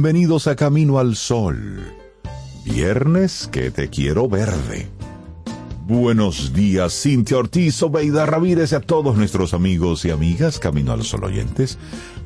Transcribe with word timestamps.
Bienvenidos 0.00 0.46
a 0.46 0.54
Camino 0.54 1.00
al 1.00 1.16
Sol. 1.16 1.92
Viernes 2.64 3.48
que 3.50 3.72
te 3.72 3.90
quiero 3.90 4.28
verde. 4.28 4.86
Buenos 5.88 6.52
días, 6.52 7.02
Cintia 7.02 7.36
Ortiz, 7.36 7.82
Obeida 7.82 8.24
Ramírez 8.24 8.70
y 8.70 8.76
a 8.76 8.80
todos 8.80 9.16
nuestros 9.16 9.54
amigos 9.54 10.04
y 10.04 10.10
amigas 10.10 10.60
Camino 10.60 10.92
al 10.92 11.02
Sol 11.02 11.24
oyentes. 11.24 11.78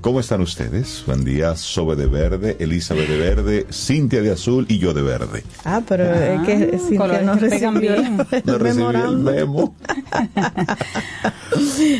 ¿Cómo 0.03 0.19
están 0.19 0.41
ustedes? 0.41 1.05
Buen 1.07 1.25
día, 1.25 1.55
Sobe 1.55 1.95
de 1.95 2.07
verde, 2.07 2.57
Elizabeth 2.59 3.09
de 3.09 3.17
verde, 3.19 3.67
Cintia 3.73 4.21
de 4.21 4.33
azul 4.33 4.67
y 4.69 4.79
yo 4.79 4.93
de 4.93 5.01
verde. 5.03 5.45
Ah, 5.65 5.81
pero 5.89 6.13
es 6.13 6.41
que 6.43 6.77
Cintia 6.77 6.99
colores 6.99 7.25
no 7.25 7.35
recibió 7.37 7.73
bien. 7.81 8.17
No 8.45 8.59
recibí 8.59 8.97
el 8.97 9.19
memo. 9.19 9.77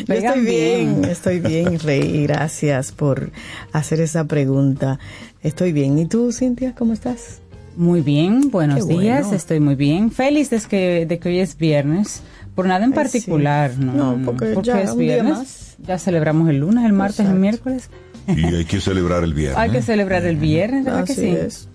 Yo 0.07 0.13
estoy 0.15 0.41
bien, 0.41 1.01
bien. 1.01 1.05
estoy 1.11 1.39
bien, 1.39 1.79
Rey. 1.79 2.23
Gracias 2.23 2.91
por 2.91 3.31
hacer 3.71 4.01
esa 4.01 4.25
pregunta. 4.25 4.99
Estoy 5.41 5.71
bien. 5.71 5.97
¿Y 5.97 6.05
tú, 6.07 6.31
Cintia, 6.33 6.75
cómo 6.75 6.91
estás? 6.93 7.39
Muy 7.77 8.01
bien, 8.01 8.49
buenos 8.51 8.85
Qué 8.85 8.93
días, 8.95 9.21
bueno. 9.23 9.37
estoy 9.37 9.59
muy 9.59 9.75
bien. 9.75 10.11
Feliz 10.11 10.49
de 10.49 10.59
que, 10.61 11.05
de 11.05 11.19
que 11.19 11.29
hoy 11.29 11.39
es 11.39 11.57
viernes. 11.57 12.21
Por 12.55 12.65
nada 12.67 12.83
en 12.83 12.91
Ay, 12.91 12.95
particular, 12.95 13.71
sí. 13.73 13.79
¿no? 13.83 14.17
No, 14.17 14.25
porque 14.25 14.55
ya 14.61 14.81
es 14.81 14.91
un 14.91 14.99
día 14.99 15.13
viernes. 15.13 15.37
más. 15.37 15.62
Ya 15.85 15.97
celebramos 15.99 16.49
el 16.49 16.59
lunes, 16.59 16.85
el 16.85 16.93
martes, 16.93 17.19
el 17.19 17.25
Exacto. 17.25 17.41
miércoles. 17.41 17.89
Y 18.27 18.45
hay 18.55 18.65
que 18.65 18.79
celebrar 18.79 19.23
el 19.23 19.33
viernes. 19.33 19.57
Hay 19.57 19.69
que 19.69 19.81
celebrar 19.81 20.25
el 20.25 20.37
viernes, 20.37 20.85
¿verdad 20.85 21.01
Así 21.01 21.15
que 21.15 21.21
sí? 21.21 21.27
es. 21.29 21.67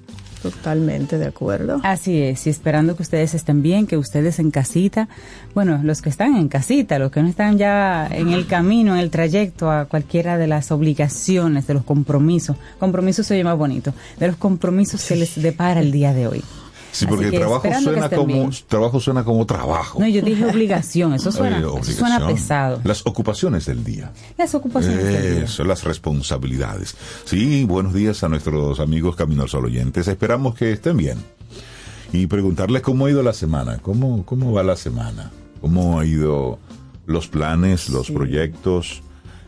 Totalmente 0.43 1.19
de 1.19 1.27
acuerdo. 1.27 1.81
Así 1.83 2.23
es, 2.23 2.47
y 2.47 2.51
esperando 2.51 2.97
que 2.97 3.03
ustedes 3.03 3.35
estén 3.35 3.61
bien, 3.61 3.87
que 3.87 3.97
ustedes 3.97 4.39
en 4.39 4.51
casita, 4.53 5.09
bueno, 5.55 5.81
los 5.83 6.01
que 6.01 6.09
están 6.11 6.37
en 6.37 6.49
casita, 6.49 6.99
los 6.99 7.11
que 7.11 7.21
no 7.23 7.29
están 7.29 7.59
ya 7.59 8.07
en 8.07 8.29
el 8.29 8.47
camino, 8.47 8.95
en 8.95 9.01
el 9.01 9.11
trayecto 9.11 9.71
a 9.71 9.87
cualquiera 9.87 10.39
de 10.39 10.47
las 10.47 10.71
obligaciones, 10.71 11.67
de 11.67 11.75
los 11.75 11.83
compromisos, 11.83 12.57
compromisos 12.79 13.27
se 13.27 13.43
más 13.43 13.59
bonito, 13.59 13.93
de 14.19 14.29
los 14.29 14.37
compromisos 14.37 15.05
que 15.05 15.17
les 15.17 15.41
depara 15.43 15.81
el 15.81 15.91
día 15.91 16.15
de 16.15 16.29
hoy. 16.29 16.43
Sí, 17.01 17.07
porque 17.07 17.31
que 17.31 17.39
trabajo 17.39 17.69
suena 17.83 18.09
como 18.11 18.27
bien. 18.27 18.51
trabajo 18.67 19.01
suena 19.01 19.25
como 19.25 19.47
trabajo. 19.47 20.01
No, 20.01 20.09
yo 20.09 20.23
dije 20.23 20.45
obligación, 20.47 21.15
eso 21.15 21.31
suena, 21.33 21.59
Eh, 21.61 21.65
obligación. 21.65 21.97
suena 21.97 22.27
pesado. 22.27 22.81
Las 22.85 23.07
ocupaciones 23.07 23.67
del 23.67 23.85
día. 23.85 24.13
Las 24.37 24.55
ocupaciones 24.55 25.05
del 25.05 25.35
día. 25.37 25.45
Eso, 25.45 25.65
las 25.65 25.85
responsabilidades. 25.85 26.97
Sí, 27.25 27.65
buenos 27.65 27.95
días 27.95 28.23
a 28.25 28.29
nuestros 28.29 28.81
amigos 28.81 29.17
Camino 29.17 29.43
al 29.43 29.49
Sol 29.49 29.65
oyentes. 29.67 30.09
Esperamos 30.09 30.55
que 30.55 30.73
estén 30.73 30.97
bien. 30.97 31.19
Y 32.13 32.27
preguntarles 32.27 32.83
cómo 32.83 33.07
ha 33.07 33.11
ido 33.11 33.23
la 33.23 33.33
semana. 33.35 33.79
¿Cómo, 33.83 34.25
cómo 34.25 34.53
va 34.53 34.63
la 34.63 34.77
semana? 34.77 35.31
¿Cómo 35.61 36.01
ha 36.01 36.07
ido 36.07 36.59
los 37.07 37.29
planes, 37.29 37.89
los 37.91 38.11
proyectos, 38.11 39.03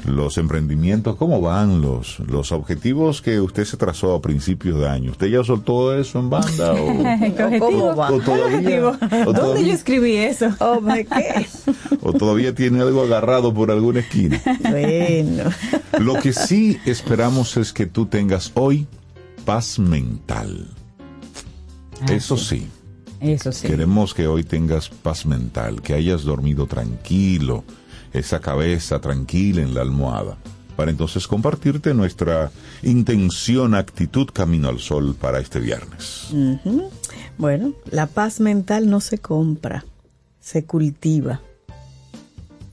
los 0.06 0.38
emprendimientos? 0.38 1.16
¿Cómo 1.16 1.40
van 1.40 1.80
los, 1.82 2.18
los 2.20 2.52
objetivos 2.52 3.20
que 3.22 3.40
usted 3.40 3.64
se 3.64 3.76
trazó 3.76 4.14
a 4.14 4.22
principios 4.22 4.78
de 4.80 4.88
año? 4.88 5.10
¿Usted 5.12 5.26
ya 5.28 5.44
soltó 5.44 5.94
eso 5.94 6.18
en 6.18 6.30
banda? 6.30 6.72
O. 6.72 7.58
¿Cómo 7.58 7.96
va? 7.96 8.10
o 8.10 8.20
todavía, 8.20 8.86
o 8.88 8.92
¿Dónde 8.96 9.32
todavía- 9.40 9.66
yo 9.66 9.72
escribí 9.74 10.16
eso? 10.16 10.48
Oh, 10.60 10.80
o 12.02 12.12
todavía 12.12 12.54
tiene 12.54 12.80
algo 12.80 13.02
agarrado 13.02 13.52
por 13.52 13.70
alguna 13.70 14.00
esquina? 14.00 14.40
bueno. 14.70 15.50
Lo 15.98 16.14
que 16.14 16.32
sí 16.32 16.78
esperamos 16.86 17.56
es 17.56 17.72
que 17.72 17.86
tú 17.86 18.06
tengas 18.06 18.52
hoy 18.54 18.86
paz 19.44 19.78
mental. 19.78 20.66
Ah, 22.02 22.12
Eso 22.14 22.36
sí, 22.36 22.66
Eso 23.20 23.52
sí. 23.52 23.66
queremos 23.66 24.14
que 24.14 24.26
hoy 24.26 24.44
tengas 24.44 24.88
paz 24.88 25.26
mental, 25.26 25.82
que 25.82 25.94
hayas 25.94 26.22
dormido 26.24 26.66
tranquilo, 26.66 27.64
esa 28.12 28.40
cabeza 28.40 29.00
tranquila 29.00 29.62
en 29.62 29.74
la 29.74 29.82
almohada, 29.82 30.36
para 30.76 30.90
entonces 30.90 31.26
compartirte 31.26 31.94
nuestra 31.94 32.50
intención, 32.82 33.74
actitud 33.74 34.28
camino 34.32 34.68
al 34.68 34.78
sol 34.78 35.14
para 35.20 35.38
este 35.40 35.60
viernes. 35.60 36.28
Bueno, 37.38 37.72
la 37.90 38.06
paz 38.06 38.40
mental 38.40 38.88
no 38.90 39.00
se 39.00 39.18
compra, 39.18 39.84
se 40.40 40.64
cultiva. 40.64 41.40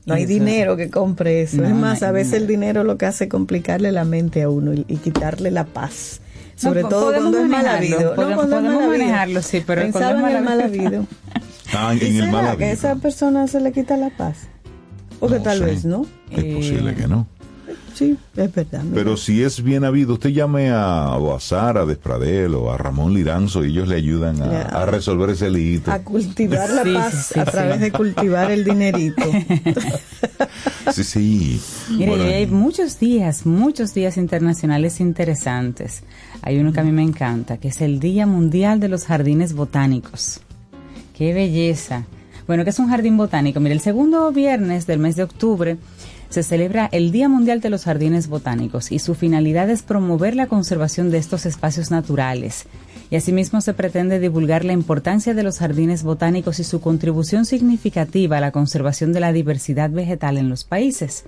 No 0.06 0.14
hay 0.14 0.22
Eso. 0.22 0.32
dinero 0.32 0.76
que 0.76 0.88
compre 0.88 1.42
eso. 1.42 1.58
No, 1.58 1.64
es 1.68 1.74
más, 1.74 2.02
a 2.02 2.12
veces 2.12 2.32
el 2.34 2.46
dinero 2.46 2.82
lo 2.82 2.96
que 2.96 3.04
hace 3.04 3.24
es 3.24 3.30
complicarle 3.30 3.92
la 3.92 4.04
mente 4.04 4.40
a 4.42 4.48
uno 4.48 4.72
y, 4.72 4.86
y 4.88 4.96
quitarle 4.96 5.50
la 5.50 5.66
paz. 5.66 6.20
Sobre 6.56 6.82
todo 6.82 7.12
cuando 7.12 7.38
es 7.38 7.46
mal 7.48 7.66
habido. 7.68 8.14
podemos- 8.16 8.46
cuando 8.46 8.56
habido. 8.70 8.88
manejarlo, 8.88 9.42
sí, 9.42 9.62
pero 9.66 9.82
cuando 9.92 10.26
es 10.28 10.42
mal 10.42 10.60
habido. 10.62 10.86
habido. 10.86 11.06
Ah, 11.74 11.92
en 12.00 12.14
¿Y 12.14 12.18
el 12.20 12.30
mal 12.32 12.44
que 12.44 12.48
a 12.48 12.52
habido. 12.52 12.70
esa 12.70 12.94
persona 12.96 13.46
se 13.46 13.60
le 13.60 13.72
quita 13.72 13.98
la 13.98 14.08
paz? 14.08 14.48
Porque 15.20 15.36
No 15.38 15.42
tal 15.42 15.58
sé. 15.58 15.64
vez 15.64 15.84
no. 15.84 16.06
Es 16.30 16.44
posible 16.44 16.90
Eh, 16.92 16.94
que 16.94 17.08
no. 17.08 17.26
Sí, 17.94 18.16
es 18.36 18.54
verdad. 18.54 18.82
mira. 18.84 18.94
Pero 18.94 19.16
si 19.16 19.42
es 19.42 19.60
bien 19.62 19.82
habido, 19.84 20.14
usted 20.14 20.30
llame 20.30 20.70
a, 20.70 21.16
o 21.16 21.34
a 21.34 21.40
Sara 21.40 21.84
Despradel 21.84 22.54
o 22.54 22.70
a 22.72 22.78
Ramón 22.78 23.12
Liranzo 23.12 23.64
y 23.64 23.70
ellos 23.72 23.88
le 23.88 23.96
ayudan 23.96 24.40
a, 24.40 24.86
resolver 24.86 25.30
ese 25.30 25.50
lío. 25.50 25.80
a 25.86 25.98
cultivar 25.98 26.70
la 26.70 26.84
Sí, 26.84 26.94
paz 26.94 27.14
sí, 27.26 27.34
sí, 27.34 27.40
a 27.40 27.44
través 27.44 27.80
de 27.80 27.90
cultivar 27.90 28.50
el 28.52 28.64
dinerito. 28.64 29.22
Sí, 30.92 31.04
sí. 31.04 31.60
Mire, 31.90 32.06
Bueno, 32.10 32.24
hay 32.24 32.46
muchos 32.46 32.98
días, 32.98 33.44
muchos 33.44 33.92
días 33.94 34.16
internacionales 34.16 35.00
interesantes. 35.00 36.02
Hay 36.42 36.58
uno 36.58 36.72
que 36.72 36.80
a 36.80 36.84
mí 36.84 36.92
me 36.92 37.02
encanta, 37.02 37.58
que 37.58 37.68
es 37.68 37.80
el 37.82 38.00
Día 38.00 38.26
Mundial 38.26 38.80
de 38.80 38.88
los 38.88 39.04
Jardines 39.04 39.52
Botánicos. 39.52 40.40
¡Qué 41.14 41.34
belleza! 41.34 42.06
Bueno, 42.48 42.64
que 42.64 42.70
es 42.70 42.78
un 42.78 42.88
jardín 42.88 43.18
botánico? 43.18 43.60
Mire, 43.60 43.74
el 43.74 43.82
segundo 43.82 44.32
viernes 44.32 44.86
del 44.86 44.98
mes 44.98 45.16
de 45.16 45.22
octubre 45.22 45.76
se 46.30 46.42
celebra 46.42 46.88
el 46.92 47.12
Día 47.12 47.28
Mundial 47.28 47.60
de 47.60 47.68
los 47.68 47.84
Jardines 47.84 48.28
Botánicos 48.28 48.90
y 48.90 49.00
su 49.00 49.14
finalidad 49.14 49.68
es 49.68 49.82
promover 49.82 50.34
la 50.34 50.46
conservación 50.46 51.10
de 51.10 51.18
estos 51.18 51.44
espacios 51.44 51.90
naturales. 51.90 52.64
Y 53.10 53.16
asimismo 53.16 53.60
se 53.60 53.74
pretende 53.74 54.18
divulgar 54.18 54.64
la 54.64 54.72
importancia 54.72 55.34
de 55.34 55.42
los 55.42 55.58
jardines 55.58 56.02
botánicos 56.02 56.58
y 56.58 56.64
su 56.64 56.80
contribución 56.80 57.44
significativa 57.44 58.38
a 58.38 58.40
la 58.40 58.50
conservación 58.50 59.12
de 59.12 59.20
la 59.20 59.34
diversidad 59.34 59.90
vegetal 59.90 60.38
en 60.38 60.48
los 60.48 60.64
países. 60.64 61.24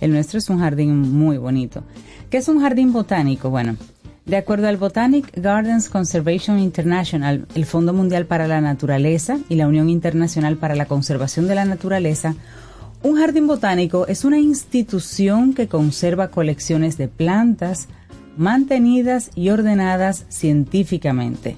El 0.00 0.12
nuestro 0.12 0.38
es 0.38 0.48
un 0.48 0.60
jardín 0.60 0.98
muy 0.98 1.36
bonito. 1.36 1.82
¿Qué 2.30 2.38
es 2.38 2.48
un 2.48 2.62
jardín 2.62 2.94
botánico? 2.94 3.50
Bueno, 3.50 3.76
de 4.24 4.36
acuerdo 4.36 4.68
al 4.68 4.76
Botanic 4.76 5.32
Gardens 5.34 5.88
Conservation 5.88 6.58
International, 6.58 7.46
el 7.54 7.66
Fondo 7.66 7.92
Mundial 7.92 8.26
para 8.26 8.46
la 8.46 8.60
Naturaleza 8.60 9.38
y 9.48 9.56
la 9.56 9.66
Unión 9.66 9.90
Internacional 9.90 10.56
para 10.56 10.76
la 10.76 10.86
Conservación 10.86 11.48
de 11.48 11.54
la 11.54 11.64
Naturaleza, 11.64 12.34
Un 13.04 13.16
jardín 13.16 13.48
botánico 13.48 14.06
es 14.06 14.24
una 14.24 14.38
institución 14.38 15.54
que 15.54 15.66
conserva 15.66 16.28
colecciones 16.28 16.96
de 16.96 17.08
plantas 17.08 17.88
mantenidas 18.36 19.32
y 19.34 19.50
ordenadas 19.50 20.24
científicamente 20.28 21.56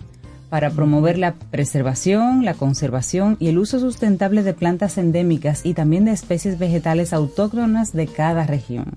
para 0.49 0.71
promover 0.71 1.19
la 1.19 1.35
preservación, 1.35 2.47
la 2.47 2.55
conservación 2.55 3.37
y 3.41 3.49
el 3.49 3.59
uso 3.59 3.79
sustentable 3.79 4.43
de 4.43 4.55
plantas 4.55 4.97
endémicas 4.97 5.67
y 5.67 5.75
también 5.75 6.07
de 6.07 6.13
especies 6.13 6.59
vegetales 6.59 7.13
autóctonas 7.13 7.93
de 7.93 8.07
cada 8.07 8.47
región, 8.47 8.95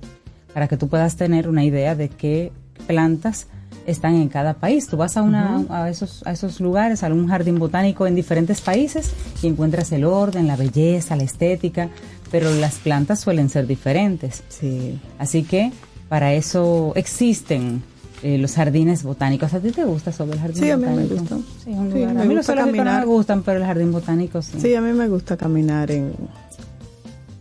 para 0.53 0.69
que 0.69 0.77
tú 0.77 0.87
puedas 0.87 1.17
tener 1.17 1.49
una 1.49 1.65
idea 1.65 1.95
de 1.95 2.07
qué 2.07 2.53
plantas 2.85 3.47
están 3.87 4.13
en 4.15 4.29
cada 4.29 4.53
país. 4.53 4.85
Tú 4.87 4.97
vas 4.97 5.17
a, 5.17 5.23
una, 5.23 5.63
a, 5.69 5.89
esos, 5.89 6.21
a 6.27 6.31
esos 6.33 6.59
lugares, 6.59 7.03
a 7.03 7.07
un 7.07 7.27
jardín 7.27 7.57
botánico 7.57 8.05
en 8.05 8.13
diferentes 8.13 8.61
países 8.61 9.11
y 9.41 9.47
encuentras 9.47 9.91
el 9.91 10.03
orden, 10.05 10.45
la 10.45 10.55
belleza, 10.55 11.15
la 11.15 11.23
estética, 11.23 11.89
pero 12.29 12.51
las 12.53 12.75
plantas 12.75 13.19
suelen 13.21 13.49
ser 13.49 13.65
diferentes. 13.65 14.43
Sí. 14.49 14.99
Así 15.17 15.41
que 15.43 15.71
para 16.09 16.33
eso 16.33 16.91
existen 16.95 17.81
eh, 18.23 18.37
los 18.37 18.53
jardines 18.55 19.03
botánicos. 19.03 19.53
¿A 19.53 19.59
ti 19.59 19.71
te 19.71 19.83
gusta 19.85 20.11
sobre 20.11 20.33
el 20.33 20.39
jardín 20.39 20.63
Sí, 20.63 20.69
a 20.71 20.77
mí 20.77 20.85
botánico? 20.85 21.13
me 21.15 21.19
gusta. 21.21 21.37
Sí, 21.63 21.69
un 21.71 21.91
Sí, 21.91 21.97
lugar. 21.99 22.13
me 22.15 22.21
a 22.21 22.25
mí 22.25 22.33
los 22.35 22.47
gusta 22.47 22.55
no 22.55 22.65
caminar. 22.65 22.99
me 23.01 23.05
gustan, 23.05 23.43
pero 23.43 23.59
el 23.59 23.65
jardín 23.65 23.91
botánico 23.91 24.41
sí. 24.41 24.59
Sí, 24.59 24.75
a 24.75 24.81
mí 24.81 24.91
me 24.93 25.07
gusta 25.07 25.37
caminar 25.37 25.91
en, 25.91 26.13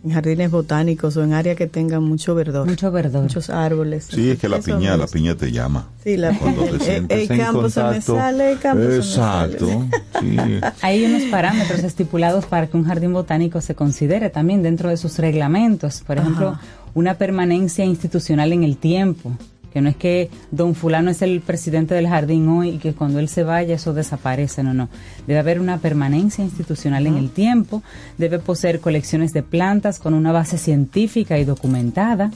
en 0.07 0.13
jardines 0.13 0.49
botánicos 0.51 1.15
o 1.17 1.23
en 1.23 1.33
áreas 1.33 1.55
que 1.57 1.67
tengan 1.67 2.03
mucho 2.03 2.33
verdor. 2.35 2.67
Mucho 2.67 2.91
verdor. 2.91 3.23
Muchos 3.23 3.49
árboles. 3.49 4.07
Sí, 4.09 4.31
es 4.31 4.39
que 4.39 4.49
la 4.49 4.59
piña, 4.59 4.97
la 4.97 5.07
piña 5.07 5.35
te 5.35 5.51
llama. 5.51 5.87
Sí, 6.03 6.17
la 6.17 6.33
Cuando 6.37 6.63
piña. 6.65 6.77
te 6.79 6.97
El- 7.23 7.31
en 7.31 7.37
campo 7.39 7.69
se 7.69 7.83
me 7.83 8.01
sale, 8.01 8.51
el 8.53 8.59
campo 8.59 8.83
se 8.83 8.89
me 8.89 8.95
Exacto. 8.95 9.85
Sí. 10.19 10.37
Hay 10.81 11.05
unos 11.05 11.23
parámetros 11.23 11.83
estipulados 11.83 12.45
para 12.45 12.67
que 12.67 12.77
un 12.77 12.85
jardín 12.85 13.13
botánico 13.13 13.61
se 13.61 13.75
considere 13.75 14.29
también 14.29 14.63
dentro 14.63 14.89
de 14.89 14.97
sus 14.97 15.17
reglamentos. 15.19 16.01
Por 16.07 16.17
ejemplo, 16.17 16.49
Ajá. 16.49 16.61
una 16.93 17.15
permanencia 17.15 17.85
institucional 17.85 18.53
en 18.53 18.63
el 18.63 18.77
tiempo. 18.77 19.31
Que 19.77 19.81
no 19.81 19.89
es 19.89 19.95
que 19.95 20.31
don 20.49 20.73
fulano 20.73 21.11
es 21.11 21.21
el 21.21 21.39
presidente 21.39 21.93
del 21.93 22.07
jardín 22.07 22.49
hoy 22.49 22.69
y 22.69 22.77
que 22.79 22.93
cuando 22.93 23.19
él 23.19 23.29
se 23.29 23.43
vaya 23.43 23.75
eso 23.75 23.93
desaparece, 23.93 24.63
no, 24.63 24.73
no. 24.73 24.89
Debe 25.27 25.39
haber 25.39 25.59
una 25.59 25.77
permanencia 25.77 26.43
institucional 26.43 27.05
en 27.05 27.15
el 27.15 27.29
tiempo, 27.29 27.83
debe 28.17 28.39
poseer 28.39 28.79
colecciones 28.79 29.33
de 29.33 29.43
plantas 29.43 29.99
con 29.99 30.15
una 30.15 30.31
base 30.31 30.57
científica 30.57 31.37
y 31.37 31.43
documentada, 31.43 32.31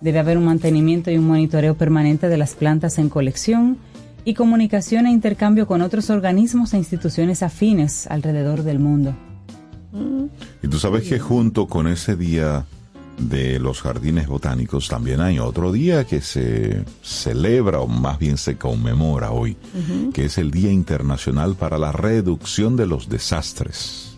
debe 0.00 0.20
haber 0.20 0.38
un 0.38 0.44
mantenimiento 0.44 1.10
y 1.10 1.18
un 1.18 1.26
monitoreo 1.26 1.74
permanente 1.74 2.28
de 2.28 2.36
las 2.36 2.54
plantas 2.54 2.98
en 2.98 3.08
colección 3.08 3.78
y 4.24 4.34
comunicación 4.34 5.06
e 5.06 5.10
intercambio 5.10 5.66
con 5.66 5.82
otros 5.82 6.10
organismos 6.10 6.74
e 6.74 6.78
instituciones 6.78 7.42
afines 7.42 8.06
alrededor 8.06 8.62
del 8.62 8.78
mundo. 8.78 9.16
Y 10.62 10.68
tú 10.68 10.78
sabes 10.78 11.08
que 11.08 11.18
junto 11.18 11.66
con 11.66 11.88
ese 11.88 12.14
día 12.14 12.66
de 13.18 13.58
los 13.58 13.82
jardines 13.82 14.28
botánicos 14.28 14.88
también 14.88 15.20
hay 15.20 15.38
otro 15.38 15.72
día 15.72 16.04
que 16.04 16.20
se 16.20 16.84
celebra 17.02 17.80
o 17.80 17.86
más 17.86 18.18
bien 18.18 18.38
se 18.38 18.56
conmemora 18.56 19.32
hoy, 19.32 19.56
que 20.14 20.26
es 20.26 20.38
el 20.38 20.50
Día 20.50 20.70
Internacional 20.70 21.54
para 21.56 21.78
la 21.78 21.92
Reducción 21.92 22.76
de 22.76 22.86
los 22.86 23.08
Desastres. 23.08 24.16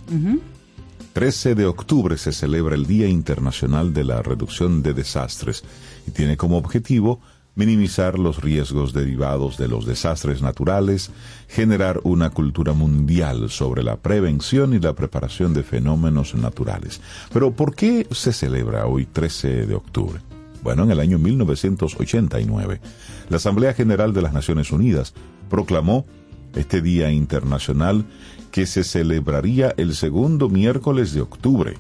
13 1.12 1.54
de 1.54 1.66
octubre 1.66 2.16
se 2.16 2.32
celebra 2.32 2.74
el 2.74 2.86
Día 2.86 3.08
Internacional 3.08 3.92
de 3.92 4.04
la 4.04 4.22
Reducción 4.22 4.82
de 4.82 4.94
Desastres 4.94 5.64
y 6.06 6.12
tiene 6.12 6.36
como 6.36 6.56
objetivo 6.56 7.20
minimizar 7.60 8.18
los 8.18 8.40
riesgos 8.40 8.94
derivados 8.94 9.58
de 9.58 9.68
los 9.68 9.84
desastres 9.84 10.40
naturales, 10.40 11.10
generar 11.46 12.00
una 12.04 12.30
cultura 12.30 12.72
mundial 12.72 13.50
sobre 13.50 13.82
la 13.82 13.96
prevención 13.96 14.72
y 14.72 14.78
la 14.78 14.94
preparación 14.94 15.52
de 15.52 15.62
fenómenos 15.62 16.34
naturales. 16.34 17.02
Pero 17.30 17.50
¿por 17.50 17.74
qué 17.74 18.06
se 18.12 18.32
celebra 18.32 18.86
hoy 18.86 19.04
13 19.04 19.66
de 19.66 19.74
octubre? 19.74 20.20
Bueno, 20.62 20.84
en 20.84 20.90
el 20.90 21.00
año 21.00 21.18
1989, 21.18 22.80
la 23.28 23.36
Asamblea 23.36 23.74
General 23.74 24.14
de 24.14 24.22
las 24.22 24.32
Naciones 24.32 24.72
Unidas 24.72 25.12
proclamó 25.50 26.06
este 26.54 26.80
Día 26.80 27.10
Internacional 27.10 28.06
que 28.52 28.64
se 28.64 28.84
celebraría 28.84 29.74
el 29.76 29.94
segundo 29.94 30.48
miércoles 30.48 31.12
de 31.12 31.20
octubre. 31.20 31.76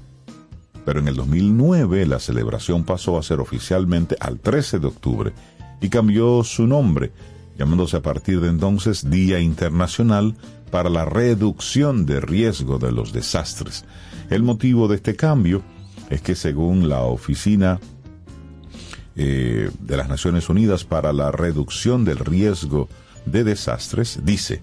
Pero 0.84 1.00
en 1.00 1.08
el 1.08 1.16
2009 1.16 2.04
la 2.04 2.18
celebración 2.18 2.84
pasó 2.84 3.16
a 3.16 3.22
ser 3.22 3.40
oficialmente 3.40 4.16
al 4.20 4.40
13 4.40 4.78
de 4.78 4.86
octubre 4.86 5.32
y 5.80 5.88
cambió 5.88 6.42
su 6.44 6.66
nombre, 6.66 7.12
llamándose 7.58 7.96
a 7.96 8.02
partir 8.02 8.40
de 8.40 8.48
entonces 8.48 9.10
Día 9.10 9.40
Internacional 9.40 10.34
para 10.70 10.88
la 10.88 11.04
Reducción 11.04 12.06
de 12.06 12.20
Riesgo 12.20 12.78
de 12.78 12.92
los 12.92 13.12
Desastres. 13.12 13.84
El 14.30 14.42
motivo 14.42 14.88
de 14.88 14.96
este 14.96 15.16
cambio 15.16 15.62
es 16.08 16.22
que 16.22 16.34
según 16.34 16.88
la 16.88 17.00
Oficina 17.02 17.80
eh, 19.16 19.70
de 19.80 19.96
las 19.96 20.08
Naciones 20.08 20.48
Unidas 20.48 20.84
para 20.84 21.12
la 21.12 21.32
Reducción 21.32 22.04
del 22.04 22.18
Riesgo 22.18 22.88
de 23.26 23.44
Desastres, 23.44 24.20
dice, 24.24 24.62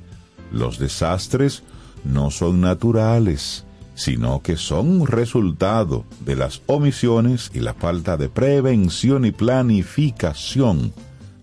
los 0.51 0.79
desastres 0.79 1.63
no 2.03 2.31
son 2.31 2.61
naturales, 2.61 3.65
sino 3.97 4.41
que 4.43 4.55
son 4.57 5.05
resultado 5.07 6.05
de 6.23 6.35
las 6.35 6.61
omisiones 6.67 7.49
y 7.53 7.59
la 7.61 7.73
falta 7.73 8.15
de 8.15 8.29
prevención 8.29 9.25
y 9.25 9.31
planificación 9.31 10.93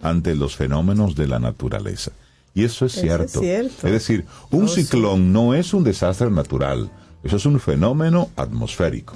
ante 0.00 0.34
los 0.36 0.54
fenómenos 0.56 1.16
de 1.16 1.26
la 1.26 1.40
naturaleza. 1.40 2.12
Y 2.54 2.62
eso 2.62 2.86
es 2.86 2.92
Eso 2.96 3.00
es 3.00 3.02
cierto. 3.32 3.40
cierto. 3.40 3.86
Es 3.88 3.92
decir, 3.92 4.24
un 4.52 4.64
Oh, 4.64 4.68
sí. 4.68 4.84
ciclón 4.84 5.32
no 5.32 5.52
es 5.54 5.74
un 5.74 5.82
desastre 5.82 6.30
natural, 6.30 6.88
eso 7.24 7.36
es 7.36 7.44
un 7.44 7.58
fenómeno 7.58 8.30
atmosférico. 8.36 9.14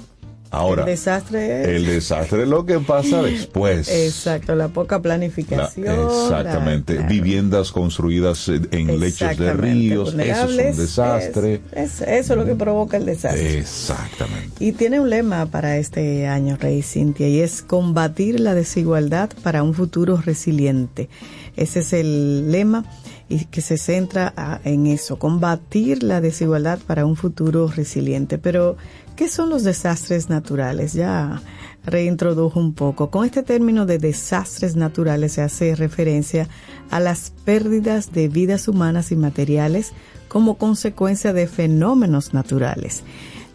Ahora, 0.51 0.81
el 0.81 0.87
desastre 0.87 1.61
es. 1.61 1.67
el 1.67 1.85
desastre 1.85 2.41
es 2.43 2.47
lo 2.47 2.65
que 2.65 2.79
pasa 2.79 3.21
después. 3.21 3.87
Exacto, 3.87 4.55
la 4.55 4.67
poca 4.69 4.95
La- 4.95 5.01
planificación. 5.01 5.87
exactamente. 6.07 6.93
la- 6.93 6.99
claro. 7.01 7.13
Viviendas 7.13 7.71
construidas 7.71 8.49
en 8.49 8.99
lechos 8.99 9.37
de 9.37 9.53
ríos, 9.53 10.15
eso 10.15 10.49
es 10.49 10.71
un 10.71 10.77
desastre. 10.77 11.61
es- 11.71 12.01
es- 12.01 12.07
eso 12.07 12.33
es 12.33 12.39
lo 12.39 12.45
que 12.45 12.55
provoca 12.55 12.97
el 12.97 13.05
desastre. 13.05 13.59
Exactamente. 13.59 14.63
Y 14.63 14.71
tiene 14.71 14.99
un 14.99 15.09
lema 15.09 15.45
para 15.45 15.77
este 15.77 16.27
año, 16.27 16.57
Rey 16.59 16.81
Cintia, 16.81 17.27
y 17.27 17.41
es 17.41 17.61
combatir 17.61 18.39
la 18.39 18.55
desigualdad 18.55 19.29
para 19.43 19.63
un 19.63 19.73
futuro 19.73 20.17
resiliente. 20.17 21.09
Ese 21.57 21.79
es 21.79 21.93
el 21.93 22.51
lema 22.51 22.85
y 23.27 23.45
que 23.45 23.61
se 23.61 23.77
centra 23.77 24.33
a- 24.35 24.59
en 24.63 24.87
eso, 24.87 25.19
combatir 25.19 26.01
la 26.03 26.21
desigualdad 26.21 26.79
para 26.87 27.05
un 27.05 27.15
futuro 27.15 27.67
resiliente. 27.67 28.37
Pero, 28.37 28.77
¿qué 29.19 29.27
son 29.27 29.49
los 29.49 29.65
desastres 29.65 30.29
naturales? 30.29 30.93
Ya 30.93 31.41
reintrodujo 31.83 32.57
un 32.57 32.73
poco. 32.73 33.11
Con 33.11 33.25
este 33.25 33.43
término 33.43 33.85
de 33.85 33.97
desastres 33.97 34.77
naturales 34.77 35.33
se 35.33 35.41
hace 35.41 35.75
referencia 35.75 36.47
a 36.89 37.01
las 37.01 37.33
pérdidas 37.43 38.13
de 38.13 38.29
vidas 38.29 38.69
humanas 38.69 39.11
y 39.11 39.17
materiales 39.17 39.91
como 40.29 40.57
consecuencia 40.57 41.33
de 41.33 41.47
fenómenos 41.47 42.33
naturales. 42.33 43.03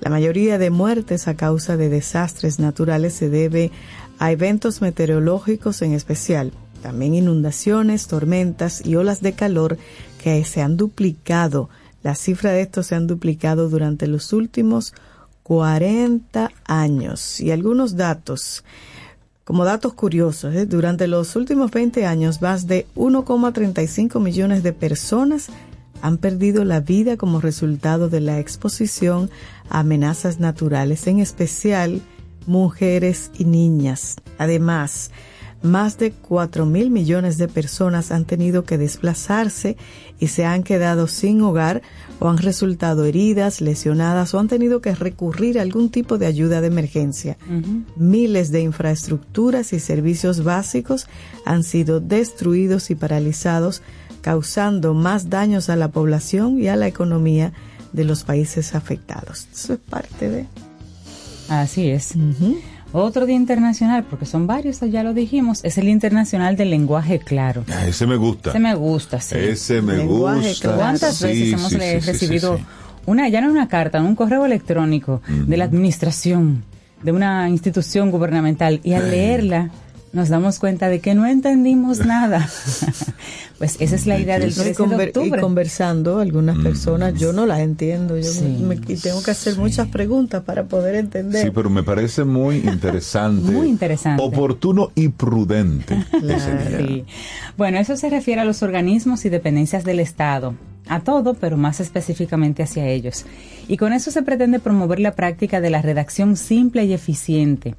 La 0.03 0.11
mayoría 0.11 0.59
de 0.59 0.69
muertes 0.69 1.29
a 1.29 1.35
causa 1.35 1.79
de 1.79 1.89
desastres 1.89 2.59
naturales 2.59 3.15
se 3.15 3.31
debe 3.31 3.71
a 4.19 4.33
eventos 4.33 4.83
meteorológicos 4.83 5.81
en 5.81 5.95
especial, 5.95 6.53
también 6.83 7.15
inundaciones, 7.15 8.07
tormentas 8.07 8.85
y 8.85 8.97
olas 8.97 9.23
de 9.23 9.33
calor 9.33 9.79
que 10.23 10.45
se 10.45 10.61
han 10.61 10.77
duplicado. 10.77 11.71
La 12.03 12.15
cifra 12.15 12.51
de 12.51 12.61
estos 12.61 12.89
se 12.89 12.97
han 12.97 13.07
duplicado 13.07 13.71
durante 13.71 14.07
los 14.07 14.35
últimos 14.35 14.93
40 15.45 16.51
años. 16.65 17.41
Y 17.41 17.53
algunos 17.53 17.97
datos, 17.97 18.65
como 19.45 19.65
datos 19.65 19.95
curiosos, 19.95 20.55
¿eh? 20.55 20.67
durante 20.67 21.07
los 21.07 21.37
últimos 21.37 21.71
20 21.71 22.07
años 22.07 22.43
más 22.43 22.67
de 22.67 22.87
1,35 22.97 24.21
millones 24.21 24.65
de 24.65 24.73
personas 24.73 25.49
han 26.03 26.19
perdido 26.19 26.65
la 26.65 26.81
vida 26.81 27.17
como 27.17 27.41
resultado 27.41 28.09
de 28.09 28.21
la 28.21 28.41
exposición 28.41 29.31
a 29.71 29.81
amenazas 29.81 30.41
naturales, 30.41 31.07
en 31.07 31.21
especial 31.21 32.03
mujeres 32.47 33.31
y 33.39 33.45
niñas. 33.45 34.17
Además, 34.39 35.11
más 35.65 35.99
de 35.99 36.13
4 36.13 36.67
mil 36.67 36.91
millones 36.91 37.39
de 37.39 37.49
personas 37.49 38.13
han 38.13 38.27
tenido 38.27 38.65
que 38.65 38.79
desplazarse 38.79 39.77
y 40.21 40.29
se 40.29 40.45
han 40.45 40.63
quedado 40.63 41.09
sin 41.09 41.41
hogar 41.41 41.83
o 42.21 42.29
han 42.29 42.39
resultado 42.39 43.05
heridas, 43.05 43.61
lesionadas 43.61 44.35
o 44.35 44.39
han 44.39 44.49
tenido 44.49 44.81
que 44.81 44.95
recurrir 44.95 45.59
a 45.59 45.63
algún 45.63 45.91
tipo 45.91 46.19
de 46.19 46.27
ayuda 46.27 46.61
de 46.61 46.67
emergencia. 46.69 47.39
Miles 47.97 48.53
de 48.53 48.61
infraestructuras 48.61 49.73
y 49.73 49.81
servicios 49.81 50.45
básicos 50.45 51.07
han 51.45 51.65
sido 51.65 51.99
destruidos 51.99 52.91
y 52.91 52.95
paralizados, 52.95 53.83
causando 54.21 54.95
más 54.95 55.31
daños 55.31 55.71
a 55.71 55.77
la 55.77 55.89
población 55.89 56.61
y 56.61 56.69
a 56.69 56.77
la 56.77 56.87
economía 56.87 57.53
de 57.93 58.05
los 58.05 58.25
países 58.25 58.75
afectados. 58.75 59.49
Eso 59.53 59.75
es 59.75 59.81
parte 59.81 60.29
de... 60.29 60.47
Así 61.49 61.89
es. 61.89 62.15
Otro 62.97 63.27
día 63.27 63.35
internacional, 63.35 64.05
porque 64.05 64.25
son 64.25 64.47
varios, 64.47 64.79
ya 64.79 65.03
lo 65.03 65.15
dijimos, 65.15 65.65
es 65.65 65.79
el 65.79 65.89
Internacional 65.89 66.57
del 66.57 66.71
Lenguaje 66.71 67.19
Claro. 67.19 67.65
Ah, 67.69 67.89
Ese 67.89 68.07
me 68.07 68.15
gusta. 68.15 68.51
Ese 68.51 68.61
me 68.61 68.75
gusta, 68.77 69.21
sí. 69.21 69.35
Ese 69.37 69.83
me 69.83 69.97
Lenguaje 69.97 70.51
gusta. 70.51 70.77
¿Cuántas 70.77 71.17
Sí, 71.17 71.27
veces 71.27 71.53
hemos 71.55 71.71
sí, 71.71 71.79
recibido 71.79 72.61
una, 73.07 73.29
ya 73.29 73.41
no 73.41 73.51
una 73.51 73.67
carta, 73.67 74.01
un 74.01 74.15
correo 74.15 74.47
electrónico 74.47 75.23
de 75.29 75.57
la 75.57 75.65
administración 75.65 76.63
de 77.03 77.11
una 77.11 77.49
institución 77.51 78.13
gubernamental 78.13 78.81
y 78.85 78.93
al 78.95 79.11
leerla 79.11 79.71
nos 80.15 80.29
damos 80.31 80.59
cuenta 80.59 80.89
de 80.89 81.01
que 81.01 81.15
no 81.15 81.27
entendimos 81.27 81.99
nada. 82.07 82.49
pues 83.59 83.77
esa 83.81 83.95
es 83.97 84.07
la 84.07 84.19
idea 84.19 84.39
del 84.39 84.51
No, 84.51 84.63
y, 84.63 84.65
13 84.65 84.69
de 84.71 84.77
conver- 84.89 85.07
y 85.07 85.19
octubre. 85.19 85.41
conversando, 85.41 86.19
algunas 86.21 86.59
personas, 86.59 87.15
yo 87.19 87.33
no 87.33 87.47
las 87.47 87.61
entiendo. 87.61 88.17
Yo 88.17 88.25
Sí. 88.25 88.45
me- 88.45 88.77
y 88.77 88.97
tengo 88.97 89.23
que 89.23 89.31
hacer 89.33 89.57
muchas 89.57 89.89
preguntas 89.89 90.43
para 90.45 90.65
poder 90.65 90.95
entender. 90.95 91.45
Sí, 91.45 91.51
pero 91.55 91.69
me 91.71 91.83
parece 91.83 92.25
muy 92.25 92.57
interesante. 92.59 93.51
Muy 93.53 93.69
interesante. 93.69 94.23
Oportuno 94.23 94.91
y 94.95 95.09
prudente 95.09 96.05
ese 96.13 96.57
día. 96.69 96.79
Sí. 96.87 97.05
Bueno, 97.57 97.79
eso 97.79 97.97
se 97.97 98.09
refiere 98.11 98.41
a 98.41 98.45
los 98.45 98.63
organismos 98.63 99.25
y 99.25 99.29
dependencias 99.29 99.85
del 99.85 100.01
Estado, 100.01 100.55
a 100.89 101.01
todo, 101.01 101.35
pero 101.35 101.57
más 101.57 101.81
específicamente 101.81 102.63
hacia 102.63 102.87
ellos. 102.87 103.25
Y 103.69 103.77
con 103.79 103.93
eso 103.93 104.11
se 104.11 104.23
pretende 104.23 104.59
promover 104.59 105.01
la 105.01 105.15
práctica 105.15 105.61
de 105.61 105.71
la 105.71 105.83
redacción 105.83 106.37
simple 106.37 106.85
y 106.85 106.93
eficiente, 106.93 107.75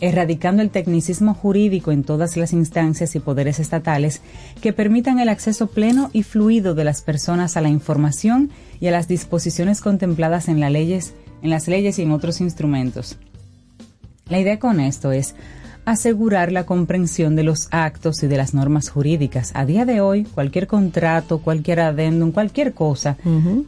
erradicando 0.00 0.62
el 0.62 0.70
tecnicismo 0.70 1.34
jurídico 1.34 1.92
en 1.92 2.04
todas 2.04 2.36
las 2.36 2.52
instancias 2.52 3.14
y 3.14 3.20
poderes 3.20 3.58
estatales 3.60 4.20
que 4.60 4.72
permitan 4.72 5.18
el 5.18 5.28
acceso 5.28 5.68
pleno 5.68 6.10
y 6.12 6.22
fluido 6.22 6.74
de 6.74 6.84
las 6.84 7.02
personas 7.02 7.56
a 7.56 7.60
la 7.60 7.68
información 7.68 8.50
y 8.80 8.88
a 8.88 8.90
las 8.90 9.08
disposiciones 9.08 9.80
contempladas 9.80 10.48
en, 10.48 10.60
las 10.60 10.72
leyes, 10.72 11.14
en 11.42 11.50
las 11.50 11.68
leyes 11.68 11.98
y 11.98 12.02
en 12.02 12.12
otros 12.12 12.40
instrumentos. 12.40 13.18
La 14.28 14.40
idea 14.40 14.58
con 14.58 14.80
esto 14.80 15.12
es 15.12 15.34
asegurar 15.84 16.50
la 16.50 16.64
comprensión 16.64 17.36
de 17.36 17.42
los 17.42 17.68
actos 17.70 18.22
y 18.22 18.26
de 18.26 18.36
las 18.36 18.54
normas 18.54 18.88
jurídicas. 18.88 19.52
A 19.54 19.66
día 19.66 19.84
de 19.84 20.00
hoy, 20.00 20.24
cualquier 20.24 20.66
contrato, 20.66 21.38
cualquier 21.38 21.80
adendum, 21.80 22.32
cualquier 22.32 22.72
cosa, 22.72 23.16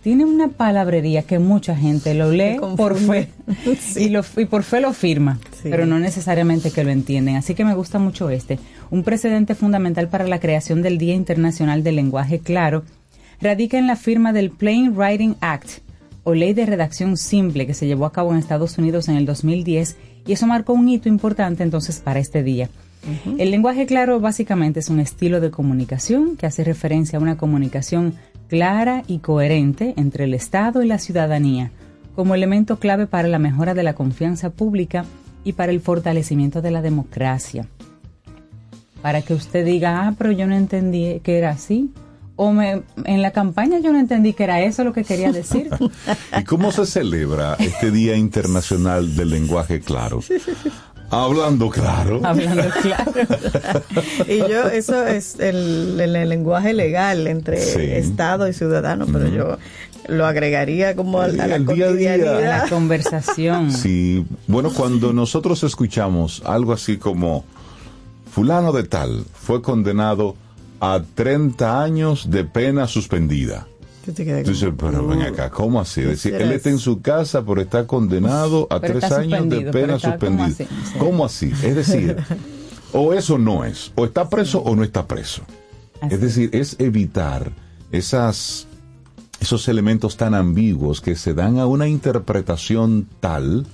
tiene 0.03 0.25
una 0.25 0.49
palabrería 0.49 1.23
que 1.23 1.39
mucha 1.39 1.77
gente 1.77 2.15
lo 2.15 2.31
lee 2.31 2.57
por 2.77 2.97
fe. 2.97 3.29
Sí. 3.81 4.05
y, 4.05 4.09
lo- 4.09 4.25
y 4.37 4.47
por 4.47 4.63
fe 4.65 4.81
lo 4.81 4.93
firma, 4.93 5.39
Sí. 5.63 5.69
pero 5.71 5.87
no 5.87 5.99
necesariamente 5.99 6.71
que 6.71 6.83
lo 6.85 6.91
entienden. 6.91 7.37
Así 7.37 7.55
que 7.55 7.65
me 7.65 7.75
gusta 7.75 7.99
mucho 7.99 8.29
este. 8.31 8.59
Un 8.91 9.03
precedente 9.05 9.55
fundamental 9.55 10.09
para 10.09 10.27
la 10.27 10.41
creación 10.41 10.83
del 10.83 10.99
Día 10.99 11.15
Internacional 11.15 11.83
del 11.85 11.97
Lenguaje 11.97 12.41
Claro 12.41 12.83
radica 13.41 13.79
en 13.79 13.87
la 13.87 13.97
firma 13.97 14.33
del 14.33 14.51
Plain 14.51 14.97
Writing 14.97 15.37
Act, 15.41 15.69
o 16.25 16.35
Ley 16.35 16.55
de 16.55 16.67
Redacción 16.67 17.17
Simple, 17.17 17.67
que 17.67 17.75
se 17.75 17.87
llevó 17.87 18.07
a 18.07 18.13
cabo 18.13 18.33
en 18.33 18.39
Estados 18.39 18.79
Unidos 18.79 19.09
en 19.09 19.17
el 19.17 19.27
2010, 19.27 19.97
y 20.27 20.33
eso 20.33 20.47
marcó 20.47 20.73
un 20.73 20.89
hito 20.89 21.09
importante 21.09 21.63
entonces 21.63 22.01
para 22.01 22.21
este 22.21 22.43
día. 22.43 22.69
El 23.39 23.53
lenguaje 23.53 23.87
claro 23.87 24.19
básicamente 24.19 24.81
es 24.81 24.89
un 24.89 24.99
estilo 24.99 25.41
de 25.41 25.53
comunicación 25.53 26.37
que 26.37 26.47
hace 26.47 26.65
referencia 26.65 27.19
a 27.19 27.23
una 27.23 27.37
comunicación 27.37 28.15
clara 28.49 29.05
y 29.07 29.19
coherente 29.19 29.95
entre 29.97 30.25
el 30.25 30.35
Estado 30.35 30.83
y 30.83 30.89
la 30.89 30.99
ciudadanía, 30.99 31.71
como 32.17 32.35
elemento 32.35 32.81
clave 32.81 33.07
para 33.07 33.29
la 33.29 33.39
mejora 33.39 33.75
de 33.75 33.85
la 33.85 33.95
confianza 33.95 34.51
pública 34.51 35.05
y 35.45 35.53
para 35.53 35.71
el 35.71 35.81
fortalecimiento 35.81 36.63
de 36.63 36.73
la 36.73 36.83
democracia 36.83 37.69
para 39.07 39.23
que 39.23 39.35
usted 39.35 39.65
diga, 39.65 40.09
ah, 40.09 40.15
pero 40.19 40.33
yo 40.33 40.49
no 40.49 40.57
entendí 40.57 41.21
que 41.21 41.39
era 41.39 41.51
así. 41.51 41.91
O 42.39 42.53
me, 42.53 42.83
en 43.05 43.23
la 43.23 43.31
campaña 43.31 43.79
yo 43.79 43.93
no 43.93 43.99
entendí 43.99 44.35
que 44.35 44.45
era 44.45 44.61
eso 44.61 44.85
lo 44.85 44.93
que 44.93 45.05
quería 45.05 45.33
decir. 45.33 45.71
¿Y 46.39 46.45
cómo 46.45 46.71
se 46.71 46.85
celebra 46.87 47.55
este 47.59 47.91
Día 47.91 48.15
Internacional 48.17 49.17
del 49.17 49.31
Lenguaje 49.31 49.81
Claro? 49.81 50.21
Hablando 51.09 51.71
claro. 51.71 52.21
Hablando 52.25 52.65
claro. 52.83 53.13
Y 54.29 54.39
yo, 54.39 54.69
eso 54.69 55.07
es 55.07 55.39
el, 55.39 55.99
el- 56.01 56.17
el 56.17 56.29
lenguaje 56.29 56.73
legal 56.75 57.27
entre 57.27 57.59
Sí. 57.61 57.81
Estado 57.81 58.49
y 58.49 58.53
ciudadano, 58.53 59.07
pero 59.07 59.29
yo 59.29 59.57
lo 60.09 60.27
agregaría 60.27 60.95
como 60.97 61.21
a, 61.21 61.29
la- 61.29 61.45
a 61.45 61.47
la 61.47 61.59
día 61.61 61.87
a 61.87 61.93
día. 61.93 62.17
La 62.17 62.67
conversación. 62.69 63.71
Sí, 63.73 64.27
bueno, 64.49 64.71
cuando 64.73 65.13
nosotros 65.13 65.63
escuchamos 65.63 66.43
algo 66.45 66.73
así 66.73 66.97
como 66.97 67.45
fulano 68.31 68.73
de 68.73 68.83
tal 68.85 69.25
fue 69.33 69.63
condenado 69.63 70.35
a 70.81 71.03
30 71.15 71.83
años 71.83 72.31
de 72.31 72.45
pena 72.45 72.87
suspendida. 72.87 73.67
Entonces, 74.07 74.73
pero 74.79 75.05
ven 75.07 75.19
"Uh". 75.19 75.23
acá, 75.23 75.51
¿cómo 75.51 75.81
así? 75.81 76.01
Es 76.03 76.09
decir, 76.09 76.35
él 76.35 76.53
está 76.53 76.71
en 76.71 76.79
su 76.79 77.01
casa, 77.01 77.45
pero 77.45 77.61
está 77.61 77.87
condenado 77.89 78.69
a 78.71 78.79
Pero 78.81 79.01
tres 79.01 79.11
años 79.11 79.49
de 79.49 79.57
pena 79.63 79.73
pero 79.73 79.97
está- 79.97 80.19
¿cómo 80.19 80.47
suspendida. 80.47 80.47
así? 80.47 80.65
Sí. 80.93 80.99
¿Cómo 80.99 81.25
así? 81.25 81.53
Es 81.65 81.75
decir, 81.75 82.17
o 82.93 83.13
eso 83.13 83.37
no 83.37 83.65
es, 83.65 83.91
o 83.97 84.05
está 84.05 84.29
preso 84.31 84.61
o 84.61 84.77
no 84.77 84.85
está 84.85 85.07
preso. 85.09 85.43
Así 86.01 86.15
Es 86.15 86.21
decir, 86.21 86.51
es 86.53 86.77
evitar 86.79 87.51
esas, 87.91 88.69
esos 89.41 89.67
elementos 89.67 90.17
tan 90.17 90.35
ambiguos 90.35 91.01
que 91.01 91.17
se 91.17 91.35
dan 91.35 91.59
a 91.59 91.67
una 91.67 91.89
interpretación 91.89 93.09
tal 93.19 93.67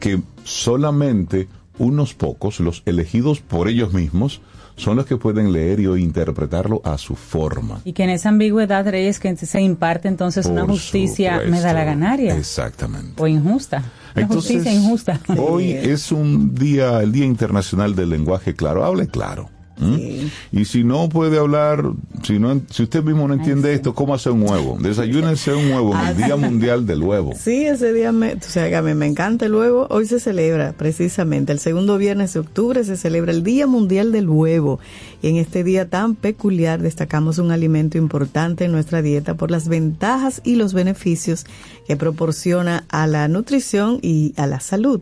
que 0.00 0.20
solamente 0.44 1.48
unos 1.78 2.12
pocos, 2.12 2.60
los 2.60 2.82
elegidos 2.84 3.40
por 3.40 3.68
ellos 3.68 3.94
mismos, 3.94 4.42
son 4.82 4.96
los 4.96 5.06
que 5.06 5.16
pueden 5.16 5.52
leer 5.52 5.80
y 5.80 5.86
o 5.86 5.96
interpretarlo 5.96 6.80
a 6.84 6.98
su 6.98 7.14
forma. 7.14 7.80
Y 7.84 7.92
que 7.92 8.04
en 8.04 8.10
esa 8.10 8.28
ambigüedad, 8.28 8.86
Reyes, 8.86 9.18
que 9.18 9.34
se 9.36 9.60
imparte 9.60 10.08
entonces 10.08 10.46
una 10.46 10.62
Por 10.62 10.72
justicia 10.72 11.34
supuesto. 11.34 11.50
medalaganaria 11.52 12.36
Exactamente. 12.36 13.22
o 13.22 13.26
injusta. 13.26 13.78
Una 14.14 14.22
Entonces, 14.24 14.52
justicia 14.56 14.72
injusta. 14.78 15.20
Hoy 15.38 15.72
es 15.72 16.12
un 16.12 16.54
día, 16.54 17.00
el 17.00 17.12
Día 17.12 17.24
Internacional 17.24 17.94
del 17.94 18.10
Lenguaje 18.10 18.54
Claro. 18.54 18.84
Hable 18.84 19.08
claro. 19.08 19.48
¿M? 19.80 20.30
Y 20.52 20.64
si 20.64 20.84
no 20.84 21.08
puede 21.08 21.38
hablar, 21.38 21.82
si 22.22 22.38
no, 22.38 22.60
si 22.70 22.84
usted 22.84 23.02
mismo 23.02 23.26
no 23.28 23.34
entiende 23.34 23.72
esto, 23.72 23.94
¿cómo 23.94 24.14
hace 24.14 24.30
un 24.30 24.42
huevo? 24.42 24.76
Desayúnese 24.80 25.52
un 25.54 25.72
huevo 25.72 25.94
en 25.94 26.06
el 26.08 26.16
Día 26.16 26.36
Mundial 26.36 26.86
del 26.86 27.02
Huevo. 27.02 27.32
Sí, 27.36 27.64
ese 27.66 27.92
día 27.92 28.12
me, 28.12 28.34
o 28.34 28.40
sea, 28.40 28.68
que 28.68 28.76
a 28.76 28.82
mí 28.82 28.94
me 28.94 29.06
encanta 29.06 29.46
el 29.46 29.54
huevo. 29.54 29.86
Hoy 29.90 30.06
se 30.06 30.20
celebra 30.20 30.72
precisamente 30.72 31.52
el 31.52 31.58
segundo 31.58 31.98
viernes 31.98 32.32
de 32.34 32.40
octubre 32.40 32.84
se 32.84 32.96
celebra 32.96 33.32
el 33.32 33.42
Día 33.42 33.66
Mundial 33.66 34.12
del 34.12 34.28
Huevo. 34.28 34.80
Y 35.22 35.28
en 35.28 35.36
este 35.36 35.62
día 35.62 35.88
tan 35.88 36.16
peculiar 36.16 36.82
destacamos 36.82 37.38
un 37.38 37.52
alimento 37.52 37.96
importante 37.96 38.64
en 38.64 38.72
nuestra 38.72 39.02
dieta 39.02 39.34
por 39.34 39.52
las 39.52 39.68
ventajas 39.68 40.40
y 40.44 40.56
los 40.56 40.74
beneficios 40.74 41.46
que 41.86 41.96
proporciona 41.96 42.84
a 42.88 43.06
la 43.06 43.28
nutrición 43.28 44.00
y 44.02 44.34
a 44.36 44.48
la 44.48 44.58
salud. 44.60 45.00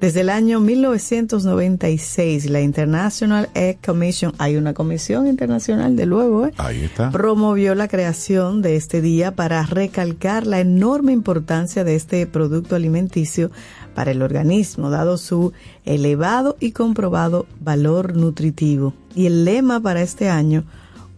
Desde 0.00 0.20
el 0.20 0.28
año 0.28 0.60
1996, 0.60 2.50
la 2.50 2.60
International 2.60 3.48
Egg 3.54 3.78
Commission, 3.84 4.34
hay 4.38 4.56
una 4.56 4.74
comisión 4.74 5.26
internacional 5.26 5.96
del 5.96 6.12
huevo, 6.12 6.46
¿eh? 6.46 6.52
Ahí 6.58 6.84
está. 6.84 7.10
promovió 7.10 7.74
la 7.74 7.88
creación 7.88 8.60
de 8.60 8.76
este 8.76 9.00
día 9.00 9.34
para 9.34 9.64
recalcar 9.64 10.46
la 10.46 10.60
enorme 10.60 11.12
importancia 11.12 11.84
de 11.84 11.96
este 11.96 12.26
producto 12.26 12.76
alimenticio 12.76 13.50
para 13.94 14.10
el 14.10 14.22
organismo, 14.22 14.90
dado 14.90 15.16
su 15.18 15.52
elevado 15.84 16.56
y 16.60 16.72
comprobado 16.72 17.46
valor 17.60 18.16
nutritivo. 18.16 18.94
Y 19.14 19.26
el 19.26 19.44
lema 19.44 19.80
para 19.80 20.02
este 20.02 20.28
año, 20.28 20.64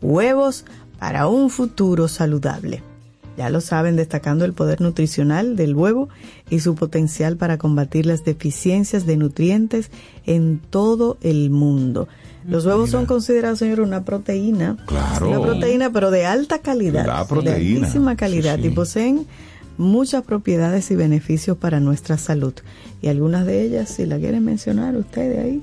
huevos 0.03 0.65
para 0.99 1.29
un 1.29 1.51
futuro 1.51 2.09
saludable. 2.09 2.83
Ya 3.37 3.51
lo 3.51 3.61
saben, 3.61 3.97
destacando 3.97 4.45
el 4.47 4.55
poder 4.55 4.81
nutricional 4.81 5.57
del 5.57 5.75
huevo 5.75 6.09
y 6.49 6.61
su 6.61 6.75
potencial 6.75 7.37
para 7.37 7.59
combatir 7.59 8.07
las 8.07 8.25
deficiencias 8.25 9.05
de 9.05 9.19
nutrientes 9.19 9.91
en 10.25 10.59
todo 10.71 11.19
el 11.21 11.51
mundo. 11.51 12.09
Los 12.49 12.65
huevos 12.65 12.91
son 12.91 13.07
considerados, 13.07 13.59
señor, 13.59 13.81
una 13.81 14.05
proteína. 14.05 14.77
Claro. 14.87 15.29
Una 15.29 15.41
proteína, 15.41 15.91
pero 15.91 16.11
de 16.11 16.25
alta 16.25 16.61
calidad. 16.61 17.05
La 17.05 17.27
proteína. 17.27 17.81
De 17.81 17.87
altísima 17.87 18.17
calidad. 18.17 18.57
Sí, 18.57 18.63
sí. 18.63 18.69
Y 18.69 18.71
poseen 18.71 19.27
muchas 19.79 20.23
propiedades 20.23 20.91
y 20.91 20.97
beneficios 20.97 21.57
para 21.57 21.81
nuestra 21.81 22.19
salud. 22.19 22.55
Y 23.03 23.09
algunas 23.09 23.47
de 23.47 23.63
ellas, 23.63 23.91
si 23.91 24.07
la 24.07 24.19
quieren 24.19 24.45
mencionar 24.45 24.97
ustedes 24.97 25.39
ahí. 25.39 25.61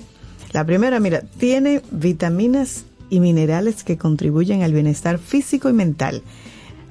La 0.51 0.65
primera, 0.65 0.99
mira, 0.99 1.21
tiene 1.37 1.81
vitaminas 1.91 2.85
y 3.09 3.19
minerales 3.19 3.83
que 3.83 3.97
contribuyen 3.97 4.61
al 4.63 4.73
bienestar 4.73 5.17
físico 5.17 5.69
y 5.69 5.73
mental, 5.73 6.21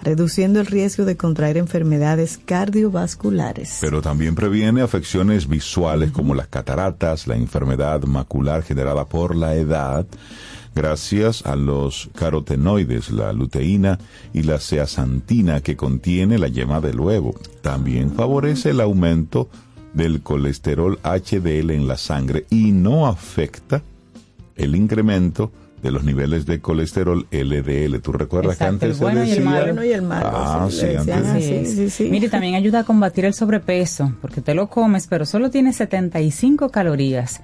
reduciendo 0.02 0.60
el 0.60 0.66
riesgo 0.66 1.04
de 1.04 1.16
contraer 1.16 1.56
enfermedades 1.56 2.38
cardiovasculares. 2.44 3.78
Pero 3.80 4.02
también 4.02 4.34
previene 4.34 4.82
afecciones 4.82 5.48
visuales 5.48 6.10
como 6.10 6.34
las 6.34 6.48
cataratas, 6.48 7.26
la 7.26 7.36
enfermedad 7.36 8.02
macular 8.02 8.62
generada 8.62 9.08
por 9.08 9.36
la 9.36 9.54
edad, 9.54 10.06
gracias 10.74 11.44
a 11.46 11.56
los 11.56 12.10
carotenoides, 12.14 13.10
la 13.10 13.32
luteína 13.32 13.98
y 14.32 14.42
la 14.42 14.58
zeaxantina 14.58 15.60
que 15.60 15.76
contiene 15.76 16.38
la 16.38 16.48
yema 16.48 16.80
del 16.80 17.00
huevo. 17.00 17.34
También 17.60 18.10
favorece 18.12 18.70
el 18.70 18.80
aumento 18.80 19.48
del 19.94 20.22
colesterol 20.22 20.98
HDL 21.02 21.70
en 21.74 21.86
la 21.86 21.96
sangre 21.98 22.46
y 22.50 22.72
no 22.72 23.06
afecta 23.06 23.82
el 24.56 24.74
incremento 24.74 25.52
de 25.82 25.90
los 25.90 26.04
niveles 26.04 26.46
de 26.46 26.60
colesterol 26.60 27.26
LDL. 27.32 27.98
¿Tú 28.00 28.12
recuerdas 28.12 28.52
Exacto, 28.54 28.78
que 28.78 28.84
antes 28.86 28.98
el 29.00 29.02
bueno 29.02 29.20
se 29.22 29.26
y 29.26 29.30
el 29.32 29.36
decía? 29.38 29.50
malo. 29.50 29.58
El 29.66 29.72
bueno 29.72 29.84
y 29.84 29.92
el 29.92 30.02
malo, 30.02 30.30
Ah, 30.32 30.68
sí, 30.70 30.86
antes- 30.96 31.16
así. 31.26 31.54
es. 31.54 31.70
sí, 31.74 31.90
sí. 31.90 32.08
Mire, 32.08 32.28
también 32.28 32.54
ayuda 32.54 32.80
a 32.80 32.84
combatir 32.84 33.24
el 33.24 33.34
sobrepeso, 33.34 34.12
porque 34.20 34.40
te 34.40 34.54
lo 34.54 34.68
comes, 34.68 35.08
pero 35.08 35.26
solo 35.26 35.50
tiene 35.50 35.72
75 35.72 36.68
calorías. 36.70 37.40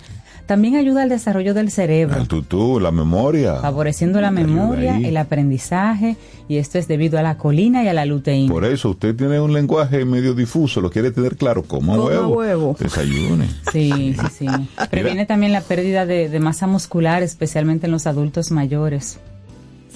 También 0.49 0.77
ayuda 0.77 1.03
al 1.03 1.11
desarrollo 1.11 1.53
del 1.53 1.71
cerebro. 1.71 2.17
El 2.19 2.27
tutú, 2.27 2.81
la 2.81 2.91
memoria. 2.91 3.57
Favoreciendo 3.57 4.19
la 4.23 4.31
memoria, 4.31 4.95
ahí. 4.95 5.05
el 5.05 5.19
aprendizaje, 5.19 6.17
y 6.49 6.57
esto 6.57 6.79
es 6.79 6.89
debido 6.89 7.19
a 7.19 7.23
la 7.23 7.37
colina 7.37 7.85
y 7.85 7.89
a 7.89 7.93
la 7.93 8.07
luteína. 8.07 8.51
Por 8.51 8.65
eso 8.65 8.89
usted 8.89 9.15
tiene 9.15 9.39
un 9.41 9.53
lenguaje 9.53 10.07
medio 10.07 10.33
difuso, 10.33 10.81
lo 10.81 10.91
quiere 10.91 11.11
tener 11.11 11.37
claro, 11.37 11.65
coma 11.65 11.97
Coma 11.97 12.07
huevo. 12.09 12.29
huevo. 12.29 12.77
Desayune. 12.81 13.47
Sí, 13.71 14.17
sí, 14.19 14.27
sí. 14.39 14.47
Previene 14.91 15.27
también 15.27 15.53
la 15.53 15.61
pérdida 15.61 16.07
de, 16.07 16.31
de 16.31 16.41
masa 16.41 16.67
muscular, 16.67 17.23
especialmente 17.23 17.85
en 17.85 17.93
los 17.93 18.07
adultos 18.07 18.51
mayores. 18.51 19.21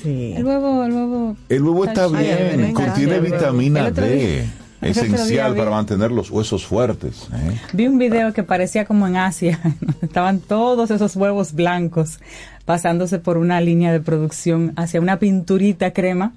Sí. 0.03 0.35
El 0.37 0.45
huevo, 0.45 0.85
el 0.85 0.93
huevo. 0.93 1.37
El 1.49 1.63
huevo 1.63 1.85
está 1.87 2.09
bien, 2.09 2.61
encanta 2.61 2.93
contiene 2.93 3.21
vitamina 3.21 3.81
El 3.81 3.87
otro 3.87 4.05
D, 4.05 4.45
esencial 4.91 5.53
vi- 5.53 5.59
para 5.59 5.71
mantener 5.71 6.11
los 6.11 6.31
huesos 6.31 6.67
fuertes. 6.67 7.29
¿eh? 7.33 7.61
Vi 7.73 7.87
un 7.87 7.99
video 7.99 8.33
que 8.33 8.43
parecía 8.43 8.85
como 8.85 9.07
en 9.07 9.17
Asia, 9.17 9.59
estaban 10.03 10.41
todos 10.41 10.91
esos 10.91 11.17
huevos 11.17 11.53
blancos 11.53 12.19
pasándose 12.65 13.19
por 13.19 13.39
una 13.39 13.61
línea 13.61 13.93
de 13.93 14.01
producción 14.01 14.73
hacia 14.77 15.01
una 15.01 15.19
pinturita 15.19 15.93
crema 15.93 16.33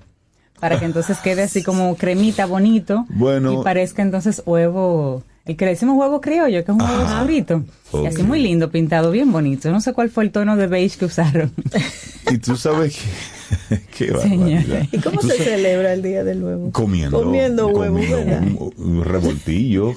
para 0.60 0.80
que 0.80 0.86
entonces 0.86 1.18
quede 1.20 1.44
así 1.44 1.64
como 1.64 1.96
cremita 1.98 2.46
bonito 2.46 3.06
Bueno. 3.10 3.60
y 3.60 3.64
parezca 3.64 4.02
entonces 4.02 4.42
huevo, 4.46 5.22
el 5.46 5.56
que 5.56 5.66
le 5.66 5.72
decimos 5.72 5.96
huevo 5.98 6.22
criollo, 6.22 6.66
que 6.66 6.72
es 6.72 6.78
un 6.78 6.82
huevo 6.82 7.04
oscurito. 7.04 7.64
Y 7.94 8.06
así 8.08 8.24
muy 8.24 8.42
lindo, 8.42 8.72
pintado 8.72 9.12
bien 9.12 9.32
bonito. 9.32 9.72
No 9.72 9.80
sé 9.80 9.94
cuál 9.94 10.10
fue 10.10 10.24
el 10.24 10.32
tono 10.32 10.58
de 10.58 10.68
beige 10.68 10.98
que 10.98 11.06
usaron. 11.06 11.52
Y 12.32 12.40
tú 12.40 12.58
sabes 12.58 12.98
que... 13.70 13.80
qué 13.96 14.12
barbaridad. 14.12 14.88
¿Y 14.92 14.98
cómo 14.98 15.22
se 15.22 15.38
celebra 15.38 15.94
el 15.94 16.02
Día 16.02 16.24
del 16.24 16.44
Huevo? 16.44 16.72
Comiendo. 16.72 17.22
Comiendo 17.22 17.68
huevo, 17.68 17.94
comiendo 17.94 18.18
¿verdad? 18.18 18.42
un, 18.42 18.74
un 18.78 19.04
revoltillo. 19.04 19.94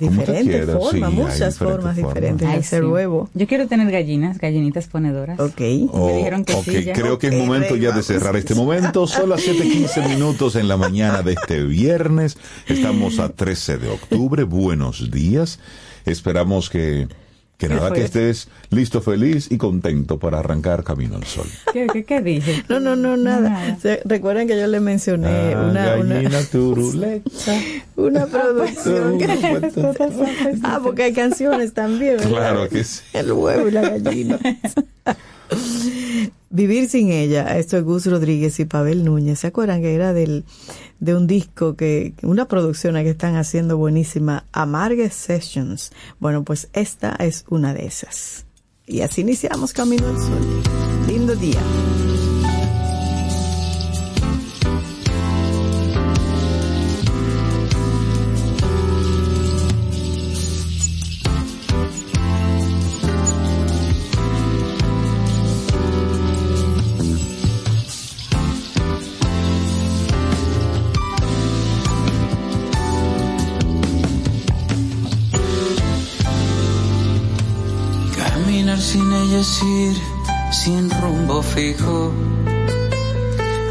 Diferentes 0.00 0.66
formas, 0.66 1.10
sí, 1.10 1.16
muchas 1.16 1.38
diferentes 1.38 1.58
formas 1.58 1.96
diferentes 1.96 2.48
de 2.48 2.54
hacer 2.54 2.82
sí. 2.82 2.88
huevo. 2.88 3.28
Yo 3.34 3.46
quiero 3.46 3.68
tener 3.68 3.90
gallinas, 3.90 4.38
gallinitas 4.38 4.86
ponedoras. 4.86 5.38
Ok. 5.38 5.60
Oh, 5.92 6.16
dijeron 6.16 6.44
que 6.44 6.54
ok, 6.54 6.64
sí, 6.64 6.84
ya. 6.84 6.92
creo 6.94 7.18
que 7.18 7.28
es 7.28 7.34
momento 7.34 7.74
Rey, 7.74 7.82
ya 7.82 7.92
de 7.92 8.02
cerrar 8.02 8.36
este 8.36 8.54
momento. 8.54 9.06
Son 9.06 9.28
las 9.28 9.46
7:15 9.46 10.08
minutos 10.08 10.56
en 10.56 10.68
la 10.68 10.76
mañana 10.76 11.22
de 11.22 11.34
este 11.34 11.62
viernes. 11.62 12.38
Estamos 12.66 13.18
a 13.18 13.28
13 13.28 13.78
de 13.78 13.88
octubre. 13.90 14.42
Buenos 14.44 15.10
días. 15.10 15.60
Esperamos 16.06 16.70
que, 16.70 17.08
que 17.60 17.68
¿Qué 17.68 17.74
nada, 17.74 17.88
fue 17.88 17.98
que 17.98 18.04
estés 18.04 18.48
listo, 18.70 19.02
feliz 19.02 19.48
y 19.50 19.58
contento 19.58 20.18
para 20.18 20.38
arrancar 20.38 20.82
camino 20.82 21.16
al 21.16 21.24
sol. 21.24 21.44
¿Qué, 21.74 21.86
qué, 21.92 22.04
qué 22.04 22.22
dije? 22.22 22.64
No, 22.70 22.80
no, 22.80 22.96
no, 22.96 23.18
nada. 23.18 23.50
Nada. 23.50 23.98
Recuerden 24.06 24.48
que 24.48 24.58
yo 24.58 24.66
le 24.66 24.80
mencioné 24.80 25.52
Ah, 25.54 25.66
una, 25.70 25.86
gallina 25.96 26.20
una, 26.30 26.42
turuleta. 26.44 27.30
una 27.96 28.26
producción. 28.26 29.18
Turuleta. 29.18 29.92
ah, 30.64 30.80
porque 30.82 31.02
hay 31.02 31.12
canciones 31.12 31.74
también, 31.74 32.16
¿verdad? 32.16 32.30
Claro 32.30 32.68
que 32.70 32.82
sí. 32.82 33.02
El 33.12 33.30
huevo 33.32 33.68
y 33.68 33.72
la 33.72 33.82
gallina. 33.90 34.38
Vivir 36.52 36.90
sin 36.90 37.12
ella, 37.12 37.56
esto 37.58 37.76
es 37.76 37.84
Gus 37.84 38.06
Rodríguez 38.06 38.58
y 38.58 38.64
Pavel 38.64 39.04
Núñez. 39.04 39.38
¿Se 39.38 39.46
acuerdan 39.46 39.82
que 39.82 39.94
era 39.94 40.12
del, 40.12 40.44
de 40.98 41.14
un 41.14 41.28
disco 41.28 41.76
que, 41.76 42.14
una 42.22 42.48
producción 42.48 42.96
que 42.96 43.10
están 43.10 43.36
haciendo 43.36 43.78
buenísima, 43.78 44.46
Amargue 44.50 45.10
Sessions? 45.10 45.92
Bueno, 46.18 46.42
pues 46.42 46.68
esta 46.72 47.14
es 47.20 47.44
una 47.50 47.72
de 47.72 47.86
esas. 47.86 48.46
Y 48.84 49.02
así 49.02 49.20
iniciamos 49.20 49.72
Camino 49.72 50.08
al 50.08 50.18
Sol. 50.18 50.62
Lindo 51.06 51.36
día. 51.36 51.60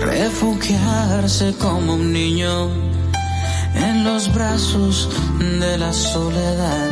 Refugiarse 0.01 1.53
como 1.59 1.93
un 1.93 2.11
niño 2.11 2.69
en 3.75 4.03
los 4.03 4.33
brazos 4.33 5.09
de 5.39 5.77
la 5.77 5.93
soledad. 5.93 6.89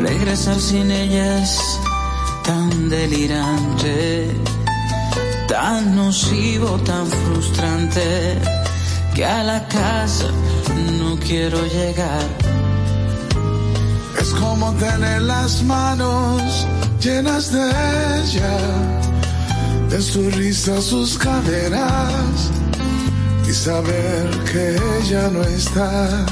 Regresar 0.00 0.60
sin 0.60 0.90
ella 0.90 1.42
es 1.42 1.80
tan 2.44 2.88
delirante, 2.88 4.30
tan 5.48 5.96
nocivo, 5.96 6.78
tan 6.84 7.06
frustrante, 7.06 8.38
que 9.14 9.24
a 9.24 9.42
la 9.42 9.66
casa 9.68 10.30
no 10.98 11.18
quiero 11.18 11.58
llegar. 11.66 12.26
Es 14.20 14.30
como 14.34 14.72
tener 14.74 15.22
las 15.22 15.62
manos 15.64 16.66
llenas 17.00 17.52
de 17.52 17.68
ella, 18.22 18.56
de 19.90 20.00
su 20.02 20.30
risa, 20.30 20.80
sus 20.82 21.16
caderas, 21.18 22.50
y 23.48 23.52
saber 23.52 24.30
que 24.50 24.76
ella 25.00 25.28
no 25.30 25.42
está. 25.42 26.26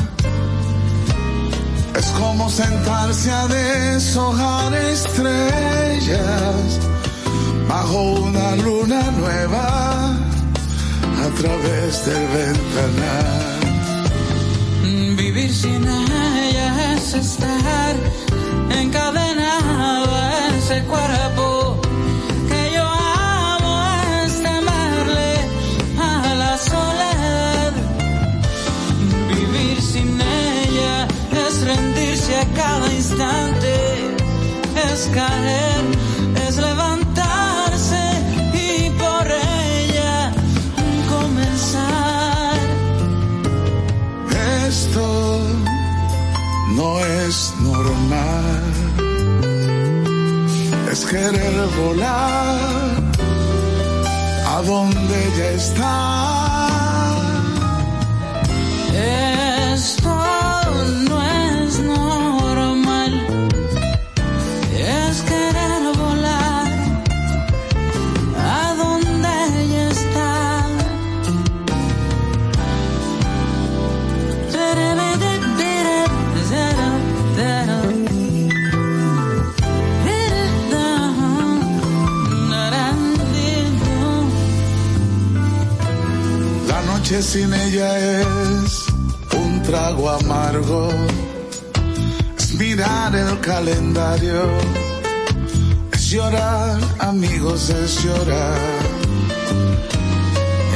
Es 1.94 2.06
como 2.18 2.50
sentarse 2.50 3.30
a 3.30 3.46
deshojar 3.48 4.74
estrellas 4.74 6.80
bajo 7.68 8.02
una 8.20 8.56
luna 8.56 9.10
nueva 9.12 10.16
a 11.24 11.28
través 11.40 12.04
del 12.06 12.26
ventanal. 12.28 13.56
Vivir 15.16 15.52
sin 15.52 15.84
ella 15.84 16.94
es 16.94 17.14
estar 17.14 17.96
encadenado 18.70 20.14
a 20.14 20.48
ese 20.58 20.82
cuerpo 20.84 21.45
cada 32.54 32.92
instante, 32.92 33.74
es 34.92 35.10
caer, 35.14 35.84
es 36.46 36.56
levantarse 36.56 38.04
y 38.52 38.90
por 38.90 39.26
ella 39.26 40.32
comenzar. 41.08 42.58
Esto 44.66 45.40
no 46.76 47.00
es 47.00 47.54
normal. 47.60 48.62
Es 50.92 51.04
querer 51.04 51.66
volar 51.78 53.02
a 54.46 54.62
donde 54.62 55.14
ella 55.28 55.50
está. 55.52 56.55
Sin 87.22 87.52
ella 87.54 88.20
es 88.20 88.84
un 89.34 89.62
trago 89.62 90.10
amargo. 90.10 90.90
Es 92.36 92.52
mirar 92.54 93.16
el 93.16 93.40
calendario. 93.40 94.42
Es 95.92 96.10
llorar, 96.10 96.78
amigos, 96.98 97.70
es 97.70 98.04
llorar. 98.04 98.58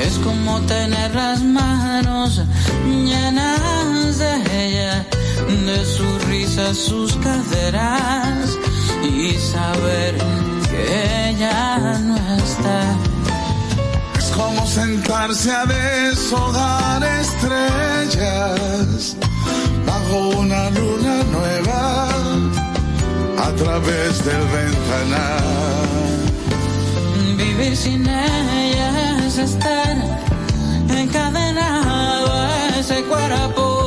Es 0.03 0.19
como 0.19 0.61
tener 0.63 1.15
las 1.15 1.43
manos 1.43 2.41
llenas 2.87 4.19
de 4.19 4.67
ella, 4.67 5.07
de 5.47 5.85
su 5.85 6.19
risa, 6.27 6.75
sus 6.75 7.17
caderas 7.17 8.59
y 9.03 9.35
saber 9.35 10.17
que 10.71 11.10
sentarse 14.71 15.51
a 15.51 15.67
deshojar 15.67 17.03
estrellas 17.03 19.17
bajo 19.85 20.29
una 20.39 20.71
luna 20.71 21.25
nueva 21.25 22.09
a 23.47 23.53
través 23.57 24.25
del 24.25 24.45
ventanal. 24.59 25.91
Vivir 27.37 27.77
sin 27.77 28.07
ella 28.07 29.27
es 29.27 29.39
estar 29.39 29.97
encadenado 30.89 32.33
a 32.33 32.69
ese 32.79 33.03
cuerpo 33.05 33.80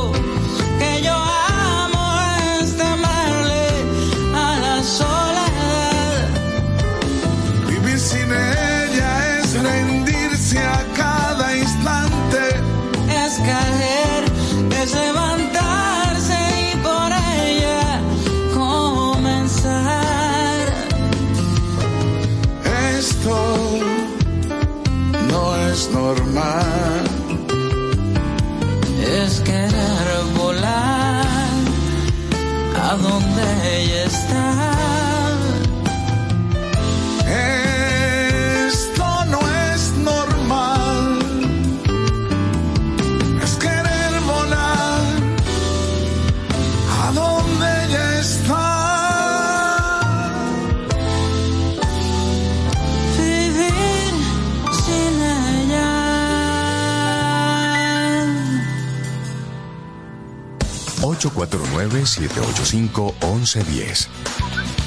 849-785-1110. 61.46 64.08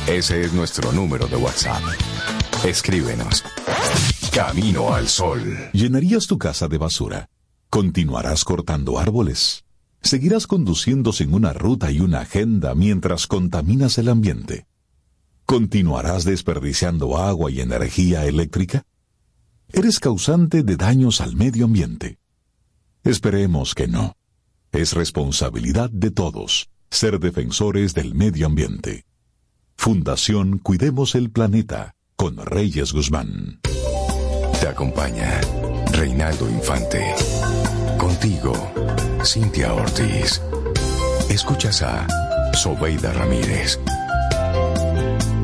Ese 0.07 0.41
es 0.41 0.53
nuestro 0.53 0.91
número 0.91 1.27
de 1.27 1.35
WhatsApp. 1.35 1.81
Escríbenos. 2.65 3.43
Camino 4.33 4.93
al 4.93 5.07
Sol. 5.07 5.41
¿Llenarías 5.73 6.27
tu 6.27 6.37
casa 6.37 6.67
de 6.67 6.77
basura? 6.77 7.29
¿Continuarás 7.69 8.45
cortando 8.45 8.99
árboles? 8.99 9.65
¿Seguirás 10.01 10.47
conduciendo 10.47 11.11
sin 11.11 11.33
una 11.33 11.53
ruta 11.53 11.91
y 11.91 11.99
una 11.99 12.21
agenda 12.21 12.75
mientras 12.75 13.27
contaminas 13.27 13.97
el 13.97 14.09
ambiente? 14.09 14.67
¿Continuarás 15.45 16.23
desperdiciando 16.23 17.17
agua 17.17 17.51
y 17.51 17.61
energía 17.61 18.25
eléctrica? 18.25 18.83
¿Eres 19.69 19.99
causante 19.99 20.63
de 20.63 20.77
daños 20.77 21.19
al 21.19 21.35
medio 21.35 21.65
ambiente? 21.65 22.19
Esperemos 23.03 23.75
que 23.75 23.87
no. 23.87 24.13
Es 24.71 24.93
responsabilidad 24.93 25.89
de 25.89 26.11
todos 26.11 26.69
ser 26.89 27.19
defensores 27.19 27.93
del 27.93 28.15
medio 28.15 28.47
ambiente. 28.47 29.05
Fundación 29.75 30.57
Cuidemos 30.59 31.15
el 31.15 31.29
Planeta 31.31 31.93
con 32.15 32.37
Reyes 32.37 32.93
Guzmán. 32.93 33.59
Te 34.59 34.67
acompaña 34.67 35.39
Reinaldo 35.91 36.49
Infante. 36.49 37.13
Contigo, 37.97 38.53
Cintia 39.23 39.73
Ortiz. 39.73 40.41
Escuchas 41.29 41.81
a 41.81 42.07
Sobeida 42.53 43.13
Ramírez. 43.13 43.79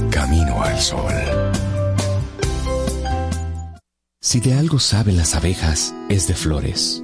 Camino 0.09 0.63
al 0.63 0.79
Sol. 0.79 1.13
Si 4.19 4.39
de 4.39 4.55
algo 4.55 4.79
saben 4.79 5.17
las 5.17 5.35
abejas, 5.35 5.93
es 6.09 6.27
de 6.27 6.33
flores. 6.33 7.03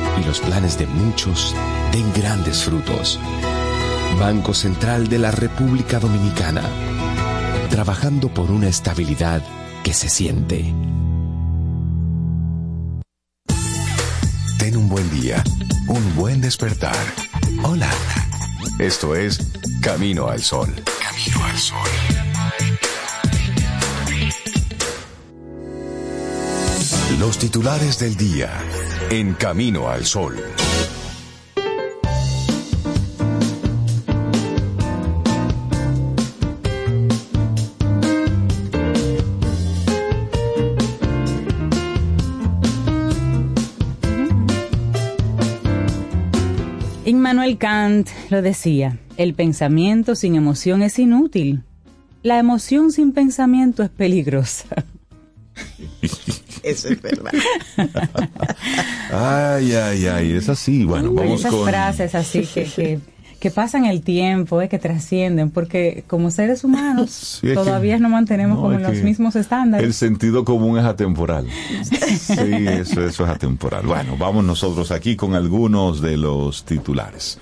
y 0.19 0.23
los 0.23 0.39
planes 0.39 0.77
de 0.77 0.87
muchos 0.87 1.55
den 1.91 2.11
grandes 2.13 2.63
frutos. 2.63 3.19
Banco 4.19 4.53
Central 4.53 5.07
de 5.07 5.19
la 5.19 5.31
República 5.31 5.99
Dominicana. 5.99 6.63
Trabajando 7.69 8.33
por 8.33 8.51
una 8.51 8.67
estabilidad 8.67 9.41
que 9.83 9.93
se 9.93 10.09
siente. 10.09 10.73
Ten 14.59 14.77
un 14.77 14.89
buen 14.89 15.09
día, 15.09 15.43
un 15.87 16.15
buen 16.15 16.41
despertar. 16.41 16.95
Hola. 17.63 17.89
Esto 18.79 19.15
es 19.15 19.39
Camino 19.81 20.27
al 20.27 20.41
Sol. 20.41 20.73
Camino 21.01 21.45
al 21.45 21.57
Sol. 21.57 21.89
Los 27.19 27.37
titulares 27.37 27.99
del 27.99 28.15
día 28.15 28.49
en 29.11 29.33
Camino 29.33 29.89
al 29.89 30.05
Sol. 30.05 30.37
Immanuel 47.03 47.57
Kant 47.57 48.07
lo 48.29 48.41
decía, 48.41 48.97
el 49.17 49.33
pensamiento 49.33 50.15
sin 50.15 50.35
emoción 50.35 50.81
es 50.83 50.97
inútil. 50.97 51.63
La 52.23 52.39
emoción 52.39 52.93
sin 52.93 53.11
pensamiento 53.11 53.83
es 53.83 53.89
peligrosa. 53.89 54.67
Eso 56.63 56.89
es 56.89 57.01
verdad. 57.01 57.31
Ay, 59.11 59.73
ay, 59.73 60.07
ay, 60.07 60.31
es 60.33 60.49
así. 60.49 60.83
Bueno, 60.85 61.09
Hay 61.09 61.15
vamos 61.15 61.39
esas 61.41 61.51
con... 61.53 61.67
frases 61.67 62.15
así 62.15 62.41
que, 62.45 62.63
que, 62.65 62.99
que 63.39 63.51
pasan 63.51 63.85
el 63.85 64.01
tiempo, 64.01 64.61
eh, 64.61 64.69
que 64.69 64.77
trascienden, 64.79 65.49
porque 65.49 66.03
como 66.07 66.31
seres 66.31 66.63
humanos 66.63 67.09
Sí, 67.41 67.53
todavía 67.53 67.95
que- 67.95 68.01
nos 68.01 68.11
mantenemos 68.11 68.57
no, 68.57 68.63
como 68.63 68.75
en 68.75 68.83
los 68.83 68.95
mismos 69.03 69.35
estándares. 69.35 69.85
El 69.85 69.93
sentido 69.93 70.45
común 70.45 70.77
es 70.77 70.85
atemporal. 70.85 71.47
Sí, 72.19 72.33
eso, 72.67 73.05
eso 73.05 73.23
es 73.25 73.29
atemporal. 73.29 73.85
Bueno, 73.85 74.15
vamos 74.17 74.43
nosotros 74.45 74.91
aquí 74.91 75.15
con 75.15 75.35
algunos 75.35 76.01
de 76.01 76.17
los 76.17 76.63
titulares. 76.65 77.39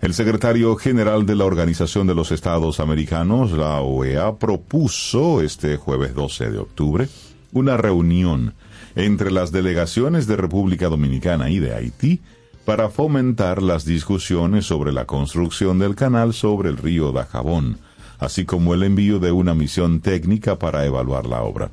El 0.00 0.14
secretario 0.14 0.76
general 0.76 1.26
de 1.26 1.34
la 1.34 1.44
Organización 1.44 2.06
de 2.06 2.14
los 2.14 2.30
Estados 2.30 2.78
Americanos, 2.78 3.50
la 3.50 3.80
OEA, 3.80 4.36
propuso 4.36 5.42
este 5.42 5.76
jueves 5.76 6.14
12 6.14 6.50
de 6.50 6.58
octubre 6.58 7.08
una 7.52 7.76
reunión 7.76 8.54
entre 8.94 9.30
las 9.30 9.52
delegaciones 9.52 10.26
de 10.26 10.36
República 10.36 10.88
Dominicana 10.88 11.50
y 11.50 11.58
de 11.58 11.74
Haití 11.74 12.20
para 12.64 12.90
fomentar 12.90 13.62
las 13.62 13.84
discusiones 13.84 14.66
sobre 14.66 14.92
la 14.92 15.06
construcción 15.06 15.78
del 15.78 15.94
canal 15.94 16.34
sobre 16.34 16.68
el 16.68 16.76
río 16.76 17.12
Dajabón, 17.12 17.78
así 18.18 18.44
como 18.44 18.74
el 18.74 18.82
envío 18.82 19.18
de 19.18 19.32
una 19.32 19.54
misión 19.54 20.00
técnica 20.00 20.58
para 20.58 20.84
evaluar 20.84 21.26
la 21.26 21.42
obra. 21.42 21.70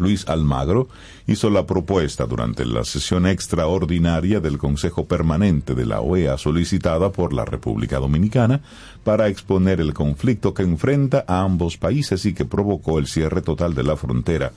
Luis 0.00 0.26
Almagro 0.26 0.88
hizo 1.26 1.50
la 1.50 1.66
propuesta 1.66 2.26
durante 2.26 2.64
la 2.64 2.84
sesión 2.84 3.26
extraordinaria 3.26 4.40
del 4.40 4.58
Consejo 4.58 5.04
Permanente 5.04 5.74
de 5.74 5.86
la 5.86 6.00
OEA 6.00 6.38
solicitada 6.38 7.12
por 7.12 7.32
la 7.32 7.44
República 7.44 7.98
Dominicana 7.98 8.62
para 9.04 9.28
exponer 9.28 9.80
el 9.80 9.92
conflicto 9.92 10.54
que 10.54 10.62
enfrenta 10.62 11.24
a 11.28 11.42
ambos 11.42 11.76
países 11.76 12.24
y 12.24 12.32
que 12.32 12.46
provocó 12.46 12.98
el 12.98 13.06
cierre 13.06 13.42
total 13.42 13.74
de 13.74 13.82
la 13.82 13.96
frontera 13.96 14.52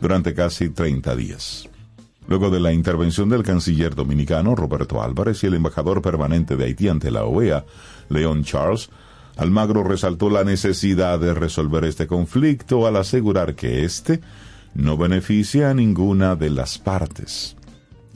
durante 0.00 0.34
casi 0.34 0.70
30 0.70 1.14
días. 1.14 1.68
Luego 2.26 2.50
de 2.50 2.58
la 2.58 2.72
intervención 2.72 3.28
del 3.28 3.42
canciller 3.42 3.94
dominicano 3.94 4.56
Roberto 4.56 5.02
Álvarez 5.02 5.44
y 5.44 5.46
el 5.46 5.54
embajador 5.54 6.02
permanente 6.02 6.56
de 6.56 6.64
Haití 6.64 6.88
ante 6.88 7.10
la 7.10 7.24
OEA, 7.24 7.64
Leon 8.08 8.42
Charles, 8.42 8.90
Almagro 9.36 9.84
resaltó 9.84 10.30
la 10.30 10.44
necesidad 10.44 11.20
de 11.20 11.34
resolver 11.34 11.84
este 11.84 12.06
conflicto 12.06 12.86
al 12.86 12.96
asegurar 12.96 13.54
que 13.54 13.84
éste 13.84 14.20
no 14.76 14.96
beneficia 14.96 15.70
a 15.70 15.74
ninguna 15.74 16.36
de 16.36 16.50
las 16.50 16.78
partes. 16.78 17.56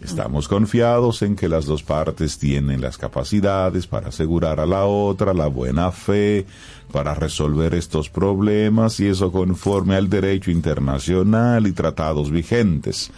Estamos 0.03 0.49
confiados 0.49 1.21
en 1.21 1.37
que 1.37 1.49
las 1.49 1.67
dos 1.67 1.83
partes 1.83 2.39
tienen 2.39 2.81
las 2.81 2.97
capacidades 2.97 3.87
para 3.87 4.09
asegurar 4.09 4.59
a 4.59 4.65
la 4.65 4.87
otra 4.87 5.35
la 5.35 5.47
buena 5.47 5.93
fe 5.93 6.47
para 6.91 7.15
resolver 7.15 7.75
estos 7.75 8.09
problemas 8.09 8.99
y 9.01 9.09
eso 9.09 9.31
conforme 9.31 9.97
al 9.97 10.09
derecho 10.09 10.51
internacional 10.51 11.67
y 11.67 11.73
tratados 11.73 12.31
vigentes, 12.31 13.11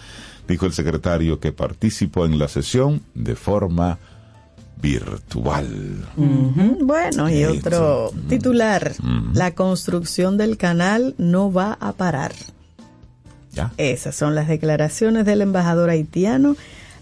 dijo 0.48 0.66
el 0.66 0.72
secretario 0.72 1.38
que 1.38 1.52
participó 1.52 2.26
en 2.26 2.38
la 2.38 2.48
sesión 2.48 3.00
de 3.14 3.36
forma 3.36 3.98
virtual. 4.80 6.04
Bueno, 6.16 7.30
y 7.30 7.44
otro 7.44 8.10
titular, 8.28 8.92
la 9.34 9.54
construcción 9.54 10.36
del 10.36 10.56
canal 10.56 11.14
no 11.16 11.52
va 11.52 11.78
a 11.80 11.92
parar. 11.92 12.32
¿Ya? 13.52 13.72
Esas 13.76 14.14
son 14.14 14.34
las 14.34 14.48
declaraciones 14.48 15.24
del 15.26 15.42
embajador 15.42 15.90
haitiano 15.90 16.56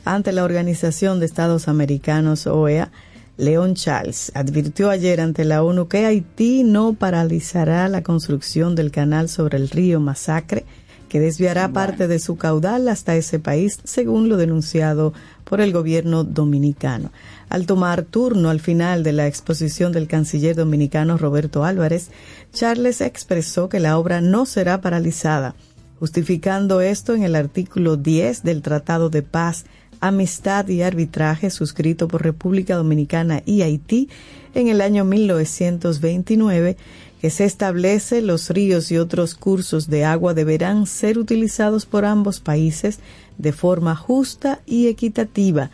ante 0.04 0.32
la 0.32 0.44
Organización 0.44 1.20
de 1.20 1.26
Estados 1.26 1.68
Americanos, 1.68 2.46
OEA, 2.46 2.90
León 3.36 3.74
Charles. 3.74 4.32
Advirtió 4.34 4.90
ayer 4.90 5.20
ante 5.20 5.44
la 5.44 5.62
ONU 5.62 5.88
que 5.88 6.04
Haití 6.04 6.62
no 6.62 6.92
paralizará 6.92 7.88
la 7.88 8.02
construcción 8.02 8.74
del 8.74 8.90
canal 8.90 9.28
sobre 9.28 9.56
el 9.56 9.70
río 9.70 9.98
Masacre, 9.98 10.64
que 11.08 11.20
desviará 11.20 11.68
parte 11.70 12.06
de 12.06 12.18
su 12.18 12.36
caudal 12.36 12.86
hasta 12.88 13.16
ese 13.16 13.38
país, 13.38 13.80
según 13.82 14.28
lo 14.28 14.36
denunciado 14.36 15.12
por 15.44 15.60
el 15.60 15.72
gobierno 15.72 16.22
dominicano. 16.22 17.10
Al 17.48 17.66
tomar 17.66 18.02
turno 18.02 18.50
al 18.50 18.60
final 18.60 19.02
de 19.02 19.12
la 19.12 19.26
exposición 19.26 19.90
del 19.90 20.06
canciller 20.06 20.54
dominicano 20.54 21.16
Roberto 21.16 21.64
Álvarez, 21.64 22.10
Charles 22.52 23.00
expresó 23.00 23.68
que 23.68 23.80
la 23.80 23.98
obra 23.98 24.20
no 24.20 24.46
será 24.46 24.80
paralizada 24.80 25.56
justificando 26.00 26.80
esto 26.80 27.14
en 27.14 27.22
el 27.22 27.36
artículo 27.36 27.96
10 27.96 28.42
del 28.42 28.62
Tratado 28.62 29.10
de 29.10 29.22
Paz, 29.22 29.66
Amistad 30.00 30.66
y 30.68 30.80
Arbitraje 30.80 31.50
suscrito 31.50 32.08
por 32.08 32.22
República 32.22 32.74
Dominicana 32.74 33.42
y 33.44 33.60
Haití 33.60 34.08
en 34.54 34.68
el 34.68 34.80
año 34.80 35.04
1929, 35.04 36.78
que 37.20 37.28
se 37.28 37.44
establece 37.44 38.22
los 38.22 38.48
ríos 38.48 38.90
y 38.90 38.96
otros 38.96 39.34
cursos 39.34 39.90
de 39.90 40.06
agua 40.06 40.32
deberán 40.32 40.86
ser 40.86 41.18
utilizados 41.18 41.84
por 41.84 42.06
ambos 42.06 42.40
países 42.40 42.98
de 43.36 43.52
forma 43.52 43.94
justa 43.94 44.60
y 44.64 44.86
equitativa. 44.86 45.70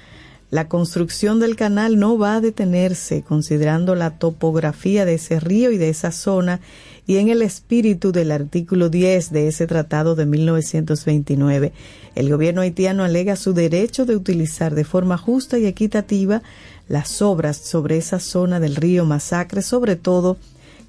La 0.51 0.69
construcción 0.69 1.39
del 1.39 1.55
canal 1.55 1.99
no 1.99 2.19
va 2.19 2.37
a 2.37 2.41
detenerse 2.41 3.23
considerando 3.23 3.95
la 3.95 4.19
topografía 4.19 5.05
de 5.05 5.15
ese 5.15 5.39
río 5.39 5.71
y 5.71 5.77
de 5.77 5.89
esa 5.89 6.11
zona 6.11 6.61
y 7.07 7.19
en 7.19 7.29
el 7.29 7.42
espíritu 7.42 8.11
del 8.11 8.33
artículo 8.33 8.88
10 8.88 9.31
de 9.31 9.49
ese 9.49 9.66
tratado 9.66 10.14
de 10.16 10.27
1929. 10.27 11.73
El 12.14 12.31
gobierno 12.31 12.62
haitiano 12.62 13.05
alega 13.05 13.37
su 13.37 13.53
derecho 13.53 14.07
de 14.07 14.16
utilizar 14.16 14.75
de 14.75 14.85
forma 14.85 15.16
justa 15.16 15.59
y 15.59 15.66
equitativa 15.66 16.42
las 16.88 17.23
obras 17.23 17.57
sobre 17.59 17.97
esa 17.97 18.19
zona 18.19 18.59
del 18.59 18.77
río 18.77 19.05
Masacre, 19.05 19.62
sobre 19.62 19.97
todo 19.97 20.37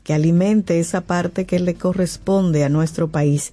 que 0.04 0.14
alimente 0.14 0.80
esa 0.80 1.02
parte 1.02 1.46
que 1.46 1.60
le 1.60 1.76
corresponde 1.76 2.64
a 2.64 2.70
nuestro 2.70 3.10
país, 3.10 3.52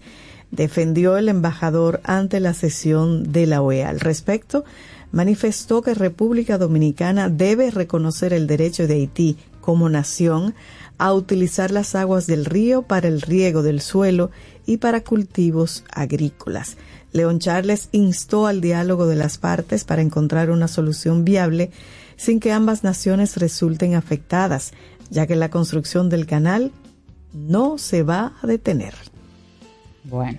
defendió 0.51 1.17
el 1.17 1.29
embajador 1.29 2.01
ante 2.05 2.39
la 2.41 2.55
sesión 2.55 3.33
de 3.33 3.47
la 3.47 3.61
OEA. 3.61 3.89
Al 3.89 4.01
respecto, 4.01 4.65
manifestó 5.11 5.83
que 5.83 5.95
República 5.95 6.57
Dominicana 6.57 7.29
debe 7.29 7.71
reconocer 7.71 8.33
el 8.33 8.47
derecho 8.47 8.87
de 8.87 8.95
Haití 8.95 9.37
como 9.61 9.89
nación 9.89 10.55
a 10.99 11.13
utilizar 11.13 11.71
las 11.71 11.95
aguas 11.95 12.27
del 12.27 12.45
río 12.45 12.83
para 12.83 13.09
el 13.09 13.21
riego 13.21 13.63
del 13.63 13.81
suelo 13.81 14.31
y 14.67 14.79
para 14.79 15.03
cultivos 15.03 15.85
agrícolas. 15.91 16.77
León 17.13 17.39
Charles 17.39 17.89
instó 17.93 18.47
al 18.47 18.61
diálogo 18.61 19.07
de 19.07 19.17
las 19.17 19.39
partes 19.39 19.85
para 19.85 20.03
encontrar 20.03 20.51
una 20.51 20.69
solución 20.69 21.25
viable 21.25 21.71
sin 22.17 22.41
que 22.41 22.53
ambas 22.53 22.85
naciones 22.85 23.37
resulten 23.37 23.95
afectadas, 23.95 24.73
ya 25.11 25.27
que 25.27 25.37
la 25.37 25.51
construcción 25.51 26.09
del 26.09 26.27
canal 26.27 26.73
no 27.33 27.79
se 27.79 28.03
va 28.03 28.35
a 28.43 28.47
detener. 28.47 28.95
Bueno. 30.05 30.39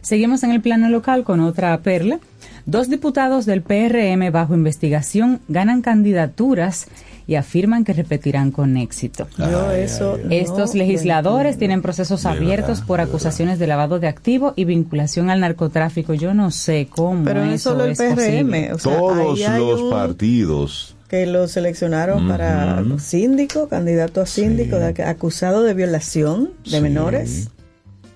Seguimos 0.00 0.42
en 0.42 0.50
el 0.50 0.60
plano 0.60 0.88
local 0.88 1.22
con 1.22 1.40
otra 1.40 1.80
perla. 1.80 2.18
Dos 2.66 2.88
diputados 2.88 3.44
del 3.46 3.62
PRM 3.62 4.30
bajo 4.30 4.54
investigación 4.54 5.40
ganan 5.48 5.82
candidaturas 5.82 6.86
y 7.26 7.36
afirman 7.36 7.84
que 7.84 7.92
repetirán 7.92 8.50
con 8.50 8.76
éxito. 8.76 9.28
Yo 9.38 9.70
eso 9.70 10.18
no 10.22 10.30
Estos 10.30 10.74
legisladores 10.74 11.56
tienen 11.56 11.80
procesos 11.82 12.26
abiertos 12.26 12.78
verdad, 12.78 12.86
por 12.86 12.96
de 12.98 13.02
acusaciones 13.04 13.58
de 13.58 13.66
lavado 13.68 13.98
de 14.00 14.08
activo 14.08 14.54
y 14.56 14.64
vinculación 14.64 15.30
al 15.30 15.40
narcotráfico. 15.40 16.14
Yo 16.14 16.34
no 16.34 16.50
sé 16.50 16.88
cómo 16.90 17.24
Pero 17.24 17.44
no 17.44 17.52
eso 17.52 17.70
solo 17.70 17.84
el. 17.84 17.96
PRM, 17.96 18.72
o 18.74 18.78
sea, 18.78 18.96
Todos 18.98 19.38
los 19.40 19.80
un- 19.82 19.90
partidos. 19.90 20.96
que 21.08 21.26
lo 21.26 21.46
seleccionaron 21.46 22.26
para 22.26 22.82
síndico, 22.98 23.68
candidato 23.68 24.20
a 24.22 24.26
síndico, 24.26 24.76
Sí. 24.78 24.92
de- 24.94 25.02
acusado 25.04 25.62
de 25.62 25.74
violación 25.74 26.50
de 26.64 26.70
Sí. 26.70 26.80
menores, 26.80 27.50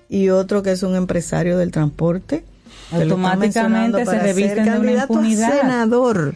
y 0.09 0.29
otro 0.29 0.63
que 0.63 0.71
es 0.71 0.83
un 0.83 0.95
empresario 0.95 1.57
del 1.57 1.71
transporte. 1.71 2.43
Automáticamente 2.91 4.05
se 4.05 4.19
revisten 4.19 4.55
de 4.55 4.61
una 4.69 4.71
candidato 4.77 5.13
a 5.13 5.15
impunidad. 5.17 5.61
senador. 5.61 6.35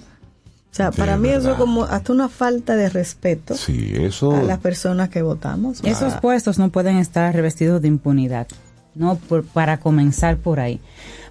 O 0.72 0.74
sea, 0.74 0.92
para 0.92 1.18
mí 1.18 1.28
eso 1.30 1.38
verdad. 1.40 1.52
es 1.54 1.58
como 1.58 1.84
hasta 1.84 2.14
una 2.14 2.30
falta 2.30 2.76
de 2.78 2.90
respeto 2.90 3.56
Sí, 3.56 3.92
eso. 3.96 4.32
a 4.36 4.44
las 4.44 4.60
personas 4.60 5.10
que 5.10 5.22
votamos. 5.22 5.82
Esos 5.84 6.14
Ah, 6.14 6.22
puestos 6.22 6.60
no 6.60 6.70
pueden 6.70 6.96
estar 6.98 7.34
revestidos 7.36 7.82
de 7.82 7.90
impunidad. 7.90 8.48
No 8.96 9.16
por- 9.16 9.44
para 9.44 9.78
comenzar 9.80 10.38
por 10.38 10.60
ahí. 10.60 10.80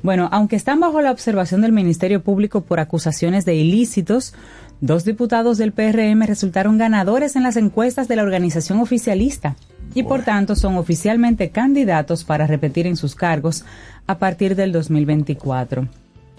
Bueno, 0.02 0.28
aunque 0.32 0.56
están 0.56 0.80
bajo 0.80 1.00
la 1.02 1.10
observación 1.10 1.60
del 1.62 1.72
Ministerio 1.72 2.22
Público 2.22 2.62
por 2.62 2.80
acusaciones 2.80 3.44
de 3.44 3.54
ilícitos, 3.54 4.34
dos 4.80 5.04
diputados 5.04 5.58
del 5.58 5.72
PRM 5.72 6.24
resultaron 6.26 6.78
ganadores 6.78 7.36
en 7.36 7.42
las 7.42 7.56
encuestas 7.56 8.08
de 8.08 8.16
la 8.16 8.22
organización 8.22 8.78
oficialista 8.80 9.56
y 9.94 10.02
por 10.02 10.22
tanto 10.22 10.54
son 10.54 10.76
oficialmente 10.76 11.50
candidatos 11.50 12.24
para 12.24 12.46
repetir 12.46 12.86
en 12.86 12.96
sus 12.96 13.14
cargos 13.14 13.64
a 14.06 14.18
partir 14.18 14.56
del 14.56 14.72
2024. 14.72 15.88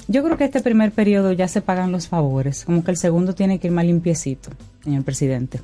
Yo 0.08 0.24
creo 0.24 0.38
que 0.38 0.46
este 0.46 0.62
primer 0.62 0.92
periodo 0.92 1.32
ya 1.32 1.48
se 1.48 1.62
pagan 1.62 1.92
los 1.92 2.08
favores, 2.08 2.66
como 2.66 2.84
que 2.84 2.92
el 2.92 2.98
segundo 2.98 3.34
tiene 3.34 3.60
que 3.60 3.68
ir 3.68 3.74
más 3.74 3.86
limpiecito, 3.86 4.50
señor 4.84 5.04
presidente. 5.04 5.62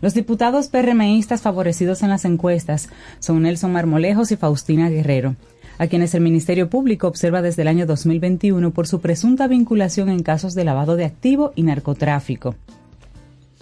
Los 0.00 0.14
diputados 0.14 0.68
PRMistas 0.68 1.40
favorecidos 1.40 2.02
en 2.02 2.10
las 2.10 2.24
encuestas 2.24 2.88
son 3.20 3.42
Nelson 3.42 3.72
Marmolejos 3.72 4.32
y 4.32 4.36
Faustina 4.36 4.90
Guerrero, 4.90 5.34
a 5.78 5.86
quienes 5.86 6.14
el 6.14 6.20
Ministerio 6.20 6.68
Público 6.68 7.08
observa 7.08 7.42
desde 7.42 7.62
el 7.62 7.68
año 7.68 7.86
2021 7.86 8.70
por 8.70 8.86
su 8.86 9.00
presunta 9.00 9.46
vinculación 9.48 10.08
en 10.08 10.22
casos 10.22 10.54
de 10.54 10.64
lavado 10.64 10.96
de 10.96 11.06
activo 11.06 11.52
y 11.56 11.62
narcotráfico. 11.62 12.54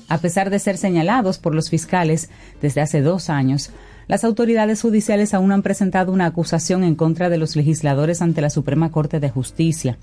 A 0.08 0.18
pesar 0.18 0.50
de 0.50 0.58
ser 0.58 0.76
señalados 0.76 1.38
por 1.38 1.54
los 1.54 1.70
fiscales 1.70 2.28
desde 2.60 2.80
hace 2.80 3.00
dos 3.00 3.30
años, 3.30 3.70
las 4.08 4.24
autoridades 4.24 4.82
judiciales 4.82 5.32
aún 5.32 5.52
han 5.52 5.62
presentado 5.62 6.12
una 6.12 6.26
acusación 6.26 6.84
en 6.84 6.94
contra 6.94 7.30
de 7.30 7.38
los 7.38 7.56
legisladores 7.56 8.20
ante 8.20 8.40
la 8.40 8.50
Suprema 8.50 8.90
Corte 8.90 9.20
de 9.20 9.30
Justicia. 9.30 9.98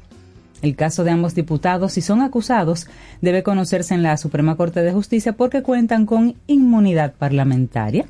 El 0.61 0.75
caso 0.75 1.03
de 1.03 1.11
ambos 1.11 1.35
diputados, 1.35 1.93
si 1.93 2.01
son 2.01 2.21
acusados, 2.21 2.87
debe 3.21 3.43
conocerse 3.43 3.93
en 3.93 4.03
la 4.03 4.17
Suprema 4.17 4.57
Corte 4.57 4.81
de 4.81 4.91
Justicia 4.91 5.33
porque 5.33 5.63
cuentan 5.63 6.05
con 6.05 6.35
inmunidad 6.47 7.13
parlamentaria, 7.13 8.05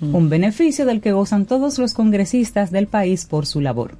un 0.00 0.28
beneficio 0.28 0.84
del 0.84 1.00
que 1.00 1.12
gozan 1.12 1.46
todos 1.46 1.78
los 1.78 1.94
congresistas 1.94 2.70
del 2.70 2.86
país 2.86 3.24
por 3.24 3.46
su 3.46 3.60
labor. 3.60 3.96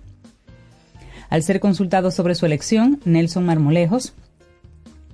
Al 1.31 1.43
ser 1.43 1.61
consultado 1.61 2.11
sobre 2.11 2.35
su 2.35 2.45
elección, 2.45 3.01
Nelson 3.05 3.47
Marmolejos, 3.47 4.15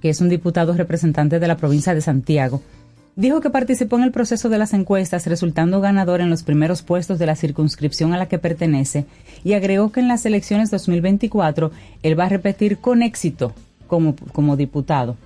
que 0.00 0.10
es 0.10 0.20
un 0.20 0.28
diputado 0.28 0.72
representante 0.74 1.38
de 1.38 1.48
la 1.48 1.56
provincia 1.56 1.94
de 1.94 2.00
Santiago, 2.00 2.62
dijo 3.16 3.40
que 3.40 3.50
participó 3.50 3.96
en 3.96 4.04
el 4.04 4.12
proceso 4.12 4.48
de 4.48 4.58
las 4.58 4.74
encuestas 4.74 5.26
resultando 5.26 5.80
ganador 5.80 6.20
en 6.20 6.30
los 6.30 6.42
primeros 6.42 6.82
puestos 6.82 7.18
de 7.18 7.26
la 7.26 7.36
circunscripción 7.36 8.12
a 8.12 8.18
la 8.18 8.26
que 8.26 8.38
pertenece 8.38 9.06
y 9.42 9.54
agregó 9.54 9.90
que 9.90 10.00
en 10.00 10.08
las 10.08 10.26
elecciones 10.26 10.70
2024 10.70 11.70
él 12.02 12.18
va 12.18 12.24
a 12.24 12.28
repetir 12.28 12.78
con 12.78 13.02
éxito 13.02 13.54
como, 13.86 14.14
como 14.32 14.56
diputado. 14.56 15.16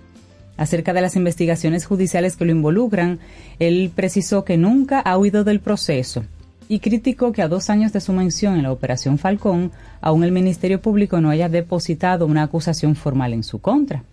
Acerca 0.56 0.92
de 0.92 1.00
las 1.00 1.16
investigaciones 1.16 1.86
judiciales 1.86 2.36
que 2.36 2.44
lo 2.44 2.52
involucran, 2.52 3.18
él 3.58 3.90
precisó 3.94 4.44
que 4.44 4.58
nunca 4.58 5.00
ha 5.00 5.16
huido 5.16 5.42
del 5.42 5.60
proceso 5.60 6.22
y 6.68 6.78
criticó 6.78 7.32
que 7.32 7.42
a 7.42 7.48
dos 7.48 7.68
años 7.68 7.92
de 7.92 8.00
su 8.00 8.12
mención 8.12 8.54
en 8.54 8.62
la 8.62 8.70
Operación 8.70 9.18
Falcón, 9.18 9.72
aún 10.00 10.22
el 10.22 10.30
Ministerio 10.30 10.80
Público 10.80 11.20
no 11.20 11.30
haya 11.30 11.48
depositado 11.48 12.26
una 12.26 12.44
acusación 12.44 12.94
formal 12.94 13.32
en 13.32 13.42
su 13.42 13.58
contra. 13.58 14.04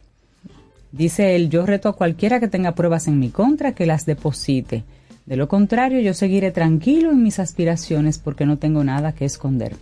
Dice 0.97 1.35
él, 1.35 1.49
yo 1.49 1.65
reto 1.65 1.89
a 1.89 1.95
cualquiera 1.95 2.39
que 2.39 2.47
tenga 2.47 2.73
pruebas 2.73 3.07
en 3.07 3.19
mi 3.19 3.29
contra 3.29 3.73
que 3.73 3.85
las 3.85 4.05
deposite. 4.05 4.83
De 5.27 5.35
lo 5.35 5.47
contrario, 5.47 5.99
yo 5.99 6.13
seguiré 6.13 6.51
tranquilo 6.51 7.11
en 7.11 7.21
mis 7.21 7.39
aspiraciones 7.39 8.17
porque 8.17 8.45
no 8.45 8.57
tengo 8.57 8.83
nada 8.83 9.11
que 9.11 9.25
esconder. 9.25 9.75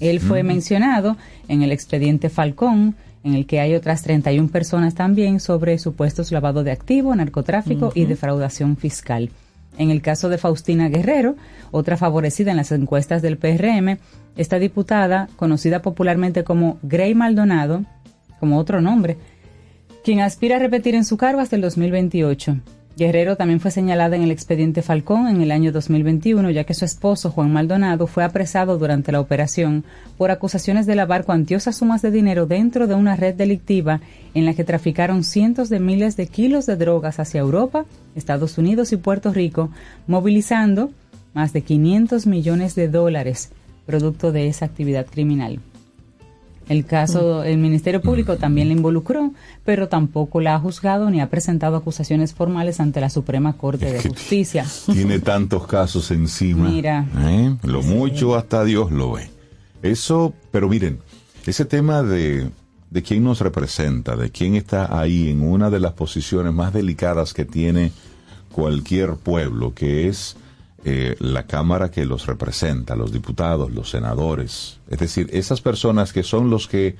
Él 0.00 0.18
fue 0.20 0.42
mencionado 0.42 1.16
en 1.46 1.62
el 1.62 1.72
expediente 1.72 2.30
Falcón, 2.30 2.96
en 3.22 3.34
el 3.34 3.46
que 3.46 3.60
hay 3.60 3.74
otras 3.74 4.02
31 4.02 4.48
personas 4.48 4.94
también 4.94 5.38
sobre 5.40 5.78
supuestos 5.78 6.32
lavado 6.32 6.64
de 6.64 6.72
activo, 6.72 7.14
narcotráfico 7.14 7.92
y 7.94 8.06
defraudación 8.06 8.76
fiscal. 8.76 9.30
En 9.78 9.90
el 9.90 10.02
caso 10.02 10.28
de 10.28 10.38
Faustina 10.38 10.88
Guerrero, 10.88 11.36
otra 11.70 11.96
favorecida 11.96 12.50
en 12.50 12.56
las 12.56 12.72
encuestas 12.72 13.22
del 13.22 13.38
PRM, 13.38 13.98
esta 14.36 14.58
diputada, 14.58 15.28
conocida 15.36 15.82
popularmente 15.82 16.44
como 16.44 16.78
Grey 16.82 17.14
Maldonado, 17.14 17.84
como 18.40 18.58
otro 18.58 18.80
nombre, 18.80 19.16
quien 20.02 20.20
aspira 20.20 20.56
a 20.56 20.58
repetir 20.58 20.94
en 20.94 21.04
su 21.04 21.16
cargo 21.16 21.40
hasta 21.40 21.56
el 21.56 21.62
2028. 21.62 22.56
Guerrero 22.94 23.36
también 23.36 23.58
fue 23.58 23.70
señalada 23.70 24.16
en 24.16 24.22
el 24.22 24.30
expediente 24.30 24.82
Falcón 24.82 25.26
en 25.26 25.40
el 25.40 25.50
año 25.50 25.72
2021, 25.72 26.50
ya 26.50 26.64
que 26.64 26.74
su 26.74 26.84
esposo, 26.84 27.30
Juan 27.30 27.50
Maldonado, 27.50 28.06
fue 28.06 28.22
apresado 28.22 28.76
durante 28.76 29.12
la 29.12 29.20
operación 29.20 29.84
por 30.18 30.30
acusaciones 30.30 30.84
de 30.84 30.94
lavar 30.94 31.24
cuantiosas 31.24 31.76
sumas 31.76 32.02
de 32.02 32.10
dinero 32.10 32.44
dentro 32.44 32.86
de 32.86 32.94
una 32.94 33.16
red 33.16 33.34
delictiva 33.34 34.00
en 34.34 34.44
la 34.44 34.52
que 34.52 34.64
traficaron 34.64 35.24
cientos 35.24 35.70
de 35.70 35.80
miles 35.80 36.16
de 36.16 36.26
kilos 36.26 36.66
de 36.66 36.76
drogas 36.76 37.18
hacia 37.18 37.40
Europa, 37.40 37.86
Estados 38.14 38.58
Unidos 38.58 38.92
y 38.92 38.98
Puerto 38.98 39.32
Rico, 39.32 39.70
movilizando 40.06 40.90
más 41.32 41.54
de 41.54 41.62
500 41.62 42.26
millones 42.26 42.74
de 42.74 42.88
dólares 42.88 43.50
producto 43.86 44.32
de 44.32 44.48
esa 44.48 44.66
actividad 44.66 45.06
criminal. 45.06 45.60
El 46.72 46.86
caso, 46.86 47.44
el 47.44 47.58
Ministerio 47.58 48.00
Público 48.00 48.38
también 48.38 48.68
la 48.68 48.72
involucró, 48.72 49.34
pero 49.62 49.88
tampoco 49.88 50.40
la 50.40 50.54
ha 50.54 50.58
juzgado 50.58 51.10
ni 51.10 51.20
ha 51.20 51.28
presentado 51.28 51.76
acusaciones 51.76 52.32
formales 52.32 52.80
ante 52.80 52.98
la 53.02 53.10
Suprema 53.10 53.52
Corte 53.52 53.92
de 53.92 54.02
Justicia. 54.02 54.64
Tiene 54.90 55.18
tantos 55.18 55.66
casos 55.66 56.10
encima. 56.10 56.70
Mira. 56.70 57.06
¿eh? 57.18 57.54
Lo 57.62 57.82
mucho 57.82 58.36
hasta 58.36 58.64
Dios 58.64 58.90
lo 58.90 59.12
ve. 59.12 59.28
Eso, 59.82 60.32
pero 60.50 60.66
miren, 60.66 60.98
ese 61.44 61.66
tema 61.66 62.02
de, 62.02 62.48
de 62.88 63.02
quién 63.02 63.22
nos 63.22 63.40
representa, 63.40 64.16
de 64.16 64.30
quién 64.30 64.54
está 64.54 64.98
ahí 64.98 65.28
en 65.28 65.42
una 65.42 65.68
de 65.68 65.78
las 65.78 65.92
posiciones 65.92 66.54
más 66.54 66.72
delicadas 66.72 67.34
que 67.34 67.44
tiene 67.44 67.92
cualquier 68.50 69.16
pueblo, 69.16 69.74
que 69.74 70.08
es 70.08 70.36
eh, 70.84 71.16
la 71.20 71.46
Cámara 71.46 71.90
que 71.90 72.04
los 72.04 72.26
representa, 72.26 72.96
los 72.96 73.12
diputados, 73.12 73.70
los 73.72 73.90
senadores. 73.90 74.78
Es 74.88 74.98
decir, 74.98 75.28
esas 75.32 75.60
personas 75.60 76.12
que 76.12 76.22
son 76.22 76.50
los 76.50 76.66
que 76.68 76.96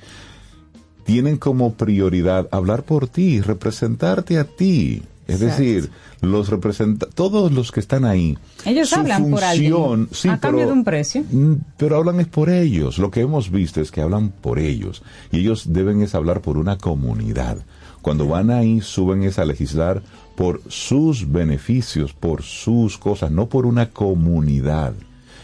tienen 1.05 1.37
como 1.37 1.73
prioridad 1.73 2.47
hablar 2.51 2.83
por 2.83 3.07
ti, 3.07 3.41
representarte 3.41 4.37
a 4.39 4.45
ti. 4.45 5.03
Es 5.27 5.41
Exacto. 5.41 5.63
decir, 5.63 5.89
los 6.21 6.49
representa 6.49 7.05
todos 7.07 7.51
los 7.51 7.71
que 7.71 7.79
están 7.79 8.03
ahí. 8.03 8.37
Ellos 8.65 8.89
su 8.89 8.95
hablan 8.95 9.29
por 9.31 9.43
alguien, 9.43 10.09
sí, 10.11 10.27
a 10.27 10.37
cambio 10.37 10.59
pero- 10.61 10.67
de 10.67 10.73
un 10.73 10.83
precio. 10.83 11.23
Mm, 11.31 11.53
Pero 11.77 11.95
hablan 11.97 12.19
es 12.19 12.27
por 12.27 12.49
ellos. 12.49 12.97
Lo 12.97 13.09
que 13.09 13.21
hemos 13.21 13.49
visto 13.49 13.79
es 13.79 13.89
que 13.91 14.01
hablan 14.01 14.29
por 14.29 14.59
ellos. 14.59 15.01
Y 15.31 15.39
ellos 15.39 15.71
deben 15.71 16.01
es 16.01 16.13
hablar 16.13 16.41
por 16.41 16.57
una 16.57 16.77
comunidad. 16.77 17.57
Cuando 18.01 18.27
van 18.27 18.51
ahí, 18.51 18.81
suben 18.81 19.23
es 19.23 19.39
a 19.39 19.45
legislar 19.45 20.03
por 20.35 20.61
sus 20.67 21.31
beneficios, 21.31 22.13
por 22.13 22.41
sus 22.41 22.97
cosas, 22.97 23.31
no 23.31 23.47
por 23.47 23.65
una 23.65 23.89
comunidad. 23.89 24.93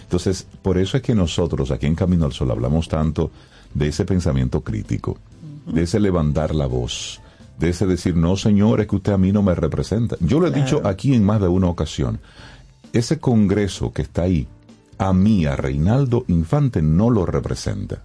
Entonces, 0.04 0.48
por 0.62 0.78
eso 0.78 0.98
es 0.98 1.04
que 1.04 1.14
nosotros 1.14 1.72
aquí 1.72 1.86
en 1.86 1.96
Camino 1.96 2.26
al 2.26 2.34
Sol 2.34 2.52
hablamos 2.52 2.88
tanto 2.88 3.32
de 3.74 3.90
ese 3.90 4.06
pensamiento 4.06 4.62
crítico, 4.62 5.18
de 5.68 5.84
ese 5.84 6.00
levantar 6.00 6.56
la 6.56 6.66
voz, 6.66 7.22
de 7.60 7.70
ese 7.70 7.86
decir, 7.86 8.16
no 8.16 8.36
señor, 8.36 8.82
es 8.82 8.88
que 8.88 8.96
usted 8.96 9.14
a 9.14 9.18
mí 9.18 9.32
no 9.32 9.44
me 9.44 9.54
representa. 9.54 10.16
Yo 10.20 10.40
lo 10.40 10.48
he 10.48 10.52
dicho 10.52 10.82
aquí 10.84 11.14
en 11.14 11.24
más 11.24 11.40
de 11.42 11.48
una 11.48 11.68
ocasión. 11.68 12.20
Ese 12.92 13.20
Congreso 13.20 13.94
que 13.94 14.02
está 14.02 14.24
ahí, 14.24 14.48
a 14.98 15.14
mí, 15.14 15.46
a 15.46 15.56
Reinaldo 15.56 16.26
Infante, 16.28 16.82
no 16.82 17.12
lo 17.12 17.26
representa. 17.26 18.04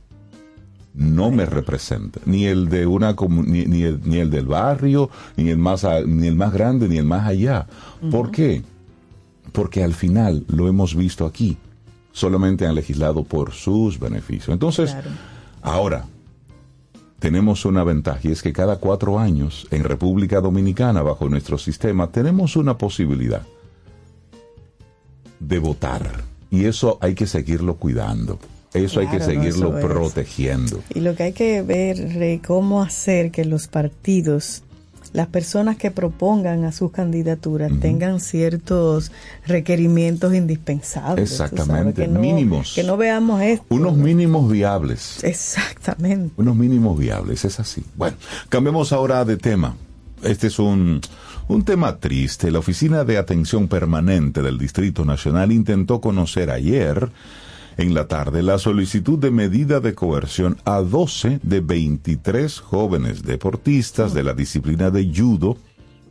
No 0.95 1.31
me 1.33 1.45
representa. 1.45 2.21
Ni 2.25 2.45
el 2.47 2.69
de 2.69 2.87
una 2.87 3.17
ni, 3.29 3.65
ni 3.67 3.83
el, 3.83 4.01
ni 4.05 4.19
el 4.19 4.31
del 4.31 4.47
barrio, 4.47 5.11
ni 5.37 5.51
el 5.51 5.59
más 5.59 5.85
ni 6.07 6.29
el 6.29 6.37
más 6.37 6.53
grande, 6.53 6.89
ni 6.89 6.99
el 6.99 7.05
más 7.05 7.27
allá. 7.27 7.67
¿Por 8.11 8.31
qué? 8.31 8.63
Porque 9.53 9.83
al 9.83 9.93
final 9.95 10.45
lo 10.49 10.69
hemos 10.69 10.95
visto 10.95 11.27
aquí. 11.27 11.57
Solamente 12.13 12.65
han 12.67 12.77
legislado 12.77 13.25
por 13.25 13.53
sus 13.53 13.99
beneficios. 13.99 14.51
Entonces, 14.51 14.93
Claro. 14.93 15.11
ahora, 15.63 16.05
tenemos 17.19 17.65
una 17.65 17.83
ventaja 17.83 18.21
y 18.23 18.31
es 18.31 18.43
que 18.43 18.53
cada 18.53 18.77
cuatro 18.77 19.19
años 19.19 19.67
en 19.73 19.83
República 19.83 20.41
Dominicana, 20.41 21.03
bajo 21.03 21.29
nuestro 21.29 21.59
sistema, 21.59 22.07
tenemos 22.13 22.55
una 22.55 22.79
posibilidad 22.79 23.43
de 25.41 25.59
votar. 25.59 26.23
Y 26.51 26.67
eso 26.67 26.99
hay 27.01 27.15
que 27.15 27.27
seguirlo 27.27 27.77
cuidando. 27.77 28.39
Eso 28.75 29.01
hay 29.01 29.07
que 29.07 29.19
no, 29.21 29.25
seguirlo 29.25 29.79
es. 29.79 29.85
protegiendo. 29.85 30.83
Y 30.95 31.01
lo 31.01 31.15
que 31.15 31.23
hay 31.23 31.33
que 31.33 31.63
ver, 31.63 32.15
Rey, 32.15 32.39
cómo 32.41 32.83
hacer 32.83 33.31
que 33.31 33.45
los 33.45 33.69
partidos, 33.69 34.63
las 35.13 35.29
personas 35.29 35.77
que 35.77 35.93
propongan 35.93 36.65
a 36.65 36.73
sus 36.73 36.91
candidaturas, 36.91 37.71
tengan 37.81 38.19
ciertos 38.19 39.13
requerimientos 39.47 40.35
indispensables. 40.35 41.31
Exactamente, 41.31 42.03
que 42.03 42.09
no- 42.09 42.19
mínimos. 42.19 42.73
Que 42.75 42.83
no 42.83 42.97
veamos 42.97 43.41
esto. 43.43 43.65
Unos 43.69 43.97
mínimos 43.97 44.51
viables. 44.51 45.23
Exactamente. 45.23 46.33
Unos 46.37 46.57
mínimos 46.57 46.99
viables, 46.99 47.45
es 47.45 47.61
así. 47.61 47.83
Bueno, 47.97 48.17
cambiemos 48.49 48.93
ahora 48.93 49.25
de 49.25 49.37
tema. 49.37 49.77
Este 50.25 50.49
es 50.49 50.59
un, 50.59 51.01
un 51.47 51.65
tema 51.65 51.99
triste. 51.99 52.51
La 52.51 52.59
Oficina 52.59 53.05
de 53.05 53.19
Atención 53.19 53.69
Permanente 53.69 54.43
del 54.43 54.59
Distrito 54.59 55.05
Nacional 55.05 55.53
intentó 55.53 56.01
conocer 56.01 56.51
ayer 56.51 57.11
en 57.77 57.95
la 57.95 58.07
tarde 58.07 58.43
la 58.43 58.59
solicitud 58.59 59.19
de 59.19 59.31
medida 59.31 59.81
de 59.81 59.95
coerción 59.95 60.57
a 60.65 60.81
12 60.81 61.41
de 61.43 61.61
23 61.61 62.61
jóvenes 62.61 63.23
deportistas 63.23 64.15
de 64.15 64.23
la 64.23 64.35
disciplina 64.35 64.91
de 64.91 65.13
judo 65.15 65.57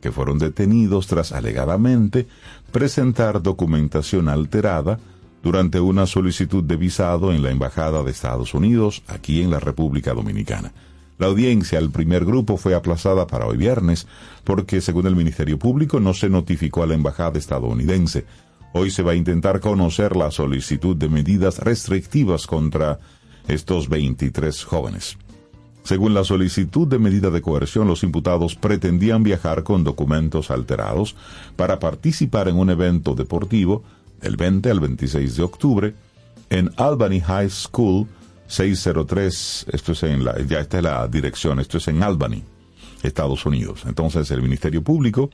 que 0.01 0.11
fueron 0.11 0.37
detenidos 0.37 1.07
tras 1.07 1.31
alegadamente 1.31 2.27
presentar 2.71 3.41
documentación 3.41 4.27
alterada 4.27 4.99
durante 5.41 5.79
una 5.79 6.07
solicitud 6.07 6.63
de 6.63 6.77
visado 6.77 7.33
en 7.33 7.43
la 7.43 7.51
Embajada 7.51 8.03
de 8.03 8.11
Estados 8.11 8.53
Unidos 8.53 9.03
aquí 9.07 9.41
en 9.41 9.49
la 9.49 9.59
República 9.59 10.13
Dominicana. 10.13 10.71
La 11.19 11.27
audiencia 11.27 11.77
al 11.77 11.91
primer 11.91 12.25
grupo 12.25 12.57
fue 12.57 12.73
aplazada 12.73 13.27
para 13.27 13.45
hoy 13.45 13.57
viernes 13.57 14.07
porque, 14.43 14.81
según 14.81 15.05
el 15.05 15.15
Ministerio 15.15 15.59
Público, 15.59 15.99
no 15.99 16.13
se 16.13 16.29
notificó 16.29 16.83
a 16.83 16.87
la 16.87 16.95
Embajada 16.95 17.37
estadounidense. 17.37 18.25
Hoy 18.73 18.89
se 18.89 19.03
va 19.03 19.11
a 19.11 19.15
intentar 19.15 19.59
conocer 19.59 20.15
la 20.15 20.31
solicitud 20.31 20.95
de 20.95 21.07
medidas 21.07 21.59
restrictivas 21.59 22.47
contra 22.47 22.99
estos 23.47 23.87
23 23.87 24.63
jóvenes. 24.63 25.17
Según 25.83 26.15
la 26.15 26.23
solicitud 26.23 26.87
de 26.87 26.97
medida 26.97 27.29
de 27.29 27.41
coerción, 27.41 27.87
los 27.87 28.03
imputados 28.03 28.55
pretendían 28.55 29.21
viajar 29.21 29.63
con 29.63 29.83
documentos 29.83 30.49
alterados 30.49 31.15
para 31.55 31.77
participar 31.77 32.47
en 32.47 32.55
un 32.55 32.71
evento 32.71 33.13
deportivo 33.13 33.83
del 34.21 34.37
20 34.37 34.71
al 34.71 34.79
26 34.79 35.35
de 35.35 35.43
octubre 35.43 35.95
en 36.49 36.71
Albany 36.77 37.19
High 37.19 37.49
School 37.49 38.07
603, 38.47 39.67
esto 39.71 39.91
es 39.91 40.03
en 40.03 40.23
la, 40.23 40.39
ya 40.41 40.59
está 40.59 40.81
la 40.81 41.07
dirección, 41.07 41.59
esto 41.59 41.77
es 41.77 41.87
en 41.87 42.01
Albany, 42.01 42.43
Estados 43.03 43.45
Unidos. 43.45 43.83
Entonces 43.85 44.29
el 44.31 44.41
Ministerio 44.41 44.83
Público 44.83 45.29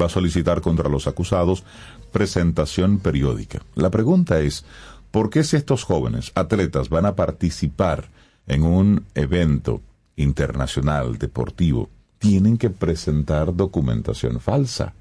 va 0.00 0.06
a 0.06 0.08
solicitar 0.08 0.60
contra 0.60 0.88
los 0.88 1.06
acusados 1.06 1.64
presentación 2.12 2.98
periódica. 2.98 3.60
La 3.74 3.90
pregunta 3.90 4.40
es, 4.40 4.64
¿por 5.10 5.30
qué 5.30 5.42
si 5.42 5.56
estos 5.56 5.84
jóvenes 5.84 6.32
atletas 6.34 6.88
van 6.88 7.06
a 7.06 7.16
participar 7.16 8.08
en 8.46 8.62
un 8.62 9.04
evento 9.14 9.80
internacional 10.16 11.18
deportivo, 11.18 11.88
tienen 12.18 12.58
que 12.58 12.70
presentar 12.70 13.54
documentación 13.54 14.40
falsa? 14.40 14.94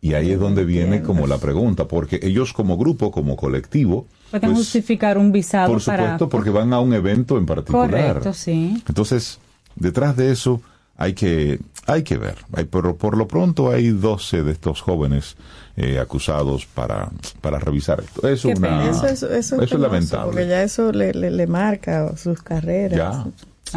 Y 0.00 0.14
ahí 0.14 0.30
es 0.30 0.38
donde 0.38 0.64
viene 0.64 1.02
como 1.02 1.26
la 1.26 1.38
pregunta, 1.38 1.88
porque 1.88 2.20
ellos 2.22 2.52
como 2.52 2.76
grupo, 2.76 3.10
como 3.10 3.36
colectivo, 3.36 4.06
Pueden 4.30 4.50
pues, 4.50 4.58
justificar 4.58 5.18
un 5.18 5.32
visado 5.32 5.72
por 5.72 5.84
para... 5.84 6.02
supuesto, 6.02 6.28
porque 6.28 6.50
van 6.50 6.72
a 6.72 6.80
un 6.80 6.92
evento 6.92 7.38
en 7.38 7.46
particular. 7.46 7.90
Correcto, 7.90 8.32
sí. 8.32 8.82
Entonces, 8.88 9.38
detrás 9.76 10.16
de 10.16 10.32
eso 10.32 10.60
hay 10.96 11.12
que, 11.14 11.58
hay 11.86 12.02
que 12.02 12.16
ver. 12.16 12.36
Hay, 12.52 12.64
pero 12.64 12.96
por 12.96 13.16
lo 13.16 13.26
pronto 13.28 13.70
hay 13.70 13.88
12 13.90 14.42
de 14.42 14.52
estos 14.52 14.80
jóvenes 14.80 15.36
eh, 15.76 15.98
acusados 15.98 16.66
para, 16.66 17.10
para 17.40 17.58
revisar 17.58 18.00
esto. 18.00 18.26
Eso, 18.28 18.48
Qué 18.48 18.54
una. 18.54 18.88
Eso, 18.90 19.06
es- 19.06 19.22
eso 19.22 19.26
es 19.30 19.62
eso 19.62 19.74
es 19.76 19.80
lamentable. 19.80 20.26
Porque 20.32 20.48
ya 20.48 20.62
eso 20.62 20.90
le, 20.92 21.12
le- 21.12 21.30
le 21.30 21.46
marca 21.46 22.16
sus 22.16 22.42
carreras. 22.42 22.98
Ya. 22.98 23.26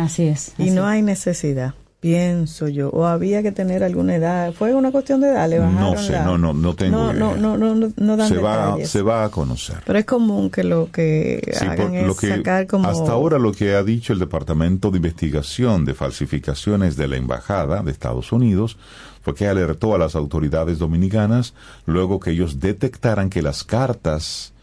Así 0.04 0.24
es. 0.28 0.54
Y 0.58 0.64
así 0.64 0.72
no 0.72 0.84
es. 0.84 0.94
hay 0.94 1.02
necesidad, 1.02 1.74
pienso 2.00 2.68
yo. 2.70 2.90
O 2.92 3.06
había 3.06 3.44
que 3.44 3.52
tener 3.52 3.84
alguna 3.84 4.16
edad. 4.16 4.54
¿Fue 4.54 4.74
una 4.74 4.92
cuestión 4.92 5.22
de 5.22 5.30
edad? 5.30 5.50
¿Le 5.50 5.60
bajaron 5.60 5.80
No 5.96 5.98
sé, 6.02 6.14
la- 6.14 6.24
no, 6.26 6.38
no, 6.38 6.54
no 6.54 6.74
tengo 6.76 6.98
no, 6.98 7.14
no, 7.14 7.32
idea. 7.32 7.42
no, 7.42 7.58
no, 7.58 7.76
no, 7.76 7.92
no 7.96 8.18
dan 8.18 8.28
se 8.30 8.38
va, 8.38 8.78
se 8.86 9.02
va 9.02 9.26
a 9.26 9.30
conocer. 9.30 9.78
Pero 9.86 10.00
es 10.00 10.06
común 10.06 10.50
que 10.50 10.64
lo 10.64 10.90
que 10.92 11.42
Sí, 11.54 11.66
hagan 11.66 11.94
es 11.96 12.08
lo 12.08 12.16
que 12.16 12.30
sacar 12.30 12.68
como... 12.68 12.88
hasta 12.88 13.12
ahora 13.12 13.38
lo 13.38 13.52
que 13.52 13.76
ha 13.76 13.84
dicho 13.84 14.14
el 14.14 14.20
Departamento 14.20 14.92
de 14.92 14.98
Investigación 14.98 15.86
de 15.86 15.94
Falsificaciones 15.94 16.96
de 16.96 17.08
la 17.08 17.18
Embajada 17.18 17.82
de 17.84 17.92
Estados 17.92 18.32
Unidos 18.32 18.78
fue 19.22 19.36
que 19.36 19.48
alertó 19.48 19.94
a 19.94 19.98
las 19.98 20.16
autoridades 20.16 20.80
dominicanas 20.80 21.54
luego 21.86 22.20
que 22.22 22.32
ellos 22.32 22.60
detectaran 22.62 23.30
que 23.30 23.42
las 23.42 23.64
cartas 23.66 24.54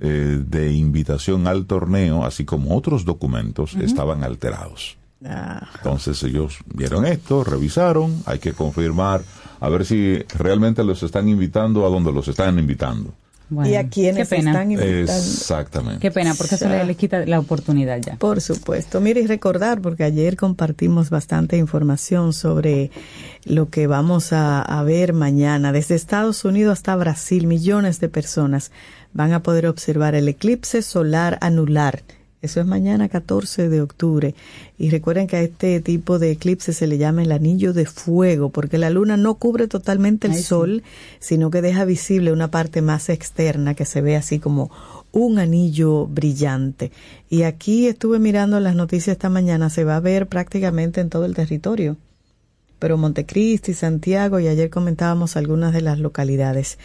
eh, 0.00 0.42
de 0.46 0.72
invitación 0.72 1.46
al 1.46 1.64
torneo, 1.66 2.24
así 2.26 2.44
como 2.44 2.76
otros 2.76 3.04
documentos, 3.04 3.74
estaban 3.76 4.22
alterados. 4.24 4.98
Ah, 5.24 5.70
Entonces 5.76 6.22
ellos 6.22 6.58
vieron 6.74 7.06
esto, 7.06 7.44
revisaron, 7.44 8.22
hay 8.26 8.38
que 8.38 8.52
confirmar, 8.52 9.22
a 9.60 9.68
ver 9.68 9.86
si 9.86 10.18
realmente 10.36 10.84
los 10.84 11.02
están 11.02 11.28
invitando 11.28 11.86
a 11.86 11.88
donde 11.88 12.12
los 12.12 12.28
están 12.28 12.58
invitando. 12.58 13.14
Bueno, 13.50 13.70
y 13.70 13.74
a 13.74 13.88
quienes 13.88 14.28
qué 14.28 14.36
pena. 14.36 14.52
están 14.52 14.72
invitando. 14.72 15.00
Exactamente. 15.00 16.00
Qué 16.00 16.10
pena, 16.10 16.34
porque 16.34 16.54
eso 16.54 16.64
O 16.64 16.68
sea, 16.68 16.78
le, 16.78 16.84
le 16.86 16.94
quita 16.94 17.24
la 17.26 17.38
oportunidad 17.38 18.00
ya. 18.00 18.16
Por 18.16 18.40
supuesto. 18.40 19.00
Mire, 19.00 19.20
y 19.20 19.26
recordar, 19.26 19.80
porque 19.82 20.02
ayer 20.02 20.36
compartimos 20.36 21.10
bastante 21.10 21.56
información 21.58 22.32
sobre 22.32 22.90
lo 23.44 23.68
que 23.68 23.86
vamos 23.86 24.32
a, 24.32 24.62
a 24.62 24.82
ver 24.82 25.12
mañana. 25.12 25.72
Desde 25.72 25.94
Estados 25.94 26.44
Unidos 26.44 26.72
hasta 26.72 26.96
Brasil, 26.96 27.46
millones 27.46 28.00
de 28.00 28.08
personas 28.08 28.72
van 29.12 29.32
a 29.34 29.42
poder 29.42 29.66
observar 29.66 30.14
el 30.14 30.26
eclipse 30.28 30.80
solar 30.82 31.38
anular. 31.42 32.02
Eso 32.44 32.60
es 32.60 32.66
mañana 32.66 33.08
14 33.08 33.70
de 33.70 33.80
octubre. 33.80 34.34
Y 34.76 34.90
recuerden 34.90 35.26
que 35.26 35.36
a 35.36 35.40
este 35.40 35.80
tipo 35.80 36.18
de 36.18 36.30
eclipse 36.30 36.74
se 36.74 36.86
le 36.86 36.98
llama 36.98 37.22
el 37.22 37.32
anillo 37.32 37.72
de 37.72 37.86
fuego, 37.86 38.50
porque 38.50 38.76
la 38.76 38.90
luna 38.90 39.16
no 39.16 39.36
cubre 39.36 39.66
totalmente 39.66 40.26
el 40.26 40.34
Ay, 40.34 40.40
sí. 40.40 40.44
sol, 40.44 40.82
sino 41.20 41.50
que 41.50 41.62
deja 41.62 41.86
visible 41.86 42.32
una 42.32 42.50
parte 42.50 42.82
más 42.82 43.08
externa 43.08 43.72
que 43.72 43.86
se 43.86 44.02
ve 44.02 44.14
así 44.14 44.40
como 44.40 44.70
un 45.10 45.38
anillo 45.38 46.06
brillante. 46.06 46.92
Y 47.30 47.44
aquí 47.44 47.86
estuve 47.86 48.18
mirando 48.18 48.60
las 48.60 48.76
noticias 48.76 49.14
esta 49.14 49.30
mañana, 49.30 49.70
se 49.70 49.84
va 49.84 49.96
a 49.96 50.00
ver 50.00 50.26
prácticamente 50.26 51.00
en 51.00 51.08
todo 51.08 51.24
el 51.24 51.34
territorio. 51.34 51.96
Pero 52.78 52.98
Montecristi, 52.98 53.72
Santiago, 53.72 54.38
y 54.38 54.48
ayer 54.48 54.68
comentábamos 54.68 55.38
algunas 55.38 55.72
de 55.72 55.80
las 55.80 55.98
localidades. 55.98 56.78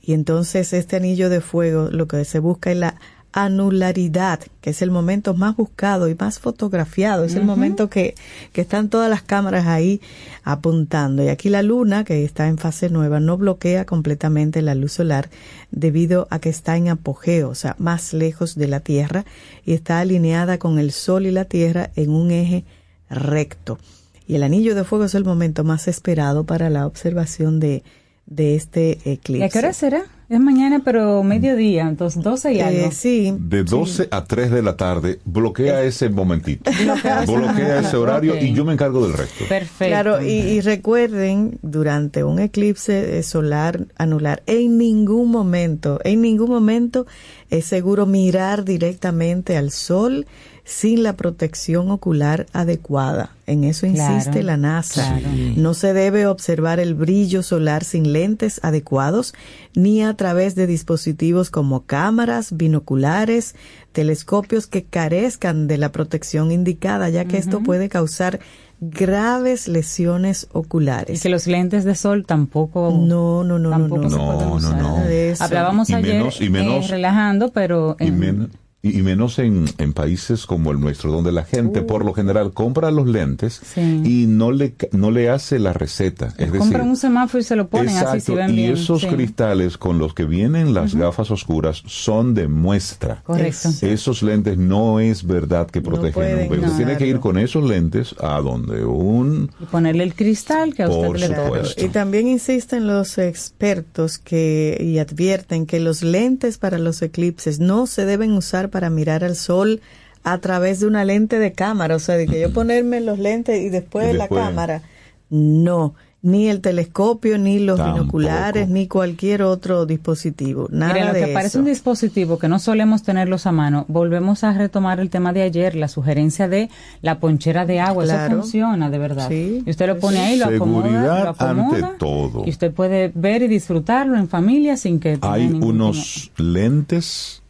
Y 0.00 0.14
entonces 0.14 0.72
este 0.72 0.96
anillo 0.96 1.28
de 1.28 1.42
fuego, 1.42 1.90
lo 1.90 2.08
que 2.08 2.24
se 2.24 2.38
busca 2.38 2.70
es 2.70 2.78
la 2.78 2.96
anularidad, 3.32 4.40
que 4.60 4.70
es 4.70 4.82
el 4.82 4.90
momento 4.90 5.34
más 5.34 5.56
buscado 5.56 6.08
y 6.08 6.14
más 6.14 6.38
fotografiado, 6.38 7.24
es 7.24 7.34
el 7.34 7.44
momento 7.44 7.88
que, 7.88 8.14
que 8.52 8.60
están 8.60 8.90
todas 8.90 9.08
las 9.08 9.22
cámaras 9.22 9.66
ahí 9.66 10.00
apuntando. 10.44 11.22
Y 11.24 11.28
aquí 11.28 11.48
la 11.48 11.62
luna, 11.62 12.04
que 12.04 12.24
está 12.24 12.48
en 12.48 12.58
fase 12.58 12.90
nueva, 12.90 13.20
no 13.20 13.38
bloquea 13.38 13.86
completamente 13.86 14.60
la 14.60 14.74
luz 14.74 14.92
solar 14.92 15.30
debido 15.70 16.28
a 16.30 16.38
que 16.38 16.50
está 16.50 16.76
en 16.76 16.88
apogeo, 16.88 17.48
o 17.48 17.54
sea, 17.54 17.74
más 17.78 18.12
lejos 18.12 18.54
de 18.54 18.68
la 18.68 18.80
Tierra 18.80 19.24
y 19.64 19.72
está 19.72 20.00
alineada 20.00 20.58
con 20.58 20.78
el 20.78 20.92
Sol 20.92 21.26
y 21.26 21.30
la 21.30 21.46
Tierra 21.46 21.90
en 21.96 22.10
un 22.10 22.30
eje 22.30 22.64
recto. 23.08 23.78
Y 24.26 24.36
el 24.36 24.42
anillo 24.42 24.74
de 24.74 24.84
fuego 24.84 25.04
es 25.04 25.14
el 25.14 25.24
momento 25.24 25.64
más 25.64 25.88
esperado 25.88 26.44
para 26.44 26.70
la 26.70 26.86
observación 26.86 27.60
de, 27.60 27.82
de 28.26 28.56
este 28.56 28.98
eclipse. 29.10 29.38
¿Y 29.38 29.42
a 29.42 29.48
qué 29.48 29.58
hora 29.58 29.72
será? 29.72 30.04
Es 30.32 30.40
mañana, 30.40 30.80
pero 30.82 31.22
mediodía, 31.22 31.82
entonces 31.86 32.22
12 32.22 32.54
y 32.54 32.58
Eh, 32.60 32.62
algo. 32.62 32.90
sí, 32.90 33.34
De 33.38 33.64
12 33.64 34.08
a 34.10 34.24
3 34.24 34.50
de 34.50 34.62
la 34.62 34.78
tarde, 34.78 35.18
bloquea 35.26 35.82
ese 35.82 36.08
momentito. 36.08 36.70
bloquea 37.26 37.80
ese 37.80 37.98
horario 37.98 38.40
y 38.40 38.54
yo 38.54 38.64
me 38.64 38.72
encargo 38.72 39.06
del 39.06 39.12
resto. 39.12 39.44
Perfecto. 39.46 39.84
Claro, 39.90 40.22
y, 40.22 40.30
y 40.32 40.60
recuerden, 40.62 41.58
durante 41.60 42.24
un 42.24 42.38
eclipse 42.38 43.22
solar 43.22 43.84
anular, 43.98 44.42
en 44.46 44.78
ningún 44.78 45.30
momento, 45.30 46.00
en 46.02 46.22
ningún 46.22 46.48
momento 46.48 47.06
es 47.50 47.66
seguro 47.66 48.06
mirar 48.06 48.64
directamente 48.64 49.58
al 49.58 49.70
sol 49.70 50.24
sin 50.64 51.02
la 51.02 51.14
protección 51.14 51.90
ocular 51.90 52.46
adecuada. 52.52 53.30
En 53.46 53.64
eso 53.64 53.84
insiste 53.86 54.30
Claro, 54.30 54.46
la 54.46 54.56
NASA. 54.56 55.18
claro. 55.18 55.28
No 55.56 55.74
se 55.74 55.92
debe 55.92 56.26
observar 56.26 56.78
el 56.78 56.94
brillo 56.94 57.42
solar 57.42 57.82
sin 57.84 58.12
lentes 58.12 58.60
adecuados 58.62 59.34
ni 59.74 60.02
a 60.02 60.14
través 60.14 60.54
de 60.54 60.66
dispositivos 60.68 61.50
como 61.50 61.84
cámaras, 61.84 62.56
binoculares, 62.56 63.54
telescopios 63.90 64.66
que 64.68 64.84
carezcan 64.84 65.66
de 65.66 65.78
la 65.78 65.90
protección 65.90 66.52
indicada, 66.52 67.08
ya 67.08 67.24
que 67.24 67.38
esto 67.38 67.60
puede 67.60 67.88
causar 67.88 68.38
graves 68.80 69.68
lesiones 69.68 70.44
Y 70.44 70.48
oculares. 70.58 71.22
que 71.22 71.28
los 71.28 71.46
lentes 71.46 71.84
de 71.84 71.94
sol 71.94 72.24
tampoco. 72.26 72.90
No, 72.90 73.44
no, 73.44 73.58
no, 73.58 73.58
no, 73.58 73.70
tampoco 73.70 74.02
no. 74.02 74.10
se 74.10 74.16
No, 74.16 74.40
no, 74.40 74.54
usar. 74.54 74.76
no. 74.76 74.96
Nada 74.96 75.06
de 75.06 75.30
eso. 75.30 75.44
Hablábamos 75.44 75.90
Y 75.90 75.94
ayer 75.94 76.14
menos- 76.18 76.40
y 76.40 76.48
menos- 76.50 76.86
eh, 76.86 76.88
relajando, 76.88 77.50
pero 77.52 77.96
Y, 78.00 78.10
men- 78.10 78.50
y- 78.82 78.98
y 78.98 79.02
menos 79.02 79.38
en, 79.38 79.66
en 79.78 79.92
países 79.92 80.44
como 80.46 80.72
el 80.72 80.80
nuestro, 80.80 81.12
donde 81.12 81.30
la 81.32 81.44
gente 81.44 81.82
por 81.82 82.04
lo 82.04 82.12
general 82.14 82.52
compra 82.52 82.90
los 82.90 83.06
lentes 83.06 83.60
Sí. 83.74 84.02
y 84.04 84.26
no 84.26 84.50
le, 84.50 84.74
no 84.92 85.10
le 85.10 85.30
hace 85.30 85.58
la 85.58 85.72
receta. 85.72 86.28
Es 86.38 86.50
decir, 86.52 86.58
compran 86.58 86.88
un 86.88 86.96
semáforo 86.96 87.40
y 87.40 87.44
se 87.44 87.56
lo 87.56 87.68
ponen 87.68 87.90
así 87.96 88.20
si 88.20 88.32
Exacto, 88.32 88.34
ven 88.34 88.50
y 88.50 88.54
bien. 88.54 88.72
esos 88.72 89.02
sí. 89.02 89.06
cristales 89.06 89.78
con 89.78 89.98
los 89.98 90.14
que 90.14 90.24
vienen 90.24 90.74
las 90.74 90.94
gafas 90.94 91.30
oscuras 91.30 91.82
son 91.86 92.34
de 92.34 92.48
muestra. 92.48 93.22
Correcto. 93.24 93.68
Esos 93.82 94.22
lentes 94.22 94.58
no 94.58 94.98
es 95.00 95.26
verdad 95.26 95.70
que 95.70 95.80
No 95.80 95.88
protegen 95.90 96.12
pueden 96.12 96.50
un 96.52 96.58
Usted 96.64 96.76
tiene 96.76 96.96
que 96.96 97.06
ir 97.06 97.20
con 97.20 97.38
esos 97.38 97.64
lentes 97.64 98.14
a 98.20 98.40
donde 98.40 98.84
un 98.84 99.50
Y 99.60 99.64
ponerle 99.66 100.02
el 100.04 100.14
cristal 100.14 100.74
que 100.74 100.82
a 100.82 100.88
usted 100.88 101.06
Por 101.06 101.18
le 101.20 101.26
supuesto. 101.28 101.84
Y 101.84 101.88
también 101.88 102.26
insisten 102.28 102.86
los 102.86 103.16
expertos 103.18 104.18
que 104.18 104.76
y 104.80 104.98
advierten 104.98 105.66
que 105.66 105.78
los 105.80 106.02
lentes 106.02 106.58
para 106.58 106.78
los 106.78 107.00
eclipses 107.02 107.60
no 107.60 107.86
se 107.86 108.06
deben 108.06 108.32
usar 108.32 108.70
para 108.72 108.90
mirar 108.90 109.22
al 109.22 109.36
sol 109.36 109.80
a 110.24 110.38
través 110.38 110.80
de 110.80 110.86
una 110.86 111.04
lente 111.04 111.38
de 111.38 111.52
cámara, 111.52 111.94
o 111.94 112.00
sea, 112.00 112.16
de 112.16 112.26
que 112.26 112.40
yo 112.40 112.52
ponerme 112.52 113.00
los 113.00 113.20
lentes 113.20 113.60
y 113.62 113.68
después, 113.68 114.12
Y 114.12 114.16
la 114.16 114.26
cámara. 114.28 114.82
No, 115.30 115.94
ni 116.20 116.48
el 116.48 116.60
telescopio, 116.60 117.36
ni 117.38 117.58
los 117.58 117.78
Tampoco. 117.78 118.18
binoculares, 118.18 118.68
ni 118.68 118.86
cualquier 118.86 119.42
otro 119.42 119.86
dispositivo. 119.86 120.68
Nada 120.70 120.92
Mira, 120.92 121.06
lo 121.06 121.12
de 121.14 121.20
que 121.24 121.32
parece 121.32 121.48
eso. 121.48 121.58
un 121.60 121.64
dispositivo 121.64 122.38
que 122.38 122.46
no 122.48 122.60
solemos 122.60 123.02
tenerlos 123.02 123.46
a 123.46 123.50
mano, 123.52 123.84
volvemos 123.88 124.44
a 124.44 124.52
retomar 124.52 125.00
el 125.00 125.10
tema 125.10 125.32
de 125.32 125.42
ayer, 125.42 125.74
la 125.74 125.88
sugerencia 125.88 126.46
de 126.48 126.68
la 127.00 127.18
ponchera 127.18 127.66
de 127.66 127.80
agua. 127.80 128.04
Eso 128.04 128.12
Claro. 128.12 128.36
funciona 128.42 128.88
de 128.90 128.98
verdad. 128.98 129.28
Sí, 129.28 129.64
y 129.66 129.70
usted 129.70 129.86
lo 129.88 129.98
pone 129.98 130.20
ahí, 130.20 130.36
lo 130.38 130.46
acomoda, 130.46 130.84
Seguridad 130.88 131.24
lo 131.24 131.30
acomoda. 131.30 131.76
ante 131.78 131.98
todo. 131.98 132.42
Y 132.46 132.50
usted 132.50 132.72
puede 132.72 133.10
ver 133.14 133.42
y 133.42 133.48
disfrutarlo 133.48 134.16
en 134.16 134.28
familia 134.28 134.76
sin 134.76 135.00
que 135.00 135.18
hay 135.22 135.48
ningún 135.48 135.80
unos 135.80 136.30
lentes 136.36 137.41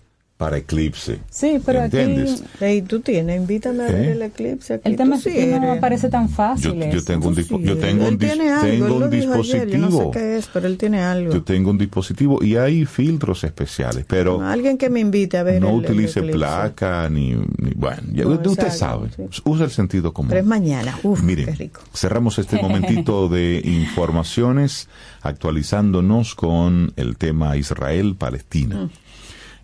para 0.43 0.57
eclipse. 0.57 1.20
Sí, 1.30 1.61
pero 1.64 1.82
aquí 1.82 1.99
¿Entiendes? 1.99 2.43
Ey, 2.61 2.82
tú 2.82 2.99
tienes, 2.99 3.36
invítame 3.40 3.84
a 3.84 3.86
ver 3.86 3.95
¿Eh? 4.09 4.12
el 4.12 4.22
eclipse 4.22 4.74
aquí. 4.74 4.88
el 4.88 4.97
tema 4.97 5.14
es 5.14 5.22
sí 5.22 5.30
que 5.32 5.47
no 5.47 5.57
eres. 5.59 5.70
me 5.74 5.76
parece 5.76 6.09
tan 6.09 6.26
Yo, 6.28 6.34
fácil. 6.34 6.74
yo 6.74 6.84
eso. 6.84 7.05
tengo 7.07 7.28
un, 7.28 7.36
dispo- 7.36 7.59
Sí, 7.61 7.64
yo 7.64 7.78
tengo 7.78 8.07
él 8.09 8.12
un, 8.14 8.18
tiene 8.18 8.51
algo, 8.51 8.66
tengo 8.66 8.86
él 8.86 8.93
un 8.93 9.01
lo 9.01 9.09
dijo 9.09 9.32
ayer, 9.34 9.66
dispositivo. 9.66 9.72
yo 9.72 9.78
no 10.07 10.12
sé 10.12 10.18
qué 10.18 10.36
es, 10.38 10.49
pero 10.53 10.66
él 10.66 10.78
tiene 10.78 11.01
algo. 11.01 11.32
Yo 11.32 11.43
tengo 11.45 11.70
un 11.70 11.78
dispositivo 11.78 12.43
y 12.43 12.57
hay 12.57 12.84
filtros 12.86 13.45
especiales, 13.45 14.05
pero 14.09 14.40
Alguien 14.43 14.76
que 14.78 14.90
me 14.90 14.99
invite 14.99 15.38
a 15.38 15.45
ver 15.45 15.61
no 15.62 15.68
el- 15.68 15.74
el 15.74 15.80
utilice 15.84 16.18
eclipse. 16.18 16.38
placa 16.38 17.09
ni, 17.09 17.30
ni- 17.34 17.74
bueno, 17.76 18.03
ya 18.12 18.24
No, 18.24 18.30
usted 18.32 18.51
exacto, 18.51 18.76
sabe. 18.76 19.11
sí. 19.30 19.40
Usa 19.45 19.64
el 19.66 19.70
sentido 19.70 20.12
común. 20.12 20.30
Pero 20.30 20.40
es 20.40 20.47
mañana. 20.47 20.99
Uf, 21.05 21.22
Miren, 21.22 21.47
qué 21.47 21.53
rico. 21.53 21.80
cerramos 21.95 22.38
este 22.40 22.61
momentito 22.62 23.28
de 23.28 23.62
informaciones 23.64 24.88
actualizándonos 25.22 26.34
con 26.34 26.93
el 26.97 27.16
tema 27.16 27.57
Israel-Palestina. 27.57 28.76
Mm. 28.84 28.90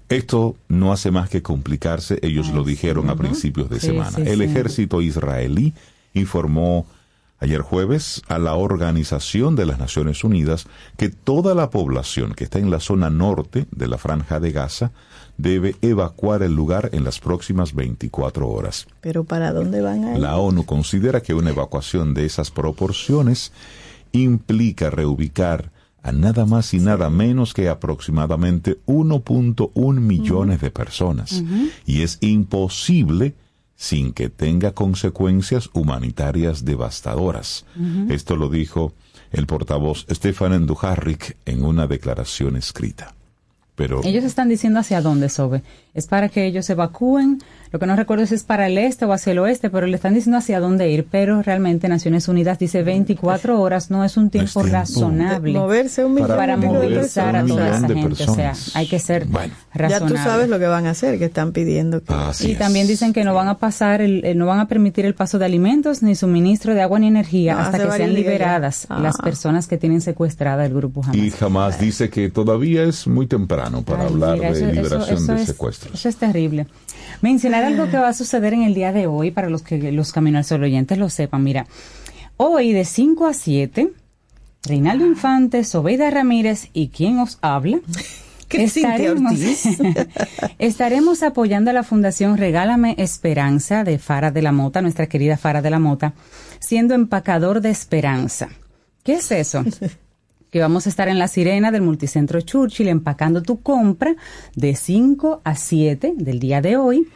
Esto 0.09 0.57
no 0.69 0.93
hace 0.93 1.11
más 1.11 1.29
que 1.29 1.43
complicarse, 1.43 2.19
ellos 2.23 2.49
lo 2.51 2.65
dijeron 2.65 3.11
a 3.11 3.17
principios 3.17 3.69
de 3.69 3.79
Sí, 3.81 3.89
semana. 3.89 4.11
sí, 4.11 4.23
el 4.25 4.41
ejército 4.41 5.03
israelí 5.03 5.75
informó 6.15 6.87
ayer 7.41 7.61
jueves 7.61 8.23
a 8.27 8.39
la 8.39 8.55
Organización 8.55 9.55
de 9.55 9.67
las 9.67 9.79
Naciones 9.79 10.25
Unidas 10.25 10.67
que 10.97 11.09
toda 11.11 11.55
la 11.55 11.71
población 11.71 12.35
que 12.35 12.45
está 12.45 12.59
en 12.59 12.71
la 12.71 12.81
zona 12.81 13.11
norte 13.11 13.67
de 13.71 13.87
la 13.87 13.99
franja 13.99 14.41
de 14.41 14.51
Gaza 14.51 14.91
debe 15.37 15.77
evacuar 15.83 16.43
el 16.43 16.55
lugar 16.55 16.89
en 16.93 17.05
las 17.05 17.21
próximas 17.21 17.75
24 17.75 18.49
horas. 18.49 18.89
Pero 19.03 19.23
¿para 19.25 19.53
dónde 19.53 19.83
van 19.83 20.05
a 20.05 20.13
ir? 20.15 20.19
La 20.19 20.37
ONU 20.37 20.65
considera 20.65 21.21
que 21.21 21.35
una 21.35 21.51
evacuación 21.51 22.13
de 22.15 22.25
esas 22.25 22.51
proporciones 22.51 23.53
implica 24.13 24.91
reubicar 24.91 25.71
a 26.09 26.13
nada 26.13 26.47
más 26.47 26.75
y 26.75 26.79
nada 26.79 27.11
menos 27.11 27.55
que 27.55 27.69
aproximadamente 27.69 28.79
1.1 28.87 30.01
millones 30.01 30.61
de 30.61 30.71
personas. 30.71 31.43
Y 31.87 32.03
es 32.03 32.19
imposible 32.21 33.35
sin 33.77 34.13
que 34.13 34.29
tenga 34.29 34.73
consecuencias 34.73 35.71
humanitarias 35.73 36.65
devastadoras. 36.65 37.65
Esto 38.09 38.37
lo 38.37 38.49
dijo 38.49 38.93
el 39.31 39.47
portavoz 39.47 40.07
Stefan 40.11 40.67
Dujarric 40.67 41.37
en 41.45 41.65
una 41.65 41.87
declaración 41.87 42.57
escrita. 42.57 43.15
Pero 43.77 44.03
Ellos 44.03 44.25
están 44.25 44.49
diciendo 44.49 44.81
hacia 44.81 45.01
dónde, 45.01 45.29
Sobe. 45.29 45.63
Es 45.99 46.07
para 46.07 46.28
que 46.28 46.46
ellos 46.46 46.68
evacúen. 46.70 47.38
Lo 47.70 47.78
que 47.78 47.84
no 47.84 47.96
recuerdo 47.96 48.22
es 48.24 48.30
si 48.30 48.34
es 48.36 48.44
para 48.44 48.66
el 48.66 48.78
este 48.78 49.05
o 49.05 49.12
hacia 49.12 49.32
el 49.32 49.40
oeste, 49.40 49.68
pero 49.68 49.86
le 49.86 49.94
están 49.96 50.14
diciendo 50.14 50.38
hacia 50.38 50.59
dónde 50.59 50.90
ir. 50.90 51.07
Pero 51.11 51.42
realmente 51.42 51.86
Naciones 51.86 52.26
Unidas 52.26 52.59
dice 52.59 52.82
24 52.82 53.61
horas 53.61 53.90
no 53.90 54.05
es 54.05 54.16
un 54.16 54.30
tiempo, 54.30 54.61
tiempo. 54.62 54.72
razonable 54.72 55.53
De 55.53 55.59
moverse 55.59 56.03
un 56.03 56.14
millón 56.14 56.28
para 56.28 56.57
movilizar 56.57 57.36
a 57.36 57.44
toda 57.44 57.76
esa 57.76 57.88
gente. 57.88 58.24
O 58.24 58.34
sea, 58.34 58.55
hay 58.72 58.86
que 58.88 58.99
ser 58.99 59.26
Bueno. 59.26 59.53
Ya 59.74 59.80
razonable. 59.88 60.16
tú 60.16 60.22
sabes 60.22 60.49
lo 60.49 60.59
que 60.59 60.66
van 60.66 60.86
a 60.86 60.90
hacer, 60.90 61.18
que 61.18 61.26
están 61.26 61.53
pidiendo 61.53 62.03
que... 62.03 62.14
así 62.14 62.49
y 62.49 62.53
es. 62.53 62.59
también 62.59 62.86
dicen 62.86 63.12
que 63.12 63.22
no 63.24 63.34
van 63.34 63.49
a 63.49 63.59
pasar, 63.59 64.01
el, 64.01 64.24
eh, 64.24 64.34
no 64.34 64.46
van 64.46 64.61
a 64.61 64.66
permitir 64.68 65.05
el 65.05 65.14
paso 65.14 65.38
de 65.38 65.44
alimentos 65.44 66.03
ni 66.03 66.14
suministro 66.14 66.74
de 66.74 66.80
agua 66.80 66.99
ni 66.99 67.09
energía 67.09 67.53
No, 67.55 67.61
hasta 67.61 67.78
que 67.78 67.90
sean 67.92 68.11
ya. 68.12 68.16
liberadas 68.16 68.86
Ah. 68.88 68.99
las 69.01 69.16
personas 69.18 69.66
que 69.66 69.76
tienen 69.76 70.01
secuestrada 70.01 70.64
el 70.64 70.72
grupo 70.72 71.03
Hamas. 71.03 71.16
Y 71.16 71.30
jamás 71.32 71.78
dice 71.78 72.09
que 72.09 72.30
todavía 72.30 72.84
es 72.84 73.07
muy 73.07 73.26
temprano. 73.26 73.82
para 73.82 74.05
Ay, 74.05 74.07
hablar 74.09 74.34
mira, 74.38 74.53
de 74.53 74.57
eso- 74.59 74.66
liberación 74.72 75.18
eso 75.18 75.34
de 75.34 75.40
es- 75.42 75.46
secuestros. 75.49 75.88
Eso 75.93 76.09
es 76.09 76.16
terrible. 76.16 76.66
Mencionar 77.22 77.64
algo 77.64 77.91
que 77.91 77.99
va 77.99 78.09
a 78.09 78.14
suceder 78.14 78.55
en 78.55 78.62
el 78.62 78.74
día 78.74 78.93
de 78.93 79.07
hoy 79.07 79.30
para 79.30 79.49
los 79.49 79.62
que 79.62 79.93
los 79.93 80.12
Camino 80.12 80.39
al 80.39 80.45
Sol 80.45 80.62
oyentes 80.62 80.99
lo 80.99 81.09
sepan. 81.09 81.43
Mira, 81.43 81.66
hoy 82.36 82.72
de 82.72 82.84
5 82.84 83.26
a 83.26 83.34
7, 83.34 83.91
Reinaldo 84.64 85.07
Infante, 85.07 85.64
Sobeida 85.64 86.11
Ramírez 86.11 86.68
y 86.72 86.89
quien 86.89 87.18
os 87.18 87.39
habla. 87.41 87.80
¿Qué 88.49 88.68
Cintia 88.68 89.12
Ortiz? 89.12 89.66
estaremos 90.59 91.22
apoyando 91.22 91.70
a 91.70 91.74
la 91.74 91.82
Fundación 91.82 92.39
Regálame 92.39 92.95
Esperanza 92.97 93.84
de 93.84 93.99
Fara 93.99 94.30
de 94.30 94.41
la 94.41 94.53
Mota, 94.53 94.80
nuestra 94.80 95.07
querida 95.07 95.36
Fara 95.36 95.61
de 95.61 95.68
la 95.68 95.78
Mota, 95.78 96.14
siendo 96.59 96.95
empacador 96.95 97.61
de 97.61 97.68
esperanza. 97.68 98.49
¿Qué 99.05 99.14
es 99.14 99.30
eso? 99.32 99.64
que 100.51 100.61
vamos 100.61 100.86
a 100.86 100.88
estar 100.88 101.09
en 101.09 101.18
la 101.18 101.28
sirena 101.28 101.70
del 101.70 101.82
multicentro 101.82 102.40
Churchill 102.40 102.88
empacando 102.88 103.42
tu 103.42 103.61
compra 103.61 104.16
de 104.55 104.74
5 104.74 105.42
a 105.44 105.55
7 105.55 106.14
del 106.16 106.38
día 106.38 106.61
de 106.61 106.76
hoy 106.76 107.09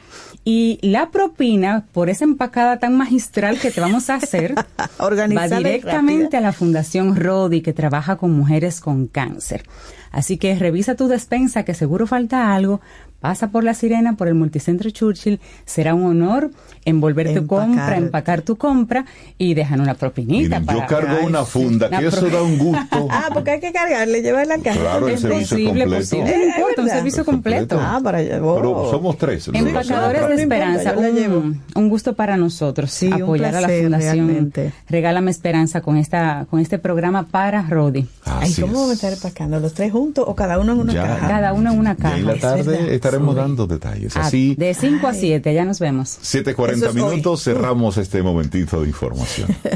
y 0.45 0.79
la 0.83 1.11
propina 1.11 1.87
por 1.93 2.11
esa 2.11 2.25
empacada 2.25 2.79
tan 2.79 2.97
magistral 2.97 3.59
que 3.59 3.71
te 3.71 3.81
vamos 3.81 4.11
a 4.11 4.17
hacer 4.17 4.55
va 5.01 5.49
directamente 5.49 6.37
a 6.37 6.41
la 6.41 6.53
Fundación 6.53 7.17
Rodi 7.17 7.63
que 7.63 7.73
trabaja 7.73 8.17
con 8.17 8.33
mujeres 8.33 8.81
con 8.81 9.07
cáncer. 9.07 9.65
Así 10.11 10.37
que 10.37 10.55
revisa 10.55 10.95
tu 10.95 11.09
despensa 11.09 11.65
que 11.65 11.75
seguro 11.75 12.07
falta 12.07 12.55
algo. 12.55 12.81
Pasa 13.23 13.49
por 13.51 13.65
la 13.65 13.73
sirena, 13.73 14.17
por 14.17 14.29
el 14.29 14.35
multicentro 14.35 14.91
Churchill. 14.91 15.41
Será 15.65 15.95
un 15.95 16.05
honor 16.05 16.51
envolver 16.85 17.33
tu 17.33 17.47
compra, 17.47 17.97
empacar 17.97 18.43
tu 18.43 18.57
compra 18.57 19.07
y 19.39 19.55
dejar 19.55 19.81
una 19.81 19.95
propinita. 19.95 20.59
Miren, 20.59 20.67
para, 20.67 20.79
yo 20.81 20.87
cargo 20.87 21.25
una 21.27 21.45
funda, 21.45 21.87
Una 21.87 22.01
que 22.01 22.07
eso 22.09 22.29
da 22.29 22.43
un 22.43 22.59
gusto. 22.59 23.09
Ah, 23.11 23.29
porque 23.33 23.53
hay 23.53 23.61
que 23.61 23.73
cargarle, 23.73 24.21
llevarla 24.23 24.57
a 24.57 24.59
casa. 24.59 24.81
Claro, 24.81 25.07
el 25.09 25.15
es 25.15 25.21
servicio 25.21 25.57
posible, 25.57 25.69
completo. 25.85 25.97
posible, 26.01 26.37
no 26.39 26.45
importa, 26.47 26.83
un 26.83 26.89
servicio 26.89 27.25
completo. 27.25 27.79
Ah, 27.81 28.01
para 28.03 28.19
allá. 28.19 28.43
oh. 28.43 28.57
Pero 28.57 28.91
somos 28.91 29.17
tres. 29.19 29.49
Empacadores 29.53 30.23
de 30.29 30.35
no 30.35 30.43
importa, 30.43 30.43
Esperanza, 30.43 30.93
la 30.95 31.37
un, 31.37 31.61
un 31.77 31.89
gusto 31.89 32.15
para 32.15 32.37
nosotros 32.37 32.91
Sí, 32.91 33.11
apoyar 33.13 33.55
a 33.55 33.61
la 33.61 33.69
Fundación 33.69 34.27
realmente. 34.29 34.73
Regálame 34.89 35.31
Esperanza 35.31 35.81
con 35.81 35.97
esta 35.97 36.47
con 36.51 36.59
este 36.59 36.79
programa 36.81 37.25
para 37.29 37.63
Rodi. 37.63 38.07
Ay, 38.25 38.53
¿cómo 38.61 38.73
vamos 38.73 38.89
a 38.91 38.93
es. 38.95 38.99
estar 38.99 39.13
empacando? 39.13 39.61
¿Los 39.61 39.75
tres 39.75 39.93
juntos 39.93 40.25
o 40.27 40.35
cada 40.35 40.59
uno 40.59 40.73
en 40.73 40.81
una 40.81 40.93
Ya. 40.93 41.03
caja? 41.07 41.29
Cada 41.29 41.53
uno 41.53 41.73
en 41.73 41.79
una 41.79 41.93
Y 41.93 41.97
caja. 41.97 42.19
en 42.19 42.27
la 42.27 42.37
tarde 42.37 42.95
estaremos 43.13 43.35
dando 43.37 43.67
detalles. 43.67 44.17
Ah, 44.17 44.23
Así, 44.23 44.55
de 44.57 44.75
5 44.75 45.07
a 45.07 45.15
7, 45.15 45.55
ya 45.55 45.65
nos 45.65 45.79
vemos. 45.79 46.19
7.40 46.23 46.73
Eso 46.73 46.87
es 46.89 46.97
hoy. 46.97 47.11
minutos, 47.11 47.43
cerramos 47.45 47.97
este 47.99 48.23
momentito 48.23 48.81
de 48.81 48.89
información. 48.89 49.49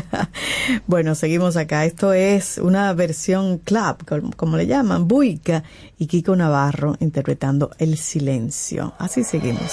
Bueno, 0.86 1.14
seguimos 1.14 1.56
acá. 1.56 1.84
Esto 1.84 2.12
es 2.12 2.58
una 2.58 2.92
versión 2.92 3.58
club, 3.58 4.04
como, 4.06 4.30
como 4.32 4.56
le 4.56 4.66
llaman, 4.66 5.08
Buica 5.08 5.62
y 5.98 6.06
Kiko 6.06 6.36
Navarro 6.36 6.96
interpretando 7.00 7.70
El 7.78 7.96
Silencio. 7.96 8.92
Así 8.98 9.24
seguimos. 9.24 9.72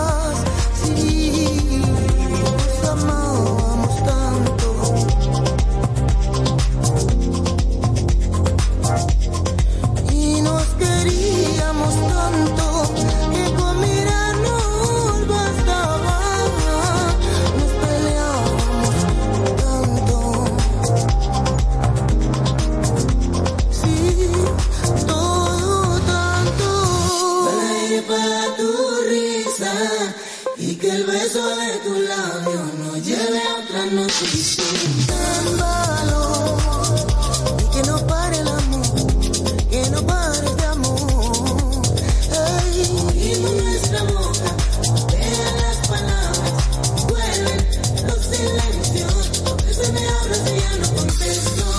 vuelven 47.07 47.67
los 48.07 48.19
silencios. 48.25 49.41
Lo 49.45 49.57
que 49.57 49.73
se 49.73 49.91
me 49.91 50.07
habla 50.07 50.35
si 50.35 50.59
ya 50.59 50.77
no 50.77 50.95
contesto. 50.95 51.70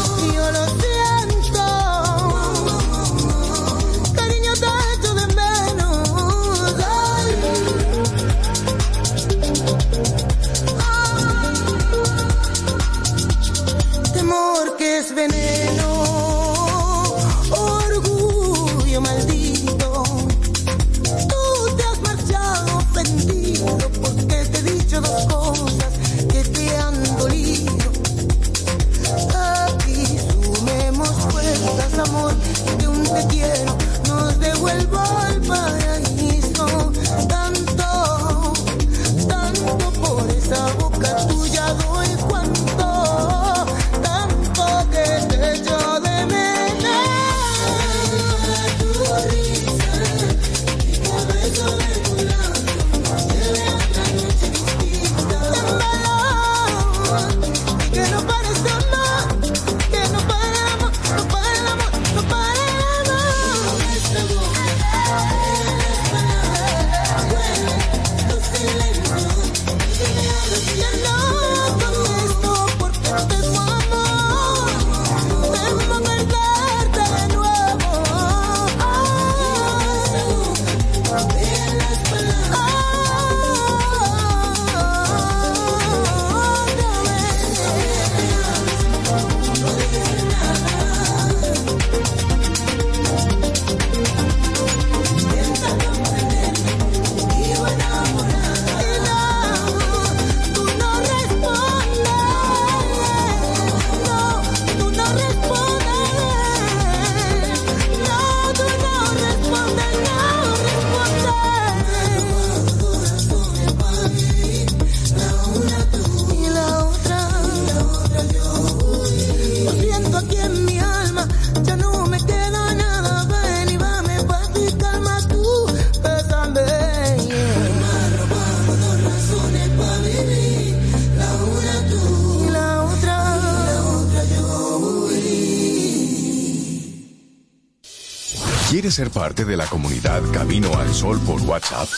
¿Quieres 138.92 139.10
ser 139.10 139.22
parte 139.22 139.46
de 139.46 139.56
la 139.56 139.64
comunidad 139.64 140.20
Camino 140.34 140.76
al 140.76 140.92
Sol 140.92 141.18
por 141.20 141.40
WhatsApp? 141.40 141.88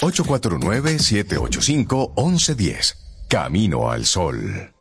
849-785-1110. 0.00 2.96
Camino 3.28 3.90
al 3.90 4.06
Sol. 4.06 4.72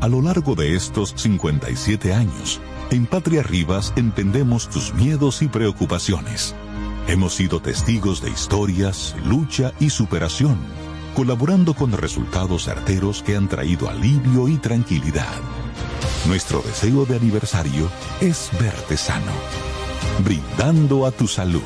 A 0.00 0.08
lo 0.08 0.20
largo 0.20 0.56
de 0.56 0.74
estos 0.74 1.14
57 1.16 2.12
años, 2.12 2.60
en 2.90 3.06
Patria 3.06 3.44
Rivas 3.44 3.92
entendemos 3.94 4.68
tus 4.68 4.92
miedos 4.94 5.42
y 5.42 5.46
preocupaciones. 5.46 6.56
Hemos 7.06 7.36
sido 7.36 7.62
testigos 7.62 8.20
de 8.20 8.30
historias, 8.30 9.14
lucha 9.24 9.72
y 9.78 9.90
superación, 9.90 10.58
colaborando 11.14 11.74
con 11.74 11.92
resultados 11.92 12.64
certeros 12.64 13.22
que 13.22 13.36
han 13.36 13.48
traído 13.48 13.88
alivio 13.88 14.48
y 14.48 14.56
tranquilidad. 14.56 15.38
Nuestro 16.26 16.62
deseo 16.62 17.06
de 17.06 17.14
aniversario 17.14 17.88
es 18.20 18.50
verte 18.58 18.96
sano, 18.96 19.30
brindando 20.18 21.06
a 21.06 21.10
tu 21.10 21.26
salud. 21.26 21.62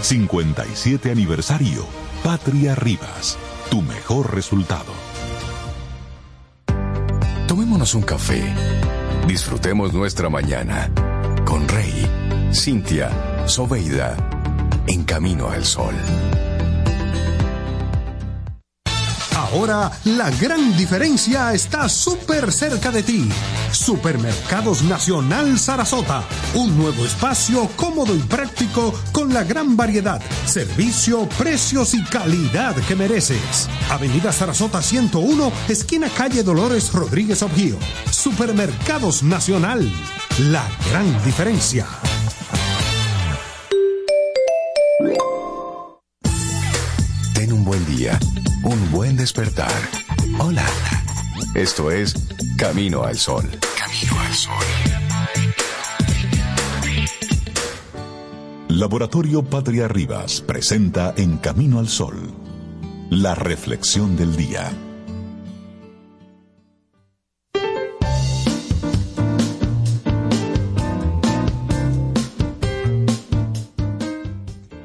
57 0.00 1.10
aniversario, 1.10 1.86
Patria 2.22 2.74
Rivas, 2.74 3.38
tu 3.70 3.82
mejor 3.82 4.34
resultado. 4.34 4.92
Tomémonos 7.46 7.94
un 7.94 8.02
café. 8.02 8.42
Disfrutemos 9.26 9.92
nuestra 9.92 10.28
mañana 10.28 10.90
con 11.44 11.68
Rey, 11.68 12.50
Cintia, 12.52 13.46
Soveida, 13.46 14.16
en 14.86 15.04
camino 15.04 15.48
al 15.48 15.64
sol. 15.64 15.94
Ahora 19.36 19.90
la 20.04 20.30
gran 20.30 20.76
diferencia 20.76 21.52
está 21.52 21.88
súper 21.88 22.50
cerca 22.50 22.90
de 22.90 23.02
ti. 23.02 23.28
Supermercados 23.72 24.82
Nacional 24.82 25.58
Sarasota. 25.58 26.24
Un 26.54 26.76
nuevo 26.76 27.04
espacio 27.04 27.68
cómodo 27.76 28.14
y 28.14 28.18
práctico 28.20 28.94
con 29.12 29.32
la 29.32 29.44
gran 29.44 29.76
variedad, 29.76 30.20
servicio, 30.44 31.28
precios 31.38 31.94
y 31.94 32.02
calidad 32.04 32.76
que 32.86 32.94
mereces. 32.94 33.68
Avenida 33.90 34.32
Sarasota 34.32 34.82
101, 34.82 35.52
esquina 35.68 36.08
calle 36.08 36.42
Dolores 36.42 36.92
Rodríguez 36.92 37.42
Objío. 37.42 37.78
Supermercados 38.10 39.22
Nacional. 39.22 39.90
La 40.50 40.64
gran 40.90 41.24
diferencia. 41.24 41.86
Ten 47.34 47.52
un 47.52 47.64
buen 47.64 47.84
día, 47.86 48.18
un 48.64 48.90
buen 48.90 49.16
despertar. 49.16 49.72
Hola. 50.38 50.64
Esto 51.54 51.90
es 51.90 52.14
Camino 52.62 53.02
al 53.02 53.16
Sol. 53.16 53.42
Camino 53.76 54.20
al 54.20 54.32
Sol. 54.32 54.54
Laboratorio 58.68 59.42
Patria 59.42 59.88
Rivas 59.88 60.40
presenta 60.40 61.12
En 61.16 61.38
Camino 61.38 61.80
al 61.80 61.88
Sol, 61.88 62.14
la 63.10 63.34
reflexión 63.34 64.16
del 64.16 64.36
día. 64.36 64.70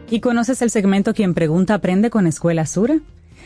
¿Y 0.09 0.19
conoces 0.21 0.63
el 0.63 0.71
segmento 0.71 1.13
Quien 1.13 1.35
Pregunta 1.35 1.75
Aprende 1.75 2.09
con 2.09 2.25
Escuela 2.25 2.65
Sura? 2.65 2.97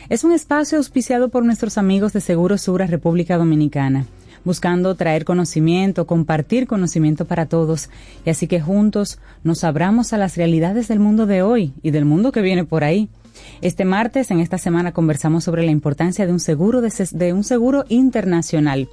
Es 0.08 0.24
un 0.24 0.32
espacio 0.32 0.78
auspiciado 0.78 1.28
por 1.28 1.44
nuestros 1.44 1.76
amigos 1.76 2.14
de 2.14 2.22
Seguro 2.22 2.56
Sura 2.56 2.86
República 2.86 3.36
Dominicana, 3.36 4.06
buscando 4.44 4.94
traer 4.94 5.24
conocimiento, 5.24 6.06
compartir 6.06 6.66
conocimiento 6.66 7.24
para 7.24 7.46
todos, 7.46 7.90
y 8.24 8.30
así 8.30 8.46
que 8.46 8.60
juntos 8.60 9.18
nos 9.44 9.64
abramos 9.64 10.12
a 10.12 10.18
las 10.18 10.36
realidades 10.36 10.88
del 10.88 11.00
mundo 11.00 11.26
de 11.26 11.42
hoy 11.42 11.72
y 11.82 11.90
del 11.90 12.04
mundo 12.04 12.32
que 12.32 12.42
viene 12.42 12.64
por 12.64 12.84
ahí. 12.84 13.08
Este 13.60 13.84
martes, 13.84 14.30
en 14.30 14.40
esta 14.40 14.58
semana, 14.58 14.92
conversamos 14.92 15.44
sobre 15.44 15.64
la 15.64 15.70
importancia 15.70 16.26
de 16.26 16.32
un 16.32 16.40
seguro 16.40 16.80
de, 16.80 16.92
de 17.12 17.32
un 17.32 17.44
seguro 17.44 17.84
internacional, 17.88 18.88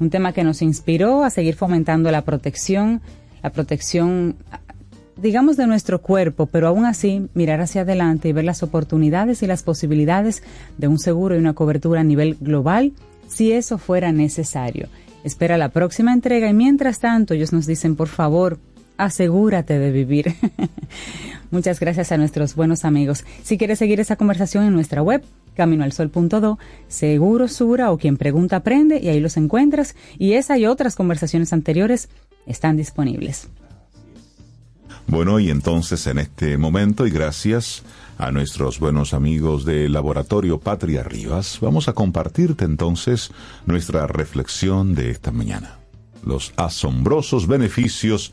un 0.00 0.10
tema 0.10 0.32
que 0.32 0.44
nos 0.44 0.62
inspiró 0.62 1.24
a 1.24 1.30
seguir 1.30 1.54
fomentando 1.54 2.10
la 2.10 2.22
protección, 2.22 3.02
la 3.42 3.50
protección 3.50 4.36
digamos, 5.16 5.56
de 5.56 5.66
nuestro 5.66 6.00
cuerpo, 6.00 6.46
pero 6.46 6.66
aún 6.66 6.84
así 6.84 7.28
mirar 7.34 7.60
hacia 7.60 7.82
adelante 7.82 8.28
y 8.28 8.32
ver 8.32 8.44
las 8.44 8.62
oportunidades 8.62 9.42
y 9.42 9.46
las 9.46 9.62
posibilidades 9.62 10.42
de 10.78 10.88
un 10.88 10.98
seguro 10.98 11.36
y 11.36 11.38
una 11.38 11.52
cobertura 11.52 12.00
a 12.00 12.04
nivel 12.04 12.36
global, 12.40 12.92
si 13.32 13.52
eso 13.52 13.78
fuera 13.78 14.12
necesario. 14.12 14.88
Espera 15.24 15.56
la 15.56 15.70
próxima 15.70 16.12
entrega 16.12 16.48
y 16.48 16.54
mientras 16.54 16.98
tanto 16.98 17.34
ellos 17.34 17.52
nos 17.52 17.66
dicen, 17.66 17.96
por 17.96 18.08
favor, 18.08 18.58
asegúrate 18.96 19.78
de 19.78 19.90
vivir. 19.90 20.34
Muchas 21.50 21.80
gracias 21.80 22.12
a 22.12 22.18
nuestros 22.18 22.54
buenos 22.54 22.84
amigos. 22.84 23.24
Si 23.42 23.58
quieres 23.58 23.78
seguir 23.78 24.00
esa 24.00 24.16
conversación 24.16 24.64
en 24.64 24.72
nuestra 24.72 25.02
web, 25.02 25.22
caminoalsol.do, 25.54 26.58
Seguro 26.88 27.48
Sura 27.48 27.92
o 27.92 27.98
quien 27.98 28.16
pregunta 28.16 28.56
aprende 28.56 29.00
y 29.00 29.08
ahí 29.08 29.20
los 29.20 29.36
encuentras 29.36 29.94
y 30.18 30.32
esa 30.34 30.58
y 30.58 30.66
otras 30.66 30.96
conversaciones 30.96 31.52
anteriores 31.52 32.08
están 32.46 32.76
disponibles. 32.76 33.48
Bueno, 35.06 35.40
y 35.40 35.50
entonces 35.50 36.06
en 36.06 36.18
este 36.18 36.56
momento, 36.56 37.06
y 37.06 37.10
gracias 37.10 37.82
a 38.18 38.30
nuestros 38.30 38.78
buenos 38.78 39.14
amigos 39.14 39.64
de 39.64 39.88
Laboratorio 39.88 40.60
Patria 40.60 41.02
Rivas, 41.02 41.58
vamos 41.60 41.88
a 41.88 41.92
compartirte 41.92 42.64
entonces 42.64 43.30
nuestra 43.66 44.06
reflexión 44.06 44.94
de 44.94 45.10
esta 45.10 45.32
mañana. 45.32 45.78
Los 46.24 46.52
asombrosos 46.56 47.46
beneficios 47.46 48.32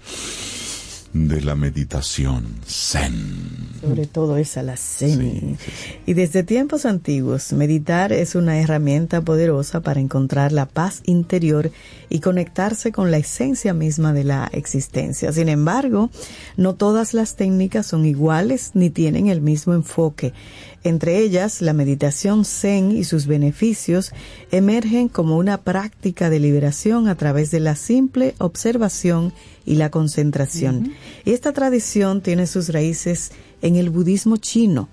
de 1.13 1.41
la 1.41 1.55
meditación 1.55 2.45
zen. 2.65 3.69
Sobre 3.81 4.05
todo 4.05 4.37
esa, 4.37 4.61
la 4.61 4.77
zen. 4.77 5.57
Y 6.05 6.13
desde 6.13 6.43
tiempos 6.43 6.85
antiguos, 6.85 7.53
meditar 7.53 8.11
es 8.13 8.35
una 8.35 8.59
herramienta 8.59 9.21
poderosa 9.21 9.81
para 9.81 9.99
encontrar 9.99 10.51
la 10.51 10.65
paz 10.65 11.01
interior 11.05 11.71
y 12.09 12.19
conectarse 12.19 12.91
con 12.91 13.09
la 13.09 13.17
esencia 13.17 13.73
misma 13.73 14.13
de 14.13 14.25
la 14.25 14.49
existencia. 14.51 15.31
Sin 15.31 15.49
embargo, 15.49 16.09
no 16.57 16.75
todas 16.75 17.13
las 17.13 17.35
técnicas 17.35 17.87
son 17.87 18.05
iguales 18.05 18.71
ni 18.73 18.89
tienen 18.89 19.27
el 19.27 19.41
mismo 19.41 19.73
enfoque. 19.73 20.33
Entre 20.83 21.19
ellas, 21.19 21.61
la 21.61 21.73
meditación 21.73 22.45
zen 22.45 22.91
y 22.91 23.03
sus 23.03 23.27
beneficios 23.27 24.11
emergen 24.51 25.09
como 25.09 25.37
una 25.37 25.61
práctica 25.61 26.29
de 26.29 26.39
liberación 26.39 27.07
a 27.07 27.15
través 27.15 27.51
de 27.51 27.59
la 27.59 27.75
simple 27.75 28.35
observación 28.37 29.33
y 29.65 29.75
la 29.75 29.91
concentración. 29.91 30.93
Esta 31.25 31.51
tradición 31.51 32.21
tiene 32.21 32.47
sus 32.47 32.69
raíces 32.69 33.31
en 33.61 33.75
el 33.75 33.89
budismo 33.89 34.37
chino 34.37 34.87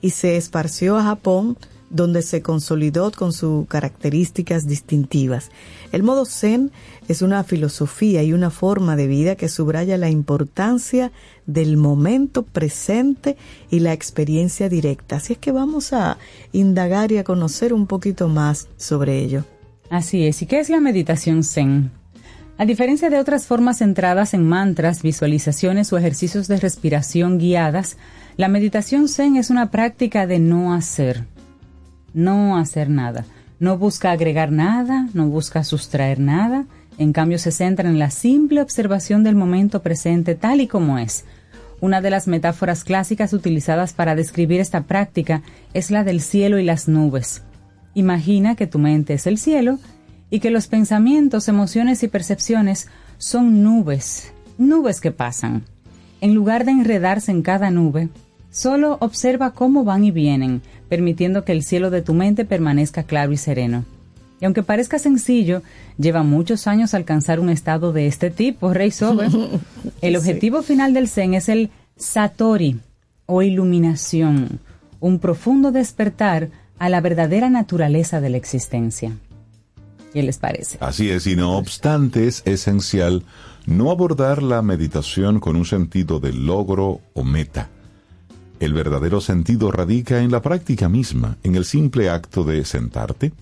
y 0.00 0.10
se 0.10 0.36
esparció 0.36 0.96
a 0.96 1.04
Japón 1.04 1.56
donde 1.92 2.22
se 2.22 2.42
consolidó 2.42 3.12
con 3.12 3.32
sus 3.32 3.66
características 3.68 4.66
distintivas. 4.66 5.50
El 5.92 6.02
modo 6.02 6.24
zen 6.24 6.72
es 7.06 7.22
una 7.22 7.44
filosofía 7.44 8.22
y 8.22 8.32
una 8.32 8.50
forma 8.50 8.96
de 8.96 9.06
vida 9.06 9.36
que 9.36 9.48
subraya 9.48 9.98
la 9.98 10.08
importancia 10.08 11.12
del 11.46 11.76
momento 11.76 12.42
presente 12.42 13.36
y 13.70 13.80
la 13.80 13.92
experiencia 13.92 14.68
directa. 14.68 15.16
Así 15.16 15.34
es 15.34 15.38
que 15.38 15.52
vamos 15.52 15.92
a 15.92 16.18
indagar 16.52 17.12
y 17.12 17.18
a 17.18 17.24
conocer 17.24 17.74
un 17.74 17.86
poquito 17.86 18.28
más 18.28 18.68
sobre 18.76 19.18
ello. 19.18 19.44
Así 19.90 20.26
es. 20.26 20.40
¿Y 20.40 20.46
qué 20.46 20.58
es 20.58 20.70
la 20.70 20.80
meditación 20.80 21.44
zen? 21.44 21.90
A 22.56 22.64
diferencia 22.64 23.10
de 23.10 23.18
otras 23.18 23.46
formas 23.46 23.78
centradas 23.78 24.34
en 24.34 24.46
mantras, 24.46 25.02
visualizaciones 25.02 25.92
o 25.92 25.98
ejercicios 25.98 26.48
de 26.48 26.58
respiración 26.58 27.38
guiadas, 27.38 27.96
la 28.36 28.48
meditación 28.48 29.08
zen 29.08 29.36
es 29.36 29.50
una 29.50 29.70
práctica 29.70 30.26
de 30.26 30.38
no 30.38 30.72
hacer. 30.72 31.24
No 32.14 32.56
hacer 32.56 32.90
nada. 32.90 33.24
No 33.58 33.78
busca 33.78 34.10
agregar 34.10 34.50
nada, 34.50 35.08
no 35.14 35.28
busca 35.28 35.64
sustraer 35.64 36.18
nada, 36.18 36.66
en 36.98 37.12
cambio 37.12 37.38
se 37.38 37.52
centra 37.52 37.88
en 37.88 37.98
la 37.98 38.10
simple 38.10 38.60
observación 38.60 39.22
del 39.24 39.36
momento 39.36 39.82
presente 39.82 40.34
tal 40.34 40.60
y 40.60 40.66
como 40.66 40.98
es. 40.98 41.24
Una 41.80 42.00
de 42.00 42.10
las 42.10 42.28
metáforas 42.28 42.84
clásicas 42.84 43.32
utilizadas 43.32 43.92
para 43.92 44.14
describir 44.14 44.60
esta 44.60 44.82
práctica 44.82 45.42
es 45.74 45.90
la 45.90 46.04
del 46.04 46.20
cielo 46.20 46.58
y 46.58 46.64
las 46.64 46.86
nubes. 46.86 47.42
Imagina 47.94 48.54
que 48.54 48.66
tu 48.66 48.78
mente 48.78 49.14
es 49.14 49.26
el 49.26 49.38
cielo 49.38 49.78
y 50.30 50.40
que 50.40 50.50
los 50.50 50.66
pensamientos, 50.66 51.48
emociones 51.48 52.02
y 52.02 52.08
percepciones 52.08 52.88
son 53.18 53.62
nubes, 53.62 54.32
nubes 54.58 55.00
que 55.00 55.12
pasan. 55.12 55.64
En 56.20 56.34
lugar 56.34 56.64
de 56.64 56.70
enredarse 56.70 57.32
en 57.32 57.42
cada 57.42 57.70
nube, 57.70 58.08
solo 58.52 58.98
observa 59.00 59.50
cómo 59.50 59.82
van 59.82 60.04
y 60.04 60.12
vienen, 60.12 60.62
permitiendo 60.88 61.44
que 61.44 61.50
el 61.50 61.64
cielo 61.64 61.90
de 61.90 62.02
tu 62.02 62.14
mente 62.14 62.44
permanezca 62.44 63.02
claro 63.02 63.32
y 63.32 63.36
sereno. 63.36 63.84
Y 64.40 64.44
aunque 64.44 64.62
parezca 64.62 64.98
sencillo, 64.98 65.62
lleva 65.98 66.22
muchos 66.22 66.66
años 66.66 66.94
alcanzar 66.94 67.40
un 67.40 67.48
estado 67.48 67.92
de 67.92 68.06
este 68.06 68.30
tipo, 68.30 68.72
Rey 68.72 68.90
Sober. 68.90 69.30
El 70.00 70.16
objetivo 70.16 70.62
final 70.62 70.94
del 70.94 71.08
Zen 71.08 71.34
es 71.34 71.48
el 71.48 71.70
Satori, 71.96 72.80
o 73.26 73.42
iluminación, 73.42 74.60
un 75.00 75.18
profundo 75.18 75.70
despertar 75.70 76.50
a 76.78 76.88
la 76.88 77.00
verdadera 77.00 77.50
naturaleza 77.50 78.20
de 78.20 78.30
la 78.30 78.36
existencia. 78.36 79.12
¿Qué 80.12 80.22
les 80.22 80.38
parece? 80.38 80.76
Así 80.80 81.08
es, 81.10 81.26
y 81.26 81.36
no 81.36 81.56
obstante 81.56 82.26
es 82.26 82.42
esencial 82.44 83.24
No 83.64 83.92
abordar 83.92 84.42
la 84.42 84.60
meditación 84.60 85.38
con 85.38 85.54
un 85.54 85.64
sentido 85.64 86.18
de 86.18 86.32
logro 86.32 87.00
o 87.14 87.22
meta. 87.22 87.70
El 88.62 88.74
verdadero 88.74 89.20
sentido 89.20 89.72
radica 89.72 90.22
en 90.22 90.30
la 90.30 90.40
práctica 90.40 90.88
misma, 90.88 91.36
en 91.42 91.56
el 91.56 91.64
simple 91.64 92.08
acto 92.10 92.44
de 92.44 92.64
sentarte 92.64 93.32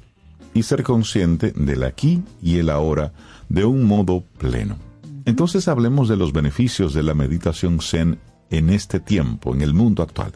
y 0.55 0.63
ser 0.63 0.83
consciente 0.83 1.53
del 1.55 1.83
aquí 1.83 2.23
y 2.43 2.57
el 2.57 2.71
ahora 2.71 3.13
de 3.51 3.67
un 3.67 3.85
modo 3.85 4.25
pleno. 4.39 4.79
Entonces 5.27 5.69
hablemos 5.69 6.09
de 6.09 6.17
los 6.17 6.33
beneficios 6.33 6.95
de 6.95 7.03
la 7.03 7.13
meditación 7.13 7.81
zen 7.83 8.19
en 8.49 8.71
este 8.71 8.99
tiempo, 8.99 9.55
en 9.55 9.61
el 9.61 9.75
mundo 9.75 10.03
actual. 10.03 10.33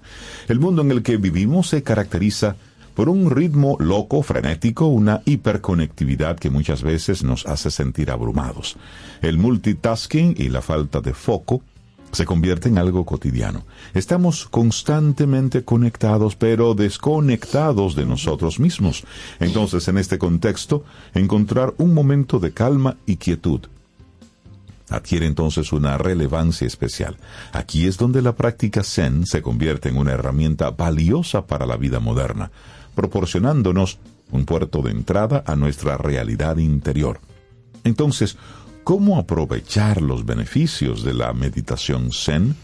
El 0.48 0.60
mundo 0.60 0.82
en 0.82 0.90
el 0.90 1.02
que 1.02 1.16
vivimos 1.16 1.68
se 1.68 1.82
caracteriza 1.82 2.56
por 2.92 3.08
un 3.08 3.30
ritmo 3.30 3.78
loco, 3.80 4.22
frenético, 4.22 4.84
una 4.84 5.22
hiperconectividad 5.24 6.38
que 6.38 6.50
muchas 6.50 6.82
veces 6.82 7.24
nos 7.24 7.46
hace 7.46 7.70
sentir 7.70 8.10
abrumados. 8.10 8.76
El 9.22 9.38
multitasking 9.38 10.34
y 10.36 10.50
la 10.50 10.60
falta 10.60 11.00
de 11.00 11.14
foco 11.14 11.62
se 12.14 12.24
convierte 12.24 12.68
en 12.68 12.78
algo 12.78 13.04
cotidiano. 13.04 13.64
Estamos 13.94 14.46
constantemente 14.46 15.64
conectados, 15.64 16.36
pero 16.36 16.74
desconectados 16.74 17.94
de 17.94 18.06
nosotros 18.06 18.58
mismos. 18.60 19.04
Entonces, 19.40 19.86
en 19.88 19.98
este 19.98 20.18
contexto, 20.18 20.84
encontrar 21.14 21.74
un 21.78 21.94
momento 21.94 22.38
de 22.38 22.52
calma 22.52 22.96
y 23.06 23.16
quietud 23.16 23.60
adquiere 24.90 25.26
entonces 25.26 25.72
una 25.72 25.98
relevancia 25.98 26.66
especial. 26.66 27.16
Aquí 27.52 27.86
es 27.86 27.96
donde 27.96 28.22
la 28.22 28.36
práctica 28.36 28.84
Zen 28.84 29.26
se 29.26 29.42
convierte 29.42 29.88
en 29.88 29.96
una 29.96 30.12
herramienta 30.12 30.70
valiosa 30.70 31.46
para 31.46 31.66
la 31.66 31.76
vida 31.76 32.00
moderna, 32.00 32.50
proporcionándonos 32.94 33.98
un 34.30 34.44
puerto 34.44 34.82
de 34.82 34.90
entrada 34.90 35.42
a 35.46 35.56
nuestra 35.56 35.96
realidad 35.96 36.58
interior. 36.58 37.20
Entonces, 37.84 38.36
¿cómo 38.84 39.18
aprovechar 39.18 40.00
los 40.00 40.24
beneficios 40.24 41.02
de 41.02 41.14
la 41.14 41.32
meditación 41.32 42.12
Zen? 42.12 42.54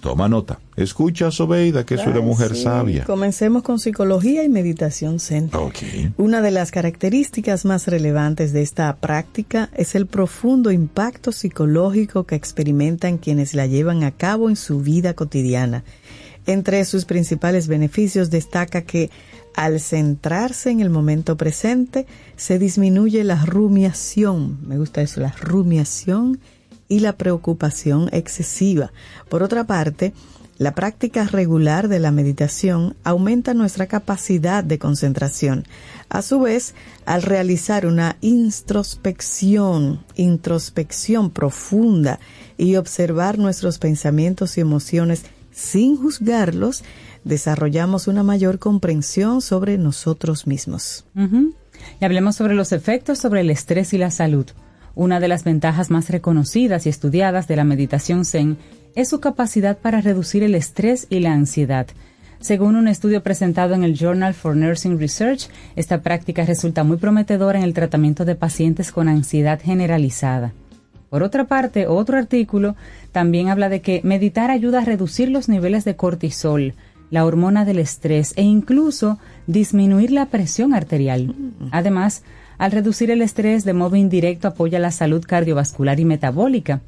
Toma 0.00 0.28
nota. 0.28 0.60
Escucha, 0.76 1.30
Sobeida, 1.30 1.84
que 1.84 1.94
es 1.94 2.06
una 2.06 2.20
mujer 2.20 2.56
sí. 2.56 2.62
sabia. 2.62 3.04
Comencemos 3.04 3.62
con 3.62 3.78
psicología 3.78 4.42
y 4.42 4.48
meditación 4.48 5.20
zen. 5.20 5.50
Una 6.16 6.40
de 6.40 6.50
las 6.50 6.70
características 6.70 7.66
más 7.66 7.86
relevantes 7.86 8.54
de 8.54 8.62
esta 8.62 8.96
práctica 8.96 9.68
es 9.76 9.94
el 9.94 10.06
profundo 10.06 10.70
impacto 10.70 11.32
psicológico 11.32 12.24
que 12.24 12.34
experimentan 12.34 13.18
quienes 13.18 13.52
la 13.52 13.66
llevan 13.66 14.02
a 14.02 14.10
cabo 14.10 14.48
en 14.48 14.56
su 14.56 14.80
vida 14.80 15.12
cotidiana. 15.12 15.84
Entre 16.46 16.82
sus 16.86 17.04
principales 17.04 17.68
beneficios 17.68 18.30
destaca 18.30 18.82
que 18.82 19.10
al 19.60 19.78
centrarse 19.78 20.70
en 20.70 20.80
el 20.80 20.88
momento 20.88 21.36
presente 21.36 22.06
se 22.34 22.58
disminuye 22.58 23.24
la 23.24 23.44
rumiación, 23.44 24.58
me 24.66 24.78
gusta 24.78 25.02
eso, 25.02 25.20
la 25.20 25.32
rumiación 25.32 26.40
y 26.88 27.00
la 27.00 27.18
preocupación 27.18 28.08
excesiva. 28.10 28.90
Por 29.28 29.42
otra 29.42 29.64
parte, 29.64 30.14
la 30.56 30.74
práctica 30.74 31.24
regular 31.24 31.88
de 31.88 31.98
la 31.98 32.10
meditación 32.10 32.96
aumenta 33.04 33.52
nuestra 33.52 33.86
capacidad 33.86 34.64
de 34.64 34.78
concentración. 34.78 35.66
A 36.08 36.22
su 36.22 36.40
vez, 36.40 36.74
al 37.04 37.20
realizar 37.20 37.84
una 37.84 38.16
introspección, 38.22 40.02
introspección 40.16 41.28
profunda 41.28 42.18
y 42.56 42.76
observar 42.76 43.38
nuestros 43.38 43.78
pensamientos 43.78 44.56
y 44.56 44.62
emociones 44.62 45.26
sin 45.52 45.98
juzgarlos, 45.98 46.82
desarrollamos 47.24 48.08
una 48.08 48.22
mayor 48.22 48.58
comprensión 48.58 49.40
sobre 49.40 49.78
nosotros 49.78 50.46
mismos. 50.46 51.06
Y 52.00 52.04
hablemos 52.04 52.36
sobre 52.36 52.54
los 52.54 52.72
efectos 52.72 53.18
sobre 53.18 53.40
el 53.40 53.50
estrés 53.50 53.92
y 53.92 53.98
la 53.98 54.10
salud. 54.10 54.46
Una 54.94 55.20
de 55.20 55.28
las 55.28 55.44
ventajas 55.44 55.90
más 55.90 56.10
reconocidas 56.10 56.86
y 56.86 56.88
estudiadas 56.88 57.46
de 57.48 57.56
la 57.56 57.64
meditación 57.64 58.24
Zen 58.24 58.58
es 58.94 59.08
su 59.08 59.20
capacidad 59.20 59.78
para 59.78 60.00
reducir 60.00 60.42
el 60.42 60.54
estrés 60.54 61.06
y 61.10 61.20
la 61.20 61.32
ansiedad. 61.32 61.86
Según 62.40 62.74
un 62.76 62.88
estudio 62.88 63.22
presentado 63.22 63.74
en 63.74 63.84
el 63.84 63.94
Journal 63.94 64.34
for 64.34 64.56
Nursing 64.56 64.98
Research, 64.98 65.48
esta 65.76 66.00
práctica 66.00 66.44
resulta 66.44 66.84
muy 66.84 66.96
prometedora 66.96 67.58
en 67.58 67.64
el 67.64 67.74
tratamiento 67.74 68.24
de 68.24 68.34
pacientes 68.34 68.92
con 68.92 69.08
ansiedad 69.08 69.60
generalizada. 69.62 70.52
Por 71.10 71.22
otra 71.22 71.44
parte, 71.44 71.86
otro 71.86 72.16
artículo 72.16 72.76
también 73.12 73.48
habla 73.48 73.68
de 73.68 73.82
que 73.82 74.00
meditar 74.04 74.50
ayuda 74.50 74.80
a 74.80 74.84
reducir 74.84 75.28
los 75.28 75.48
niveles 75.48 75.84
de 75.84 75.96
cortisol, 75.96 76.74
la 77.10 77.24
hormona 77.24 77.64
del 77.64 77.78
estrés 77.78 78.32
e 78.36 78.42
incluso 78.42 79.18
disminuir 79.46 80.10
la 80.10 80.26
presión 80.26 80.74
arterial. 80.74 81.34
Además, 81.70 82.22
al 82.58 82.72
reducir 82.72 83.10
el 83.10 83.22
estrés 83.22 83.64
de 83.64 83.72
modo 83.72 83.96
indirecto 83.96 84.48
apoya 84.48 84.78
la 84.78 84.90
salud 84.90 85.24
cardiovascular 85.26 85.98
y 85.98 86.04
metabólica. 86.04 86.80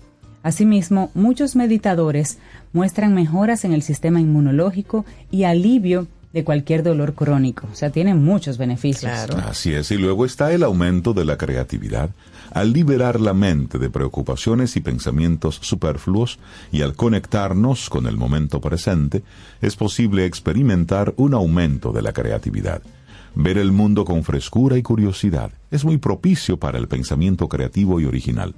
Asimismo, 0.43 1.11
muchos 1.15 1.57
meditadores 1.57 2.39
muestran 2.73 3.15
mejoras 3.15 3.65
en 3.65 3.73
el 3.73 3.83
sistema 3.83 4.21
inmunológico 4.21 5.05
y 5.31 5.45
alivio 5.45 6.09
de 6.33 6.45
cualquier 6.45 6.83
dolor 6.83 7.15
crónico. 7.15 7.69
O 7.71 7.75
sea, 7.75 7.91
tienen 7.91 8.23
muchos 8.25 8.59
beneficios. 8.59 9.13
Así 9.45 9.73
es, 9.73 9.91
y 9.91 9.99
luego 9.99 10.25
está 10.25 10.53
el 10.53 10.63
aumento 10.63 11.13
de 11.13 11.25
la 11.25 11.37
creatividad. 11.37 12.11
Al 12.55 12.75
liberar 12.75 13.19
la 13.19 13.33
mente 13.33 13.79
de 13.79 13.89
preocupaciones 13.89 14.77
y 14.77 14.81
pensamientos 14.81 15.59
superfluos 15.63 16.39
y 16.71 16.83
al 16.83 16.95
conectarnos 16.95 17.89
con 17.89 18.07
el 18.07 18.19
momento 18.19 18.61
presente, 18.61 19.23
es 19.63 19.75
posible 19.75 20.27
experimentar 20.27 21.15
un 21.17 21.33
aumento 21.33 21.93
de 21.93 22.03
la 22.03 22.13
creatividad. 22.13 22.83
Ver 23.35 23.57
el 23.57 23.73
mundo 23.73 24.05
con 24.05 24.23
frescura 24.23 24.77
y 24.77 24.83
curiosidad 24.83 25.51
es 25.71 25.87
muy 25.87 25.97
propicio 25.97 26.59
para 26.59 26.77
el 26.77 26.89
pensamiento 26.89 27.49
creativo 27.49 28.01
y 28.01 28.05
original. 28.05 28.55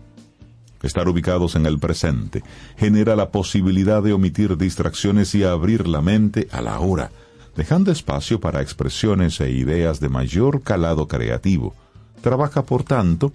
Estar 0.83 1.09
ubicados 1.09 1.55
en 1.55 1.65
el 1.65 1.79
presente 1.79 2.43
genera 2.77 3.15
la 3.15 3.31
posibilidad 3.31 4.03
de 4.03 4.13
omitir 4.13 4.57
distracciones 4.57 5.37
y 5.37 5.45
abrir 5.45 5.87
la 5.87 6.03
mente 6.03 6.49
a 6.51 6.61
la 6.63 6.81
hora, 6.81 7.13
dejando 7.57 7.93
espacio 7.93 8.41
para 8.41 8.61
expresiones 8.61 9.41
e 9.41 9.53
ideas 9.53 10.01
de 10.01 10.09
mayor 10.09 10.63
calado 10.63 11.07
creativo. 11.07 11.77
Trabaja, 12.23 12.65
por 12.65 12.83
tanto, 12.83 13.33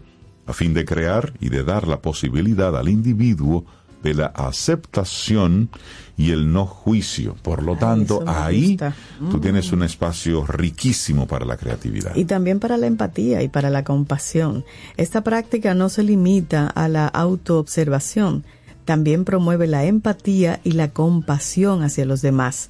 a 0.49 0.53
fin 0.53 0.73
de 0.73 0.83
crear 0.85 1.33
y 1.39 1.49
de 1.49 1.63
dar 1.63 1.87
la 1.87 2.01
posibilidad 2.01 2.75
al 2.77 2.89
individuo 2.89 3.65
de 4.03 4.13
la 4.13 4.27
aceptación 4.27 5.69
y 6.17 6.31
el 6.31 6.51
no 6.51 6.65
juicio. 6.65 7.35
Por 7.41 7.63
lo 7.63 7.75
tanto, 7.75 8.23
ahí 8.27 8.77
tú 8.77 9.37
Mm. 9.37 9.41
tienes 9.41 9.71
un 9.71 9.83
espacio 9.83 10.45
riquísimo 10.45 11.27
para 11.27 11.45
la 11.45 11.57
creatividad. 11.57 12.15
Y 12.15 12.25
también 12.25 12.59
para 12.59 12.77
la 12.77 12.87
empatía 12.87 13.41
y 13.43 13.49
para 13.49 13.69
la 13.69 13.83
compasión. 13.83 14.63
Esta 14.97 15.21
práctica 15.21 15.73
no 15.73 15.89
se 15.89 16.03
limita 16.03 16.67
a 16.67 16.87
la 16.87 17.07
autoobservación, 17.07 18.45
también 18.85 19.25
promueve 19.25 19.67
la 19.67 19.83
empatía 19.85 20.61
y 20.63 20.71
la 20.71 20.91
compasión 20.91 21.83
hacia 21.83 22.05
los 22.05 22.21
demás. 22.21 22.69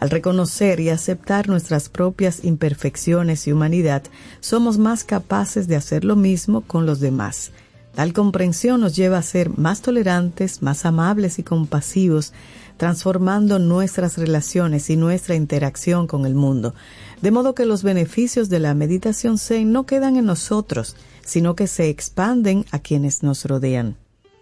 Al 0.00 0.08
reconocer 0.08 0.80
y 0.80 0.88
aceptar 0.88 1.50
nuestras 1.50 1.90
propias 1.90 2.42
imperfecciones 2.42 3.46
y 3.46 3.52
humanidad, 3.52 4.02
somos 4.40 4.78
más 4.78 5.04
capaces 5.04 5.68
de 5.68 5.76
hacer 5.76 6.06
lo 6.06 6.16
mismo 6.16 6.62
con 6.62 6.86
los 6.86 7.00
demás. 7.00 7.52
Tal 7.94 8.14
comprensión 8.14 8.80
nos 8.80 8.96
lleva 8.96 9.18
a 9.18 9.22
ser 9.22 9.58
más 9.58 9.82
tolerantes, 9.82 10.62
más 10.62 10.86
amables 10.86 11.38
y 11.38 11.42
compasivos, 11.42 12.32
transformando 12.78 13.58
nuestras 13.58 14.16
relaciones 14.16 14.88
y 14.88 14.96
nuestra 14.96 15.34
interacción 15.34 16.06
con 16.06 16.24
el 16.24 16.34
mundo. 16.34 16.74
De 17.20 17.30
modo 17.30 17.54
que 17.54 17.66
los 17.66 17.82
beneficios 17.82 18.48
de 18.48 18.58
la 18.58 18.72
meditación 18.72 19.36
Zen 19.36 19.70
no 19.70 19.84
quedan 19.84 20.16
en 20.16 20.24
nosotros, 20.24 20.96
sino 21.26 21.54
que 21.54 21.66
se 21.66 21.90
expanden 21.90 22.64
a 22.70 22.78
quienes 22.78 23.22
nos 23.22 23.44
rodean. 23.44 23.96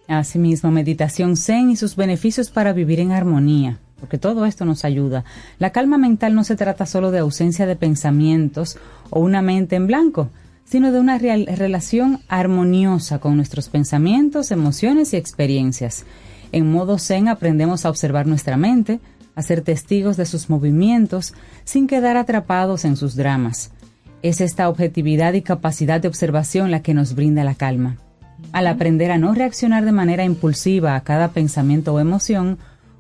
Asimismo, 0.07 0.71
meditación 0.71 1.37
zen 1.37 1.71
y 1.71 1.77
sus 1.77 1.97
beneficios 1.97 2.49
para 2.49 2.73
vivir 2.73 3.01
en 3.01 3.11
armonía, 3.11 3.81
porque 4.01 4.19
todo 4.19 4.47
esto 4.47 4.65
nos 4.65 4.85
ayuda. 4.85 5.25
La 5.59 5.71
calma 5.71 5.99
mental 5.99 6.35
no 6.35 6.45
se 6.45 6.57
trata 6.57 6.87
solo 6.87 7.11
de 7.11 7.19
ausencia 7.19 7.67
de 7.67 7.77
pensamientos 7.77 8.79
o 9.11 9.21
una 9.21 9.43
mente 9.43 9.77
en 9.77 9.87
blanco, 9.87 10.31
sino 10.65 10.93
de 10.93 11.01
una 11.01 11.19
real- 11.19 11.49
relación 11.57 12.21
armoniosa 12.29 13.19
con 13.19 13.37
nuestros 13.37 13.69
pensamientos, 13.69 14.51
emociones 14.51 15.13
y 15.13 15.17
experiencias. 15.17 16.05
En 16.53 16.71
modo 16.71 16.99
zen 16.99 17.29
aprendemos 17.29 17.85
a 17.85 17.91
observar 17.91 18.27
nuestra 18.27 18.57
mente, 18.57 19.01
a 19.35 19.43
ser 19.43 19.63
testigos 19.63 20.17
de 20.17 20.27
sus 20.27 20.51
movimientos 20.51 21.35
sin 21.65 21.87
quedar 21.87 22.17
atrapados 22.17 22.85
en 22.85 22.97
sus 22.97 23.17
dramas. 23.17 23.71
Es 24.23 24.41
esta 24.41 24.69
objetividad 24.69 25.35
y 25.35 25.43
capacidad 25.43 26.01
de 26.01 26.09
observación 26.09 26.71
la 26.71 26.83
que 26.83 26.93
nos 26.93 27.15
brinda 27.15 27.45
la 27.45 27.55
calma. 27.55 27.97
Al 28.53 28.67
aprender 28.67 29.11
a 29.11 29.19
no 29.19 29.35
reaccionar 29.35 29.85
de 29.85 29.93
manera 29.93 30.25
impulsiva 30.25 30.97
a 30.97 31.03
cada 31.03 31.29
pensamiento 31.29 31.95
o 31.95 32.01
emoción, 32.01 32.59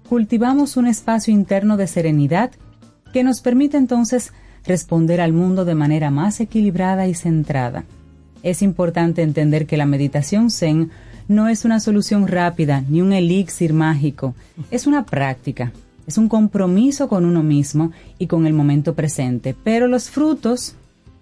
cultivamos 0.09 0.77
un 0.77 0.87
espacio 0.87 1.35
interno 1.35 1.77
de 1.77 1.87
serenidad 1.87 2.51
que 3.13 3.23
nos 3.23 3.41
permite 3.41 3.77
entonces 3.77 4.33
responder 4.65 5.21
al 5.21 5.33
mundo 5.33 5.65
de 5.65 5.75
manera 5.75 6.11
más 6.11 6.41
equilibrada 6.41 7.07
y 7.07 7.15
centrada. 7.15 7.85
Es 8.43 8.63
importante 8.63 9.23
entender 9.23 9.67
que 9.67 9.77
la 9.77 9.87
meditación 9.87 10.51
zen 10.51 10.91
no 11.27 11.49
es 11.49 11.65
una 11.65 11.79
solución 11.79 12.27
rápida 12.27 12.83
ni 12.89 13.03
un 13.03 13.13
elixir 13.13 13.75
mágico, 13.75 14.35
es 14.71 14.87
una 14.87 15.05
práctica, 15.05 15.73
es 16.07 16.17
un 16.17 16.29
compromiso 16.29 17.09
con 17.09 17.27
uno 17.27 17.43
mismo 17.43 17.93
y 18.19 18.27
con 18.27 18.47
el 18.47 18.55
momento 18.55 18.95
presente, 18.95 19.55
pero 19.63 19.89
los 19.89 20.09
frutos 20.09 20.75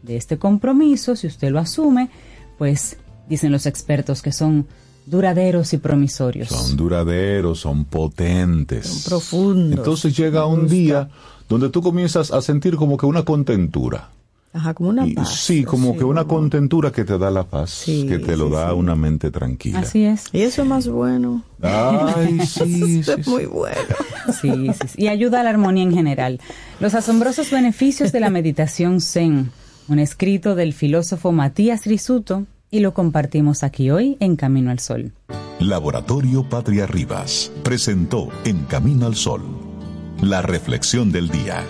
de 0.03 0.17
este 0.17 0.39
compromiso, 0.39 1.17
si 1.17 1.27
usted 1.27 1.51
lo 1.51 1.59
asume, 1.59 2.09
pues 2.57 2.97
dicen 3.29 3.51
los 3.51 3.67
expertos 3.67 4.23
que 4.23 4.31
son 4.31 4.67
duraderos 5.07 5.73
y 5.73 5.79
promisorios. 5.79 6.49
Son 6.49 6.77
duraderos, 6.77 7.61
son 7.61 7.85
potentes. 7.85 8.87
Son 8.87 9.11
profundos. 9.11 9.79
Entonces 9.79 10.17
llega 10.17 10.47
un 10.47 10.67
día 10.69 11.09
donde 11.49 11.69
tú 11.71 11.81
comienzas 11.83 12.33
a 12.33 12.43
sentir 12.43 12.77
como 12.77 12.97
que 12.97 13.07
una 13.07 13.23
contentura. 13.25 14.11
Ajá, 14.53 14.73
como 14.73 14.89
una 14.89 15.07
Y 15.07 15.13
paz. 15.13 15.35
sí, 15.35 15.65
como 15.65 15.95
que 15.99 16.05
una 16.05 16.25
contentura 16.25 16.91
que 16.91 17.05
te 17.05 17.19
da 17.19 17.31
la 17.31 17.43
paz, 17.45 17.69
Sí, 17.71 18.07
que 18.09 18.19
te 18.19 18.39
lo 18.39 18.47
sí, 18.47 18.53
da 18.55 18.71
sí. 18.71 18.75
una 18.75 18.97
mente 18.97 19.31
tranquila. 19.31 19.81
Así 19.81 20.05
es. 20.07 20.25
Y 20.33 20.41
eso 20.41 20.63
es 20.63 20.69
más 20.69 20.89
bueno. 20.89 21.43
Ay, 21.61 22.39
sí, 22.47 23.01
Eso 23.01 23.15
sí, 23.17 23.21
es 23.21 23.29
muy 23.29 23.45
bueno. 23.45 23.77
Sí, 24.41 24.51
sí, 24.51 24.89
sí. 24.89 25.03
Y 25.03 25.09
ayuda 25.09 25.41
a 25.41 25.45
la 25.45 25.51
armonía 25.51 25.83
en 25.83 25.93
general. 25.93 26.41
Los 26.81 26.95
asombrosos 26.95 27.51
beneficios 27.51 28.13
de 28.13 28.21
la 28.21 28.31
meditación 28.31 29.03
Zen, 29.03 29.51
un 29.89 29.99
escrito 29.99 30.55
del 30.55 30.73
filósofo 30.73 31.33
Matías 31.33 31.85
Risuto, 31.85 32.45
y 32.71 32.81
lo 32.81 32.95
compartimos 32.95 33.63
aquí 33.63 33.91
hoy 33.91 34.17
en 34.21 34.37
Camino 34.37 34.71
al 34.71 34.79
Sol. 34.79 35.13
Laboratorio 35.61 36.49
Patria 36.49 36.87
Rivas 36.87 37.51
presentó 37.63 38.29
En 38.45 38.65
Camino 38.65 39.07
al 39.07 39.17
Sol, 39.17 39.43
la 40.23 40.43
reflexión 40.43 41.13
del 41.13 41.29
día. 41.29 41.65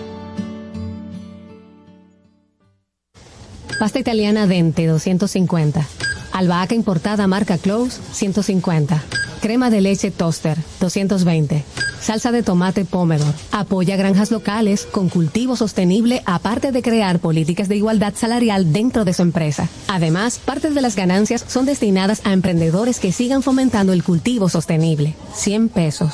Pasta 3.79 3.99
italiana 3.99 4.47
Dente 4.47 4.87
250. 4.87 5.85
Albahaca 6.37 6.75
importada 6.75 7.25
marca 7.25 7.57
Close 7.57 7.99
150. 8.11 9.03
Crema 9.41 9.71
de 9.71 9.81
leche 9.81 10.11
Toaster 10.11 10.55
220. 10.79 11.65
Salsa 11.99 12.31
de 12.31 12.43
tomate 12.43 12.85
Pomodoro. 12.85 13.33
Apoya 13.51 13.97
granjas 13.97 14.29
locales 14.29 14.85
con 14.85 15.09
cultivo 15.09 15.55
sostenible 15.55 16.21
aparte 16.27 16.71
de 16.71 16.83
crear 16.83 17.19
políticas 17.19 17.67
de 17.67 17.77
igualdad 17.77 18.13
salarial 18.15 18.71
dentro 18.71 19.03
de 19.03 19.13
su 19.13 19.23
empresa. 19.23 19.67
Además, 19.87 20.37
parte 20.37 20.69
de 20.69 20.79
las 20.79 20.95
ganancias 20.95 21.43
son 21.47 21.65
destinadas 21.65 22.21
a 22.23 22.33
emprendedores 22.33 22.99
que 22.99 23.11
sigan 23.11 23.41
fomentando 23.41 23.91
el 23.91 24.03
cultivo 24.03 24.47
sostenible. 24.47 25.15
100 25.33 25.69
pesos. 25.69 26.13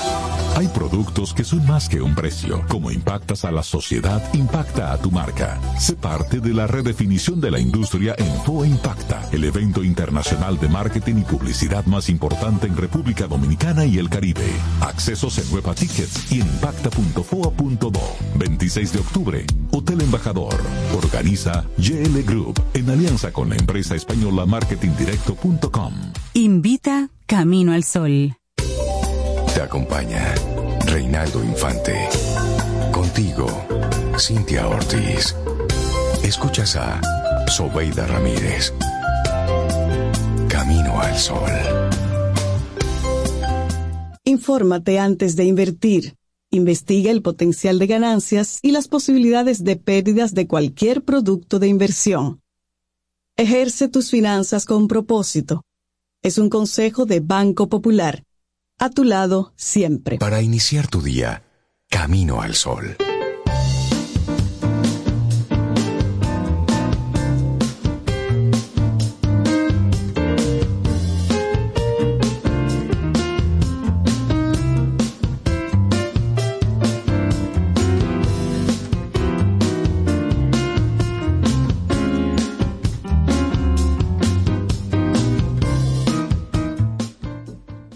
Hay 0.55 0.67
productos 0.67 1.33
que 1.33 1.43
son 1.43 1.65
más 1.65 1.89
que 1.89 2.01
un 2.01 2.15
precio. 2.15 2.63
Como 2.69 2.91
impactas 2.91 3.43
a 3.43 3.51
la 3.51 3.63
sociedad, 3.63 4.21
impacta 4.33 4.93
a 4.93 4.97
tu 4.97 5.11
marca. 5.11 5.59
Sé 5.79 5.95
parte 5.95 6.39
de 6.39 6.53
la 6.53 6.67
redefinición 6.67 7.41
de 7.41 7.51
la 7.51 7.59
industria 7.59 8.15
en 8.17 8.33
FOA 8.43 8.67
Impacta, 8.67 9.27
el 9.31 9.43
evento 9.43 9.83
internacional 9.83 10.12
de 10.13 10.69
marketing 10.69 11.15
y 11.17 11.23
publicidad 11.23 11.85
más 11.85 12.07
importante 12.07 12.67
en 12.67 12.77
República 12.77 13.25
Dominicana 13.25 13.83
y 13.85 13.97
el 13.97 14.09
Caribe. 14.09 14.45
Accesos 14.79 15.39
en 15.39 15.51
Huepa 15.51 15.73
Tickets 15.73 16.31
y 16.31 16.41
en 16.41 16.47
impacta.foa.do. 16.47 18.01
26 18.35 18.93
de 18.93 18.99
octubre, 18.99 19.45
Hotel 19.71 20.01
Embajador. 20.01 20.55
Organiza 20.95 21.65
GL 21.77 22.21
Group 22.25 22.61
en 22.75 22.91
alianza 22.91 23.33
con 23.33 23.49
la 23.49 23.55
empresa 23.55 23.95
española 23.95 24.45
marketingdirecto.com. 24.45 25.93
Invita 26.35 27.09
Camino 27.25 27.73
al 27.73 27.83
Sol. 27.83 28.35
Te 29.55 29.61
acompaña 29.61 30.35
Reinaldo 30.85 31.43
Infante. 31.43 32.07
Contigo, 32.91 33.47
Cintia 34.19 34.67
Ortiz. 34.67 35.35
Escuchas 36.23 36.75
a 36.75 37.01
Sobeida 37.47 38.05
Ramírez. 38.05 38.73
Camino 40.53 41.01
al 41.01 41.17
Sol. 41.17 41.49
Infórmate 44.23 44.99
antes 44.99 45.35
de 45.35 45.45
invertir. 45.45 46.15
Investiga 46.51 47.09
el 47.09 47.23
potencial 47.23 47.79
de 47.79 47.87
ganancias 47.87 48.59
y 48.61 48.69
las 48.69 48.87
posibilidades 48.87 49.63
de 49.63 49.77
pérdidas 49.77 50.35
de 50.35 50.45
cualquier 50.45 51.03
producto 51.03 51.57
de 51.57 51.69
inversión. 51.69 52.43
Ejerce 53.35 53.87
tus 53.87 54.11
finanzas 54.11 54.65
con 54.65 54.87
propósito. 54.87 55.63
Es 56.21 56.37
un 56.37 56.51
consejo 56.51 57.07
de 57.07 57.19
Banco 57.19 57.67
Popular. 57.67 58.23
A 58.77 58.91
tu 58.91 59.05
lado 59.05 59.53
siempre. 59.55 60.19
Para 60.19 60.43
iniciar 60.43 60.85
tu 60.85 61.01
día, 61.01 61.41
Camino 61.89 62.43
al 62.43 62.53
Sol. 62.53 62.95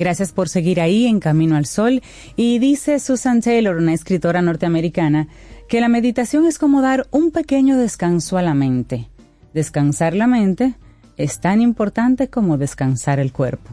Gracias 0.08 0.32
por 0.32 0.47
seguir 0.47 0.80
ahí 0.80 1.05
en 1.05 1.20
Camino 1.20 1.58
al 1.58 1.66
Sol. 1.66 2.01
Y 2.38 2.60
dice 2.60 2.97
Susan 3.01 3.41
Taylor, 3.41 3.76
una 3.76 3.93
escritora 3.93 4.41
norteamericana, 4.41 5.28
que 5.68 5.82
la 5.82 5.89
meditación 5.89 6.45
es 6.45 6.60
como 6.60 6.82
dar 6.82 7.08
un 7.12 7.32
pequeño 7.32 7.78
descanso 7.78 8.38
a 8.38 8.41
la 8.41 8.53
mente. 8.53 9.10
Descansar 9.53 10.14
la 10.14 10.26
mente 10.26 10.76
es 11.18 11.41
tan 11.41 11.62
importante 11.62 12.30
como 12.30 12.58
descansar 12.58 13.20
el 13.20 13.34
cuerpo. 13.34 13.72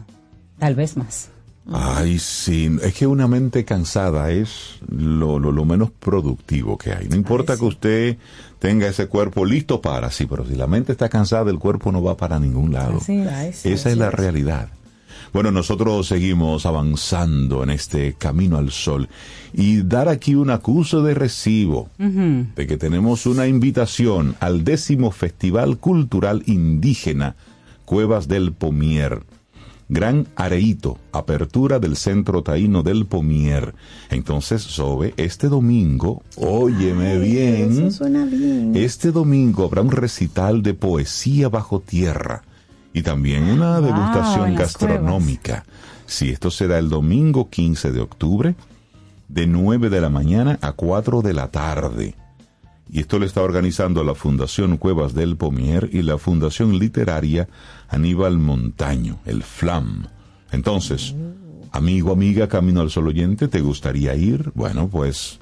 Tal 0.59 0.75
vez 0.75 0.97
más. 0.97 1.29
Ay, 1.71 2.19
sí, 2.19 2.69
es 2.83 2.93
que 2.95 3.07
una 3.07 3.29
mente 3.29 3.63
cansada 3.63 4.29
es 4.29 4.79
lo, 4.89 5.39
lo, 5.39 5.53
lo 5.53 5.63
menos 5.63 5.89
productivo 5.89 6.77
que 6.77 6.91
hay. 6.91 7.07
No 7.07 7.15
importa 7.15 7.55
que 7.55 7.63
usted 7.63 8.17
tenga 8.59 8.87
ese 8.87 9.07
cuerpo 9.07 9.45
listo 9.45 9.79
para, 9.79 10.11
sí, 10.11 10.25
pero 10.25 10.45
si 10.45 10.55
la 10.55 10.67
mente 10.67 10.91
está 10.91 11.07
cansada, 11.07 11.49
el 11.49 11.59
cuerpo 11.59 11.93
no 11.93 12.03
va 12.03 12.17
para 12.17 12.41
ningún 12.41 12.73
lado. 12.73 12.97
Así 12.97 13.19
es. 13.19 13.65
Esa 13.65 13.89
es 13.89 13.97
la 13.97 14.11
realidad. 14.11 14.67
Bueno, 15.35 15.51
nosotros 15.51 16.07
seguimos 16.07 16.65
avanzando 16.65 17.61
en 17.61 17.69
este 17.69 18.13
camino 18.13 18.57
al 18.57 18.71
sol 18.71 19.09
y 19.51 19.81
dar 19.81 20.07
aquí 20.07 20.33
un 20.33 20.49
acuso 20.49 21.03
de 21.03 21.13
recibo 21.13 21.89
de 21.97 22.65
que 22.65 22.77
tenemos 22.77 23.25
una 23.25 23.45
invitación 23.45 24.37
al 24.39 24.63
décimo 24.63 25.11
Festival 25.11 25.77
Cultural 25.77 26.41
Indígena 26.45 27.35
Cuevas 27.83 28.29
del 28.29 28.53
Pomier. 28.53 29.23
Gran 29.89 30.25
Areíto, 30.37 30.99
apertura 31.11 31.79
del 31.79 31.97
Centro 31.97 32.41
Taíno 32.41 32.81
del 32.81 33.05
Pomier. 33.05 33.75
Entonces, 34.11 34.61
Sobe, 34.61 35.13
este 35.17 35.49
domingo, 35.49 36.23
óyeme 36.37 37.19
bien, 37.19 37.87
Eso 37.87 37.91
suena 37.91 38.23
bien. 38.23 38.71
este 38.73 39.11
domingo 39.11 39.65
habrá 39.65 39.81
un 39.81 39.91
recital 39.91 40.63
de 40.63 40.75
poesía 40.75 41.49
bajo 41.49 41.81
tierra 41.81 42.43
y 42.95 43.01
también 43.01 43.43
una 43.43 43.81
degustación 43.81 44.55
gastronómica. 44.55 45.65
Si 46.05 46.29
esto 46.29 46.49
será 46.49 46.79
el 46.79 46.87
domingo 46.87 47.49
15 47.49 47.91
de 47.91 47.99
octubre, 47.99 48.55
de 49.27 49.47
9 49.47 49.89
de 49.89 49.99
la 49.99 50.09
mañana 50.09 50.57
a 50.61 50.71
4 50.71 51.21
de 51.21 51.33
la 51.33 51.51
tarde. 51.51 52.15
Y 52.89 53.01
esto 53.01 53.19
lo 53.19 53.25
está 53.25 53.41
organizando 53.41 54.01
la 54.05 54.15
Fundación 54.15 54.77
Cuevas 54.77 55.13
del 55.13 55.35
Pomier 55.35 55.89
y 55.91 56.03
la 56.03 56.17
Fundación 56.17 56.79
Literaria 56.79 57.49
Aníbal 57.89 58.37
Montaño, 58.37 59.19
el 59.25 59.43
FLAM. 59.43 60.07
Entonces, 60.53 61.15
amigo, 61.73 62.13
amiga, 62.13 62.47
Camino 62.47 62.79
al 62.79 62.91
Sol 62.91 63.09
oyente, 63.09 63.49
¿te 63.49 63.59
gustaría 63.59 64.15
ir? 64.15 64.53
Bueno, 64.55 64.87
pues 64.87 65.39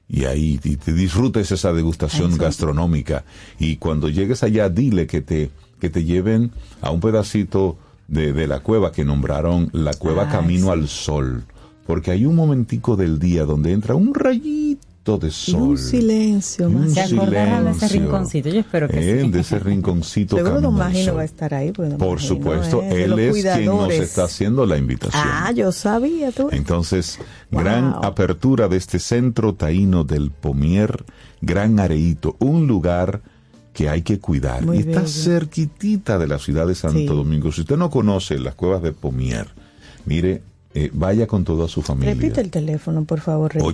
Y 0.10 0.26
ahí 0.26 0.60
y 0.62 0.76
te 0.76 0.92
disfrutes 0.92 1.54
esa 1.54 1.72
degustación 1.72 2.38
gastronómica. 2.38 3.24
Y 3.60 3.78
cuando 3.78 4.10
llegues 4.10 4.44
allá, 4.44 4.68
dile 4.68 5.08
que 5.08 5.22
te, 5.22 5.52
que 5.80 5.90
te 5.90 6.04
lleven 6.04 6.52
a 6.82 6.92
un 6.92 7.00
pedacito 7.00 7.78
de, 8.12 8.32
de 8.34 8.46
la 8.48 8.60
cueva 8.60 8.92
que 8.92 9.04
nombraron 9.04 9.70
la 9.74 9.94
cueva 9.96 10.28
Ah, 10.28 10.32
Camino 10.32 10.72
al 10.72 10.88
Sol. 10.88 11.44
Porque 11.88 12.12
hay 12.12 12.26
un 12.28 12.36
momentico 12.36 12.96
del 12.96 13.18
día 13.18 13.44
donde 13.46 13.72
entra 13.72 13.96
un 13.96 14.14
rayito 14.14 15.18
de 15.20 15.30
Y 15.30 15.32
sol. 15.32 15.62
un 15.62 15.78
silencio 15.80 16.70
Y 16.70 16.76
un 16.76 16.82
más. 16.82 16.94
¿Se 16.94 17.02
acordarán 17.02 17.66
de 17.66 17.72
ese 17.72 17.88
rinconcito? 17.88 18.50
Yo 18.50 18.60
espero 18.60 18.88
que 18.88 19.00
Eh, 19.00 19.22
sí. 19.24 19.30
De 19.32 19.40
ese 19.40 19.58
rinconcito 19.60 20.36
Seguro 20.38 20.62
Don 20.62 20.76
Magino 20.76 21.16
va 21.16 21.22
a 21.24 21.26
estar 21.26 21.54
ahí. 21.56 21.72
pues, 21.72 21.96
Por 21.96 22.22
supuesto, 22.22 22.84
¿eh? 22.84 23.06
Él 23.06 23.18
es 23.18 23.44
quien 23.44 23.66
nos 23.66 23.92
está 23.92 24.26
haciendo 24.26 24.66
la 24.68 24.78
invitación. 24.78 25.24
Ah, 25.26 25.52
yo 25.52 25.72
sabía 25.72 26.32
tú. 26.32 26.50
Entonces, 26.52 27.18
gran 27.50 27.96
apertura 28.04 28.68
de 28.68 28.78
este 28.78 29.00
centro 29.00 29.56
taíno 29.56 30.04
del 30.04 30.30
Pomier, 30.30 31.04
Gran 31.42 31.80
Areíto, 31.80 32.36
un 32.40 32.68
lugar 32.68 33.22
que 33.74 33.88
hay 33.90 34.02
que 34.02 34.20
cuidar. 34.20 34.66
Muy 34.66 34.78
y 34.78 34.80
está 34.82 35.06
cerquitita 35.08 36.18
de 36.20 36.28
la 36.28 36.40
ciudad 36.40 36.68
de 36.68 36.76
Santo 36.76 36.98
Sí. 37.00 37.06
Domingo. 37.06 37.52
Si 37.52 37.62
usted 37.62 37.78
no 37.78 37.90
conoce 37.90 38.38
las 38.40 38.56
cuevas 38.56 38.82
de 38.84 38.92
Pomier, 38.92 39.48
mire, 40.06 40.42
eh, 40.74 40.90
vaya 40.94 41.26
con 41.28 41.44
toda 41.44 41.68
su 41.68 41.82
familia. 41.82 42.14
Repite 42.14 42.42
el 42.42 42.50
teléfono, 42.52 43.04
por 43.06 43.20
favor. 43.22 43.54
Rey, 43.54 43.62
para- 43.62 43.72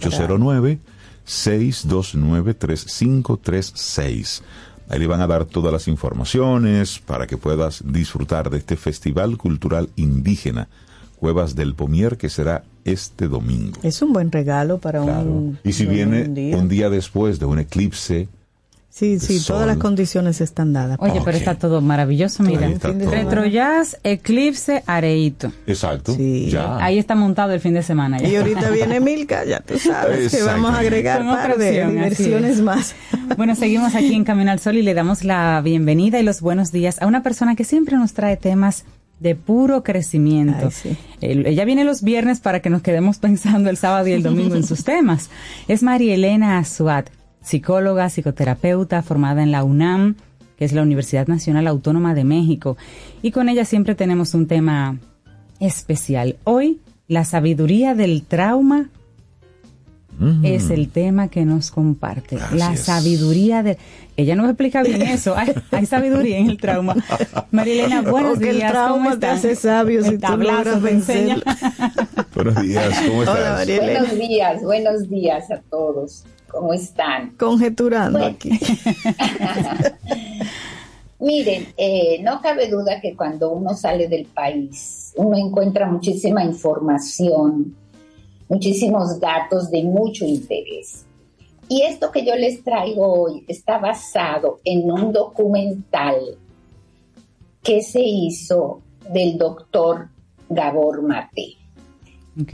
809-629-3536 3.08 4.42
Ahí 4.90 5.00
le 5.00 5.08
van 5.08 5.20
a 5.20 5.28
dar 5.28 5.44
todas 5.44 5.74
las 5.74 5.90
informaciones 5.90 7.00
para 7.00 7.28
que 7.28 7.36
puedas 7.36 7.84
disfrutar 7.86 8.50
de 8.50 8.60
este 8.60 8.78
Festival 8.78 9.38
Cultural 9.38 9.90
Indígena, 9.98 10.70
Cuevas 11.18 11.56
del 11.56 11.76
Pomier, 11.76 12.16
que 12.18 12.30
será 12.30 12.64
este 12.86 13.28
domingo. 13.28 13.78
Es 13.84 14.02
un 14.02 14.14
buen 14.14 14.32
regalo 14.32 14.78
para 14.78 15.02
Claro. 15.04 15.30
un. 15.30 15.60
Y 15.66 15.74
si 15.74 15.86
un 15.88 15.90
viene 15.94 16.24
día. 16.30 16.56
un 16.56 16.70
día 16.70 16.90
después 16.90 17.38
de 17.38 17.46
un 17.46 17.60
eclipse, 17.60 18.30
Sí, 18.98 19.20
sí, 19.20 19.38
sol. 19.40 19.56
todas 19.58 19.68
las 19.68 19.78
condiciones 19.78 20.42
están 20.42 20.74
dadas. 20.74 20.98
Oye, 21.00 21.22
pero 21.24 21.38
está 21.38 21.54
todo 21.56 21.82
maravilloso, 21.82 22.42
mira. 22.42 22.66
Ahí 22.66 22.74
está 22.74 22.92
todo. 22.92 23.12
Retro 23.12 23.46
Jazz, 23.46 24.00
Eclipse, 24.04 24.82
Areito. 24.88 25.52
exacto, 25.68 26.16
ya. 26.18 26.78
Ahí 26.84 26.98
está 26.98 27.14
montado 27.14 27.54
el 27.54 27.60
fin 27.60 27.76
de 27.76 27.84
semana. 27.84 28.18
ya. 28.20 28.28
Y 28.28 28.36
ahorita 28.38 28.72
viene 28.72 29.00
Milka, 29.00 29.46
ya 29.46 29.60
tú 29.60 29.78
sabes 29.78 30.36
que 30.36 30.42
vamos 30.42 30.74
a 30.74 30.80
agregar 30.80 31.20
Son 31.20 31.28
un 31.30 31.36
par 31.36 31.58
de 31.58 31.86
diversiones 31.86 32.58
es. 32.58 32.62
más. 32.62 32.96
Bueno, 33.38 33.54
seguimos 33.56 33.94
aquí 33.94 34.16
en 34.16 34.24
Camino 34.24 34.50
al 34.52 34.60
Sol 34.60 34.78
y 34.78 34.82
le 34.82 34.96
damos 34.96 35.24
la 35.24 35.62
bienvenida 35.64 36.20
y 36.20 36.24
los 36.24 36.42
buenos 36.42 36.72
días 36.72 37.00
a 37.02 37.06
una 37.06 37.22
persona 37.22 37.56
que 37.56 37.66
siempre 37.66 37.98
nos 37.98 38.14
trae 38.14 38.36
temas 38.36 38.84
de 39.20 39.36
puro 39.36 39.84
crecimiento. 39.84 40.70
El- 41.22 41.46
ella 41.46 41.66
viene 41.66 41.84
los 41.84 42.02
viernes 42.02 42.40
para 42.40 42.62
que 42.62 42.70
nos 42.70 42.82
quedemos 42.82 43.18
pensando 43.20 43.70
el 43.70 43.78
sábado 43.78 44.08
y 44.08 44.14
el 44.14 44.24
domingo 44.24 44.56
en 44.56 44.64
sus 44.64 44.84
temas. 44.84 45.30
Es 45.68 45.84
María 45.84 46.14
Elena 46.16 46.58
Azuat, 46.60 47.10
psicóloga, 47.48 48.10
psicoterapeuta, 48.10 49.02
formada 49.02 49.42
en 49.42 49.52
la 49.52 49.64
UNAM, 49.64 50.16
que 50.58 50.66
es 50.66 50.74
la 50.74 50.82
Universidad 50.82 51.28
Nacional 51.28 51.68
Autónoma 51.68 52.14
de 52.14 52.24
México. 52.24 52.78
Y 53.22 53.32
con 53.32 53.48
ella 53.50 53.66
siempre 53.66 53.96
tenemos 53.96 54.34
un 54.34 54.48
tema 54.48 54.98
especial. 55.60 56.38
Hoy, 56.44 56.82
la 57.08 57.24
sabiduría 57.24 57.96
del 57.96 58.24
trauma 58.24 58.90
Mm. 60.20 60.46
es 60.46 60.72
el 60.72 60.90
tema 60.90 61.28
que 61.28 61.46
nos 61.46 61.70
comparte. 61.72 62.38
la 62.54 62.76
sabiduría 62.76 63.62
de... 63.64 63.78
Ella 64.16 64.36
nos 64.36 64.48
explica 64.48 64.82
bien 64.82 65.04
eso. 65.04 65.38
Hay, 65.38 65.54
hay 65.72 65.86
sabiduría 65.86 66.40
en 66.40 66.50
el 66.50 66.58
trauma. 66.58 66.96
Marilena, 67.52 68.02
buenos 68.02 68.32
Porque 68.34 68.50
el 68.50 68.56
días. 68.58 68.72
trauma 68.72 69.04
¿Cómo 69.10 69.20
te 69.20 69.28
hace 69.28 69.56
sabio 69.56 70.04
si 70.04 70.18
tú 70.18 70.38
logras 70.38 70.82
te 70.82 70.90
enseña. 70.90 71.38
Buenos 72.34 72.62
días, 72.62 73.00
¿cómo 73.08 73.24
estás? 73.24 73.66
Buenos 73.68 74.18
días, 74.18 74.62
buenos 74.64 75.10
días 75.10 75.52
a 75.52 75.60
todos. 75.70 76.24
¿Cómo 76.50 76.74
están? 76.74 77.32
Conjeturando 77.38 78.20
Bueno. 78.20 78.36
aquí. 78.36 78.52
Miren, 81.20 81.68
eh, 81.78 82.20
no 82.22 82.42
cabe 82.42 82.70
duda 82.70 83.02
que 83.02 83.16
cuando 83.16 83.52
uno 83.52 83.74
sale 83.76 84.08
del 84.08 84.26
país, 84.26 85.14
uno 85.16 85.36
encuentra 85.38 85.88
muchísima 85.88 86.44
información, 86.44 87.76
muchísimos 88.48 89.20
datos 89.20 89.72
de 89.72 89.84
mucho 89.84 90.26
interés. 90.26 91.06
Y 91.70 91.82
esto 91.82 92.12
que 92.12 92.24
yo 92.26 92.36
les 92.36 92.64
traigo 92.64 93.12
hoy 93.24 93.44
está 93.48 93.78
basado 93.80 94.62
en 94.64 94.90
un 94.92 95.12
documental 95.12 96.38
que 97.64 97.82
se 97.82 98.02
hizo 98.02 98.82
del 99.12 99.38
doctor 99.38 100.08
Gabor 100.48 101.02
Mate. 101.02 101.56
Ok. 102.42 102.54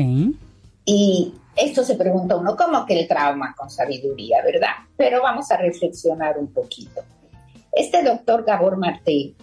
Y 0.85 1.33
esto 1.55 1.83
se 1.83 1.95
pregunta 1.95 2.35
uno, 2.35 2.55
¿cómo 2.55 2.85
que 2.85 2.99
el 2.99 3.07
trauma 3.07 3.53
con 3.55 3.69
sabiduría, 3.69 4.43
verdad? 4.43 4.87
Pero 4.97 5.21
vamos 5.21 5.51
a 5.51 5.57
reflexionar 5.57 6.37
un 6.37 6.51
poquito. 6.51 7.01
Este 7.71 8.03
doctor 8.03 8.43
Gabor 8.43 8.77
Mate 8.77 9.35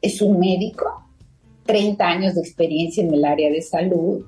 es 0.00 0.20
un 0.22 0.38
médico, 0.38 1.06
30 1.66 2.04
años 2.04 2.34
de 2.34 2.40
experiencia 2.40 3.02
en 3.02 3.14
el 3.14 3.24
área 3.24 3.50
de 3.50 3.62
salud, 3.62 4.24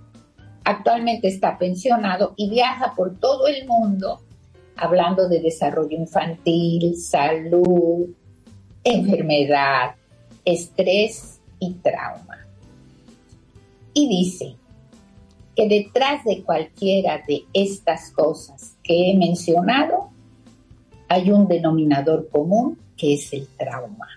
actualmente 0.65 1.29
está 1.29 1.59
pensionado 1.59 2.35
y 2.37 2.51
viaja 2.51 2.95
por 2.95 3.19
todo 3.19 3.47
el 3.49 3.67
mundo 3.67 4.21
hablando 4.77 5.29
de 5.29 5.41
desarrollo 5.41 5.97
infantil, 5.97 6.97
salud, 6.97 8.09
enfermedad, 8.83 9.95
estrés 10.45 11.41
y 11.59 11.75
trauma. 11.75 12.47
Y 13.93 14.09
dice 14.09 14.57
que 15.55 15.69
detrás 15.69 16.25
de 16.25 16.43
cualquiera 16.43 17.23
de 17.27 17.45
estas 17.53 18.11
cosas 18.11 18.77
que 18.83 19.11
he 19.11 19.17
mencionado 19.17 20.11
hay 21.09 21.31
un 21.31 21.47
denominador 21.47 22.29
común 22.29 22.79
que 22.97 23.15
es 23.15 23.33
el 23.33 23.47
trauma. 23.57 24.09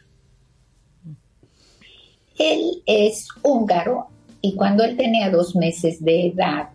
Él 2.37 2.83
es 2.85 3.27
húngaro 3.43 4.07
y 4.41 4.55
cuando 4.55 4.83
él 4.83 4.95
tenía 4.95 5.29
dos 5.29 5.55
meses 5.55 6.03
de 6.03 6.27
edad, 6.27 6.69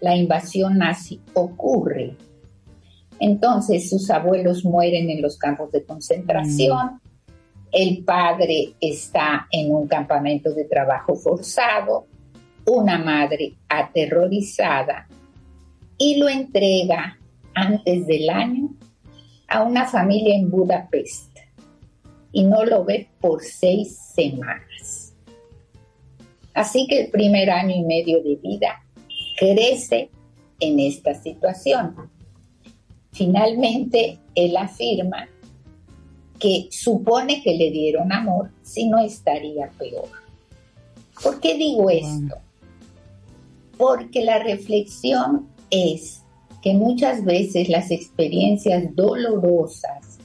la 0.00 0.16
invasión 0.16 0.78
nazi 0.78 1.20
ocurre. 1.32 2.16
Entonces 3.20 3.88
sus 3.88 4.10
abuelos 4.10 4.64
mueren 4.64 5.08
en 5.08 5.22
los 5.22 5.38
campos 5.38 5.70
de 5.70 5.84
concentración, 5.84 7.00
el 7.72 8.04
padre 8.04 8.74
está 8.80 9.46
en 9.50 9.74
un 9.74 9.88
campamento 9.88 10.52
de 10.52 10.64
trabajo 10.64 11.16
forzado, 11.16 12.06
una 12.66 12.98
madre 12.98 13.54
aterrorizada 13.68 15.06
y 15.98 16.16
lo 16.16 16.28
entrega 16.28 17.18
antes 17.54 18.06
del 18.06 18.28
año 18.30 18.74
a 19.48 19.62
una 19.62 19.86
familia 19.86 20.34
en 20.34 20.50
Budapest 20.50 21.38
y 22.32 22.44
no 22.44 22.64
lo 22.64 22.84
ve 22.84 23.08
por 23.20 23.42
seis 23.42 23.96
semanas. 24.14 25.14
Así 26.52 26.86
que 26.88 27.02
el 27.02 27.10
primer 27.10 27.50
año 27.50 27.74
y 27.74 27.82
medio 27.82 28.22
de 28.22 28.36
vida 28.36 28.82
crece 29.36 30.10
en 30.60 30.80
esta 30.80 31.14
situación. 31.14 32.10
Finalmente, 33.12 34.18
él 34.34 34.56
afirma 34.56 35.28
que 36.38 36.68
supone 36.70 37.42
que 37.42 37.54
le 37.54 37.70
dieron 37.70 38.12
amor, 38.12 38.50
si 38.62 38.88
no 38.88 38.98
estaría 38.98 39.68
peor. 39.78 40.08
¿Por 41.22 41.40
qué 41.40 41.56
digo 41.56 41.90
esto? 41.90 42.36
Porque 43.76 44.24
la 44.24 44.38
reflexión 44.38 45.48
es 45.70 46.22
que 46.62 46.74
muchas 46.74 47.24
veces 47.24 47.68
las 47.68 47.90
experiencias 47.90 48.94
dolorosas 48.94 50.18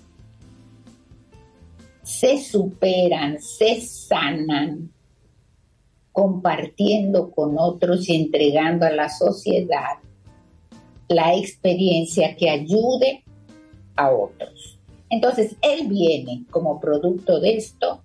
se 2.04 2.39
superan, 2.39 3.41
se 3.41 3.82
sanan 3.82 4.91
compartiendo 6.12 7.32
con 7.32 7.56
otros 7.58 8.10
y 8.10 8.16
entregando 8.16 8.86
a 8.86 8.91
la 8.91 9.10
sociedad 9.10 10.00
la 11.08 11.36
experiencia 11.36 12.36
que 12.36 12.50
ayude 12.50 13.24
a 13.95 14.12
otros. 14.12 14.80
Entonces, 15.10 15.56
él 15.62 15.88
viene 15.88 16.45
como 16.52 16.80
producto 16.80 17.39
de 17.39 17.58
esto 17.58 18.02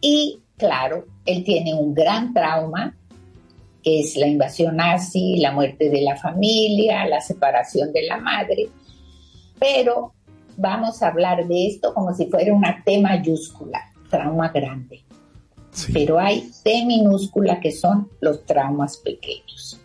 y, 0.00 0.40
claro, 0.56 1.06
él 1.26 1.44
tiene 1.44 1.74
un 1.74 1.94
gran 1.94 2.32
trauma, 2.32 2.96
que 3.82 4.00
es 4.00 4.16
la 4.16 4.26
invasión 4.26 4.76
nazi, 4.76 5.36
la 5.38 5.52
muerte 5.52 5.88
de 5.88 6.02
la 6.02 6.16
familia, 6.16 7.06
la 7.06 7.20
separación 7.20 7.92
de 7.92 8.02
la 8.02 8.18
madre, 8.18 8.68
pero 9.58 10.12
vamos 10.56 11.02
a 11.02 11.08
hablar 11.08 11.46
de 11.46 11.66
esto 11.66 11.94
como 11.94 12.14
si 12.14 12.26
fuera 12.26 12.52
una 12.52 12.82
T 12.84 13.00
mayúscula, 13.00 13.80
trauma 14.10 14.48
grande. 14.48 15.02
Pero 15.92 16.18
hay 16.18 16.50
T 16.64 16.84
minúscula 16.84 17.60
que 17.60 17.70
son 17.72 18.10
los 18.20 18.44
traumas 18.44 18.96
pequeños. 18.98 19.80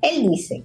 Él 0.00 0.28
dice, 0.30 0.64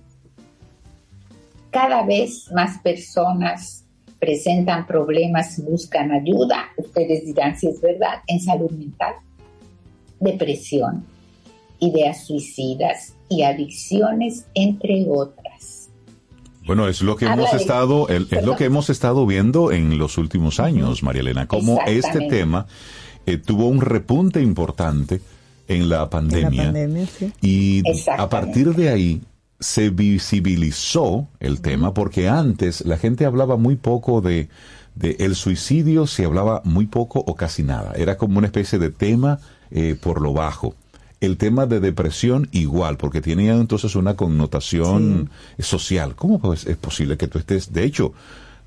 cada 1.69 2.03
vez 2.03 2.49
más 2.51 2.79
personas 2.81 3.85
presentan 4.19 4.85
problemas 4.85 5.63
buscan 5.63 6.11
ayuda, 6.11 6.69
ustedes 6.77 7.25
dirán 7.25 7.57
si 7.57 7.67
es 7.67 7.79
verdad, 7.79 8.21
en 8.27 8.39
salud 8.41 8.71
mental, 8.71 9.15
depresión, 10.19 11.05
ideas 11.79 12.25
suicidas 12.25 13.13
y 13.29 13.43
adicciones, 13.43 14.45
entre 14.55 15.05
otras. 15.09 15.89
Bueno, 16.65 16.87
es 16.87 17.01
lo 17.01 17.15
que 17.15 17.25
Habla 17.25 17.43
hemos 17.43 17.51
de- 17.51 17.57
estado, 17.57 18.07
el- 18.09 18.27
es 18.29 18.43
lo 18.43 18.55
que 18.55 18.65
hemos 18.65 18.89
estado 18.89 19.25
viendo 19.25 19.71
en 19.71 19.97
los 19.97 20.17
últimos 20.17 20.59
años, 20.59 21.01
María 21.03 21.21
Elena, 21.21 21.47
cómo 21.47 21.79
este 21.87 22.27
tema 22.27 22.67
eh, 23.25 23.37
tuvo 23.37 23.67
un 23.67 23.81
repunte 23.81 24.41
importante 24.41 25.21
en 25.67 25.89
la 25.89 26.09
pandemia. 26.09 26.63
pandemia, 26.65 27.05
sí. 27.07 27.31
Y 27.41 27.83
a 28.17 28.27
partir 28.29 28.73
de 28.75 28.89
ahí 28.89 29.21
se 29.59 29.89
visibilizó 29.89 31.27
el 31.39 31.61
tema 31.61 31.93
porque 31.93 32.27
antes 32.29 32.81
la 32.85 32.97
gente 32.97 33.25
hablaba 33.25 33.57
muy 33.57 33.75
poco 33.75 34.21
de, 34.21 34.49
de 34.95 35.17
el 35.19 35.35
suicidio, 35.35 36.07
se 36.07 36.25
hablaba 36.25 36.61
muy 36.65 36.87
poco 36.87 37.19
o 37.25 37.35
casi 37.35 37.63
nada. 37.63 37.93
Era 37.95 38.17
como 38.17 38.37
una 38.37 38.47
especie 38.47 38.79
de 38.79 38.89
tema 38.89 39.39
eh, 39.71 39.95
por 40.01 40.21
lo 40.21 40.33
bajo. 40.33 40.75
El 41.21 41.37
tema 41.37 41.65
de 41.65 41.79
depresión 41.79 42.47
igual, 42.51 42.97
porque 42.97 43.21
tenía 43.21 43.55
entonces 43.55 43.95
una 43.95 44.15
connotación 44.15 45.29
social. 45.59 46.15
¿Cómo 46.15 46.39
pues 46.39 46.65
es 46.65 46.77
posible 46.77 47.17
que 47.17 47.27
tú 47.27 47.39
estés? 47.39 47.73
De 47.73 47.83
hecho, 47.83 48.13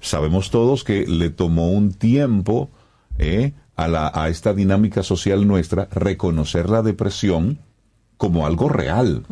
sabemos 0.01 0.51
todos 0.51 0.85
que 0.85 1.07
le 1.07 1.31
tomó 1.31 1.71
un 1.71 1.93
tiempo 1.93 2.71
eh, 3.19 3.55
a, 3.77 3.89
la, 3.89 4.13
a 4.15 4.29
esta 4.29 4.53
dinámica 4.53 5.03
social 5.03 5.47
nuestra 5.47 5.89
reconocer 5.91 6.69
la 6.69 6.83
depresión 6.83 7.59
como 8.17 8.47
algo 8.47 8.69
real 8.69 9.25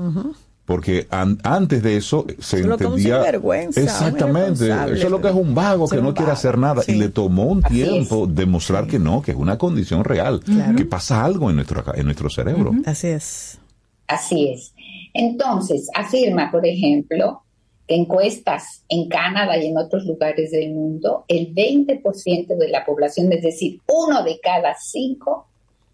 Porque 0.70 1.08
an- 1.10 1.38
antes 1.42 1.82
de 1.82 1.96
eso 1.96 2.26
se 2.38 2.60
Es 2.60 2.64
lo 2.66 2.78
que 2.78 2.86
un 2.86 2.92
entendía 2.92 3.16
sinvergüenza, 3.16 3.80
un 3.80 3.86
exactamente 3.86 4.66
eso 4.66 5.06
es 5.06 5.10
lo 5.10 5.20
que 5.20 5.28
es 5.28 5.34
un 5.34 5.52
vago 5.52 5.88
que 5.88 5.96
no 5.96 6.14
quiere 6.14 6.26
vago, 6.26 6.32
hacer 6.32 6.58
nada 6.58 6.82
sí. 6.82 6.92
y 6.92 6.94
le 6.94 7.08
tomó 7.08 7.46
un 7.46 7.64
Así 7.64 7.74
tiempo 7.74 8.28
demostrar 8.28 8.86
que 8.86 9.00
no 9.00 9.20
que 9.20 9.32
es 9.32 9.36
una 9.36 9.58
condición 9.58 10.04
real 10.04 10.38
Claro. 10.44 10.76
que 10.76 10.84
pasa 10.84 11.24
algo 11.24 11.50
en 11.50 11.56
nuestro 11.56 11.82
en 11.94 12.04
nuestro 12.04 12.30
cerebro 12.30 12.70
Así 12.86 13.08
es. 13.08 13.58
Así 14.06 14.48
es. 14.48 14.72
Entonces, 15.12 15.88
afirma, 15.94 16.52
por 16.52 16.64
ejemplo, 16.64 17.42
que 17.88 17.96
encuestas 17.96 18.84
en 18.88 19.08
Canadá 19.08 19.58
y 19.58 19.66
en 19.66 19.76
otros 19.76 20.04
lugares 20.04 20.52
del 20.52 20.72
mundo, 20.72 21.24
el 21.26 21.52
20% 21.52 22.56
de 22.56 22.68
la 22.68 22.84
población, 22.84 23.32
es 23.32 23.42
decir, 23.42 23.80
uno 23.88 24.22
de 24.22 24.38
cada 24.40 24.76
cinco, 24.80 25.48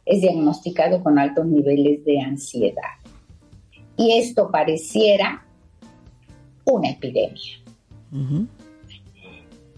es 0.04 0.20
diagnosticado 0.20 1.02
con 1.02 1.18
altos 1.18 1.46
niveles 1.46 2.04
de 2.04 2.20
ansiedad. 2.20 2.82
Y 3.96 4.18
esto 4.18 4.50
pareciera 4.50 5.44
una 6.64 6.90
epidemia. 6.90 7.60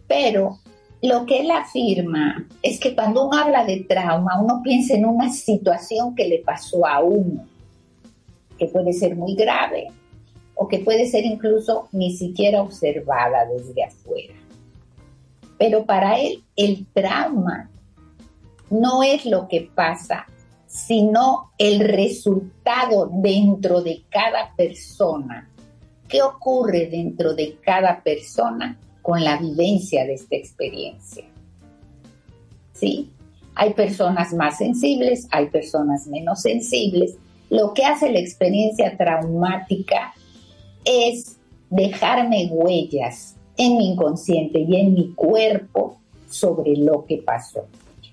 Pero 0.06 0.58
lo 1.02 1.26
que 1.26 1.40
él 1.40 1.50
afirma 1.50 2.46
es 2.62 2.80
que 2.80 2.94
cuando 2.94 3.28
uno 3.28 3.38
habla 3.38 3.64
de 3.64 3.84
trauma, 3.88 4.40
uno 4.40 4.60
piensa 4.62 4.94
en 4.94 5.06
una 5.06 5.30
situación 5.30 6.14
que 6.14 6.26
le 6.28 6.38
pasó 6.38 6.86
a 6.86 7.00
uno, 7.00 7.44
que 8.58 8.66
puede 8.66 8.92
ser 8.92 9.14
muy 9.14 9.34
grave 9.34 9.88
o 10.54 10.66
que 10.66 10.80
puede 10.80 11.06
ser 11.06 11.24
incluso 11.24 11.88
ni 11.92 12.16
siquiera 12.16 12.62
observada 12.62 13.46
desde 13.46 13.84
afuera. 13.84 14.34
Pero 15.56 15.84
para 15.84 16.18
él 16.18 16.42
el 16.56 16.86
trauma 16.92 17.70
no 18.70 19.02
es 19.02 19.24
lo 19.24 19.46
que 19.46 19.70
pasa, 19.72 20.26
sino 20.68 21.52
el 21.56 21.80
resultado 21.80 23.10
dentro 23.10 23.80
de 23.80 24.04
cada 24.10 24.54
persona. 24.54 25.50
¿Qué 26.06 26.22
ocurre 26.22 26.86
dentro 26.86 27.34
de 27.34 27.56
cada 27.60 28.02
persona 28.02 28.78
con 29.02 29.24
la 29.24 29.38
vivencia 29.38 30.04
de 30.04 30.14
esta 30.14 30.36
experiencia? 30.36 31.24
¿Sí? 32.74 33.10
Hay 33.54 33.72
personas 33.72 34.32
más 34.34 34.58
sensibles, 34.58 35.26
hay 35.30 35.46
personas 35.46 36.06
menos 36.06 36.42
sensibles. 36.42 37.16
Lo 37.50 37.72
que 37.72 37.84
hace 37.84 38.12
la 38.12 38.20
experiencia 38.20 38.96
traumática 38.96 40.12
es 40.84 41.38
dejarme 41.70 42.48
huellas 42.50 43.36
en 43.56 43.78
mi 43.78 43.92
inconsciente 43.92 44.60
y 44.60 44.76
en 44.76 44.94
mi 44.94 45.12
cuerpo 45.14 45.98
sobre 46.28 46.76
lo 46.76 47.04
que 47.06 47.18
pasó. 47.18 47.66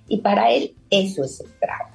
Y 0.08 0.18
para 0.18 0.51
él 0.51 0.74
eso 0.89 1.24
es 1.24 1.41
el 1.41 1.51
trauma. 1.60 1.94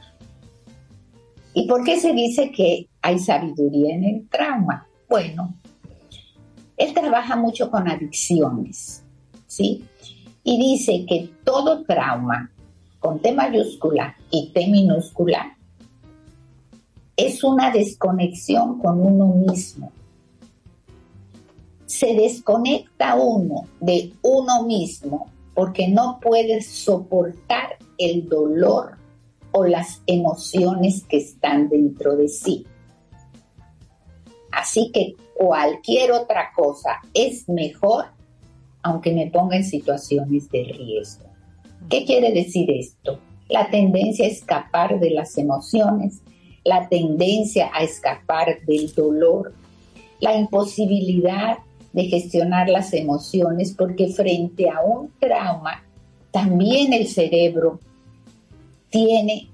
¿Y 1.52 1.66
por 1.66 1.84
qué 1.84 1.98
se 1.98 2.12
dice 2.12 2.52
que 2.52 2.88
hay 3.02 3.18
sabiduría 3.18 3.94
en 3.94 4.04
el 4.04 4.28
trauma? 4.28 4.86
Bueno, 5.08 5.54
él 6.76 6.94
trabaja 6.94 7.36
mucho 7.36 7.70
con 7.70 7.88
adicciones, 7.88 9.02
¿sí? 9.46 9.84
Y 10.44 10.58
dice 10.58 11.04
que 11.06 11.30
todo 11.44 11.84
trauma 11.84 12.50
con 13.00 13.20
T 13.20 13.32
mayúscula 13.32 14.16
y 14.30 14.50
T 14.52 14.68
minúscula 14.68 15.56
es 17.16 17.42
una 17.44 17.70
desconexión 17.70 18.78
con 18.78 19.00
uno 19.00 19.26
mismo. 19.26 19.92
Se 21.84 22.14
desconecta 22.14 23.16
uno 23.16 23.66
de 23.80 24.12
uno 24.22 24.62
mismo 24.64 25.30
porque 25.54 25.88
no 25.88 26.18
puede 26.22 26.62
soportar 26.62 27.76
el 27.98 28.28
dolor 28.28 28.99
o 29.52 29.64
las 29.64 30.02
emociones 30.06 31.04
que 31.08 31.18
están 31.18 31.68
dentro 31.68 32.16
de 32.16 32.28
sí. 32.28 32.66
Así 34.52 34.90
que 34.92 35.14
cualquier 35.34 36.12
otra 36.12 36.50
cosa 36.54 37.00
es 37.14 37.48
mejor 37.48 38.06
aunque 38.82 39.12
me 39.12 39.26
ponga 39.26 39.56
en 39.56 39.64
situaciones 39.64 40.50
de 40.50 40.64
riesgo. 40.64 41.26
¿Qué 41.88 42.04
quiere 42.04 42.32
decir 42.32 42.70
esto? 42.70 43.18
La 43.48 43.70
tendencia 43.70 44.26
a 44.26 44.28
escapar 44.28 45.00
de 45.00 45.10
las 45.10 45.36
emociones, 45.38 46.22
la 46.64 46.88
tendencia 46.88 47.70
a 47.74 47.82
escapar 47.82 48.60
del 48.66 48.92
dolor, 48.94 49.54
la 50.20 50.36
imposibilidad 50.36 51.58
de 51.92 52.04
gestionar 52.04 52.68
las 52.68 52.92
emociones, 52.92 53.74
porque 53.76 54.08
frente 54.08 54.70
a 54.70 54.80
un 54.82 55.10
trauma, 55.18 55.82
también 56.30 56.92
el 56.92 57.08
cerebro 57.08 57.80
tiene 58.90 59.48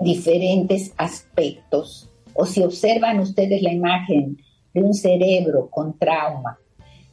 diferentes 0.00 0.92
aspectos. 0.96 2.08
O 2.34 2.46
si 2.46 2.62
observan 2.62 3.20
ustedes 3.20 3.62
la 3.62 3.72
imagen 3.72 4.38
de 4.72 4.82
un 4.82 4.94
cerebro 4.94 5.68
con 5.70 5.98
trauma 5.98 6.58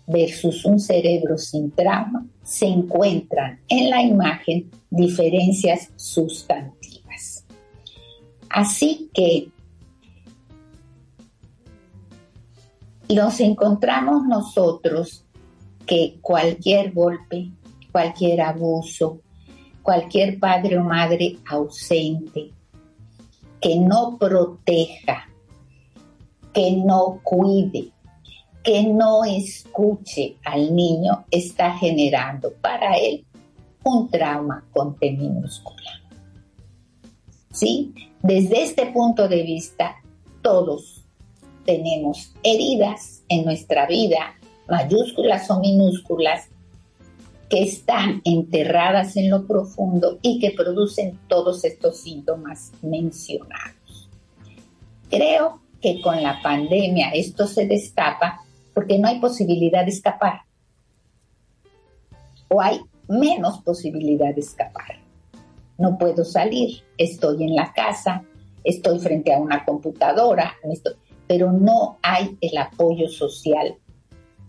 versus 0.08 0.66
un 0.66 0.80
cerebro 0.80 1.38
sin 1.38 1.72
trauma, 1.72 2.26
se 2.44 2.66
encuentran 2.66 3.60
en 3.68 3.90
la 3.90 4.02
imagen 4.02 4.70
diferencias 4.90 5.90
sustantivas. 5.96 7.46
Así 8.50 9.10
que 9.14 9.48
nos 13.14 13.40
encontramos 13.40 14.26
nosotros 14.26 15.24
que 15.86 16.18
cualquier 16.22 16.92
golpe, 16.94 17.52
cualquier 17.92 18.42
abuso, 18.42 19.22
cualquier 19.82 20.40
padre 20.40 20.78
o 20.78 20.84
madre 20.84 21.38
ausente, 21.50 22.52
que 23.60 23.76
no 23.76 24.18
proteja, 24.18 25.28
que 26.54 26.72
no 26.72 27.20
cuide, 27.24 27.92
que 28.64 28.84
no 28.84 29.24
escuche 29.24 30.38
al 30.44 30.76
niño, 30.76 31.26
está 31.32 31.74
generando 31.74 32.54
para 32.62 32.98
él 32.98 33.26
un 33.84 34.10
trauma 34.10 34.64
con 34.72 34.96
T 34.98 35.12
minúscula. 35.12 36.02
¿Sí? 37.52 37.94
Desde 38.22 38.64
este 38.64 38.86
punto 38.88 39.28
de 39.28 39.44
vista, 39.44 39.96
todos 40.42 41.04
tenemos 41.66 42.34
heridas 42.44 43.24
en 43.30 43.46
nuestra 43.46 43.88
vida, 43.88 44.36
mayúsculas 44.70 45.50
o 45.50 45.60
minúsculas, 45.60 46.50
que 47.52 47.64
están 47.64 48.22
enterradas 48.24 49.18
en 49.18 49.30
lo 49.30 49.46
profundo 49.46 50.20
y 50.22 50.40
que 50.40 50.52
producen 50.52 51.20
todos 51.28 51.66
estos 51.66 51.98
síntomas 51.98 52.72
mencionados. 52.82 54.10
Creo 55.10 55.60
que 55.82 56.00
con 56.00 56.24
la 56.24 56.42
pandemia 56.42 57.10
esto 57.10 57.46
se 57.48 57.68
destapa 57.68 58.40
porque 58.74 58.98
no 58.98 59.10
hay 59.10 59.20
posibilidad 59.20 59.84
de 59.84 59.92
escapar. 59.92 60.44
O 62.48 62.62
hay 62.62 62.80
menos 63.10 63.62
posibilidad 63.64 64.34
de 64.34 64.40
escapar. 64.40 65.02
No 65.78 65.98
puedo 65.98 66.24
salir, 66.24 66.82
estoy 66.98 67.44
en 67.44 67.54
la 67.54 67.74
casa, 67.74 68.24
estoy 68.64 68.98
frente 69.00 69.34
a 69.34 69.40
una 69.40 69.66
computadora, 69.66 70.54
pero 71.28 71.52
no 71.52 71.98
hay 72.02 72.38
el 72.40 72.58
apoyo 72.58 73.10
social 73.10 73.76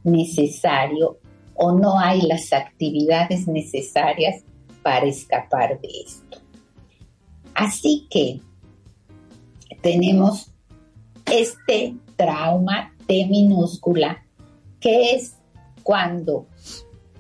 necesario 0.04 1.18
o 1.64 1.70
no 1.70 1.96
hay 1.96 2.22
las 2.22 2.52
actividades 2.52 3.46
necesarias 3.46 4.42
para 4.82 5.06
escapar 5.06 5.80
de 5.80 5.88
esto. 6.04 6.38
Así 7.54 8.08
que 8.10 8.40
tenemos 9.80 10.50
este 11.24 11.94
trauma 12.16 12.92
T 13.06 13.26
minúscula, 13.26 14.24
que 14.80 15.14
es 15.14 15.36
cuando 15.84 16.46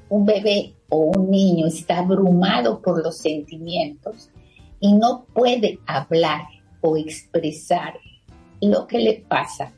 un 0.08 0.26
bebé 0.26 0.74
o 0.88 1.12
un 1.16 1.30
niño 1.30 1.68
está 1.68 1.98
abrumado 1.98 2.82
por 2.82 3.00
los 3.00 3.18
sentimientos 3.18 4.28
y 4.80 4.92
no 4.94 5.24
puede 5.32 5.78
hablar 5.86 6.42
o 6.80 6.96
expresar 6.96 7.94
lo 8.60 8.88
que 8.88 8.98
le 8.98 9.24
pasa 9.28 9.72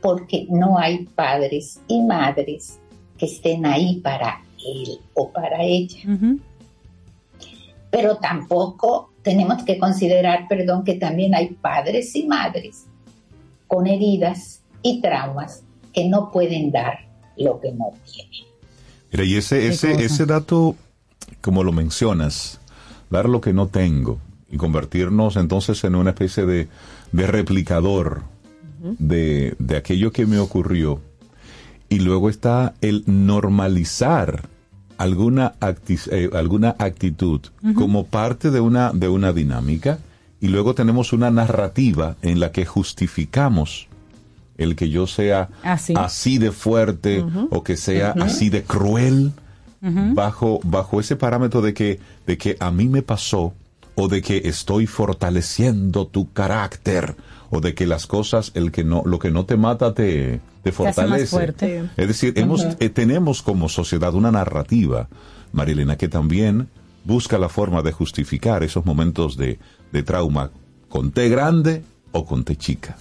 porque 0.00 0.46
no 0.48 0.78
hay 0.78 1.04
padres 1.04 1.80
y 1.88 2.00
madres 2.00 2.78
que 3.18 3.26
estén 3.26 3.66
ahí 3.66 4.00
para 4.00 4.42
él 4.64 4.98
o 5.14 5.30
para 5.30 5.62
ella. 5.62 6.00
Pero 7.90 8.16
tampoco 8.16 9.12
tenemos 9.22 9.62
que 9.64 9.78
considerar, 9.78 10.46
perdón, 10.48 10.84
que 10.84 10.94
también 10.94 11.34
hay 11.34 11.48
padres 11.48 12.14
y 12.16 12.26
madres 12.26 12.86
con 13.66 13.86
heridas 13.86 14.62
y 14.82 15.00
traumas 15.00 15.62
que 15.92 16.08
no 16.08 16.30
pueden 16.30 16.70
dar 16.70 17.06
lo 17.36 17.60
que 17.60 17.72
no 17.72 17.92
tienen. 18.10 18.46
Mira, 19.12 19.24
y 19.24 19.36
ese, 19.36 19.68
ese, 19.68 20.04
ese 20.04 20.26
dato, 20.26 20.76
como 21.40 21.64
lo 21.64 21.72
mencionas, 21.72 22.60
dar 23.10 23.28
lo 23.28 23.40
que 23.40 23.52
no 23.52 23.68
tengo 23.68 24.18
y 24.50 24.56
convertirnos 24.56 25.36
entonces 25.36 25.82
en 25.84 25.94
una 25.94 26.10
especie 26.10 26.46
de, 26.46 26.68
de 27.12 27.26
replicador 27.26 28.22
de, 28.98 29.54
de 29.58 29.76
aquello 29.76 30.12
que 30.12 30.26
me 30.26 30.38
ocurrió. 30.38 31.00
Y 31.88 32.00
luego 32.00 32.28
está 32.28 32.74
el 32.80 33.02
normalizar 33.06 34.42
alguna, 34.98 35.54
acti- 35.60 36.08
eh, 36.12 36.30
alguna 36.34 36.74
actitud 36.78 37.40
como 37.74 38.06
parte 38.06 38.50
de 38.50 38.60
una, 38.60 38.92
de 38.92 39.08
una 39.08 39.32
dinámica. 39.32 39.98
Y 40.40 40.48
luego 40.48 40.74
tenemos 40.74 41.12
una 41.12 41.30
narrativa 41.30 42.16
en 42.22 42.40
la 42.40 42.52
que 42.52 42.64
justificamos 42.66 43.88
el 44.56 44.74
que 44.76 44.88
yo 44.90 45.06
sea 45.06 45.48
Así. 45.62 45.94
así 45.96 46.38
de 46.38 46.50
fuerte 46.52 47.24
o 47.50 47.62
que 47.62 47.76
sea 47.76 48.10
así 48.20 48.50
de 48.50 48.62
cruel 48.64 49.32
bajo 50.14 50.58
bajo 50.64 50.98
ese 50.98 51.14
parámetro 51.14 51.60
de 51.62 51.72
que 51.72 52.00
de 52.26 52.36
que 52.36 52.56
a 52.58 52.72
mí 52.72 52.88
me 52.88 53.02
pasó 53.02 53.54
o 53.94 54.08
de 54.08 54.20
que 54.20 54.42
estoy 54.44 54.86
fortaleciendo 54.88 56.06
tu 56.08 56.32
carácter 56.32 57.14
o 57.50 57.60
de 57.60 57.74
que 57.74 57.86
las 57.86 58.06
cosas 58.06 58.52
el 58.54 58.72
que 58.72 58.84
no 58.84 59.02
lo 59.04 59.18
que 59.18 59.30
no 59.30 59.46
te 59.46 59.56
mata 59.56 59.94
te 59.94 60.40
te 60.62 60.70
hace 60.70 60.82
más 60.82 60.94
fortalece. 60.94 61.26
fuerte. 61.26 61.88
es 61.96 62.08
decir 62.08 62.32
hemos 62.36 62.64
eh, 62.78 62.90
tenemos 62.90 63.42
como 63.42 63.68
sociedad 63.68 64.14
una 64.14 64.30
narrativa 64.30 65.08
Marilena 65.52 65.96
que 65.96 66.08
también 66.08 66.68
busca 67.04 67.38
la 67.38 67.48
forma 67.48 67.82
de 67.82 67.92
justificar 67.92 68.62
esos 68.62 68.84
momentos 68.84 69.36
de, 69.36 69.58
de 69.92 70.02
trauma 70.02 70.50
con 70.88 71.10
T 71.10 71.28
grande 71.28 71.82
o 72.12 72.24
con 72.24 72.44
T 72.44 72.56
chica. 72.56 72.96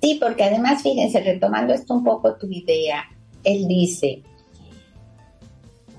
Sí, 0.00 0.18
porque 0.20 0.44
además, 0.44 0.82
fíjense, 0.82 1.20
retomando 1.20 1.74
esto 1.74 1.94
un 1.94 2.04
poco 2.04 2.34
tu 2.34 2.46
idea, 2.50 3.04
él 3.42 3.66
dice, 3.66 4.22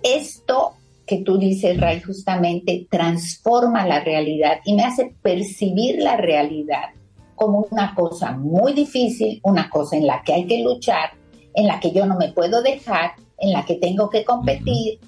esto 0.04 0.74
que 1.10 1.24
tú 1.24 1.40
dices, 1.40 1.82
Ray, 1.82 2.02
justamente 2.02 2.88
transforma 2.88 3.88
la 3.88 4.00
realidad 4.00 4.60
y 4.64 4.76
me 4.76 4.84
hace 4.84 5.16
percibir 5.24 6.04
la 6.04 6.18
realidad 6.18 6.90
como 7.34 7.66
una 7.72 7.96
cosa 7.96 8.34
muy 8.34 8.74
difícil, 8.74 9.40
una 9.44 9.72
cosa 9.72 9.98
en 9.98 10.06
la 10.06 10.22
que 10.22 10.34
hay 10.34 10.46
que 10.46 10.62
luchar, 10.62 11.14
en 11.56 11.66
la 11.66 11.80
que 11.80 11.92
yo 11.92 12.06
no 12.06 12.16
me 12.16 12.32
puedo 12.32 12.62
dejar, 12.62 13.14
en 13.40 13.54
la 13.54 13.66
que 13.66 13.78
tengo 13.78 14.12
que 14.12 14.24
competir, 14.24 15.00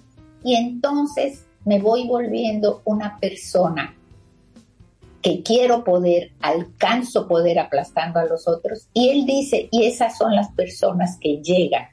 y 0.44 0.56
entonces 0.56 1.46
me 1.66 1.80
voy 1.80 2.08
volviendo 2.08 2.82
una 2.84 3.20
persona 3.20 3.96
que 5.22 5.44
quiero 5.44 5.84
poder, 5.84 6.32
alcanzo 6.40 7.28
poder 7.28 7.60
aplastando 7.60 8.20
a 8.20 8.26
los 8.26 8.48
otros. 8.48 8.88
Y 8.92 9.10
él 9.10 9.28
dice, 9.28 9.70
y 9.70 9.86
esas 9.86 10.18
son 10.18 10.36
las 10.36 10.52
personas 10.54 11.20
que 11.22 11.44
llegan 11.44 11.90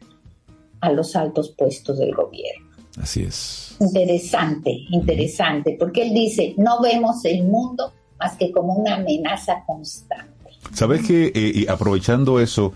a 0.81 0.93
los 0.93 1.15
altos 1.15 1.55
puestos 1.59 1.99
del 1.99 2.15
gobierno. 2.15 2.68
Así 3.03 3.23
es 3.23 3.77
Interesante, 3.81 4.87
interesante, 4.91 5.77
porque 5.79 6.03
él 6.09 6.13
dice, 6.15 6.55
no 6.59 6.81
vemos 6.83 7.25
el 7.25 7.45
mundo 7.45 7.93
más 8.19 8.37
que 8.37 8.51
como 8.51 8.75
una 8.75 8.97
amenaza 8.97 9.63
constante. 9.67 10.51
sabes 10.73 11.07
que 11.07 11.27
eh, 11.35 11.53
y 11.55 11.69
aprovechando 11.69 12.41
eso 12.41 12.73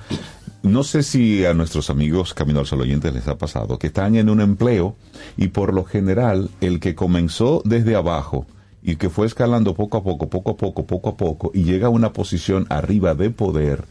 no 0.63 0.85
sé 0.85 1.03
si 1.03 1.45
a 1.45 1.55
nuestros 1.55 1.91
amigos 1.91 2.35
Camino 2.35 2.61
al 2.61 2.67
Sol 2.67 2.83
oyentes 2.83 3.13
les 3.13 3.27
ha 3.27 3.37
pasado 3.37 3.79
que 3.81 3.89
están 3.89 4.15
en 4.15 4.29
un 4.31 4.41
empleo 4.41 4.95
y 5.37 5.49
por 5.49 5.75
lo 5.75 5.83
general 5.85 6.51
el 6.61 6.79
que 6.79 6.95
comenzó 6.95 7.63
desde 7.65 7.97
abajo 7.97 8.47
y 8.81 8.95
que 8.95 9.11
fue 9.11 9.27
escalando 9.27 9.75
poco 9.75 9.97
a 9.97 10.05
poco, 10.05 10.29
poco 10.29 10.51
a 10.53 10.57
poco, 10.57 10.87
poco 10.87 11.09
a 11.09 11.17
poco 11.17 11.51
y 11.53 11.65
llega 11.65 11.89
a 11.89 11.91
una 11.91 12.13
posición 12.13 12.67
arriba 12.69 13.15
de 13.15 13.31
poder, 13.31 13.85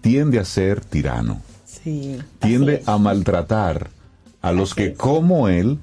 tiende 0.00 0.38
a 0.38 0.44
ser 0.46 0.82
tirano, 0.82 1.42
Sí. 1.66 2.18
tiende 2.38 2.82
a 2.86 2.96
maltratar 2.96 3.90
a 4.44 4.52
los 4.52 4.74
que 4.74 4.92
como 4.94 5.48
él 5.48 5.78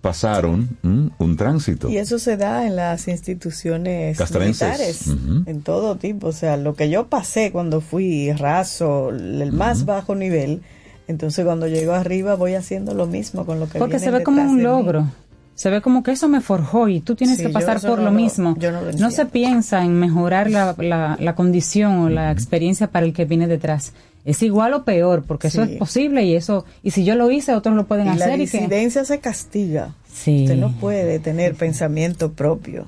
pasaron 0.00 0.76
mm, 0.82 1.06
un 1.18 1.36
tránsito. 1.36 1.88
Y 1.88 1.96
eso 1.96 2.18
se 2.18 2.36
da 2.36 2.66
en 2.66 2.76
las 2.76 3.08
instituciones 3.08 4.18
Castrenses. 4.18 5.06
militares, 5.06 5.46
en 5.46 5.62
todo 5.62 5.96
tipo. 5.96 6.26
O 6.28 6.32
sea, 6.32 6.56
lo 6.56 6.74
que 6.74 6.90
yo 6.90 7.06
pasé 7.06 7.50
cuando 7.52 7.80
fui 7.80 8.30
raso, 8.32 9.10
el 9.10 9.52
más 9.52 9.86
bajo 9.86 10.14
nivel, 10.14 10.60
entonces 11.08 11.44
cuando 11.44 11.66
llego 11.68 11.92
arriba 11.94 12.34
voy 12.34 12.54
haciendo 12.54 12.92
lo 12.94 13.06
mismo 13.06 13.46
con 13.46 13.60
lo 13.60 13.68
que 13.68 13.78
Porque 13.78 13.98
se 13.98 14.10
ve 14.10 14.22
como 14.22 14.42
un 14.42 14.62
logro. 14.62 15.06
Se 15.54 15.70
ve 15.70 15.80
como 15.80 16.02
que 16.02 16.10
eso 16.10 16.28
me 16.28 16.40
forjó 16.40 16.88
y 16.88 17.00
tú 17.00 17.14
tienes 17.14 17.36
Sí, 17.38 17.44
que 17.44 17.48
pasar 17.50 17.80
por 17.80 17.90
no 17.90 17.96
lo 17.96 18.02
lo- 18.04 18.10
mismo. 18.10 18.56
yo 18.58 18.72
no 18.72 18.80
lo 18.82 18.92
no 18.92 19.10
se 19.12 19.24
piensa 19.24 19.84
en 19.84 19.94
mejorar 19.94 20.50
la, 20.50 20.74
la- 20.78 21.16
la 21.20 21.34
condición 21.36 21.92
o 22.00 22.08
la 22.10 22.32
experiencia 22.32 22.88
para 22.88 23.06
el 23.06 23.12
que 23.12 23.24
viene 23.24 23.46
detrás. 23.46 23.92
Es 24.24 24.42
igual 24.42 24.72
o 24.74 24.84
peor, 24.84 25.24
porque 25.26 25.48
eso 25.48 25.64
Sí. 25.66 25.72
es 25.72 25.78
posible 25.78 26.24
y 26.24 26.34
eso 26.34 26.64
y 26.82 26.92
si 26.92 27.04
yo 27.04 27.14
lo 27.14 27.30
hice, 27.30 27.54
otros 27.54 27.76
lo 27.76 27.84
pueden 27.86 28.06
Y 28.06 28.16
la 28.18 28.24
hacer. 28.26 28.40
y 28.40 28.46
que- 28.46 28.58
disidencia 28.58 29.04
se 29.04 29.18
castiga. 29.20 29.94
Sí. 30.10 30.44
Usted 30.44 30.56
no 30.56 30.72
puede 30.72 31.18
tener 31.18 31.54
pensamiento 31.54 32.32
propio. 32.32 32.86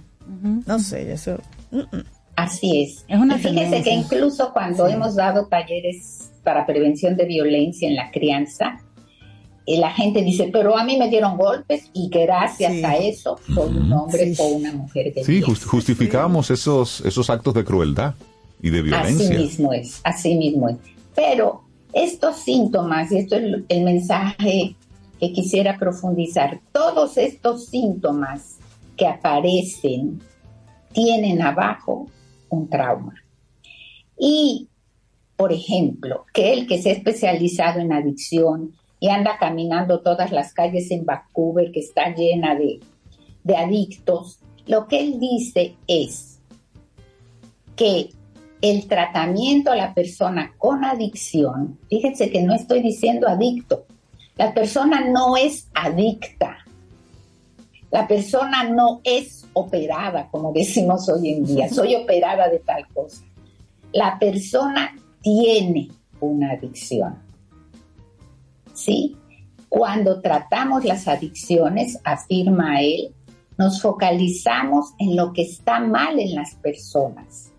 No 0.66 0.78
sé, 0.78 1.12
eso... 1.12 1.38
mm, 1.70 1.78
mm. 1.78 2.02
Así 2.36 2.82
es. 2.82 3.04
Es 3.08 3.18
una 3.18 3.36
y 3.36 3.40
fíjese 3.40 3.82
que 3.82 3.90
incluso 3.94 4.52
cuando 4.52 4.86
hemos 4.88 5.14
dado 5.16 5.46
talleres 5.46 6.30
para 6.44 6.66
prevención 6.66 7.16
de 7.16 7.24
violencia 7.24 7.88
en 7.88 7.96
la 7.96 8.10
crianza, 8.10 8.78
eh, 9.66 9.78
la 9.78 9.90
gente 9.90 10.22
dice, 10.22 10.50
pero 10.52 10.76
a 10.76 10.84
mí 10.84 10.96
me 10.98 11.08
dieron 11.08 11.36
golpes 11.38 11.90
y 11.94 12.08
gracias 12.10 12.72
Sí. 12.74 12.84
a 12.84 12.94
eso 12.96 13.38
soy 13.54 13.76
un 13.76 13.92
hombre 13.92 14.34
Sí. 14.34 14.42
o 14.42 14.48
una 14.48 14.72
mujer 14.72 15.12
de 15.14 15.24
Sí, 15.24 15.32
bien". 15.32 15.44
jus- 15.44 15.64
justificamos 15.64 16.50
esos, 16.50 17.00
esos 17.06 17.30
actos 17.30 17.54
de 17.54 17.64
crueldad 17.64 18.14
y 18.62 18.68
de 18.70 18.78
Así 18.80 18.88
violencia. 18.88 19.38
mismo 19.38 19.72
es, 19.72 20.00
así 20.04 20.34
mismo 20.36 20.68
es. 20.68 20.76
Pero 21.16 21.62
estos 21.92 22.36
síntomas, 22.36 23.10
y 23.10 23.18
esto 23.18 23.36
es 23.36 23.42
el- 23.68 23.84
mensaje 23.84 24.76
que 25.18 25.32
quisiera 25.32 25.78
profundizar, 25.78 26.60
todos 26.72 27.16
estos 27.16 27.66
síntomas 27.66 28.58
que 28.96 29.06
aparecen 29.06 30.20
tienen 30.92 31.40
abajo 31.42 32.06
un 32.50 32.68
trauma. 32.68 33.14
Y, 34.18 34.68
por 35.36 35.52
ejemplo, 35.52 36.24
que 36.32 36.52
el 36.52 36.66
que 36.66 36.80
se 36.80 36.90
ha 36.90 36.92
especializado 36.92 37.80
en 37.80 37.92
adicción 37.92 38.72
y 39.00 39.08
anda 39.08 39.38
caminando 39.38 40.00
todas 40.00 40.32
las 40.32 40.52
calles 40.52 40.90
en 40.90 41.04
Vancouver, 41.04 41.72
que 41.72 41.80
está 41.80 42.14
llena 42.14 42.54
de, 42.54 42.80
de 43.44 43.56
adictos, 43.56 44.38
lo 44.66 44.86
que 44.86 45.00
él 45.00 45.18
dice 45.20 45.76
es 45.86 46.40
que 47.74 48.10
el 48.60 48.86
tratamiento 48.88 49.72
a 49.72 49.76
la 49.76 49.94
persona 49.94 50.54
con 50.58 50.84
adicción, 50.84 51.78
fíjense 51.88 52.30
que 52.30 52.42
no 52.42 52.54
estoy 52.54 52.80
diciendo 52.80 53.28
adicto, 53.28 53.86
la 54.36 54.52
persona 54.52 55.00
no 55.08 55.36
es 55.36 55.68
adicta, 55.74 56.58
la 57.90 58.06
persona 58.06 58.64
no 58.64 59.00
es 59.04 59.46
operada, 59.52 60.28
como 60.30 60.52
decimos 60.54 61.08
hoy 61.08 61.30
en 61.30 61.44
día, 61.44 61.68
soy 61.68 61.94
operada 61.94 62.48
de 62.48 62.58
tal 62.60 62.86
cosa. 62.88 63.24
La 63.92 64.18
persona 64.18 64.94
tiene 65.22 65.88
una 66.20 66.52
adicción. 66.52 67.18
¿Sí? 68.74 69.16
Cuando 69.68 70.20
tratamos 70.20 70.84
las 70.84 71.08
adicciones, 71.08 71.98
afirma 72.04 72.82
él, 72.82 73.14
nos 73.58 73.80
focalizamos 73.80 74.92
en 74.98 75.16
lo 75.16 75.32
que 75.32 75.42
está 75.42 75.80
mal 75.80 76.18
en 76.20 76.34
las 76.34 76.54
personas, 76.56 77.52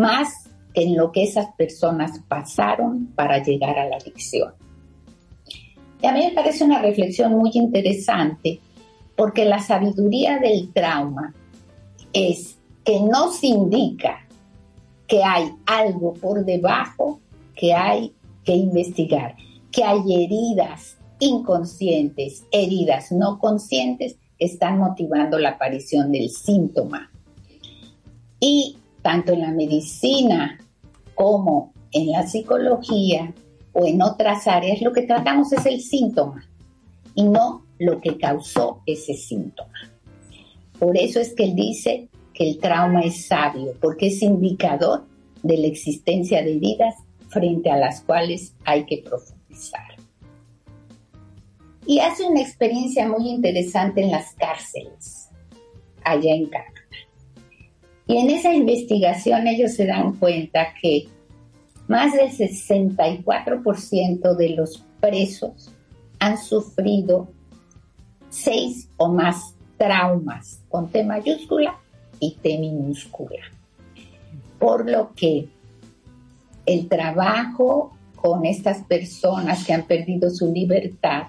más 0.00 0.48
en 0.74 0.96
lo 0.96 1.12
que 1.12 1.24
esas 1.24 1.52
personas 1.56 2.20
pasaron 2.28 3.08
para 3.14 3.42
llegar 3.42 3.78
a 3.78 3.88
la 3.88 3.96
adicción. 3.96 4.54
Y 6.02 6.06
a 6.06 6.12
mí 6.12 6.20
me 6.20 6.32
parece 6.32 6.64
una 6.64 6.80
reflexión 6.80 7.36
muy 7.36 7.50
interesante 7.54 8.60
porque 9.16 9.44
la 9.44 9.58
sabiduría 9.58 10.38
del 10.38 10.72
trauma 10.72 11.34
es 12.12 12.56
que 12.84 13.00
nos 13.00 13.44
indica 13.44 14.26
que 15.06 15.22
hay 15.22 15.50
algo 15.66 16.14
por 16.14 16.44
debajo 16.44 17.20
que 17.54 17.74
hay 17.74 18.14
que 18.44 18.54
investigar, 18.54 19.36
que 19.70 19.84
hay 19.84 20.00
heridas 20.24 20.96
inconscientes, 21.18 22.44
heridas 22.50 23.12
no 23.12 23.38
conscientes 23.38 24.16
que 24.38 24.46
están 24.46 24.78
motivando 24.78 25.38
la 25.38 25.50
aparición 25.50 26.10
del 26.12 26.30
síntoma. 26.30 27.10
Y 28.40 28.78
tanto 29.02 29.32
en 29.32 29.40
la 29.40 29.50
medicina 29.50 30.58
como 31.14 31.72
en 31.92 32.12
la 32.12 32.26
psicología 32.26 33.32
o 33.72 33.86
en 33.86 34.02
otras 34.02 34.46
áreas, 34.46 34.80
lo 34.82 34.92
que 34.92 35.02
tratamos 35.02 35.52
es 35.52 35.66
el 35.66 35.80
síntoma 35.80 36.44
y 37.14 37.24
no 37.24 37.64
lo 37.78 38.00
que 38.00 38.18
causó 38.18 38.82
ese 38.86 39.14
síntoma. 39.14 39.72
Por 40.78 40.96
eso 40.96 41.20
es 41.20 41.34
que 41.34 41.44
él 41.44 41.54
dice 41.54 42.08
que 42.32 42.48
el 42.48 42.58
trauma 42.58 43.02
es 43.02 43.26
sabio, 43.26 43.74
porque 43.80 44.08
es 44.08 44.22
indicador 44.22 45.04
de 45.42 45.58
la 45.58 45.66
existencia 45.66 46.42
de 46.42 46.56
heridas 46.56 46.94
frente 47.28 47.70
a 47.70 47.76
las 47.76 48.00
cuales 48.02 48.54
hay 48.64 48.84
que 48.86 48.98
profundizar. 48.98 49.96
Y 51.86 51.98
hace 52.00 52.24
una 52.24 52.40
experiencia 52.40 53.08
muy 53.08 53.28
interesante 53.28 54.02
en 54.02 54.10
las 54.10 54.32
cárceles, 54.34 55.28
allá 56.04 56.34
en 56.34 56.46
Canadá. 56.46 56.79
Y 58.10 58.16
en 58.16 58.28
esa 58.28 58.52
investigación 58.52 59.46
ellos 59.46 59.74
se 59.74 59.86
dan 59.86 60.14
cuenta 60.14 60.74
que 60.82 61.06
más 61.86 62.12
del 62.12 62.32
64% 62.32 64.34
de 64.34 64.48
los 64.48 64.84
presos 64.98 65.70
han 66.18 66.36
sufrido 66.36 67.28
seis 68.28 68.88
o 68.96 69.12
más 69.12 69.54
traumas 69.76 70.60
con 70.68 70.90
T 70.90 71.04
mayúscula 71.04 71.78
y 72.18 72.32
T 72.32 72.58
minúscula. 72.58 73.42
Por 74.58 74.90
lo 74.90 75.14
que 75.14 75.46
el 76.66 76.88
trabajo 76.88 77.96
con 78.16 78.44
estas 78.44 78.82
personas 78.82 79.64
que 79.64 79.72
han 79.72 79.84
perdido 79.84 80.30
su 80.30 80.52
libertad 80.52 81.28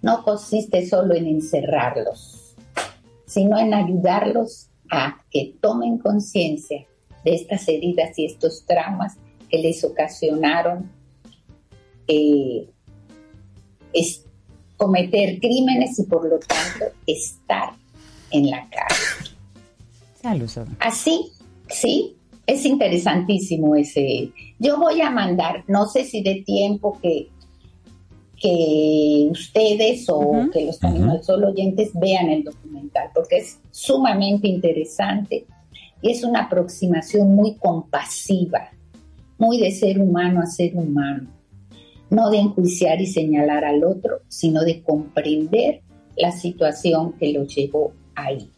no 0.00 0.22
consiste 0.22 0.86
solo 0.86 1.12
en 1.12 1.26
encerrarlos, 1.26 2.54
sino 3.26 3.58
en 3.58 3.74
ayudarlos 3.74 4.69
a 4.90 5.24
que 5.30 5.54
tomen 5.60 5.98
conciencia 5.98 6.86
de 7.24 7.34
estas 7.34 7.68
heridas 7.68 8.18
y 8.18 8.26
estos 8.26 8.64
traumas 8.66 9.16
que 9.48 9.58
les 9.58 9.84
ocasionaron 9.84 10.90
eh, 12.06 12.68
es 13.92 14.24
cometer 14.76 15.38
crímenes 15.40 15.98
y 15.98 16.04
por 16.04 16.28
lo 16.28 16.38
tanto 16.38 16.86
estar 17.06 17.74
en 18.30 18.50
la 18.50 18.68
cárcel. 18.70 19.36
Así, 20.80 21.32
sí, 21.68 22.16
es 22.46 22.64
interesantísimo 22.64 23.76
ese. 23.76 24.32
Yo 24.58 24.78
voy 24.78 25.00
a 25.00 25.10
mandar, 25.10 25.64
no 25.68 25.86
sé 25.86 26.04
si 26.04 26.22
de 26.22 26.42
tiempo 26.42 26.98
que 27.00 27.28
que 28.40 29.28
ustedes 29.30 30.06
o 30.08 30.48
que 30.50 30.64
los 30.64 30.78
Caminos 30.78 31.26
Sol 31.26 31.44
oyentes 31.44 31.90
vean 31.94 32.30
el 32.30 32.42
documental, 32.42 33.10
porque 33.14 33.36
es 33.36 33.60
sumamente 33.70 34.48
interesante 34.48 35.46
y 36.00 36.10
es 36.10 36.24
una 36.24 36.44
aproximación 36.44 37.34
muy 37.34 37.56
compasiva, 37.56 38.70
muy 39.36 39.60
de 39.60 39.70
ser 39.70 40.00
humano 40.00 40.40
a 40.40 40.46
ser 40.46 40.74
humano, 40.74 41.28
no 42.08 42.30
de 42.30 42.38
enjuiciar 42.38 43.00
y 43.00 43.06
señalar 43.06 43.64
al 43.64 43.84
otro, 43.84 44.20
sino 44.28 44.62
de 44.62 44.82
comprender 44.82 45.82
la 46.16 46.32
situación 46.32 47.12
que 47.12 47.32
lo 47.32 47.44
llevó 47.44 47.92
ahí. 48.14 48.50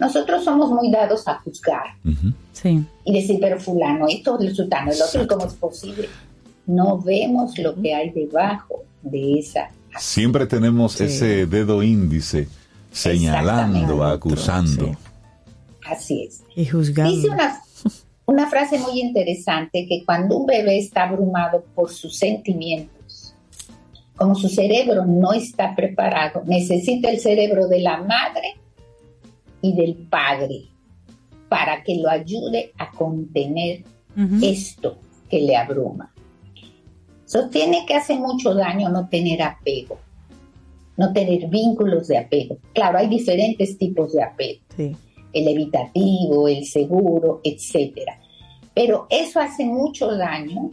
Nosotros 0.00 0.42
somos 0.42 0.70
muy 0.70 0.90
dados 0.90 1.28
a 1.28 1.38
juzgar 1.40 1.94
y 3.04 3.12
decir, 3.12 3.38
pero 3.40 3.60
fulano, 3.60 4.06
esto, 4.08 4.40
el 4.40 4.54
sultano, 4.56 4.90
el 4.90 5.00
otro, 5.00 5.26
¿cómo 5.28 5.46
es 5.46 5.54
posible? 5.54 6.08
No 6.70 7.00
vemos 7.00 7.58
lo 7.58 7.74
que 7.74 7.92
hay 7.92 8.10
debajo 8.10 8.84
de 9.02 9.40
esa. 9.40 9.70
Siempre 9.98 10.46
tenemos 10.46 11.00
ese 11.00 11.46
dedo 11.46 11.82
índice 11.82 12.46
señalando, 12.92 14.04
acusando. 14.04 14.96
Así 15.84 16.22
es. 16.22 16.42
Y 16.54 16.66
juzgando. 16.66 17.10
Dice 17.10 17.28
una, 17.28 17.60
una 18.24 18.48
frase 18.48 18.78
muy 18.78 19.00
interesante 19.00 19.86
que 19.88 20.04
cuando 20.04 20.36
un 20.36 20.46
bebé 20.46 20.78
está 20.78 21.08
abrumado 21.08 21.64
por 21.74 21.90
sus 21.90 22.16
sentimientos, 22.16 23.34
como 24.14 24.36
su 24.36 24.48
cerebro 24.48 25.04
no 25.04 25.32
está 25.32 25.74
preparado, 25.74 26.44
necesita 26.46 27.10
el 27.10 27.18
cerebro 27.18 27.66
de 27.66 27.80
la 27.80 27.96
madre 27.96 28.54
y 29.60 29.74
del 29.74 29.96
padre 29.96 30.68
para 31.48 31.82
que 31.82 31.96
lo 31.96 32.08
ayude 32.08 32.72
a 32.78 32.92
contener 32.92 33.82
esto 34.40 34.98
que 35.28 35.40
le 35.40 35.56
abruma. 35.56 36.12
Sostiene 37.30 37.86
que 37.86 37.94
hace 37.94 38.16
mucho 38.16 38.52
daño 38.54 38.88
no 38.88 39.08
tener 39.08 39.40
apego, 39.40 40.00
no 40.96 41.12
tener 41.12 41.46
vínculos 41.46 42.08
de 42.08 42.18
apego. 42.18 42.58
Claro, 42.74 42.98
hay 42.98 43.06
diferentes 43.06 43.78
tipos 43.78 44.12
de 44.14 44.24
apego. 44.24 44.64
El 44.76 45.46
evitativo, 45.46 46.48
el 46.48 46.66
seguro, 46.66 47.40
etcétera. 47.44 48.18
Pero 48.74 49.06
eso 49.10 49.38
hace 49.38 49.64
mucho 49.64 50.08
daño 50.16 50.72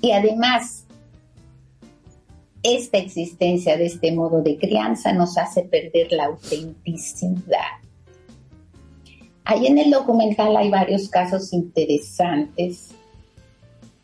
y 0.00 0.12
además 0.12 0.86
esta 2.62 2.96
existencia 2.96 3.76
de 3.76 3.84
este 3.84 4.12
modo 4.12 4.40
de 4.40 4.56
crianza 4.56 5.12
nos 5.12 5.36
hace 5.36 5.64
perder 5.64 6.10
la 6.12 6.24
autenticidad. 6.24 7.82
Ahí 9.44 9.66
en 9.66 9.76
el 9.76 9.90
documental 9.90 10.56
hay 10.56 10.70
varios 10.70 11.10
casos 11.10 11.52
interesantes 11.52 12.95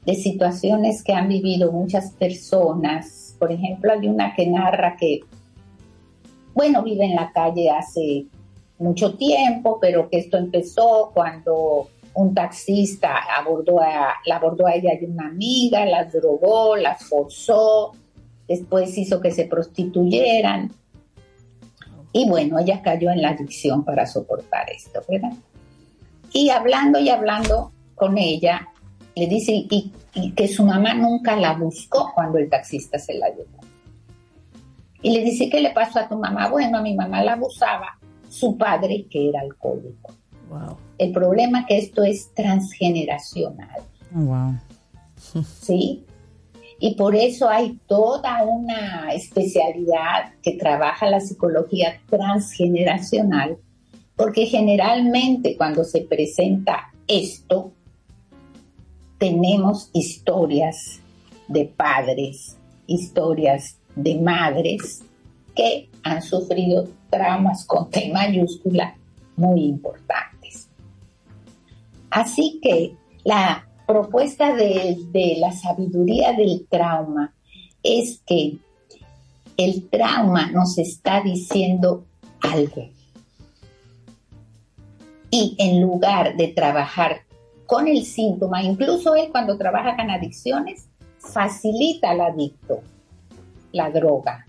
de 0.05 0.15
situaciones 0.15 1.03
que 1.03 1.13
han 1.13 1.29
vivido 1.29 1.71
muchas 1.73 2.13
personas. 2.13 3.37
Por 3.39 3.53
ejemplo, 3.53 3.93
hay 3.93 4.09
una 4.09 4.35
que 4.35 4.47
narra 4.47 4.97
que, 4.97 5.21
bueno, 6.55 6.83
vive 6.83 7.05
en 7.05 7.15
la 7.15 7.33
calle 7.33 7.71
hace 7.71 8.27
mucho 8.79 9.15
tiempo, 9.15 9.79
pero 9.81 10.09
que 10.09 10.19
esto 10.19 10.37
empezó 10.37 11.13
cuando 11.15 11.89
un 12.15 12.35
taxista 12.35 13.17
abordó 13.37 13.81
a, 13.81 14.15
la 14.27 14.37
abordó 14.37 14.67
a 14.67 14.75
ella 14.75 14.93
y 15.01 15.05
una 15.05 15.29
amiga, 15.29 15.87
las 15.87 16.13
drogó, 16.13 16.77
las 16.77 17.05
forzó, 17.05 17.93
después 18.49 18.97
hizo 18.99 19.21
que 19.21 19.31
se 19.31 19.47
prostituyeran. 19.47 20.73
Y 22.13 22.29
bueno, 22.29 22.59
ella 22.59 22.83
cayó 22.83 23.11
en 23.11 23.23
la 23.23 23.31
adicción 23.31 23.85
para 23.85 24.07
soportar 24.07 24.69
esto, 24.71 25.01
¿verdad? 25.09 25.33
Y 26.33 26.51
hablando 26.51 26.99
y 26.99 27.09
hablando 27.09 27.73
con 27.95 28.19
ella, 28.19 28.69
le 29.15 29.27
dice 29.27 29.53
y, 29.53 29.93
que 30.35 30.49
su 30.49 30.65
mamá 30.65 30.95
nunca 30.95 31.37
la 31.37 31.55
buscó 31.55 32.13
cuando 32.15 32.39
el 32.39 32.49
taxista 32.49 32.99
se 32.99 33.15
la 33.15 33.29
llevó. 33.29 33.61
Y 35.03 35.11
le 35.13 35.25
dice, 35.25 35.51
¿qué 35.51 35.61
le 35.61 35.71
pasó 35.71 35.99
a 35.99 36.09
tu 36.09 36.17
mamá? 36.17 36.49
Bueno, 36.49 36.79
a 36.79 36.83
mi 36.83 36.95
mamá 36.95 37.23
la 37.23 37.33
abusaba 37.33 37.99
su 38.29 38.57
padre, 38.57 39.07
que 39.11 39.29
era 39.29 39.41
alcohólico. 39.41 40.15
El 40.99 41.13
problema 41.13 41.61
es 41.61 41.67
que 41.67 41.79
esto 41.79 42.05
es 42.05 42.33
transgeneracional. 42.35 43.83
Wow. 44.13 44.55
¿Sí? 45.61 46.05
Y 46.79 46.95
por 46.95 47.15
eso 47.15 47.49
hay 47.49 47.79
toda 47.87 48.45
una 48.45 49.13
especialidad 49.13 50.35
que 50.43 50.53
trabaja 50.53 51.09
la 51.09 51.21
psicología 51.21 52.01
transgeneracional, 52.09 53.57
porque 54.17 54.47
generalmente 54.47 55.57
cuando 55.57 55.85
se 55.85 56.03
presenta 56.03 56.93
esto, 57.07 57.73
tenemos 59.23 59.89
historias 59.93 60.99
de 61.47 61.65
padres, 61.67 62.57
historias 62.89 63.79
de 63.95 64.17
madres 64.17 65.05
que 65.55 65.89
han 66.03 66.21
sufrido 66.23 66.89
traumas 67.09 67.65
con 67.65 67.89
T 67.89 68.11
mayúscula 68.13 68.97
muy 69.37 69.67
importantes. 69.67 70.69
Así 72.11 72.59
que 72.61 72.97
la 73.23 73.65
propuesta 73.87 74.57
de, 74.57 74.99
de, 75.13 75.37
la 75.39 75.53
sabiduría 75.53 76.33
del 76.33 76.67
trauma 76.69 77.33
es 77.81 78.21
que 78.27 78.57
el 79.57 79.89
trauma 79.89 80.51
nos 80.51 80.79
está 80.79 81.23
diciendo 81.23 82.07
algo. 82.41 82.89
Y 85.31 85.55
en 85.61 85.81
lugar 85.81 86.37
de 86.37 86.49
trabajar 86.49 87.21
con 87.73 87.89
el 87.89 88.05
síntoma, 88.05 88.63
incluso 88.63 89.15
él 89.15 89.29
cuando 89.33 89.57
trabaja 89.57 89.97
con 89.97 90.11
adicciones, 90.11 90.91
facilita 91.17 92.11
al 92.11 92.21
adicto 92.21 92.81
la 93.73 93.91
droga, 93.91 94.47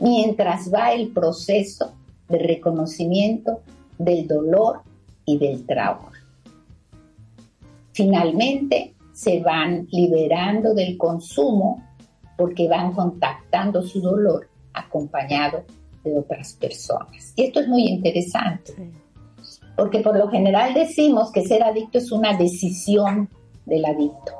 mientras 0.00 0.72
va 0.72 0.94
el 0.94 1.08
proceso 1.08 1.92
de 2.30 2.38
reconocimiento 2.38 3.60
del 3.98 4.26
dolor 4.26 4.80
y 5.26 5.36
del 5.36 5.66
trauma. 5.66 6.12
Finalmente, 7.92 8.94
se 9.12 9.40
van 9.40 9.86
liberando 9.90 10.72
del 10.72 10.96
consumo 10.96 11.84
porque 12.38 12.68
van 12.68 12.94
contactando 12.94 13.82
su 13.82 14.00
dolor 14.00 14.48
acompañado 14.72 15.62
de 16.02 16.16
otras 16.16 16.54
personas. 16.54 17.34
Y 17.36 17.44
esto 17.44 17.60
es 17.60 17.68
muy 17.68 17.82
interesante 17.82 18.72
porque 19.76 20.00
por 20.00 20.16
lo 20.16 20.28
general 20.28 20.74
decimos 20.74 21.30
que 21.30 21.46
ser 21.46 21.62
adicto 21.62 21.98
es 21.98 22.10
una 22.10 22.36
decisión 22.36 23.28
del 23.66 23.84
adicto. 23.84 24.32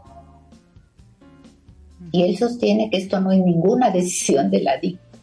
Y 2.12 2.22
él 2.22 2.36
sostiene 2.38 2.88
que 2.90 2.96
esto 2.96 3.20
no 3.20 3.32
es 3.32 3.40
ninguna 3.40 3.90
decisión 3.90 4.50
del 4.50 4.66
adicto. 4.68 5.18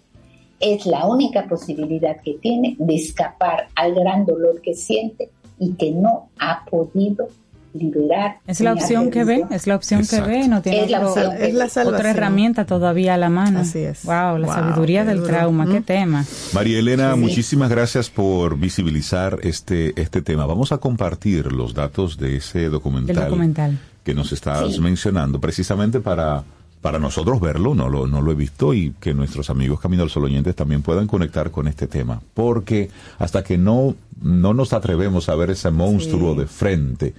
Es 0.59 0.85
la 0.85 1.07
única 1.07 1.47
posibilidad 1.47 2.21
que 2.21 2.35
tiene 2.35 2.75
de 2.77 2.95
escapar 2.95 3.67
al 3.75 3.95
gran 3.95 4.25
dolor 4.25 4.61
que 4.61 4.75
siente 4.75 5.31
y 5.59 5.73
que 5.73 5.91
no 5.91 6.29
ha 6.39 6.63
podido 6.65 7.27
liberar. 7.73 8.39
Es 8.47 8.61
la 8.61 8.73
opción 8.73 9.09
que 9.09 9.23
ve, 9.23 9.45
es 9.51 9.67
la 9.67 9.75
opción 9.75 10.05
que 10.05 10.21
ve, 10.21 10.47
no 10.47 10.61
tiene 10.61 10.95
otra 10.95 12.11
herramienta 12.11 12.65
todavía 12.65 13.15
a 13.15 13.17
la 13.17 13.29
mano. 13.29 13.59
Así 13.59 13.79
es. 13.79 14.05
Wow, 14.05 14.37
la 14.37 14.47
sabiduría 14.47 15.05
del 15.05 15.23
trauma, 15.23 15.67
qué 15.67 15.81
tema. 15.81 16.25
María 16.53 16.79
Elena, 16.79 17.15
muchísimas 17.15 17.69
gracias 17.69 18.09
por 18.09 18.57
visibilizar 18.57 19.39
este, 19.43 19.99
este 20.01 20.21
tema. 20.21 20.45
Vamos 20.45 20.71
a 20.71 20.77
compartir 20.77 21.51
los 21.51 21.73
datos 21.73 22.17
de 22.17 22.37
ese 22.37 22.69
documental, 22.69 23.79
que 24.03 24.13
nos 24.13 24.31
estás 24.31 24.79
mencionando, 24.79 25.39
precisamente 25.39 25.99
para 25.99 26.43
para 26.83 26.99
nosotros 26.99 27.39
verlo, 27.39 27.73
no 27.73 27.87
lo, 27.87 28.07
no 28.07 28.21
lo 28.21 28.33
he 28.33 28.35
visto 28.35 28.73
y 28.73 28.93
que 28.99 29.13
nuestros 29.13 29.49
amigos 29.49 29.79
Camino 29.79 30.03
al 30.03 30.09
Sol 30.09 30.25
oyentes 30.25 30.53
también 30.53 30.81
puedan 30.81 31.07
conectar 31.07 31.49
con 31.49 31.69
este 31.69 31.87
tema. 31.87 32.21
Porque 32.33 32.91
hasta 33.19 33.41
que 33.41 33.57
no, 33.57 33.95
no 34.21 34.53
nos 34.53 34.73
atrevemos 34.73 35.29
a 35.29 35.35
ver 35.35 35.51
ese 35.51 35.71
monstruo 35.71 36.35
de 36.35 36.45
frente, 36.45 37.13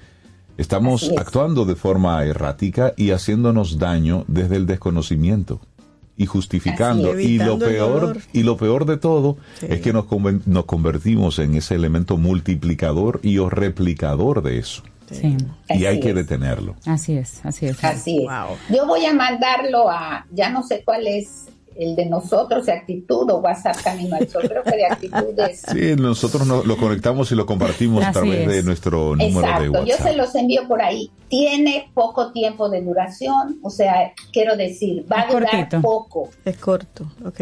Estamos 0.57 1.11
actuando 1.19 1.65
de 1.65 1.75
forma 1.75 2.25
errática 2.25 2.95
y 2.97 3.11
haciéndonos 3.11 3.79
daño 3.79 4.25
desde 4.29 4.57
el 4.57 4.67
desconocimiento 4.67 5.61
y 6.17 6.27
justificando. 6.27 7.19
Y 7.19 7.39
lo 7.39 7.59
peor 7.59 8.19
y 8.33 8.45
lo 8.45 8.57
peor 8.57 8.87
de 8.87 8.97
todo 8.97 9.37
es 9.63 9.81
que 9.81 9.93
nos, 9.93 10.07
nos 10.47 10.65
convertimos 10.67 11.39
en 11.41 11.57
ese 11.57 11.75
elemento 11.75 12.17
multiplicador 12.17 13.21
y 13.23 13.39
o 13.39 13.51
replicador 13.51 14.43
de 14.43 14.59
eso. 14.59 14.83
Y 15.69 15.87
hay 15.87 16.01
que 16.01 16.15
detenerlo. 16.15 16.77
Así 16.87 17.17
es, 17.17 17.45
así 17.45 17.67
es. 17.67 17.83
Así 17.83 18.19
es. 18.19 18.75
Yo 18.75 18.87
voy 18.87 19.05
a 19.05 19.13
mandarlo 19.13 19.91
a, 19.91 20.27
ya 20.31 20.51
no 20.51 20.63
sé 20.63 20.83
cuál 20.85 21.07
es 21.07 21.47
el 21.77 21.97
de 21.97 22.07
nosotros 22.07 22.67
de 22.67 22.73
actitud 22.73 23.29
o 23.31 23.39
WhatsApp 23.39 23.77
Camino 23.83 24.17
al 24.17 24.29
Sol. 24.29 24.43
Creo 24.49 24.63
que 24.63 24.77
de 24.77 24.87
actitud 24.87 25.39
es... 25.49 25.63
Sí, 25.63 25.97
nosotros 25.97 26.47
no- 26.47 26.63
lo 26.63 26.77
conectamos 26.77 27.31
y 27.33 27.35
lo 27.35 27.47
compartimos 27.47 28.05
a 28.05 28.13
través 28.13 28.47
de 28.47 28.59
es. 28.61 28.65
nuestro 28.65 29.17
número 29.17 29.41
de 29.41 29.47
Exacto, 29.47 29.65
yo 29.65 29.81
WhatsApp. 29.95 30.07
se 30.07 30.17
los 30.17 30.35
envío 30.37 30.69
por 30.69 30.81
ahí. 30.83 31.11
Tiene 31.29 31.91
poco 31.95 32.31
tiempo 32.33 32.69
de 32.69 32.83
duración, 32.83 33.59
o 33.63 33.71
sea, 33.71 34.13
quiero 34.33 34.57
decir, 34.57 35.05
va 35.11 35.23
a 35.23 35.33
durar 35.33 35.51
cortito. 35.51 35.81
poco. 35.83 36.31
Es 36.45 36.57
corto, 36.59 37.11
ok. 37.25 37.41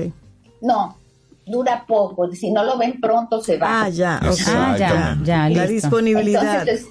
No, 0.63 0.97
dura 1.45 1.85
poco. 1.87 2.33
Si 2.33 2.51
no 2.51 2.65
lo 2.65 2.79
ven 2.79 3.01
pronto, 3.01 3.43
se 3.43 3.59
va. 3.59 3.83
Ah, 3.85 3.89
ya, 3.91 4.19
ok. 4.25 4.39
Ah, 4.49 4.77
ya, 4.79 5.19
ya, 5.25 5.37
La 5.49 5.67
listo. 5.67 5.73
disponibilidad. 5.89 6.61
Entonces, 6.67 6.87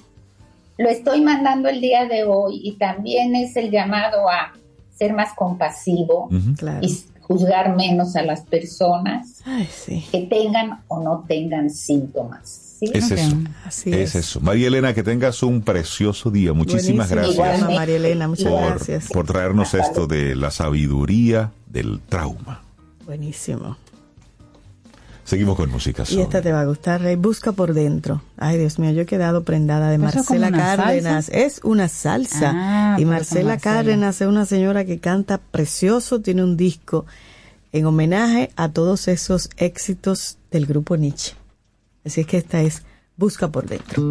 lo 0.78 0.88
estoy 0.88 1.20
mandando 1.22 1.68
el 1.68 1.80
día 1.80 2.06
de 2.06 2.24
hoy 2.24 2.60
y 2.62 2.72
también 2.72 3.34
es 3.34 3.56
el 3.56 3.70
llamado 3.70 4.28
a 4.28 4.52
ser 4.96 5.12
más 5.12 5.32
compasivo 5.34 6.28
Claro. 6.56 6.78
y 6.86 7.02
juzgar 7.22 7.76
menos 7.76 8.16
a 8.16 8.22
las 8.22 8.42
personas 8.42 9.40
Ay, 9.44 9.68
sí. 9.72 10.04
que 10.10 10.22
tengan 10.22 10.80
o 10.88 11.02
no 11.02 11.24
tengan 11.26 11.70
síntomas. 11.70 12.76
¿sí? 12.78 12.90
Es 12.92 13.10
eso. 13.10 13.36
Así 13.64 13.92
es. 13.92 14.14
eso. 14.14 14.40
María 14.40 14.68
Elena, 14.68 14.92
que 14.92 15.02
tengas 15.02 15.42
un 15.42 15.62
precioso 15.62 16.30
día. 16.30 16.52
Muchísimas 16.52 17.08
Buenísimo 17.08 17.42
gracias. 17.44 17.60
tema, 17.66 17.74
María 17.78 17.96
Elena, 17.96 18.28
muchas 18.28 18.52
por, 18.52 18.66
gracias. 18.66 19.08
por 19.08 19.26
traernos 19.26 19.74
esto 19.74 20.06
de 20.06 20.34
la 20.34 20.50
sabiduría 20.50 21.52
del 21.66 22.00
trauma. 22.00 22.62
Buenísimo. 23.06 23.76
Seguimos 25.32 25.56
con 25.56 25.70
música. 25.70 26.04
Y 26.10 26.20
esta 26.20 26.42
te 26.42 26.52
va 26.52 26.60
a 26.60 26.66
gustar, 26.66 27.00
Rey. 27.00 27.16
Busca 27.16 27.52
por 27.52 27.72
dentro. 27.72 28.20
Ay, 28.36 28.58
Dios 28.58 28.78
mío, 28.78 28.90
yo 28.90 29.00
he 29.00 29.06
quedado 29.06 29.44
prendada 29.44 29.88
de 29.88 29.96
¿Eso 29.96 30.06
es 30.08 30.14
Marcela 30.16 30.50
Cárdenas. 30.50 31.24
salsa? 31.24 31.38
Es 31.40 31.60
una 31.64 31.88
salsa. 31.88 32.52
Ah, 32.54 32.96
y 33.00 33.06
Marcela 33.06 33.52
Marcela. 33.52 33.56
Cárdenas 33.56 34.20
es 34.20 34.28
una 34.28 34.44
señora 34.44 34.84
que 34.84 34.98
canta 34.98 35.38
precioso. 35.38 36.20
Tiene 36.20 36.44
un 36.44 36.58
disco 36.58 37.06
en 37.72 37.86
homenaje 37.86 38.50
a 38.56 38.68
todos 38.68 39.08
esos 39.08 39.48
éxitos 39.56 40.36
del 40.50 40.66
grupo 40.66 40.98
Nietzsche. 40.98 41.32
Así 42.04 42.20
es 42.20 42.26
que 42.26 42.36
esta 42.36 42.60
es 42.60 42.82
Busca 43.16 43.48
por 43.48 43.66
dentro. 43.66 44.02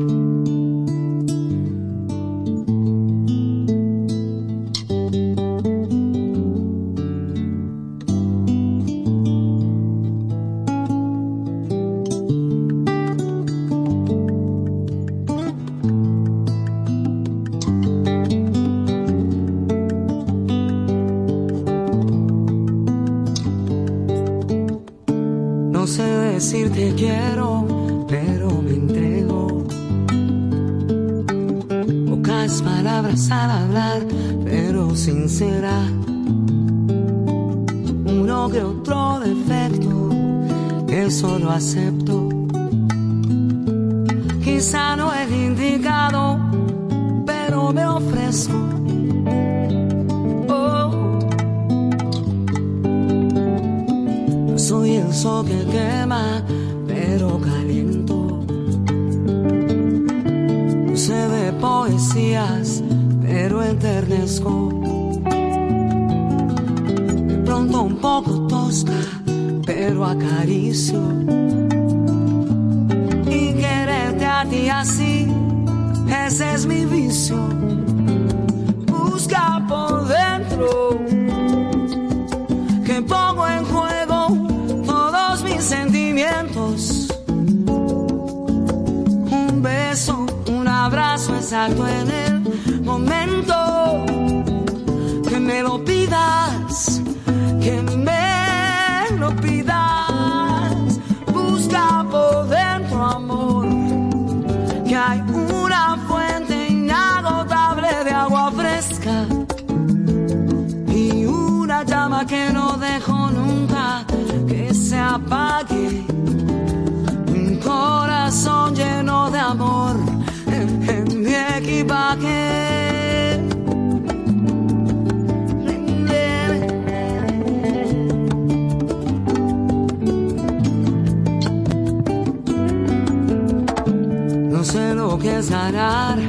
Ganar, 135.49 136.19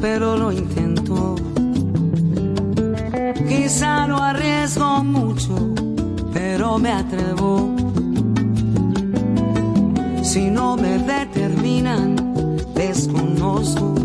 pero 0.00 0.36
lo 0.36 0.52
intento. 0.52 1.36
Quizá 3.48 4.06
no 4.06 4.18
arriesgo 4.22 5.04
mucho, 5.04 5.74
pero 6.32 6.78
me 6.78 6.90
atrevo. 6.90 7.74
Si 10.22 10.50
no 10.50 10.76
me 10.76 10.98
determinan, 10.98 12.16
desconozco. 12.74 13.97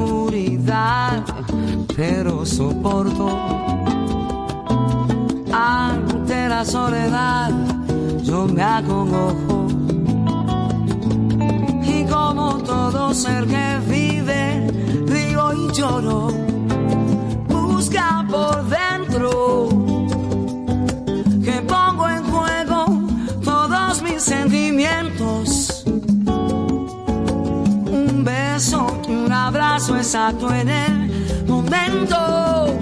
Oscuridad, 0.00 1.24
pero 1.96 2.44
soporto. 2.46 3.28
Ante 5.52 6.48
la 6.48 6.64
soledad, 6.64 7.50
yo 8.22 8.46
me 8.46 8.62
acongojo. 8.62 9.66
Y 11.82 12.04
como 12.04 12.58
todo 12.58 13.12
ser 13.14 13.46
que 13.46 13.78
vive, 13.88 14.66
río 15.06 15.52
y 15.52 15.72
lloro. 15.72 16.39
Exacto 30.12 30.52
en 30.52 30.68
el 30.68 31.46
momento 31.46 32.76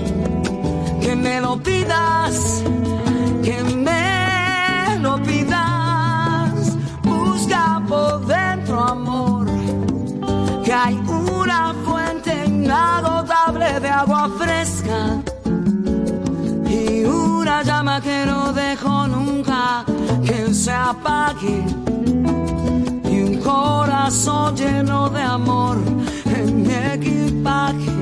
que 0.99 1.15
me 1.15 1.43
lo 1.43 1.63
pidas, 1.63 2.65
que 3.45 3.63
me 3.65 4.99
lo 5.03 5.23
pidas. 5.23 6.79
Busca 7.03 7.83
por 7.87 8.27
dentro, 8.27 8.81
amor, 8.81 9.47
que 10.65 10.73
hay 10.73 10.95
una 10.95 11.75
fuente 11.85 12.47
inagotable 12.47 13.79
de 13.79 13.89
agua 13.91 14.31
fresca 14.39 15.21
y 16.67 17.05
una 17.05 17.63
llama 17.63 18.01
que 18.01 18.25
no 18.25 18.55
dejo 18.55 19.07
nunca 19.07 19.85
que 20.25 20.55
se 20.55 20.73
apague 20.73 21.63
y 23.05 23.21
un 23.21 23.39
corazón 23.43 24.57
lleno 24.57 25.11
de 25.11 25.21
amor 25.21 25.77
coraje, 27.69 27.93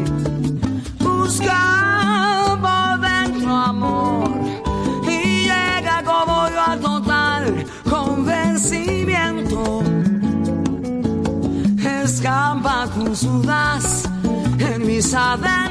dentro 3.01 3.55
amor 3.55 4.31
y 5.05 5.45
llega 5.45 6.03
como 6.05 6.49
yo 6.49 6.61
a 6.61 6.77
total 6.77 7.67
convencimiento. 7.89 9.83
Escapa 12.05 12.89
con 12.95 13.17
sudas 13.17 14.09
en 14.59 14.87
mis 14.87 15.15
adentros. 15.15 15.66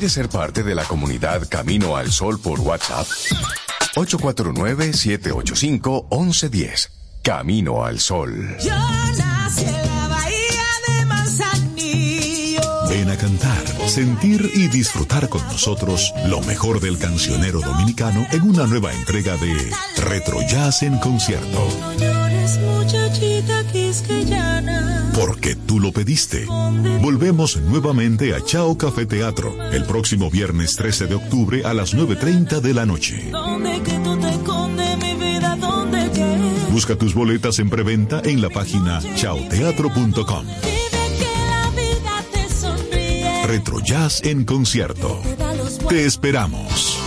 ¿Quieres 0.00 0.14
ser 0.14 0.30
parte 0.30 0.62
de 0.62 0.74
la 0.74 0.84
comunidad 0.84 1.46
Camino 1.46 1.94
al 1.94 2.10
Sol 2.10 2.40
por 2.40 2.58
WhatsApp? 2.60 3.06
849-785-1110. 3.96 6.88
Camino 7.22 7.84
al 7.84 8.00
Sol. 8.00 8.56
Yo 8.64 8.70
nací 8.70 9.66
en 9.66 9.74
la 9.74 10.08
bahía 10.08 10.64
de 10.88 11.04
Manzanillo. 11.04 12.62
Ven 12.88 13.10
a 13.10 13.16
cantar, 13.18 13.62
sentir 13.88 14.50
y 14.54 14.68
disfrutar 14.68 15.28
con 15.28 15.46
nosotros 15.48 16.14
lo 16.28 16.40
mejor 16.44 16.80
del 16.80 16.96
cancionero 16.96 17.60
dominicano 17.60 18.26
en 18.32 18.40
una 18.40 18.66
nueva 18.66 18.94
entrega 18.94 19.36
de 19.36 19.70
Retro 19.98 20.40
Jazz 20.48 20.82
en 20.82 20.96
concierto. 20.96 21.68
No 21.78 21.92
llores. 21.92 22.58
Porque 25.20 25.54
tú 25.54 25.80
lo 25.80 25.92
pediste. 25.92 26.46
Volvemos 27.02 27.58
nuevamente 27.58 28.34
a 28.34 28.42
Chao 28.42 28.78
Café 28.78 29.04
Teatro 29.04 29.54
el 29.70 29.84
próximo 29.84 30.30
viernes 30.30 30.76
13 30.76 31.08
de 31.08 31.14
octubre 31.14 31.62
a 31.64 31.74
las 31.74 31.94
9.30 31.94 32.60
de 32.60 32.72
la 32.72 32.86
noche. 32.86 33.28
¿Dónde 33.30 33.82
que 33.82 33.98
tú 33.98 34.18
te 34.18 34.30
escondes, 34.30 34.96
mi 34.96 35.14
vida? 35.14 35.56
¿Dónde 35.56 36.10
que? 36.12 36.72
Busca 36.72 36.96
tus 36.96 37.12
boletas 37.12 37.58
en 37.58 37.68
preventa 37.68 38.22
en 38.24 38.40
la 38.40 38.48
página 38.48 39.00
chaoteatro.com. 39.14 40.46
Retro 43.46 43.80
Jazz 43.80 44.22
en 44.24 44.44
concierto. 44.44 45.20
Te 45.88 46.06
esperamos. 46.06 46.99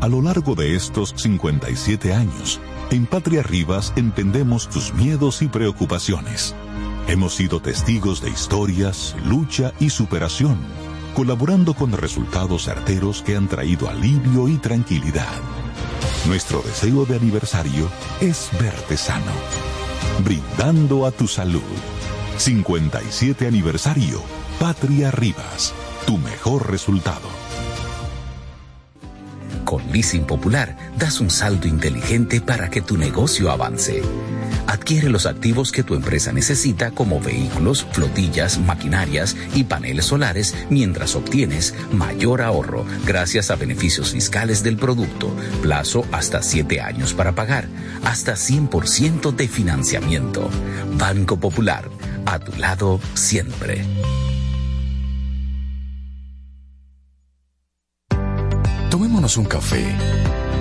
A 0.00 0.08
lo 0.08 0.22
largo 0.22 0.54
de 0.54 0.74
estos 0.74 1.12
57 1.18 2.14
años, 2.14 2.58
en 2.90 3.04
Patria 3.04 3.42
Rivas 3.42 3.92
entendemos 3.96 4.70
tus 4.70 4.94
miedos 4.94 5.42
y 5.42 5.48
preocupaciones. 5.48 6.54
Hemos 7.06 7.34
sido 7.34 7.60
testigos 7.60 8.22
de 8.22 8.30
historias, 8.30 9.14
lucha 9.26 9.74
y 9.78 9.90
superación, 9.90 10.56
colaborando 11.14 11.74
con 11.74 11.92
resultados 11.92 12.64
certeros 12.64 13.22
que 13.22 13.36
han 13.36 13.48
traído 13.48 13.88
alivio 13.88 14.48
y 14.48 14.56
tranquilidad. 14.58 15.34
Nuestro 16.26 16.62
deseo 16.62 17.04
de 17.06 17.16
aniversario 17.16 17.88
es 18.20 18.50
verte 18.60 18.96
sano, 18.96 19.32
brindando 20.24 21.06
a 21.06 21.10
tu 21.10 21.26
salud. 21.26 21.62
57 22.36 23.46
aniversario, 23.46 24.22
Patria 24.60 25.10
Rivas, 25.10 25.72
tu 26.06 26.18
mejor 26.18 26.70
resultado. 26.70 27.28
Con 29.64 29.82
Leasing 29.92 30.24
Popular 30.24 30.76
das 30.96 31.20
un 31.20 31.30
salto 31.30 31.68
inteligente 31.68 32.40
para 32.40 32.70
que 32.70 32.80
tu 32.80 32.96
negocio 32.96 33.50
avance. 33.50 34.02
Adquiere 34.68 35.08
los 35.08 35.24
activos 35.24 35.72
que 35.72 35.82
tu 35.82 35.94
empresa 35.94 36.30
necesita 36.30 36.90
como 36.90 37.20
vehículos, 37.20 37.86
flotillas, 37.92 38.58
maquinarias 38.58 39.34
y 39.54 39.64
paneles 39.64 40.04
solares 40.04 40.54
mientras 40.68 41.16
obtienes 41.16 41.74
mayor 41.90 42.42
ahorro 42.42 42.84
gracias 43.06 43.50
a 43.50 43.56
beneficios 43.56 44.10
fiscales 44.10 44.62
del 44.62 44.76
producto, 44.76 45.34
plazo 45.62 46.04
hasta 46.12 46.42
7 46.42 46.82
años 46.82 47.14
para 47.14 47.34
pagar, 47.34 47.66
hasta 48.04 48.34
100% 48.34 49.34
de 49.34 49.48
financiamiento. 49.48 50.50
Banco 50.98 51.40
Popular, 51.40 51.88
a 52.26 52.38
tu 52.38 52.52
lado 52.58 53.00
siempre. 53.14 53.82
Tomémonos 58.90 59.38
un 59.38 59.46
café. 59.46 59.84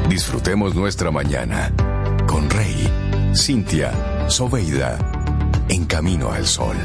Disfrutemos 0.10 0.76
nuestra 0.76 1.12
mañana 1.12 1.74
con 2.28 2.50
Rey, 2.50 2.90
Cintia, 3.36 3.92
Soveida, 4.30 4.98
en 5.70 5.86
camino 5.86 6.32
al 6.32 6.46
sol. 6.46 6.76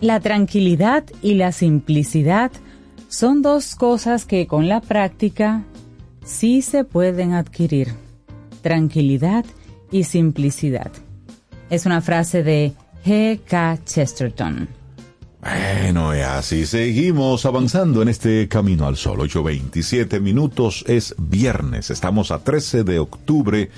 La 0.00 0.20
tranquilidad 0.20 1.04
y 1.20 1.34
la 1.34 1.50
simplicidad 1.50 2.52
son 3.08 3.42
dos 3.42 3.74
cosas 3.74 4.24
que 4.24 4.46
con 4.46 4.68
la 4.68 4.80
práctica 4.80 5.64
sí 6.26 6.60
se 6.60 6.84
pueden 6.84 7.32
adquirir. 7.32 7.94
Tranquilidad 8.60 9.46
y 9.90 10.04
simplicidad. 10.04 10.90
Es 11.70 11.86
una 11.86 12.02
frase 12.02 12.42
de 12.42 12.72
G.K. 13.06 13.78
Chesterton. 13.84 14.68
Bueno, 15.40 16.16
y 16.16 16.20
así 16.20 16.66
seguimos 16.66 17.46
avanzando 17.46 18.02
en 18.02 18.08
este 18.08 18.48
camino 18.48 18.86
al 18.86 18.96
sol. 18.96 19.20
8.27 19.20 20.20
minutos 20.20 20.84
es 20.88 21.14
viernes, 21.16 21.90
estamos 21.90 22.32
a 22.32 22.40
13 22.40 22.82
de 22.82 22.98
octubre. 22.98 23.70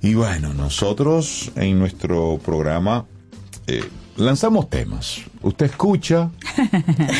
Y 0.00 0.14
bueno, 0.14 0.54
nosotros 0.54 1.52
en 1.56 1.78
nuestro 1.78 2.40
programa 2.42 3.04
eh, 3.66 3.82
lanzamos 4.18 4.68
temas. 4.68 5.20
Usted 5.42 5.66
escucha, 5.66 6.30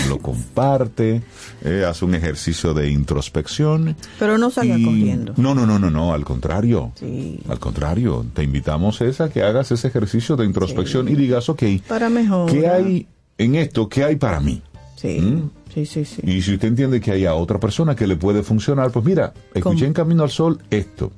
lo 0.09 0.19
comparte, 0.23 1.23
eh, 1.65 1.85
hace 1.89 2.05
un 2.05 2.15
ejercicio 2.15 2.75
de 2.75 2.91
introspección. 2.91 3.97
Pero 4.19 4.39
no 4.39 4.51
salga 4.51 4.77
y- 4.79 4.85
corriendo. 4.85 5.35
No, 5.37 5.55
no, 5.55 5.67
no, 5.67 5.79
no, 5.79 5.91
no, 5.91 6.13
al 6.13 6.25
contrario. 6.25 6.93
Sí. 6.99 7.41
Al 7.49 7.59
contrario, 7.59 8.27
te 8.35 8.43
invitamos 8.43 9.01
es 9.01 9.21
a 9.21 9.31
que 9.31 9.43
hagas 9.43 9.71
ese 9.73 9.89
ejercicio 9.89 10.37
de 10.37 10.45
introspección 10.45 11.09
y 11.09 11.15
digas, 11.15 11.49
ok, 11.49 11.63
Para 11.87 12.09
mejor. 12.11 12.51
¿qué 12.51 12.69
hay 12.69 13.07
en 13.39 13.55
esto? 13.55 13.89
¿Qué 13.89 14.05
hay 14.05 14.17
para 14.17 14.41
mí? 14.41 14.61
Sí, 14.97 15.21
¿Mm? 15.21 15.51
sí, 15.73 15.87
sí, 15.87 16.05
sí. 16.05 16.21
Y 16.25 16.43
si 16.43 16.55
usted 16.55 16.69
entiende 16.69 17.01
que 17.01 17.13
hay 17.13 17.25
a 17.25 17.35
otra 17.35 17.61
persona 17.61 17.95
que 17.95 18.07
le 18.09 18.17
puede 18.17 18.43
funcionar, 18.43 18.91
pues 18.91 19.05
mira, 19.05 19.33
escuché 19.55 19.87
en 19.87 19.93
Camino 19.93 20.25
al 20.25 20.31
Sol 20.31 20.61
esto. 20.71 21.13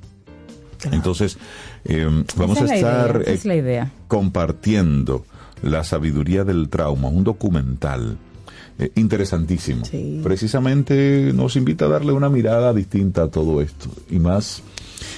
Entonces, 0.91 1.37
eh, 1.85 2.07
vamos 2.35 2.57
Esa 2.59 2.71
a 2.73 2.75
estar 2.75 3.09
idea, 3.15 3.21
esa 3.21 3.31
eh, 3.31 3.33
es 3.35 3.45
la 3.45 3.55
idea. 3.55 3.91
compartiendo 4.07 5.25
la 5.61 5.83
sabiduría 5.83 6.43
del 6.43 6.69
trauma, 6.69 7.07
un 7.07 7.23
documental 7.23 8.17
eh, 8.79 8.91
interesantísimo. 8.95 9.83
Precisamente 10.23 11.31
nos 11.33 11.55
invita 11.55 11.85
a 11.85 11.89
darle 11.89 12.13
una 12.13 12.29
mirada 12.29 12.73
distinta 12.73 13.23
a 13.23 13.27
todo 13.27 13.61
esto. 13.61 13.89
Y 14.09 14.19
más 14.19 14.63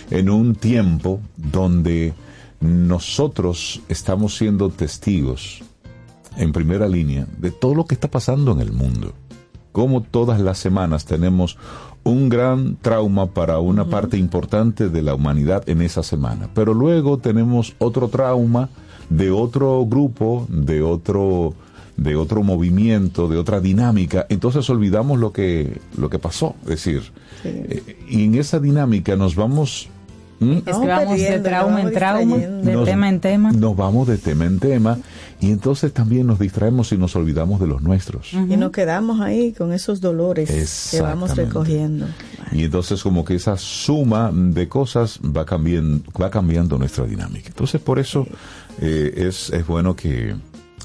en 0.10 0.30
un 0.30 0.56
tiempo 0.56 1.22
donde 1.38 2.14
nosotros 2.60 3.82
estamos 3.90 4.38
siendo 4.38 4.70
testigos 4.70 5.62
en 6.38 6.52
primera 6.52 6.88
línea 6.88 7.28
de 7.38 7.52
todo 7.52 7.76
lo 7.76 7.86
que 7.86 7.96
está 7.96 8.10
pasando 8.10 8.52
en 8.52 8.60
el 8.60 8.74
mundo. 8.74 9.14
Como 9.72 10.02
todas 10.02 10.40
las 10.40 10.58
semanas 10.58 11.06
tenemos 11.06 11.58
un 12.04 12.30
gran 12.30 12.76
trauma 12.76 13.28
para 13.28 13.60
una 13.60 13.86
parte 13.86 14.18
importante 14.18 14.90
de 14.90 15.02
la 15.02 15.16
humanidad 15.16 15.68
en 15.70 15.82
esa 15.82 16.04
semana. 16.04 16.50
Pero 16.54 16.74
luego 16.74 17.18
tenemos 17.18 17.76
otro 17.80 18.08
trauma 18.08 18.70
de 19.18 19.32
otro 19.32 19.86
grupo, 19.86 20.48
de 20.50 20.82
otro 20.82 21.54
de 21.96 22.16
otro 22.16 22.42
movimiento, 22.42 23.28
de 23.28 23.38
otra 23.38 23.60
dinámica, 23.60 24.26
entonces 24.30 24.68
olvidamos 24.72 25.20
lo 25.20 25.32
que 25.32 25.80
lo 25.96 26.10
que 26.10 26.18
pasó, 26.18 26.56
es 26.64 26.70
decir, 26.70 27.04
eh, 27.44 27.98
y 28.10 28.24
en 28.26 28.34
esa 28.36 28.60
dinámica 28.60 29.16
nos 29.16 29.36
vamos. 29.36 29.90
Es 30.42 30.78
que 30.78 30.88
vamos 30.88 31.18
de 31.18 31.40
trauma 31.40 31.82
en 31.82 31.94
trauma, 31.94 32.36
de 32.38 32.74
Nos- 32.74 32.84
tema 32.86 33.08
en 33.08 33.20
tema. 33.22 33.52
Nos 33.54 33.78
vamos 33.78 34.08
de 34.10 34.18
tema 34.18 34.46
en 34.46 34.60
tema 34.60 34.98
y 35.40 35.52
entonces 35.52 35.94
también 35.94 36.28
nos 36.28 36.38
distraemos 36.38 36.92
y 36.92 36.98
nos 36.98 37.16
olvidamos 37.16 37.62
de 37.62 37.68
los 37.68 37.82
nuestros. 37.82 38.34
Y 38.34 38.58
nos 38.58 38.72
quedamos 38.72 39.22
ahí 39.22 39.54
con 39.54 39.72
esos 39.72 40.02
dolores 40.02 40.50
que 40.92 41.02
vamos 41.02 41.38
recogiendo. 41.38 42.08
Y 42.52 42.64
entonces 42.66 43.02
como 43.04 43.24
que 43.24 43.36
esa 43.36 43.56
suma 43.58 44.32
de 44.34 44.68
cosas 44.68 45.20
va 45.24 45.46
cambiando, 45.46 46.04
va 46.22 46.30
cambiando 46.30 46.78
nuestra 46.78 47.06
dinámica. 47.06 47.48
Entonces 47.48 47.80
por 47.80 48.00
eso 48.00 48.28
eh, 48.82 49.14
es, 49.28 49.50
es 49.52 49.66
bueno 49.68 49.96
que, 49.96 50.36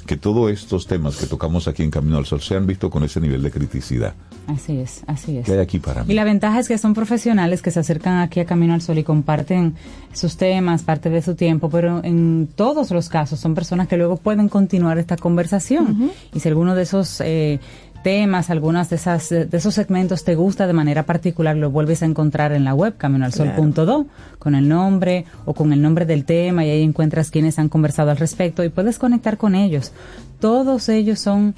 que 0.05 0.17
todos 0.17 0.51
estos 0.51 0.87
temas 0.87 1.17
que 1.17 1.25
tocamos 1.27 1.67
aquí 1.67 1.83
en 1.83 1.91
Camino 1.91 2.17
al 2.17 2.25
Sol 2.25 2.41
sean 2.41 2.65
vistos 2.65 2.89
con 2.89 3.03
ese 3.03 3.19
nivel 3.21 3.41
de 3.43 3.51
criticidad 3.51 4.13
Así 4.47 4.79
es, 4.79 5.03
así 5.05 5.37
es. 5.37 5.45
que 5.45 5.51
hay 5.53 5.59
aquí 5.59 5.77
para 5.77 6.01
Y 6.03 6.07
mí. 6.07 6.13
la 6.15 6.23
ventaja 6.23 6.59
es 6.59 6.67
que 6.67 6.79
son 6.79 6.95
profesionales 6.95 7.61
que 7.61 7.69
se 7.69 7.79
acercan 7.81 8.17
aquí 8.17 8.39
a 8.39 8.45
Camino 8.45 8.73
al 8.73 8.81
Sol 8.81 8.97
y 8.97 9.03
comparten 9.03 9.75
sus 10.11 10.37
temas, 10.37 10.81
parte 10.81 11.11
de 11.11 11.21
su 11.21 11.35
tiempo, 11.35 11.69
pero 11.69 12.03
en 12.03 12.49
todos 12.55 12.89
los 12.89 13.09
casos 13.09 13.39
son 13.39 13.53
personas 13.53 13.87
que 13.87 13.95
luego 13.97 14.17
pueden 14.17 14.49
continuar 14.49 14.97
esta 14.97 15.17
conversación. 15.17 16.09
Y 16.33 16.39
si 16.39 16.49
alguno 16.49 16.73
de 16.73 16.81
esos 16.81 17.21
eh, 17.21 17.59
temas, 18.03 18.49
algunas 18.49 18.89
de 18.89 18.95
esas 18.95 19.29
de 19.29 19.49
esos 19.51 19.73
segmentos 19.73 20.23
te 20.23 20.35
gusta 20.35 20.67
de 20.67 20.73
manera 20.73 21.03
particular, 21.03 21.55
lo 21.55 21.69
vuelves 21.71 22.03
a 22.03 22.05
encontrar 22.05 22.51
en 22.51 22.63
la 22.63 22.73
web 22.73 22.95
caminoalsol.do 22.97 24.07
con 24.39 24.55
el 24.55 24.67
nombre 24.67 25.25
o 25.45 25.53
con 25.53 25.73
el 25.73 25.81
nombre 25.81 26.05
del 26.05 26.25
tema 26.25 26.65
y 26.65 26.69
ahí 26.69 26.83
encuentras 26.83 27.31
quienes 27.31 27.59
han 27.59 27.69
conversado 27.69 28.11
al 28.11 28.17
respecto 28.17 28.63
y 28.63 28.69
puedes 28.69 28.99
conectar 28.99 29.37
con 29.37 29.55
ellos. 29.55 29.91
Todos 30.39 30.89
ellos 30.89 31.19
son 31.19 31.55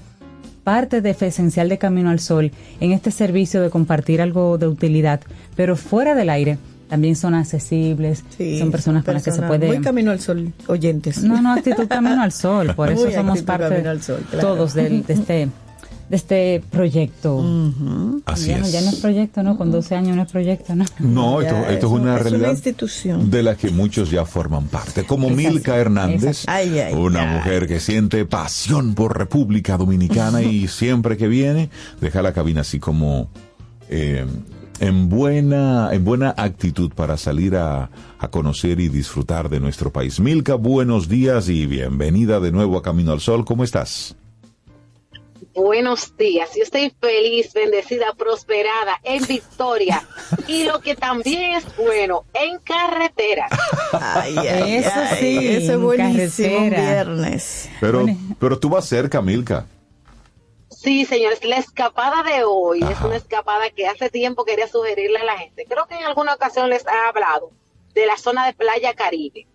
parte 0.63 1.01
de 1.01 1.15
esencial 1.19 1.69
de 1.69 1.77
Camino 1.77 2.09
al 2.09 2.19
Sol 2.19 2.51
en 2.79 2.91
este 2.91 3.11
servicio 3.11 3.61
de 3.61 3.69
compartir 3.69 4.21
algo 4.21 4.57
de 4.57 4.67
utilidad, 4.67 5.21
pero 5.55 5.75
fuera 5.75 6.15
del 6.15 6.29
aire 6.29 6.57
también 6.91 7.15
son 7.15 7.33
accesibles, 7.35 8.23
son 8.59 8.69
personas 8.69 9.05
con 9.05 9.13
las 9.13 9.23
que 9.23 9.31
se 9.31 9.41
puede... 9.41 9.67
Muy 9.67 9.79
camino 9.79 10.11
al 10.11 10.19
sol, 10.19 10.51
oyentes. 10.67 11.23
No, 11.23 11.41
no, 11.41 11.53
actitud 11.53 11.87
camino 11.87 12.21
al 12.21 12.33
sol, 12.33 12.73
por 12.75 12.91
eso 12.91 13.05
Muy 13.05 13.13
somos 13.13 13.41
parte 13.43 13.69
camino 13.69 13.91
al 13.91 14.01
sol, 14.01 14.19
claro. 14.29 14.47
todos 14.49 14.73
de, 14.73 15.01
este 15.07 15.47
de 16.11 16.17
este 16.17 16.63
proyecto. 16.69 17.41
Así 18.25 18.47
ya, 18.49 18.57
no- 18.59 18.65
es. 18.65 18.71
ya 18.73 18.81
no 18.81 18.89
es 18.89 18.95
proyecto, 18.97 19.43
¿no? 19.43 19.57
Con 19.57 19.71
12 19.71 19.95
años 19.95 20.15
no 20.17 20.23
es 20.23 20.31
proyecto, 20.31 20.75
¿no? 20.75 20.83
No, 20.99 21.39
esto, 21.41 21.55
esto 21.69 21.87
es 21.87 21.91
una 21.93 22.17
realidad 22.19 22.51
institución. 22.51 23.31
de 23.31 23.41
la 23.43 23.55
que 23.55 23.69
muchos 23.71 24.11
ya 24.11 24.25
forman 24.25 24.67
parte, 24.67 25.05
como 25.05 25.29
Milka 25.29 25.77
Hernández, 25.77 26.43
Ay, 26.47 26.79
ay, 26.79 26.93
una 26.93 27.21
ay. 27.21 27.37
mujer 27.37 27.65
que 27.65 27.79
siente 27.79 28.25
pasión 28.25 28.93
por 28.93 29.17
República 29.17 29.77
Dominicana 29.77 30.41
y 30.41 30.67
siempre 30.67 31.15
que 31.15 31.29
viene 31.29 31.69
deja 32.01 32.21
la 32.21 32.33
cabina 32.33 32.61
así 32.61 32.77
como 32.77 33.29
eh, 33.89 34.25
en 34.81 35.07
buena 35.07 35.89
en 35.93 36.03
buena 36.03 36.33
actitud 36.37 36.91
para 36.93 37.15
salir 37.15 37.55
a, 37.55 37.89
a 38.19 38.27
conocer 38.27 38.81
y 38.81 38.89
disfrutar 38.89 39.47
de 39.47 39.61
nuestro 39.61 39.91
país. 39.93 40.19
Milka, 40.19 40.55
buenos 40.55 41.07
días 41.07 41.47
y 41.47 41.67
bienvenida 41.67 42.41
de 42.41 42.51
nuevo 42.51 42.77
a 42.77 42.83
Camino 42.83 43.13
al 43.13 43.21
Sol. 43.21 43.45
¿Cómo 43.45 43.63
estás? 43.63 44.17
Buenos 45.53 46.15
días, 46.15 46.49
yo 46.55 46.63
estoy 46.63 46.93
feliz, 47.01 47.51
bendecida, 47.53 48.13
prosperada, 48.13 48.99
en 49.03 49.25
victoria. 49.25 50.01
Y 50.47 50.63
lo 50.63 50.79
que 50.79 50.95
también 50.95 51.55
es 51.57 51.75
bueno, 51.75 52.23
en 52.33 52.57
carretera. 52.59 53.47
Ay, 53.91 54.35
ay, 54.37 54.75
Eso 54.77 54.91
ay, 54.95 55.17
sí, 55.19 55.37
Eso 55.47 55.57
es 55.63 55.69
en 55.69 55.83
buenísimo, 55.83 56.57
un 56.57 56.69
carretera. 56.69 57.03
viernes. 57.03 57.69
Pero 57.81 58.05
pero 58.39 58.59
tú 58.59 58.69
vas 58.69 58.87
cerca, 58.87 59.21
Milka. 59.21 59.65
Sí, 60.69 61.05
señores, 61.05 61.43
la 61.43 61.57
escapada 61.57 62.23
de 62.23 62.43
hoy 62.45 62.81
es 62.81 62.99
una 63.01 63.17
escapada 63.17 63.69
que 63.69 63.85
hace 63.87 64.09
tiempo 64.09 64.45
quería 64.45 64.67
sugerirle 64.67 65.19
a 65.19 65.25
la 65.25 65.37
gente. 65.37 65.65
Creo 65.69 65.85
que 65.85 65.95
en 65.95 66.05
alguna 66.05 66.33
ocasión 66.33 66.69
les 66.69 66.87
ha 66.87 67.09
hablado 67.09 67.51
de 67.93 68.05
la 68.05 68.17
zona 68.17 68.45
de 68.47 68.53
Playa 68.53 68.93
Caribe. 68.95 69.45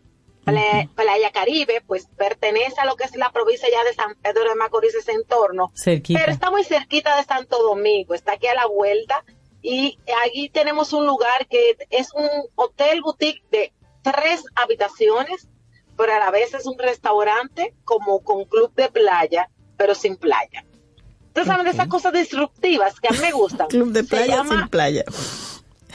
Pla- 0.52 0.88
Playa 0.94 1.30
Caribe, 1.32 1.82
pues 1.86 2.06
pertenece 2.16 2.80
a 2.80 2.84
lo 2.86 2.96
que 2.96 3.04
es 3.04 3.14
la 3.16 3.30
provincia 3.30 3.68
ya 3.70 3.84
de 3.84 3.92
San 3.94 4.14
Pedro 4.16 4.48
de 4.48 4.54
Macorís, 4.54 4.94
ese 4.94 5.12
entorno. 5.12 5.72
Cerquita. 5.74 6.20
Pero 6.20 6.32
está 6.32 6.50
muy 6.50 6.64
cerquita 6.64 7.16
de 7.16 7.24
Santo 7.24 7.62
Domingo, 7.62 8.14
está 8.14 8.32
aquí 8.32 8.46
a 8.46 8.54
la 8.54 8.66
vuelta. 8.66 9.24
Y 9.62 9.98
allí 10.24 10.48
tenemos 10.48 10.92
un 10.92 11.06
lugar 11.06 11.46
que 11.48 11.76
es 11.90 12.12
un 12.14 12.28
hotel 12.54 13.02
boutique 13.02 13.42
de 13.50 13.72
tres 14.02 14.44
habitaciones, 14.54 15.48
pero 15.96 16.12
a 16.14 16.18
la 16.18 16.30
vez 16.30 16.54
es 16.54 16.66
un 16.66 16.78
restaurante 16.78 17.74
como 17.84 18.22
con 18.22 18.44
club 18.44 18.72
de 18.74 18.88
playa, 18.88 19.50
pero 19.76 19.94
sin 19.94 20.16
playa. 20.16 20.64
Saben 21.44 21.64
de 21.66 21.70
esas 21.72 21.88
cosas 21.88 22.12
disruptivas 22.14 22.98
que 22.98 23.08
a 23.08 23.10
mí 23.10 23.18
me 23.18 23.30
gustan. 23.32 23.66
Club 23.68 23.92
de 23.92 24.04
playa 24.04 24.36
llama 24.36 24.58
sin 24.60 24.68
playa. 24.68 25.04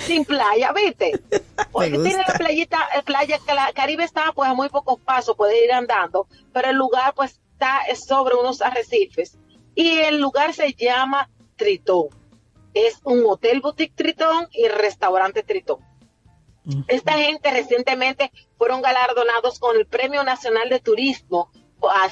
Sin 0.05 0.25
playa, 0.25 0.71
¿viste? 0.73 1.19
Porque 1.71 1.91
tiene 1.91 2.23
la 2.27 2.33
playita, 2.33 2.79
el 2.95 3.03
playa 3.03 3.39
que 3.45 3.53
la 3.53 3.71
Caribe 3.73 4.03
está 4.03 4.31
pues 4.33 4.49
a 4.49 4.53
muy 4.53 4.69
pocos 4.69 4.99
pasos, 4.99 5.35
puede 5.35 5.63
ir 5.63 5.71
andando, 5.71 6.27
pero 6.53 6.69
el 6.69 6.75
lugar 6.75 7.13
pues 7.15 7.39
está 7.53 7.81
es 7.87 8.05
sobre 8.05 8.35
unos 8.35 8.61
arrecifes 8.61 9.37
y 9.75 9.99
el 9.99 10.19
lugar 10.19 10.53
se 10.53 10.73
llama 10.73 11.29
Tritón. 11.55 12.09
Es 12.73 12.99
un 13.03 13.23
hotel 13.25 13.61
boutique 13.61 13.95
Tritón 13.95 14.47
y 14.51 14.67
restaurante 14.67 15.43
Tritón. 15.43 15.79
Esta 16.87 17.13
gente 17.13 17.49
recientemente 17.49 18.31
fueron 18.57 18.81
galardonados 18.81 19.59
con 19.59 19.75
el 19.75 19.87
Premio 19.87 20.23
Nacional 20.23 20.69
de 20.69 20.79
Turismo 20.79 21.49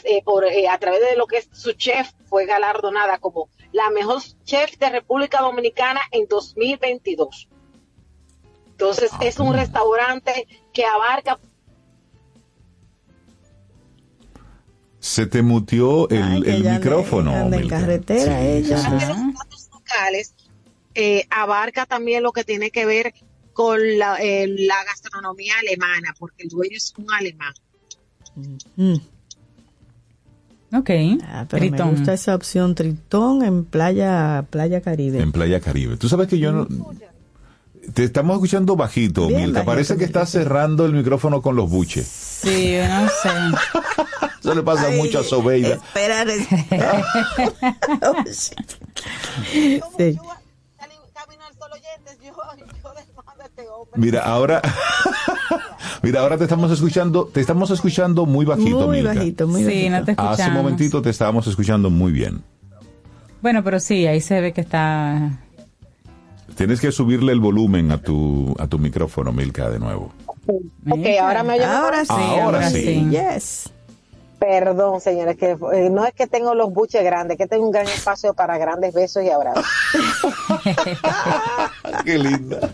eh, 0.03 0.23
por, 0.23 0.45
eh, 0.45 0.67
a 0.67 0.79
través 0.79 1.01
de 1.01 1.15
lo 1.15 1.27
que 1.27 1.37
es 1.37 1.49
su 1.51 1.73
chef, 1.73 2.11
fue 2.25 2.45
galardonada 2.45 3.19
como 3.19 3.49
la 3.71 3.89
mejor 3.91 4.21
chef 4.43 4.77
de 4.77 4.89
República 4.89 5.41
Dominicana 5.41 6.01
en 6.11 6.27
2022. 6.27 7.48
Entonces 8.79 9.11
es 9.19 9.37
un 9.39 9.53
restaurante 9.53 10.47
que 10.73 10.85
abarca 10.85 11.37
Se 14.99 15.25
te 15.25 15.41
mutió 15.41 16.07
el, 16.09 16.23
Ay, 16.23 16.41
que 16.41 16.49
el 16.49 16.55
ella 16.61 16.75
anda- 16.75 16.79
micrófono. 16.79 17.35
anda 17.35 17.57
en 17.57 17.67
carretera 17.67 18.41
ella. 18.41 18.77
locales, 19.73 20.33
eh, 20.95 21.25
abarca 21.29 21.85
también 21.85 22.23
lo 22.23 22.31
que 22.31 22.43
tiene 22.45 22.69
que 22.71 22.85
ver 22.85 23.13
con 23.53 23.79
la, 23.97 24.15
eh, 24.21 24.47
la 24.47 24.81
gastronomía 24.85 25.53
alemana, 25.59 26.13
porque 26.17 26.43
el 26.43 26.49
dueño 26.49 26.77
es 26.77 26.93
un 26.97 27.11
alemán. 27.11 27.53
Mm. 28.77 28.93
Ok. 30.77 30.89
Ah, 31.23 31.45
pero 31.49 31.63
me 31.63 31.69
Tritón. 31.71 31.91
gusta 31.91 32.13
esa 32.13 32.35
opción 32.35 32.75
Tritón 32.75 33.43
en 33.43 33.65
Playa 33.65 34.45
Playa 34.49 34.79
Caribe. 34.81 35.19
En 35.19 35.31
Playa 35.33 35.59
Caribe. 35.59 35.97
Tú 35.97 36.07
sabes 36.07 36.27
que 36.29 36.39
yo 36.39 36.51
no... 36.53 36.67
Te 37.93 38.03
estamos 38.03 38.35
escuchando 38.35 38.75
bajito, 38.75 39.27
Bien 39.27 39.41
Milka. 39.41 39.59
bajito, 39.59 39.65
Parece 39.71 39.97
que 39.97 40.05
estás 40.05 40.29
cerrando 40.29 40.85
el 40.85 40.93
micrófono 40.93 41.41
con 41.41 41.55
los 41.55 41.69
buches. 41.69 42.05
Sí, 42.07 42.73
yo 42.75 42.87
no 42.87 43.07
sé. 43.07 43.29
Eso 44.41 44.55
le 44.55 44.63
pasa 44.63 44.89
mucho 44.91 45.19
a 45.19 45.23
Sobeida. 45.23 45.75
Espera, 45.75 46.23
Oh, 48.03 48.23
shit. 48.25 48.71
Sí. 49.97 50.17
Mira, 53.95 54.21
ahora... 54.23 54.61
Mira, 56.01 56.21
ahora 56.21 56.37
te 56.37 56.43
estamos 56.45 56.71
escuchando, 56.71 57.25
te 57.25 57.41
estamos 57.41 57.69
escuchando 57.71 58.25
muy 58.25 58.45
bajito, 58.45 58.87
Muy 58.87 58.97
Milka. 58.97 59.13
bajito, 59.15 59.47
muy 59.47 59.61
Sí, 59.61 59.65
bajito. 59.67 59.89
no 59.91 60.05
te 60.05 60.11
escuchamos. 60.11 60.39
Hace 60.39 60.49
un 60.49 60.55
momentito 60.55 61.01
te 61.01 61.09
estábamos 61.09 61.47
escuchando 61.47 61.89
muy 61.89 62.11
bien. 62.13 62.41
Bueno, 63.41 63.63
pero 63.63 63.79
sí, 63.81 64.07
ahí 64.07 64.21
se 64.21 64.39
ve 64.39 64.53
que 64.53 64.61
está... 64.61 65.39
Tienes 66.55 66.81
que 66.81 66.91
subirle 66.91 67.31
el 67.31 67.39
volumen 67.39 67.91
a 67.91 67.99
tu, 67.99 68.53
a 68.59 68.67
tu 68.67 68.79
micrófono, 68.79 69.31
Milka, 69.31 69.69
de 69.69 69.79
nuevo. 69.79 70.11
Ok, 70.89 71.05
ahora 71.21 71.43
me 71.43 71.53
oye 71.53 71.65
mejor? 71.65 71.85
Ahora 71.85 72.05
sí, 72.05 72.11
Ahora 72.11 72.43
ahora 72.43 72.69
sí. 72.69 72.81
sí. 72.83 73.09
Yes. 73.09 73.69
Perdón, 74.39 75.01
señores, 75.01 75.35
que 75.35 75.51
eh, 75.73 75.89
no 75.91 76.05
es 76.05 76.13
que 76.13 76.25
tengo 76.25 76.55
los 76.55 76.71
buches 76.71 77.03
grandes, 77.03 77.37
que 77.37 77.45
tengo 77.45 77.65
un 77.65 77.71
gran 77.71 77.85
espacio 77.87 78.33
para 78.33 78.57
grandes 78.57 78.93
besos 78.93 79.21
y 79.23 79.29
abrazos. 79.29 79.65
Qué 82.05 82.17
linda. 82.17 82.69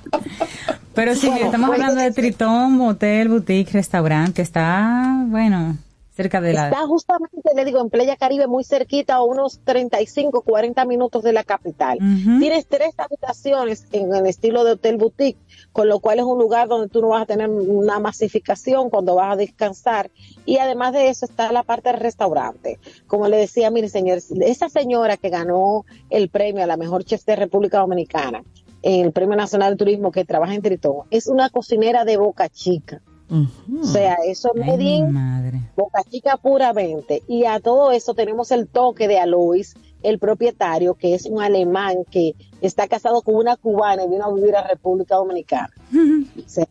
Pero 0.93 1.15
sí, 1.15 1.27
estamos 1.27 1.69
pues, 1.69 1.81
hablando 1.81 2.03
de 2.03 2.11
Tritón, 2.11 2.80
hotel, 2.81 3.30
boutique, 3.30 3.72
restaurante. 3.73 4.43
Está, 4.43 5.23
bueno, 5.26 5.76
cerca 6.16 6.42
de 6.42 6.54
la... 6.54 6.70
Está 6.70 6.88
justamente, 6.88 7.52
le 7.56 7.66
digo, 7.66 7.82
en 7.82 7.90
Playa 7.90 8.16
Caribe, 8.16 8.48
muy 8.48 8.64
cerquita, 8.64 9.16
a 9.16 9.24
unos 9.24 9.60
35, 9.64 10.42
40 10.42 10.86
minutos 10.86 11.24
de 11.24 11.34
la 11.34 11.44
capital. 11.44 12.00
Tienes 12.40 12.66
tres 12.68 12.94
habitaciones 12.98 13.86
en 13.92 14.14
el 14.16 14.26
estilo 14.26 14.64
de 14.64 14.72
hotel 14.72 14.98
boutique, 14.98 15.40
con 15.74 15.90
lo 15.90 16.00
cual 16.00 16.20
es 16.20 16.26
un 16.26 16.40
lugar 16.40 16.68
donde 16.68 16.88
tú 16.88 17.02
no 17.02 17.10
vas 17.10 17.24
a 17.24 17.26
tener 17.26 17.50
una 17.50 18.00
masificación 18.00 18.90
cuando 18.90 19.16
vas 19.16 19.34
a 19.34 19.36
descansar. 19.36 20.10
Y 20.46 20.58
además 20.58 20.94
de 20.94 21.10
eso 21.10 21.26
está 21.26 21.52
la 21.52 21.64
parte 21.64 21.90
del 21.90 22.00
restaurante. 22.00 22.80
Como 23.08 23.28
le 23.28 23.38
decía, 23.38 23.70
mire, 23.70 23.90
señores, 23.90 24.32
esa 24.32 24.70
señora 24.70 25.18
que 25.18 25.30
ganó 25.30 25.86
el 26.10 26.30
premio 26.30 26.64
a 26.64 26.68
la 26.68 26.78
mejor 26.78 27.04
chef 27.04 27.26
de 27.26 27.36
República 27.36 27.80
Dominicana, 27.80 28.44
en 28.82 29.06
el 29.06 29.12
Premio 29.12 29.36
Nacional 29.36 29.74
de 29.74 29.78
Turismo 29.78 30.12
que 30.12 30.26
trabaja 30.26 30.54
en 30.54 30.62
Tritón, 30.62 31.08
es 31.10 31.28
una 31.28 31.50
cocinera 31.50 32.06
de 32.06 32.18
boca 32.18 32.50
chica. 32.50 33.02
O 33.30 33.85
sea, 33.85 34.18
eso 34.26 34.52
es 34.53 35.11
madre. 35.11 35.61
Boca 35.76 36.03
Chica 36.03 36.38
puramente. 36.38 37.23
Y 37.27 37.45
a 37.45 37.60
todo 37.60 37.91
eso 37.91 38.14
tenemos 38.14 38.52
el 38.52 38.68
toque 38.68 39.07
de 39.07 39.19
Alois, 39.19 39.76
el 40.03 40.19
propietario, 40.19 40.93
que 40.93 41.15
es 41.15 41.26
un 41.26 41.41
alemán 41.41 42.06
que 42.10 42.35
está 42.61 42.88
casado 42.88 43.22
con 43.22 43.35
una 43.35 43.56
cubana 43.56 44.03
y 44.03 44.10
vino 44.10 44.26
a 44.26 44.34
vivir 44.34 44.56
a 44.56 44.68
República 44.68 45.15
Dominicana. 45.15 45.72
O 46.45 46.49
sea, 46.49 46.68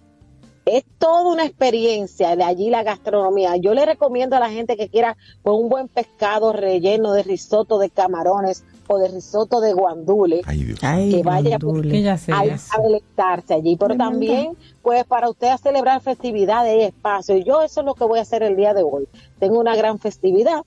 es 0.66 0.84
toda 0.98 1.30
una 1.32 1.44
experiencia 1.44 2.36
de 2.36 2.44
allí 2.44 2.70
la 2.70 2.82
gastronomía. 2.82 3.56
Yo 3.56 3.74
le 3.74 3.84
recomiendo 3.84 4.36
a 4.36 4.40
la 4.40 4.50
gente 4.50 4.76
que 4.76 4.88
quiera 4.88 5.16
pues, 5.42 5.56
un 5.58 5.68
buen 5.68 5.88
pescado 5.88 6.52
relleno 6.52 7.12
de 7.12 7.22
risotto 7.22 7.78
de 7.78 7.90
camarones 7.90 8.64
o 8.88 8.98
de 8.98 9.08
risotto 9.08 9.60
de 9.60 9.72
guandule, 9.72 10.42
Ay, 10.46 10.74
que 11.10 11.22
vaya 11.22 11.58
guandule. 11.58 12.08
A, 12.10 12.14
a 12.14 12.82
deleitarse 12.82 13.54
allí, 13.54 13.76
pero 13.76 13.88
Me 13.90 13.94
encanta. 13.94 14.10
también 14.10 14.56
pues 14.82 15.04
para 15.04 15.28
usted 15.30 15.48
a 15.48 15.58
celebrar 15.58 16.00
festividades 16.00 16.76
y 16.76 16.82
espacio. 16.82 17.36
Yo 17.38 17.62
eso 17.62 17.80
es 17.80 17.86
lo 17.86 17.94
que 17.94 18.04
voy 18.04 18.18
a 18.18 18.22
hacer 18.22 18.42
el 18.42 18.56
día 18.56 18.74
de 18.74 18.82
hoy. 18.82 19.08
Tengo 19.38 19.58
una 19.58 19.74
gran 19.76 19.98
festividad 19.98 20.62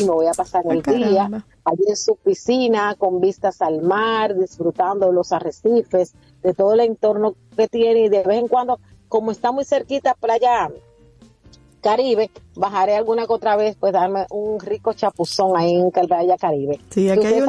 y 0.00 0.04
me 0.04 0.10
voy 0.12 0.26
a 0.26 0.32
pasar 0.32 0.62
el 0.68 0.80
día 0.82 1.28
allí 1.64 1.84
en 1.88 1.96
su 1.96 2.16
piscina 2.16 2.94
con 2.96 3.20
vistas 3.20 3.60
al 3.62 3.82
mar, 3.82 4.36
disfrutando 4.38 5.06
de 5.06 5.12
los 5.12 5.32
arrecifes, 5.32 6.14
de 6.42 6.54
todo 6.54 6.74
el 6.74 6.80
entorno 6.80 7.34
que 7.56 7.68
tiene 7.68 8.00
y 8.04 8.08
de 8.08 8.22
vez 8.22 8.38
en 8.38 8.48
cuando, 8.48 8.78
como 9.08 9.30
está 9.32 9.50
muy 9.52 9.64
cerquita 9.64 10.14
Playa 10.14 10.70
Caribe, 11.82 12.30
bajaré 12.54 12.96
alguna 12.96 13.26
que 13.26 13.32
otra 13.32 13.56
vez, 13.56 13.76
pues 13.78 13.92
darme 13.92 14.24
un 14.30 14.60
rico 14.60 14.92
chapuzón 14.92 15.56
ahí 15.56 15.74
en 15.74 15.90
Calvaya 15.90 16.36
Caribe. 16.36 16.78
Sí, 16.90 17.10
aquí 17.10 17.26
hay 17.26 17.40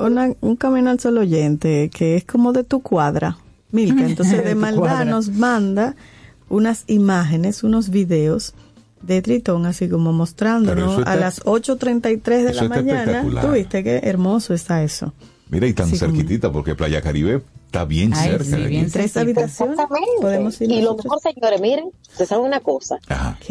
una, 0.00 0.34
un 0.40 0.56
camino 0.56 0.90
al 0.90 0.98
solo 1.00 1.20
oyente 1.20 1.90
que 1.92 2.16
es 2.16 2.24
como 2.24 2.52
de 2.52 2.64
tu 2.64 2.80
cuadra, 2.80 3.36
Milka. 3.70 4.02
Entonces, 4.06 4.44
De 4.44 4.54
maldad 4.54 4.80
cuadra. 4.80 5.04
nos 5.04 5.28
manda 5.28 5.94
unas 6.48 6.84
imágenes, 6.86 7.62
unos 7.62 7.90
videos 7.90 8.54
de 9.02 9.20
Tritón, 9.22 9.66
así 9.66 9.88
como 9.88 10.12
mostrándonos 10.12 10.98
está- 11.00 11.12
a 11.12 11.16
las 11.16 11.40
8.33 11.44 12.22
de 12.44 12.54
la 12.54 12.62
mañana. 12.68 13.00
espectacular. 13.02 13.44
Tú 13.46 13.52
viste 13.52 13.84
qué 13.84 14.00
hermoso 14.02 14.54
está 14.54 14.82
eso. 14.82 15.12
Mira, 15.50 15.66
y 15.66 15.72
tan 15.72 15.88
Sí, 15.88 15.96
cerquitita, 15.96 16.52
porque 16.52 16.74
Playa 16.74 17.00
Caribe 17.00 17.42
está 17.66 17.84
bien 17.84 18.12
Ay, 18.14 18.30
cerca. 18.30 18.44
sí, 18.44 18.50
de 18.50 18.66
bien 18.68 18.90
Tres 18.90 19.16
habitaciones. 19.16 19.78
Exactamente. 19.78 20.20
Podemos 20.20 20.60
ir 20.60 20.70
y 20.70 20.82
lo 20.82 20.94
mejor, 20.96 21.20
señores, 21.20 21.60
miren, 21.60 21.90
se 22.10 22.26
saben 22.26 22.44
una 22.44 22.60
cosa. 22.60 22.98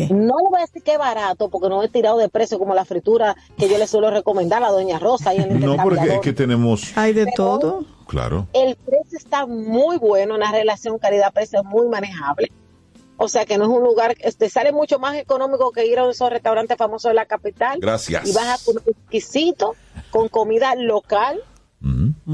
No 0.10 0.36
le 0.40 0.50
voy 0.50 0.60
a 0.60 0.62
decir 0.66 0.84
que 0.84 0.94
es 0.94 0.98
barato, 1.00 1.50
porque 1.50 1.70
no 1.70 1.82
he 1.84 1.90
tirado 1.90 2.18
de 2.20 2.30
precio 2.30 2.60
como 2.60 2.74
la 2.76 2.86
fritura 2.86 3.36
que 3.58 3.68
yo 3.70 3.78
le 3.78 3.88
suelo 3.88 4.12
recomendar 4.12 4.64
a 4.64 4.70
Doña 4.70 5.00
Rosa 5.00 5.34
y 5.34 5.38
en 5.38 5.52
el 5.52 5.60
No, 5.60 5.78
porque 5.78 6.14
es 6.16 6.20
que 6.20 6.34
tenemos... 6.34 6.96
Hay 6.98 7.14
de 7.14 7.26
Pero- 7.26 7.36
todo. 7.60 7.86
Claro. 8.08 8.48
El 8.54 8.76
precio 8.78 9.18
está 9.18 9.46
muy 9.46 9.98
bueno, 9.98 10.36
una 10.36 10.50
relación 10.52 10.98
calidad-precio 10.98 11.64
muy 11.66 11.88
manejable. 11.88 12.52
O 13.18 13.28
sea 13.28 13.46
que 13.46 13.58
no 13.58 13.64
es 13.66 13.70
un 13.72 13.84
lugar, 13.84 14.16
este 14.20 14.48
sale 14.48 14.72
mucho 14.72 15.00
más 15.00 15.18
económico 15.18 15.72
que 15.72 15.86
ir 15.88 15.98
a 16.00 16.08
esos 16.10 16.30
restaurantes 16.30 16.78
famosos 16.78 17.10
de 17.10 17.16
la 17.16 17.26
capital. 17.26 17.80
Gracias. 17.82 18.30
Y 18.30 18.32
vas 18.34 18.62
a 18.62 18.64
comer 18.64 18.84
exquisito, 18.88 19.76
con 20.12 20.30
comida 20.30 20.76
local, 20.76 21.40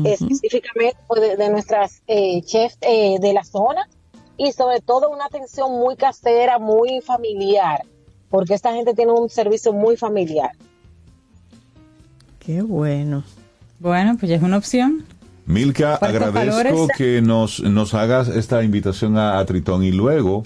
específicamente 0.05 0.97
pues, 1.07 1.21
de, 1.21 1.37
de 1.37 1.49
nuestras 1.49 2.01
eh, 2.07 2.41
chefs 2.43 2.77
eh, 2.81 3.17
de 3.19 3.33
la 3.33 3.43
zona. 3.43 3.87
Y 4.37 4.51
sobre 4.51 4.81
todo 4.81 5.09
una 5.09 5.25
atención 5.25 5.71
muy 5.71 5.95
casera, 5.95 6.57
muy 6.59 7.01
familiar. 7.01 7.83
Porque 8.29 8.55
esta 8.55 8.73
gente 8.73 8.93
tiene 8.93 9.11
un 9.11 9.29
servicio 9.29 9.73
muy 9.73 9.95
familiar. 9.95 10.51
Qué 12.39 12.61
bueno. 12.61 13.23
Bueno, 13.79 14.17
pues 14.19 14.29
ya 14.29 14.37
es 14.37 14.43
una 14.43 14.57
opción. 14.57 15.05
Milka, 15.45 15.95
agradezco 15.95 16.87
que 16.97 17.21
nos, 17.21 17.59
nos 17.59 17.93
hagas 17.93 18.29
esta 18.29 18.63
invitación 18.63 19.17
a, 19.17 19.39
a 19.39 19.45
Tritón 19.45 19.83
y 19.83 19.91
luego 19.91 20.43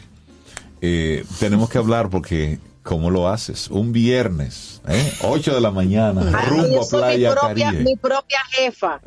eh, 0.81 1.23
tenemos 1.39 1.69
que 1.69 1.77
hablar 1.77 2.09
porque 2.09 2.59
¿cómo 2.87 3.11
lo 3.11 3.27
haces? 3.27 3.69
Un 3.69 3.91
viernes, 3.91 4.81
¿eh? 4.87 5.13
8 5.21 5.55
de 5.55 5.61
la 5.61 5.71
mañana, 5.71 6.21
rumbo 6.47 6.81
a 6.81 6.87
Playa 6.87 7.29
mi 7.29 7.35
propia, 7.35 7.65
Caribe. 7.65 7.83
mi 7.83 7.95
propia 7.97 8.39
jefa. 8.51 9.01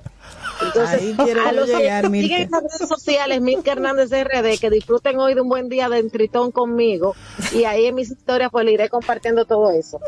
Entonces, 0.62 1.00
Ahí 1.00 1.14
quiero 1.24 1.46
a 1.46 1.52
los 1.52 1.66
que 1.70 1.76
llegar, 1.76 2.10
Milka. 2.10 2.28
siguen 2.28 2.42
en 2.42 2.50
las 2.50 2.62
redes 2.62 2.88
sociales, 2.88 3.40
Milka 3.40 3.72
Hernández 3.72 4.10
RD, 4.10 4.58
que 4.60 4.70
disfruten 4.70 5.18
hoy 5.18 5.34
de 5.34 5.40
un 5.40 5.48
buen 5.48 5.68
día 5.68 5.88
de 5.88 6.02
Tritón 6.04 6.50
conmigo. 6.52 7.14
Y 7.52 7.64
ahí 7.64 7.86
en 7.86 7.94
mis 7.94 8.10
historias, 8.10 8.50
pues 8.50 8.64
le 8.64 8.72
iré 8.72 8.88
compartiendo 8.88 9.44
todo 9.44 9.70
eso. 9.70 9.98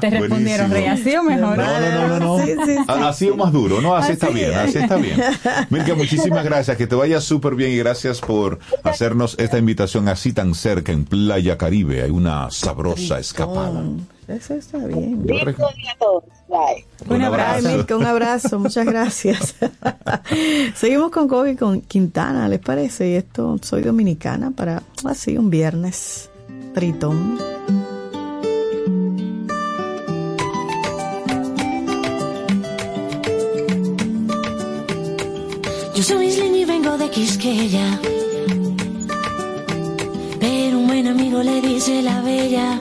Te 0.00 0.10
respondieron. 0.10 0.70
Rey, 0.70 0.86
así 0.86 1.14
o 1.16 1.22
mejor. 1.22 1.56
No, 1.56 1.64
no, 1.80 1.90
no, 1.90 2.08
no, 2.08 2.38
no. 2.38 2.44
Sí, 2.44 2.52
sí, 2.64 2.74
sí. 2.76 2.84
A- 2.86 3.08
Así 3.08 3.28
o 3.30 3.36
más 3.36 3.52
duro, 3.52 3.80
¿no? 3.80 3.94
Así, 3.96 4.12
está 4.12 4.26
Así 4.26 4.34
bien, 4.34 4.50
es. 4.50 4.56
así 4.56 4.78
está 4.78 4.96
bien. 4.96 5.18
Milka, 5.70 5.94
muchísimas 5.94 6.44
gracias, 6.44 6.76
que 6.76 6.86
te 6.86 6.94
vaya 6.94 7.20
súper 7.20 7.54
bien 7.54 7.70
y 7.72 7.76
gracias 7.78 8.20
por 8.20 8.58
hacernos 8.84 9.36
esta 9.38 9.58
invitación 9.58 10.08
así 10.08 10.32
tan 10.32 10.54
cerca 10.54 10.92
en 10.92 11.04
Playa 11.04 11.56
Caribe. 11.56 12.02
Hay 12.02 12.10
una 12.10 12.50
sabrosa 12.50 13.18
escapada. 13.18 13.82
Eso 14.28 14.54
está 14.54 14.78
bien. 14.78 15.26
Rec- 15.26 15.56
día 15.56 15.92
a 15.92 15.98
todos. 15.98 16.24
Bye. 16.48 16.84
Un 17.08 17.22
abrazo. 17.22 17.68
Milka, 17.68 17.96
un 17.96 18.04
abrazo, 18.06 18.58
muchas 18.58 18.84
gracias. 18.86 19.54
Seguimos 20.74 21.10
con 21.10 21.28
Kobe 21.28 21.52
y 21.52 21.56
con 21.56 21.80
Quintana, 21.80 22.48
¿les 22.48 22.60
parece? 22.60 23.08
Y 23.08 23.14
esto, 23.14 23.58
soy 23.62 23.82
dominicana 23.82 24.50
para 24.50 24.82
así 25.04 25.36
un 25.38 25.48
viernes. 25.50 26.30
Tritón. 26.74 27.38
Yo 35.94 36.02
soy 36.04 36.26
isleña 36.26 36.58
y 36.58 36.64
vengo 36.64 36.96
de 36.96 37.10
Quisqueya. 37.10 37.98
Pero 40.38 40.78
un 40.78 40.86
buen 40.86 41.06
amigo 41.08 41.42
le 41.42 41.60
dice 41.60 42.02
la 42.02 42.20
bella. 42.22 42.80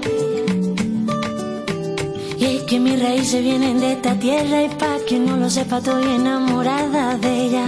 Y 2.40 2.46
es 2.46 2.64
que 2.64 2.80
mis 2.80 3.02
raíces 3.02 3.44
vienen 3.44 3.80
de 3.80 3.94
esta 3.94 4.14
tierra 4.20 4.64
y 4.64 4.70
pa' 4.70 5.00
que 5.08 5.18
no 5.18 5.38
lo 5.38 5.50
sepa 5.50 5.80
estoy 5.80 6.06
enamorada 6.06 7.18
de 7.18 7.46
ella. 7.46 7.66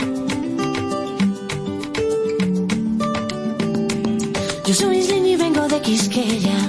Yo 4.65 4.73
soy 4.75 4.97
isleña 4.97 5.29
y 5.29 5.35
vengo 5.35 5.67
de 5.67 5.81
Quisqueya. 5.81 6.59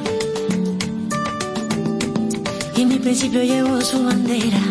Y 2.74 2.82
en 2.82 2.89
mi 2.89 2.98
principio 2.98 3.43
llevo 3.43 3.78
su 3.82 4.02
bandera. 4.02 4.62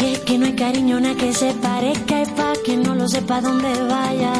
Y 0.00 0.04
es 0.12 0.18
que 0.20 0.38
no 0.38 0.46
hay 0.46 0.54
cariño 0.54 0.98
nada 0.98 1.14
que 1.14 1.32
se 1.32 1.52
parezca 1.54 2.22
y 2.22 2.26
pa' 2.26 2.54
que 2.64 2.76
no 2.76 2.96
lo 2.96 3.06
sepa 3.08 3.40
dónde 3.40 3.72
vaya. 3.88 4.32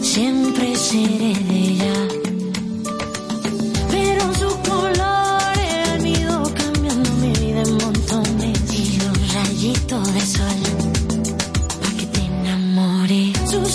Siempre 0.00 0.76
seré 0.76 1.34
de 1.48 1.58
ella. 1.58 2.23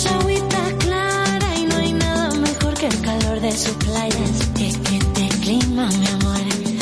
Sus 0.00 0.12
agüitas 0.12 0.72
claras 0.78 1.58
y 1.58 1.64
no 1.64 1.76
hay 1.76 1.92
nada 1.92 2.30
mejor 2.34 2.74
que 2.74 2.86
el 2.86 3.00
calor 3.00 3.40
de 3.40 3.50
sus 3.52 3.72
playas. 3.74 4.30
Es 4.60 4.76
que 4.78 4.96
este 4.96 5.28
clima, 5.40 5.88
mi 5.88 6.06
amor, 6.06 6.40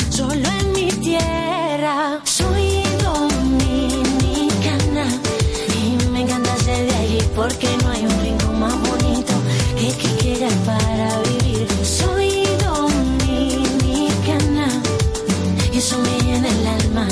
solo 0.09 0.49
en 0.59 0.71
mi 0.73 0.91
tierra. 0.91 2.19
Soy 2.23 2.83
dominicana 3.03 5.05
y 5.75 5.97
me 6.11 6.21
encanta 6.21 6.55
ser 6.57 6.85
de 6.87 6.95
allí 6.95 7.19
porque 7.35 7.67
no 7.83 7.89
hay 7.89 8.05
un 8.05 8.21
rincón 8.21 8.59
más 8.59 8.79
bonito 8.81 9.33
que 9.77 9.91
Quiqueya 9.93 10.49
para 10.65 11.21
vivir. 11.23 11.67
Soy 11.83 12.45
dominicana 12.63 14.67
y 15.73 15.77
eso 15.77 15.97
me 15.99 16.19
llena 16.21 16.47
el 16.47 16.67
alma 16.67 17.07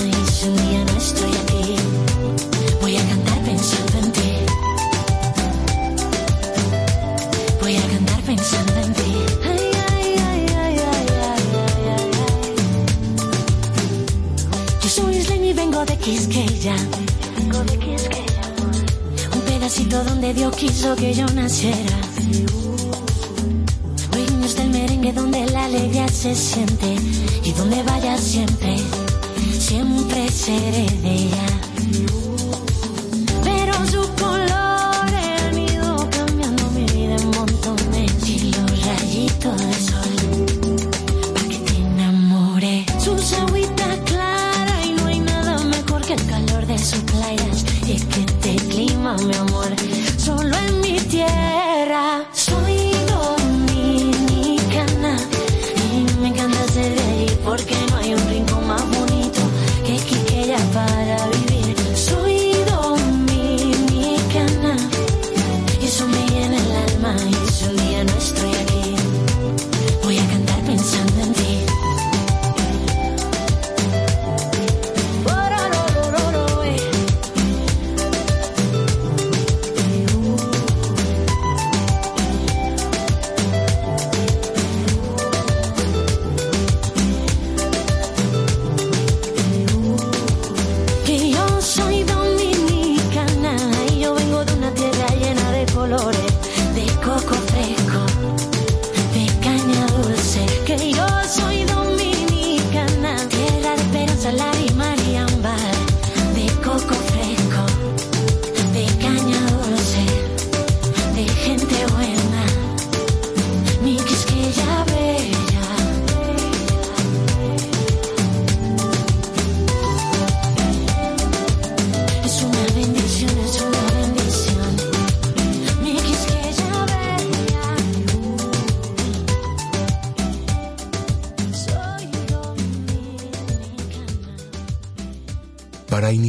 vengo 15.58 15.84
de 15.86 15.98
Quisqueya. 15.98 16.76
Vengo 17.36 17.64
de 17.64 17.78
Quisqueya. 17.80 18.44
Un 19.34 19.42
pedacito 19.42 20.04
donde 20.04 20.34
Dios 20.34 20.56
quiso 20.56 20.96
que 20.96 21.14
yo 21.14 21.26
naciera. 21.34 21.98
Dueños 24.12 24.56
del 24.56 24.70
merengue 24.70 25.12
donde 25.12 25.46
la 25.48 25.66
alegría 25.66 26.08
se 26.10 26.36
siente. 26.36 26.96
Y 27.44 27.52
donde 27.54 27.82
vaya 27.84 28.18
siempre, 28.18 28.78
siempre 29.60 30.30
seré 30.30 30.86
de 31.02 31.14
ella. 31.26 32.27
meu 49.26 49.42
amor. 49.42 49.57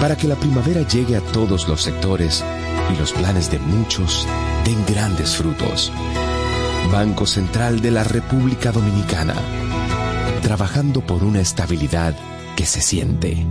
Para 0.00 0.16
que 0.16 0.26
la 0.26 0.36
primavera 0.36 0.80
llegue 0.86 1.16
a 1.16 1.20
todos 1.20 1.68
los 1.68 1.82
sectores 1.82 2.42
y 2.92 2.98
los 2.98 3.12
planes 3.12 3.50
de 3.50 3.58
muchos 3.58 4.26
den 4.64 4.84
grandes 4.86 5.36
frutos. 5.36 5.92
Banco 6.90 7.26
Central 7.26 7.80
de 7.80 7.90
la 7.90 8.02
República 8.02 8.72
Dominicana. 8.72 9.34
Trabajando 10.42 11.02
por 11.02 11.22
una 11.22 11.40
estabilidad 11.40 12.14
que 12.56 12.66
se 12.66 12.80
siente. 12.80 13.46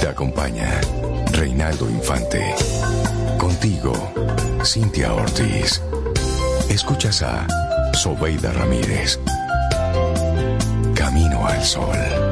Te 0.00 0.08
acompaña 0.08 0.80
Reinaldo 1.32 1.88
Infante. 1.88 2.54
Contigo, 3.38 3.92
Cintia 4.64 5.14
Ortiz. 5.14 5.82
Escuchas 6.68 7.22
a 7.22 7.46
Sobeida 7.94 8.52
Ramírez. 8.52 9.18
Camino 10.94 11.46
al 11.46 11.64
Sol. 11.64 12.31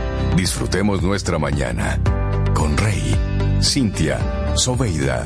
Disfrutemos 0.35 1.03
nuestra 1.03 1.37
mañana 1.37 1.99
con 2.53 2.75
Rey, 2.77 3.15
Cintia, 3.61 4.17
Soveida, 4.55 5.25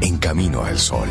en 0.00 0.18
camino 0.18 0.62
al 0.62 0.78
sol. 0.78 1.08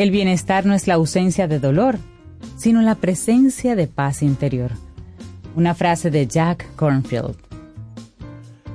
El 0.00 0.10
bienestar 0.10 0.64
no 0.64 0.72
es 0.72 0.86
la 0.86 0.94
ausencia 0.94 1.46
de 1.46 1.58
dolor, 1.58 1.98
sino 2.60 2.82
la 2.82 2.96
presencia 2.96 3.74
de 3.74 3.86
paz 3.86 4.22
interior. 4.22 4.72
Una 5.56 5.74
frase 5.74 6.10
de 6.10 6.26
Jack 6.26 6.66
Cornfield. 6.76 7.34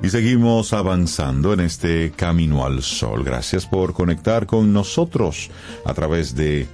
Y 0.02 0.08
seguimos 0.08 0.72
avanzando 0.72 1.52
en 1.52 1.60
este 1.60 2.10
camino 2.10 2.66
al 2.66 2.82
sol. 2.82 3.22
Gracias 3.22 3.64
por 3.64 3.92
conectar 3.92 4.46
con 4.46 4.72
nosotros 4.72 5.50
a 5.84 5.94
través 5.94 6.34
de 6.34 6.66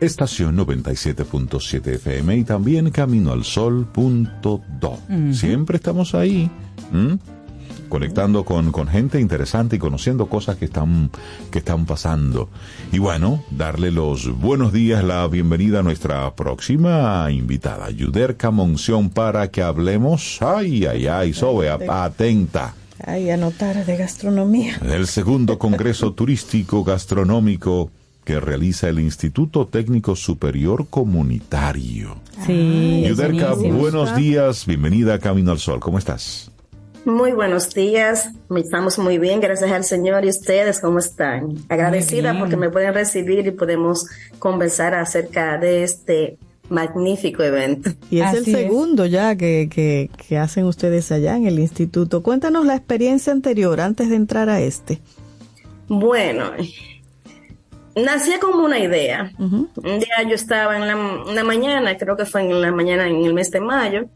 estación 0.00 0.56
97.7 0.56 1.86
FM 1.96 2.38
y 2.38 2.44
también 2.44 2.90
caminoalsol.do. 2.90 4.98
Siempre 5.32 5.76
estamos 5.76 6.14
ahí. 6.14 6.50
Conectando 7.94 8.44
con, 8.44 8.72
con 8.72 8.88
gente 8.88 9.20
interesante 9.20 9.76
y 9.76 9.78
conociendo 9.78 10.26
cosas 10.26 10.56
que 10.56 10.64
están, 10.64 11.12
que 11.52 11.60
están 11.60 11.86
pasando. 11.86 12.48
Y 12.90 12.98
bueno, 12.98 13.44
darle 13.52 13.92
los 13.92 14.36
buenos 14.36 14.72
días, 14.72 15.04
la 15.04 15.24
bienvenida 15.28 15.78
a 15.78 15.82
nuestra 15.84 16.34
próxima 16.34 17.30
invitada, 17.30 17.90
Yuderka 17.90 18.50
Monción, 18.50 19.10
para 19.10 19.52
que 19.52 19.62
hablemos, 19.62 20.42
ay, 20.42 20.86
ay, 20.86 21.06
ay, 21.06 21.32
Sobe, 21.34 21.70
atenta, 21.70 22.74
Ay, 23.06 23.30
anotar 23.30 23.86
de 23.86 23.96
gastronomía. 23.96 24.76
del 24.78 25.06
segundo 25.06 25.56
Congreso 25.56 26.12
Turístico 26.14 26.82
Gastronómico 26.82 27.92
que 28.24 28.40
realiza 28.40 28.88
el 28.88 28.98
Instituto 28.98 29.68
Técnico 29.68 30.16
Superior 30.16 30.88
Comunitario. 30.90 32.16
Sí, 32.44 33.04
Yuderka, 33.06 33.54
buenos 33.54 34.16
días, 34.16 34.66
bienvenida 34.66 35.14
a 35.14 35.18
Camino 35.20 35.52
al 35.52 35.60
Sol, 35.60 35.78
¿cómo 35.78 35.98
estás? 35.98 36.50
Muy 37.04 37.32
buenos 37.32 37.74
días, 37.74 38.30
estamos 38.56 38.98
muy 38.98 39.18
bien, 39.18 39.40
gracias 39.40 39.70
al 39.70 39.84
Señor 39.84 40.24
y 40.24 40.30
ustedes, 40.30 40.80
¿cómo 40.80 40.98
están? 40.98 41.54
Agradecida 41.68 42.38
porque 42.38 42.56
me 42.56 42.70
pueden 42.70 42.94
recibir 42.94 43.46
y 43.46 43.50
podemos 43.50 44.06
conversar 44.38 44.94
acerca 44.94 45.58
de 45.58 45.82
este 45.82 46.38
magnífico 46.70 47.42
evento. 47.42 47.90
Y 48.10 48.20
es 48.20 48.32
el 48.32 48.44
segundo 48.46 49.04
ya 49.04 49.36
que, 49.36 49.68
que, 49.70 50.10
que 50.16 50.38
hacen 50.38 50.64
ustedes 50.64 51.12
allá 51.12 51.36
en 51.36 51.46
el 51.46 51.58
instituto. 51.58 52.22
Cuéntanos 52.22 52.64
la 52.64 52.74
experiencia 52.74 53.34
anterior 53.34 53.82
antes 53.82 54.08
de 54.08 54.16
entrar 54.16 54.48
a 54.48 54.62
este. 54.62 55.00
Bueno, 55.88 56.52
nació 57.94 58.40
como 58.40 58.64
una 58.64 58.78
idea. 58.78 59.30
Un 59.38 59.68
día 59.74 60.22
yo 60.26 60.34
estaba 60.34 60.76
en 60.76 60.86
la, 60.86 61.22
en 61.28 61.34
la 61.34 61.44
mañana, 61.44 61.98
creo 61.98 62.16
que 62.16 62.24
fue 62.24 62.40
en 62.40 62.62
la 62.62 62.72
mañana 62.72 63.06
en 63.08 63.26
el 63.26 63.34
mes 63.34 63.50
de 63.50 63.60
mayo, 63.60 64.08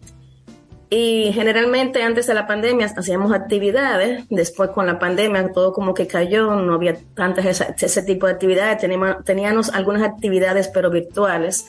y 0.90 1.31
generalmente 1.35 2.02
antes 2.02 2.27
de 2.27 2.35
la 2.35 2.47
pandemia 2.47 2.86
hacíamos 2.86 3.32
actividades, 3.32 4.24
después 4.31 4.70
con 4.70 4.86
la 4.86 4.98
pandemia 4.98 5.52
todo 5.52 5.73
como 5.73 5.93
que 5.93 6.06
cayó, 6.06 6.55
no 6.56 6.74
había 6.74 6.97
tantas 7.15 7.44
esa- 7.44 7.74
ese 7.78 8.02
tipo 8.02 8.27
de 8.27 8.32
actividades, 8.32 8.78
teníamos, 8.78 9.23
teníamos 9.24 9.69
algunas 9.70 10.02
actividades 10.02 10.69
pero 10.69 10.90
virtuales. 10.90 11.66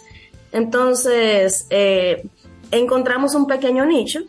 Entonces 0.53 1.67
eh, 1.69 2.25
encontramos 2.71 3.35
un 3.35 3.47
pequeño 3.47 3.85
nicho, 3.85 4.19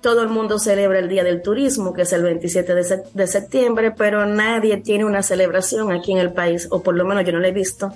todo 0.00 0.22
el 0.22 0.28
mundo 0.28 0.58
celebra 0.58 0.98
el 1.00 1.08
Día 1.08 1.24
del 1.24 1.42
Turismo, 1.42 1.92
que 1.92 2.02
es 2.02 2.12
el 2.12 2.22
27 2.22 2.74
de, 2.74 2.82
sep- 2.82 3.10
de 3.12 3.26
septiembre, 3.26 3.90
pero 3.90 4.24
nadie 4.26 4.76
tiene 4.76 5.04
una 5.04 5.22
celebración 5.22 5.90
aquí 5.90 6.12
en 6.12 6.18
el 6.18 6.32
país, 6.32 6.68
o 6.70 6.82
por 6.82 6.94
lo 6.94 7.04
menos 7.04 7.24
yo 7.24 7.32
no 7.32 7.40
la 7.40 7.48
he 7.48 7.52
visto, 7.52 7.92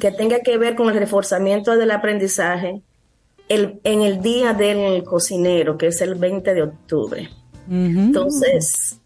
que 0.00 0.10
tenga 0.10 0.40
que 0.40 0.58
ver 0.58 0.74
con 0.76 0.88
el 0.90 0.96
reforzamiento 0.98 1.76
del 1.76 1.90
aprendizaje 1.90 2.82
el, 3.48 3.80
en 3.84 4.02
el 4.02 4.20
Día 4.20 4.52
del 4.54 5.02
Cocinero, 5.04 5.76
que 5.78 5.88
es 5.88 6.00
el 6.00 6.14
20 6.14 6.54
de 6.54 6.62
octubre. 6.62 7.28
Entonces, 7.70 9.00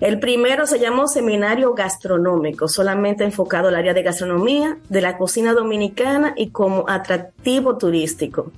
el 0.00 0.18
primero 0.18 0.66
se 0.66 0.78
llamó 0.78 1.08
Seminario 1.08 1.74
Gastronómico, 1.74 2.68
solamente 2.68 3.24
enfocado 3.24 3.68
al 3.68 3.74
área 3.76 3.92
de 3.94 4.02
gastronomía, 4.02 4.78
de 4.88 5.00
la 5.02 5.18
cocina 5.18 5.52
dominicana 5.52 6.32
y 6.36 6.50
como 6.50 6.88
atractivo 6.88 7.76
turístico 7.76 8.50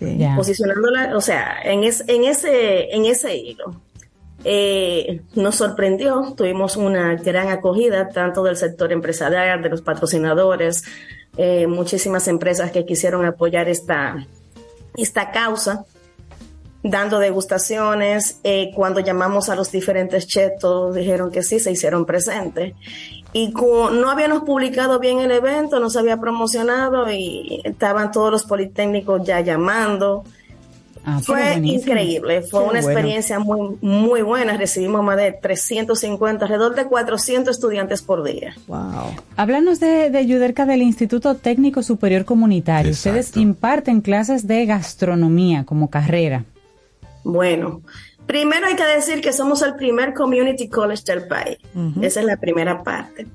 Ya. 0.00 0.34
posicionándola, 0.36 1.16
o 1.16 1.20
sea, 1.20 1.56
en, 1.64 1.84
es- 1.84 2.04
en, 2.08 2.24
ese, 2.24 2.94
en 2.94 3.04
ese 3.04 3.36
hilo. 3.36 3.74
eh, 4.42 5.20
nos 5.34 5.56
sorprendió, 5.56 6.32
tuvimos 6.34 6.76
una 6.78 7.14
gran 7.16 7.48
acogida 7.48 8.08
tanto 8.08 8.42
del 8.42 8.56
sector 8.56 8.90
empresarial, 8.90 9.60
de 9.62 9.68
los 9.68 9.82
patrocinadores, 9.82 10.82
eh, 11.36 11.66
muchísimas 11.66 12.28
empresas 12.28 12.70
que 12.72 12.84
quisieron 12.84 13.24
apoyar 13.24 13.68
esta, 13.68 14.26
esta 14.96 15.30
causa, 15.30 15.84
dando 16.82 17.18
degustaciones. 17.18 18.40
Eh, 18.44 18.70
cuando 18.74 19.00
llamamos 19.00 19.48
a 19.48 19.56
los 19.56 19.70
diferentes 19.70 20.26
chefs, 20.26 20.58
todos 20.60 20.94
dijeron 20.94 21.30
que 21.30 21.42
sí, 21.42 21.60
se 21.60 21.70
hicieron 21.70 22.06
presentes. 22.06 22.74
Y 23.32 23.54
no 23.54 24.10
habíamos 24.10 24.42
publicado 24.42 24.98
bien 24.98 25.20
el 25.20 25.30
evento, 25.30 25.78
no 25.78 25.88
se 25.88 26.00
había 26.00 26.16
promocionado 26.18 27.10
y 27.10 27.60
estaban 27.64 28.10
todos 28.10 28.32
los 28.32 28.44
politécnicos 28.44 29.24
ya 29.24 29.40
llamando. 29.40 30.24
Ah, 31.16 31.20
Fue 31.22 31.40
buenísimo. 31.42 31.80
increíble, 31.80 32.42
fue 32.42 32.60
Qué 32.60 32.70
una 32.70 32.80
bueno. 32.80 32.88
experiencia 32.90 33.38
muy, 33.38 33.76
muy 33.80 34.22
buena. 34.22 34.56
Recibimos 34.56 35.02
más 35.02 35.16
de 35.16 35.32
350, 35.32 36.44
alrededor 36.44 36.74
de 36.74 36.84
400 36.86 37.54
estudiantes 37.56 38.02
por 38.02 38.22
día. 38.22 38.54
Wow. 38.66 39.14
Háblanos 39.36 39.80
de, 39.80 40.10
de 40.10 40.26
Yuderca 40.26 40.66
del 40.66 40.82
Instituto 40.82 41.34
Técnico 41.36 41.82
Superior 41.82 42.24
Comunitario. 42.24 42.92
Ustedes 42.92 43.36
imparten 43.36 44.00
clases 44.00 44.46
de 44.46 44.66
gastronomía 44.66 45.64
como 45.64 45.90
carrera. 45.90 46.44
Bueno, 47.24 47.82
primero 48.26 48.66
hay 48.66 48.76
que 48.76 48.84
decir 48.84 49.20
que 49.20 49.32
somos 49.32 49.62
el 49.62 49.74
primer 49.74 50.14
community 50.14 50.68
college 50.68 51.02
del 51.06 51.26
país. 51.26 51.58
Esa 52.00 52.20
es 52.20 52.26
la 52.26 52.36
primera 52.36 52.82
parte. 52.82 53.26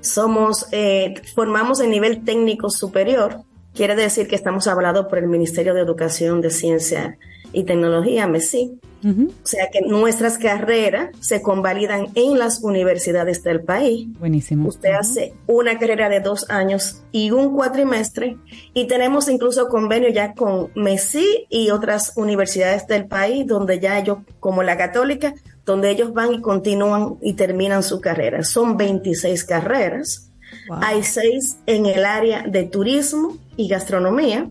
Somos, 0.00 0.66
eh, 0.72 1.14
formamos 1.34 1.80
en 1.80 1.90
nivel 1.90 2.24
técnico 2.24 2.70
superior. 2.70 3.42
Quiere 3.74 3.94
decir 3.94 4.28
que 4.28 4.36
estamos 4.36 4.66
avalados 4.66 5.06
por 5.06 5.18
el 5.18 5.28
Ministerio 5.28 5.74
de 5.74 5.80
Educación 5.80 6.40
de 6.40 6.50
Ciencia 6.50 7.16
y 7.52 7.64
Tecnología, 7.64 8.26
MESI. 8.26 8.78
O 9.04 9.46
sea 9.46 9.68
que 9.72 9.80
nuestras 9.80 10.38
carreras 10.38 11.10
se 11.18 11.42
convalidan 11.42 12.06
en 12.14 12.38
las 12.38 12.62
universidades 12.62 13.42
del 13.42 13.60
país. 13.60 14.06
Buenísimo. 14.20 14.68
Usted 14.68 14.92
hace 14.92 15.34
una 15.48 15.76
carrera 15.76 16.08
de 16.08 16.20
dos 16.20 16.48
años 16.50 17.02
y 17.10 17.32
un 17.32 17.52
cuatrimestre 17.52 18.36
y 18.74 18.86
tenemos 18.86 19.28
incluso 19.28 19.68
convenio 19.68 20.08
ya 20.10 20.34
con 20.34 20.70
MESI 20.76 21.46
y 21.50 21.70
otras 21.70 22.12
universidades 22.14 22.86
del 22.86 23.06
país 23.06 23.44
donde 23.44 23.80
ya 23.80 23.98
ellos, 23.98 24.18
como 24.38 24.62
la 24.62 24.76
católica, 24.76 25.34
donde 25.66 25.90
ellos 25.90 26.12
van 26.12 26.34
y 26.34 26.40
continúan 26.40 27.16
y 27.20 27.32
terminan 27.32 27.82
su 27.82 28.00
carrera. 28.00 28.44
Son 28.44 28.76
26 28.76 29.42
carreras. 29.42 30.28
Hay 30.70 31.02
seis 31.02 31.56
en 31.66 31.86
el 31.86 32.04
área 32.04 32.42
de 32.42 32.64
turismo 32.64 33.38
y 33.56 33.68
gastronomía, 33.68 34.50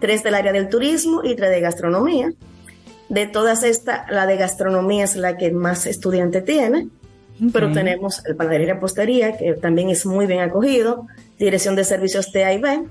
tres 0.00 0.22
del 0.22 0.34
área 0.34 0.52
del 0.52 0.68
turismo 0.68 1.22
y 1.24 1.34
tres 1.34 1.50
de 1.50 1.60
gastronomía. 1.60 2.32
De 3.08 3.26
todas 3.26 3.62
estas, 3.62 4.10
la 4.10 4.26
de 4.26 4.36
gastronomía 4.36 5.04
es 5.04 5.16
la 5.16 5.36
que 5.36 5.50
más 5.50 5.86
estudiante 5.86 6.42
tiene, 6.42 6.88
pero 7.52 7.72
tenemos 7.72 8.24
el 8.26 8.36
panadería 8.36 8.66
y 8.66 8.70
repostería, 8.72 9.36
que 9.36 9.54
también 9.54 9.88
es 9.90 10.04
muy 10.04 10.26
bien 10.26 10.40
acogido, 10.40 11.06
dirección 11.38 11.76
de 11.76 11.84
servicios 11.84 12.32
T 12.32 12.52
y 12.52 12.58
B. 12.58 12.84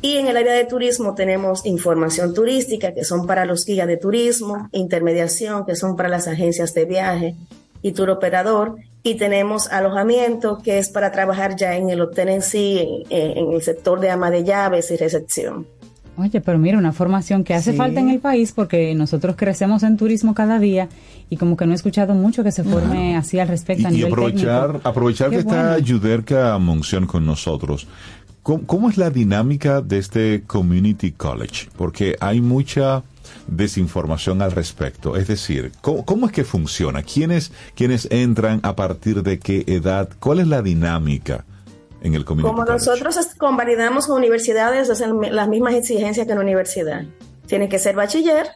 Y 0.00 0.18
en 0.18 0.28
el 0.28 0.36
área 0.36 0.52
de 0.52 0.64
turismo 0.64 1.14
tenemos 1.14 1.66
información 1.66 2.32
turística, 2.34 2.94
que 2.94 3.04
son 3.04 3.26
para 3.26 3.46
los 3.46 3.64
guías 3.64 3.88
de 3.88 3.96
turismo, 3.96 4.68
intermediación, 4.72 5.66
que 5.66 5.74
son 5.74 5.96
para 5.96 6.08
las 6.08 6.28
agencias 6.28 6.72
de 6.74 6.84
viaje 6.84 7.34
y 7.82 7.92
tour 7.92 8.10
operador. 8.10 8.76
Y 9.02 9.14
tenemos 9.16 9.68
alojamiento, 9.68 10.58
que 10.62 10.78
es 10.78 10.88
para 10.90 11.12
trabajar 11.12 11.56
ya 11.56 11.76
en 11.76 11.88
el 11.90 12.00
hotel 12.00 12.28
en 12.28 12.42
sí, 12.42 13.04
en, 13.10 13.38
en 13.38 13.52
el 13.52 13.62
sector 13.62 14.00
de 14.00 14.10
ama 14.10 14.30
de 14.30 14.44
llaves 14.44 14.90
y 14.90 14.96
recepción. 14.96 15.66
Oye, 16.16 16.40
pero 16.40 16.58
mira, 16.58 16.76
una 16.78 16.92
formación 16.92 17.44
que 17.44 17.54
hace 17.54 17.70
Sí. 17.70 17.76
falta 17.76 18.00
en 18.00 18.10
el 18.10 18.18
país 18.18 18.50
porque 18.52 18.92
nosotros 18.96 19.36
crecemos 19.36 19.84
en 19.84 19.96
turismo 19.96 20.34
cada 20.34 20.58
día 20.58 20.88
y 21.30 21.36
como 21.36 21.56
que 21.56 21.64
no 21.64 21.72
he 21.72 21.74
escuchado 21.76 22.12
mucho 22.14 22.42
que 22.42 22.50
se 22.50 22.64
forme 22.64 23.16
así 23.16 23.38
al 23.38 23.46
respecto 23.46 23.86
a 23.86 23.90
Y, 23.90 23.94
y 23.94 23.96
nivel 23.98 24.12
aprovechar, 24.12 24.66
técnico. 24.66 24.88
aprovechar 24.88 25.30
Qué 25.30 25.36
que 25.36 25.40
está 25.42 25.62
bueno. 25.74 25.78
Yuderka 25.78 26.58
Monción 26.58 27.06
con 27.06 27.24
nosotros. 27.24 27.86
¿Cómo, 28.42 28.66
cómo 28.66 28.90
es 28.90 28.98
la 28.98 29.10
dinámica 29.10 29.80
de 29.80 29.98
este 29.98 30.42
Community 30.44 31.12
College? 31.12 31.68
Porque 31.76 32.16
hay 32.18 32.40
mucha 32.40 33.04
desinformación 33.48 34.42
al 34.42 34.52
respecto. 34.52 35.16
Es 35.16 35.26
decir, 35.26 35.72
¿cómo, 35.80 36.04
cómo 36.04 36.26
es 36.26 36.32
que 36.32 36.44
funciona? 36.44 37.02
¿Quiénes, 37.02 37.52
¿Quiénes 37.74 38.08
entran 38.10 38.60
a 38.62 38.76
partir 38.76 39.22
de 39.22 39.38
qué 39.38 39.64
edad? 39.66 40.08
¿Cuál 40.20 40.40
es 40.40 40.46
la 40.46 40.62
dinámica 40.62 41.44
en 42.02 42.14
el 42.14 42.24
Como 42.24 42.42
College? 42.42 42.72
nosotros 42.72 43.16
convalidamos 43.36 44.06
con 44.06 44.18
universidades, 44.18 44.90
hacen 44.90 45.34
las 45.34 45.48
mismas 45.48 45.74
exigencias 45.74 46.26
que 46.26 46.32
en 46.32 46.38
la 46.38 46.44
universidad. 46.44 47.04
Tiene 47.46 47.68
que 47.68 47.78
ser 47.78 47.96
bachiller 47.96 48.48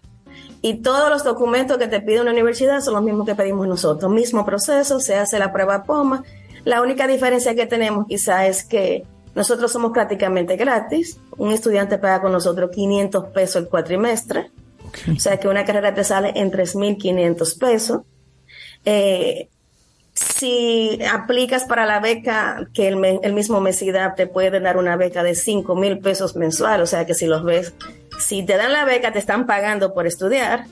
y 0.61 0.75
todos 0.83 1.11
los 1.11 1.25
documentos 1.25 1.77
que 1.79 1.89
te 1.89 2.01
pide 2.01 2.21
una 2.21 2.31
universidad 2.31 2.81
son 2.81 2.95
los 2.95 3.03
mismos 3.03 3.27
que 3.27 3.35
pedimos 3.35 3.67
nosotros. 3.67 4.13
Mismo 4.13 4.45
proceso, 4.45 5.01
se 5.01 5.17
hace 5.17 5.39
la 5.39 5.53
prueba 5.53 5.83
POMA. 5.83 6.23
La 6.65 6.81
única 6.81 7.09
diferencia 7.09 7.57
que 7.57 7.67
tenemos 7.67 8.07
quizá 8.07 8.47
es 8.47 8.63
que 8.63 9.05
nosotros 9.35 9.73
somos 9.73 9.91
prácticamente 9.93 10.57
gratis. 10.57 11.19
Un 11.37 11.51
estudiante 11.51 11.99
paga 11.99 12.21
con 12.21 12.31
nosotros 12.31 12.71
500 12.71 13.29
pesos 13.31 13.57
el 13.57 13.69
cuatrimestre. 13.69 14.53
O 15.17 15.21
sea 15.21 15.39
que 15.39 15.49
una 15.49 15.65
carrera 15.65 15.95
te 15.95 16.05
sale 16.05 16.33
en 16.37 16.51
3.500 16.53 17.59
pesos. 17.59 18.01
Eh, 18.85 19.49
si 20.15 20.99
aplicas 21.11 21.65
para 21.65 21.87
la 21.87 21.99
beca 22.01 22.69
que 22.75 22.87
el, 22.89 22.97
me- 22.97 23.21
el 23.23 23.33
mismo 23.33 23.61
MESIDAP 23.61 24.17
te 24.17 24.27
puede 24.27 24.61
dar 24.61 24.77
una 24.77 24.97
beca 24.97 25.23
de 25.23 25.35
5 25.35 25.75
mil 25.75 25.99
pesos 26.01 26.37
mensual, 26.37 26.83
o 26.83 26.87
sea 26.87 27.07
que 27.07 27.15
si 27.15 27.27
los 27.27 27.43
ves, 27.45 27.73
si 28.19 28.45
te 28.45 28.57
dan 28.57 28.73
la 28.73 28.85
beca 28.85 29.13
te 29.13 29.19
están 29.19 29.47
pagando 29.47 29.95
por 29.95 30.07
estudiar. 30.07 30.67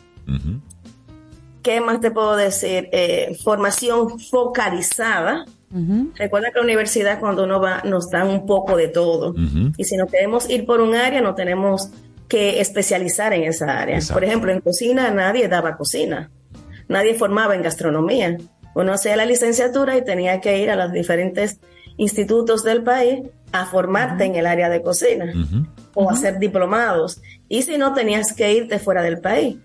¿Qué 1.63 1.81
más 1.81 2.01
te 2.01 2.11
puedo 2.11 2.37
decir? 2.37 2.89
Eh, 2.93 3.37
formación 3.43 4.19
focalizada. 4.21 5.45
Recuerda 6.17 6.51
que 6.51 6.59
la 6.59 6.65
universidad 6.65 7.21
cuando 7.21 7.45
uno 7.45 7.61
va 7.61 7.83
nos 7.85 8.11
dan 8.11 8.29
un 8.29 8.45
poco 8.47 8.77
de 8.77 8.89
todo. 8.89 9.35
Y 9.77 9.85
si 9.85 9.97
nos 9.97 10.11
queremos 10.11 10.49
ir 10.51 10.67
por 10.67 10.81
un 10.81 10.95
área, 10.95 11.21
no 11.21 11.35
tenemos 11.35 11.91
que 12.31 12.61
especializar 12.62 13.35
en 13.35 13.43
esa 13.44 13.78
área. 13.78 13.97
Exacto. 13.97 14.15
Por 14.15 14.24
ejemplo, 14.24 14.51
en 14.52 14.61
cocina 14.61 15.11
nadie 15.11 15.48
daba 15.48 15.77
cocina. 15.77 16.31
Nadie 16.89 17.15
formaba 17.15 17.55
en 17.55 17.62
gastronomía. 17.62 18.39
Uno 18.74 18.93
hacía 18.94 19.16
la 19.16 19.27
licenciatura 19.27 19.97
y 19.98 20.05
tenía 20.05 20.40
que 20.40 20.59
ir 20.62 20.70
a 20.70 20.77
los 20.77 20.93
diferentes 20.93 21.59
institutos 21.98 22.62
del 22.65 22.82
país 22.82 23.23
a 23.52 23.66
formarte 23.66 24.24
en 24.24 24.36
el 24.36 24.47
área 24.47 24.69
de 24.69 24.81
cocina 24.81 25.32
o 25.94 26.09
hacer 26.11 26.39
diplomados. 26.39 27.20
Y 27.48 27.62
si 27.62 27.77
no, 27.78 27.93
tenías 27.94 28.32
que 28.32 28.55
irte 28.55 28.78
fuera 28.78 29.02
del 29.02 29.19
país. 29.20 29.57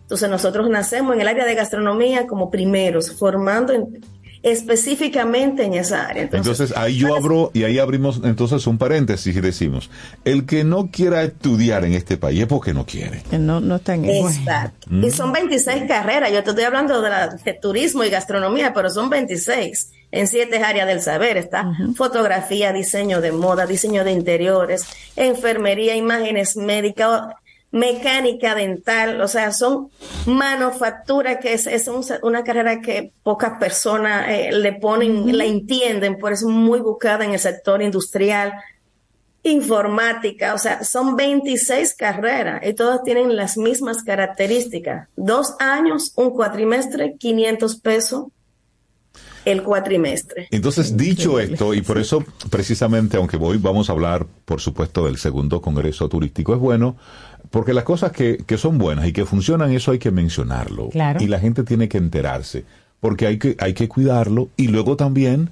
Entonces 0.00 0.28
nosotros 0.30 0.68
nacemos 0.70 1.14
en 1.14 1.20
el 1.20 1.28
área 1.28 1.44
de 1.44 1.54
gastronomía 1.54 2.26
como 2.26 2.50
primeros, 2.50 3.12
formando 3.12 3.72
en- 3.74 4.00
específicamente 4.44 5.64
en 5.64 5.72
esa 5.72 6.06
área. 6.06 6.28
Entonces 6.30 6.76
ahí 6.76 6.98
yo 6.98 7.16
abro 7.16 7.50
y 7.54 7.64
ahí 7.64 7.78
abrimos 7.78 8.20
entonces 8.22 8.66
un 8.66 8.76
paréntesis 8.76 9.34
y 9.34 9.40
decimos, 9.40 9.90
el 10.26 10.44
que 10.44 10.64
no 10.64 10.90
quiera 10.90 11.22
estudiar 11.22 11.84
en 11.86 11.94
este 11.94 12.18
país 12.18 12.42
es 12.42 12.46
porque 12.46 12.74
no 12.74 12.84
quiere. 12.84 13.22
Que 13.30 13.38
no, 13.38 13.60
no 13.60 13.76
está 13.76 13.94
en 13.94 14.04
eso. 14.04 14.28
Exacto. 14.28 14.86
Mm. 14.90 15.04
Y 15.04 15.10
son 15.10 15.32
26 15.32 15.84
carreras. 15.88 16.30
Yo 16.30 16.44
te 16.44 16.50
estoy 16.50 16.64
hablando 16.64 17.00
de, 17.00 17.08
la, 17.08 17.28
de 17.28 17.54
turismo 17.54 18.04
y 18.04 18.10
gastronomía, 18.10 18.74
pero 18.74 18.90
son 18.90 19.08
26 19.08 19.92
en 20.10 20.28
siete 20.28 20.62
áreas 20.62 20.86
del 20.88 21.00
saber. 21.00 21.38
Está 21.38 21.72
fotografía, 21.96 22.70
diseño 22.74 23.22
de 23.22 23.32
moda, 23.32 23.64
diseño 23.64 24.04
de 24.04 24.12
interiores, 24.12 24.84
enfermería, 25.16 25.96
imágenes 25.96 26.54
médicas, 26.58 27.28
mecánica 27.74 28.54
dental. 28.54 29.20
O 29.20 29.28
sea, 29.28 29.52
son 29.52 29.88
manufactura 30.26 31.38
que 31.40 31.52
es, 31.54 31.66
es 31.66 31.88
un- 31.88 32.04
una 32.22 32.42
carrera 32.44 32.80
que 32.80 33.12
pocas 33.22 33.58
personas 33.58 34.26
eh, 34.28 34.50
le 34.52 34.72
ponen, 34.74 35.36
la 35.36 35.44
entienden, 35.44 36.16
por 36.18 36.32
eso 36.32 36.48
es 36.48 36.54
muy 36.54 36.80
buscada 36.80 37.24
en 37.24 37.32
el 37.32 37.38
sector 37.38 37.82
industrial 37.82 38.54
informática, 39.46 40.54
o 40.54 40.58
sea, 40.58 40.82
son 40.84 41.16
26 41.16 41.94
carreras 41.98 42.62
y 42.66 42.72
todas 42.72 43.02
tienen 43.02 43.36
las 43.36 43.58
mismas 43.58 44.02
características. 44.02 45.08
Dos 45.16 45.54
años, 45.58 46.12
un 46.16 46.30
cuatrimestre, 46.30 47.16
500 47.18 47.76
pesos 47.80 48.24
el 49.44 49.62
cuatrimestre. 49.62 50.48
Entonces, 50.50 50.96
dicho 50.96 51.38
esto, 51.38 51.74
y 51.74 51.82
por 51.82 51.98
eso 51.98 52.24
precisamente, 52.50 53.18
aunque 53.18 53.36
hoy 53.38 53.58
vamos 53.58 53.90
a 53.90 53.92
hablar, 53.92 54.24
por 54.46 54.62
supuesto, 54.62 55.04
del 55.04 55.18
segundo 55.18 55.60
Congreso 55.60 56.08
Turístico, 56.08 56.54
es 56.54 56.60
bueno, 56.60 56.96
porque 57.54 57.72
las 57.72 57.84
cosas 57.84 58.10
que, 58.10 58.38
que 58.44 58.58
son 58.58 58.78
buenas 58.78 59.06
y 59.06 59.12
que 59.12 59.24
funcionan, 59.24 59.70
eso 59.70 59.92
hay 59.92 60.00
que 60.00 60.10
mencionarlo. 60.10 60.88
Claro. 60.88 61.22
Y 61.22 61.28
la 61.28 61.38
gente 61.38 61.62
tiene 61.62 61.88
que 61.88 61.98
enterarse, 61.98 62.64
porque 62.98 63.28
hay 63.28 63.38
que, 63.38 63.54
hay 63.60 63.74
que 63.74 63.86
cuidarlo 63.86 64.48
y 64.56 64.66
luego 64.66 64.96
también 64.96 65.50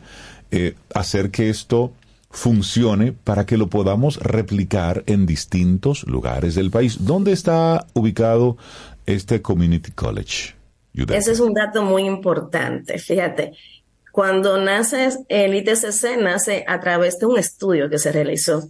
eh, 0.50 0.74
hacer 0.94 1.30
que 1.30 1.48
esto 1.48 1.92
funcione 2.28 3.12
para 3.12 3.46
que 3.46 3.56
lo 3.56 3.68
podamos 3.68 4.16
replicar 4.16 5.04
en 5.06 5.26
distintos 5.26 6.04
lugares 6.08 6.56
del 6.56 6.72
país. 6.72 7.04
¿Dónde 7.04 7.30
está 7.30 7.86
ubicado 7.92 8.56
este 9.06 9.40
Community 9.40 9.92
College? 9.92 10.56
Ese 10.94 11.30
es 11.30 11.38
un 11.38 11.54
dato 11.54 11.84
muy 11.84 12.02
importante. 12.02 12.98
Fíjate, 12.98 13.52
cuando 14.10 14.60
nace 14.60 15.10
el 15.28 15.54
ITCC, 15.54 16.20
nace 16.20 16.64
a 16.66 16.80
través 16.80 17.20
de 17.20 17.26
un 17.26 17.38
estudio 17.38 17.88
que 17.88 18.00
se 18.00 18.10
realizó. 18.10 18.68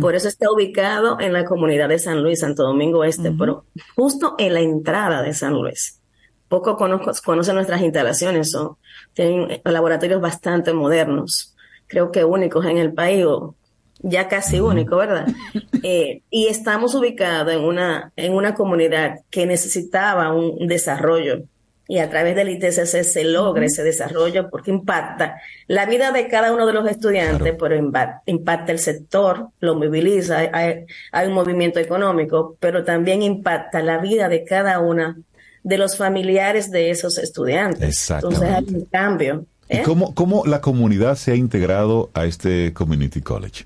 Por 0.00 0.14
eso 0.14 0.28
está 0.28 0.50
ubicado 0.50 1.20
en 1.20 1.32
la 1.32 1.44
comunidad 1.44 1.88
de 1.88 1.98
San 1.98 2.22
Luis, 2.22 2.40
Santo 2.40 2.64
Domingo 2.64 3.04
Este, 3.04 3.30
pero 3.30 3.64
justo 3.94 4.34
en 4.38 4.54
la 4.54 4.60
entrada 4.60 5.22
de 5.22 5.32
San 5.32 5.54
Luis. 5.54 6.00
poco 6.48 6.76
conozco, 6.76 7.12
conocen 7.24 7.54
nuestras 7.54 7.80
instalaciones, 7.80 8.50
son, 8.50 8.76
tienen 9.12 9.60
laboratorios 9.64 10.20
bastante 10.20 10.72
modernos, 10.72 11.54
creo 11.86 12.10
que 12.10 12.24
únicos 12.24 12.66
en 12.66 12.78
el 12.78 12.92
país, 12.92 13.24
o 13.24 13.54
ya 14.02 14.28
casi 14.28 14.60
único, 14.60 14.96
¿verdad? 14.96 15.26
Eh, 15.82 16.20
y 16.28 16.48
estamos 16.48 16.94
ubicados 16.94 17.54
en 17.54 17.62
una, 17.62 18.12
en 18.14 18.34
una 18.34 18.54
comunidad 18.54 19.20
que 19.30 19.46
necesitaba 19.46 20.30
un 20.30 20.66
desarrollo 20.66 21.44
y 21.90 21.98
a 21.98 22.08
través 22.08 22.36
del 22.36 22.48
ITCC 22.50 23.02
se 23.02 23.24
logra 23.24 23.64
ese 23.66 23.82
desarrollo 23.82 24.48
porque 24.48 24.70
impacta 24.70 25.40
la 25.66 25.86
vida 25.86 26.12
de 26.12 26.28
cada 26.28 26.52
uno 26.54 26.64
de 26.64 26.72
los 26.72 26.88
estudiantes, 26.88 27.56
pero 27.58 27.76
impa- 27.76 28.20
impacta 28.26 28.70
el 28.70 28.78
sector, 28.78 29.48
lo 29.58 29.74
moviliza, 29.74 30.38
hay, 30.52 30.84
hay 31.10 31.26
un 31.26 31.34
movimiento 31.34 31.80
económico, 31.80 32.56
pero 32.60 32.84
también 32.84 33.22
impacta 33.22 33.82
la 33.82 33.98
vida 33.98 34.28
de 34.28 34.44
cada 34.44 34.78
una 34.78 35.18
de 35.64 35.78
los 35.78 35.96
familiares 35.96 36.70
de 36.70 36.90
esos 36.90 37.18
estudiantes. 37.18 38.08
Entonces 38.08 38.42
hay 38.42 38.64
un 38.72 38.84
cambio. 38.84 39.46
¿Y 39.68 39.78
¿eh? 39.78 39.82
cómo, 39.84 40.14
cómo 40.14 40.46
la 40.46 40.60
comunidad 40.60 41.16
se 41.16 41.32
ha 41.32 41.34
integrado 41.34 42.10
a 42.14 42.24
este 42.24 42.72
Community 42.72 43.20
College? 43.20 43.64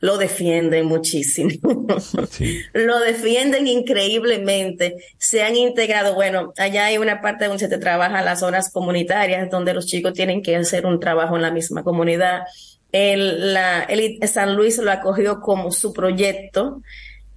Lo 0.00 0.18
defienden 0.18 0.86
muchísimo. 0.86 1.86
Lo 2.74 3.00
defienden 3.00 3.66
increíblemente. 3.66 4.96
Se 5.18 5.42
han 5.42 5.56
integrado, 5.56 6.14
bueno, 6.14 6.52
allá 6.58 6.86
hay 6.86 6.98
una 6.98 7.22
parte 7.22 7.46
donde 7.46 7.60
se 7.60 7.68
te 7.68 7.78
trabaja 7.78 8.22
las 8.22 8.42
horas 8.42 8.70
comunitarias, 8.70 9.50
donde 9.50 9.72
los 9.72 9.86
chicos 9.86 10.12
tienen 10.12 10.42
que 10.42 10.56
hacer 10.56 10.84
un 10.84 11.00
trabajo 11.00 11.36
en 11.36 11.42
la 11.42 11.50
misma 11.50 11.82
comunidad. 11.82 12.42
El, 12.92 13.54
la, 13.54 13.84
el 13.84 14.18
San 14.28 14.54
Luis 14.54 14.78
lo 14.78 14.90
acogió 14.90 15.40
como 15.40 15.72
su 15.72 15.92
proyecto. 15.94 16.82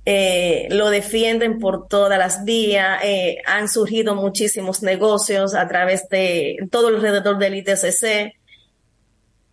Eh, 0.05 0.67
lo 0.71 0.89
defienden 0.89 1.59
por 1.59 1.87
todas 1.87 2.19
las 2.19 2.43
vías. 2.43 2.99
Eh, 3.03 3.37
han 3.45 3.69
surgido 3.69 4.15
muchísimos 4.15 4.83
negocios 4.83 5.53
a 5.53 5.67
través 5.67 6.09
de 6.09 6.57
todo 6.71 6.87
alrededor 6.87 7.37
del 7.37 7.55
ITCC 7.55 8.38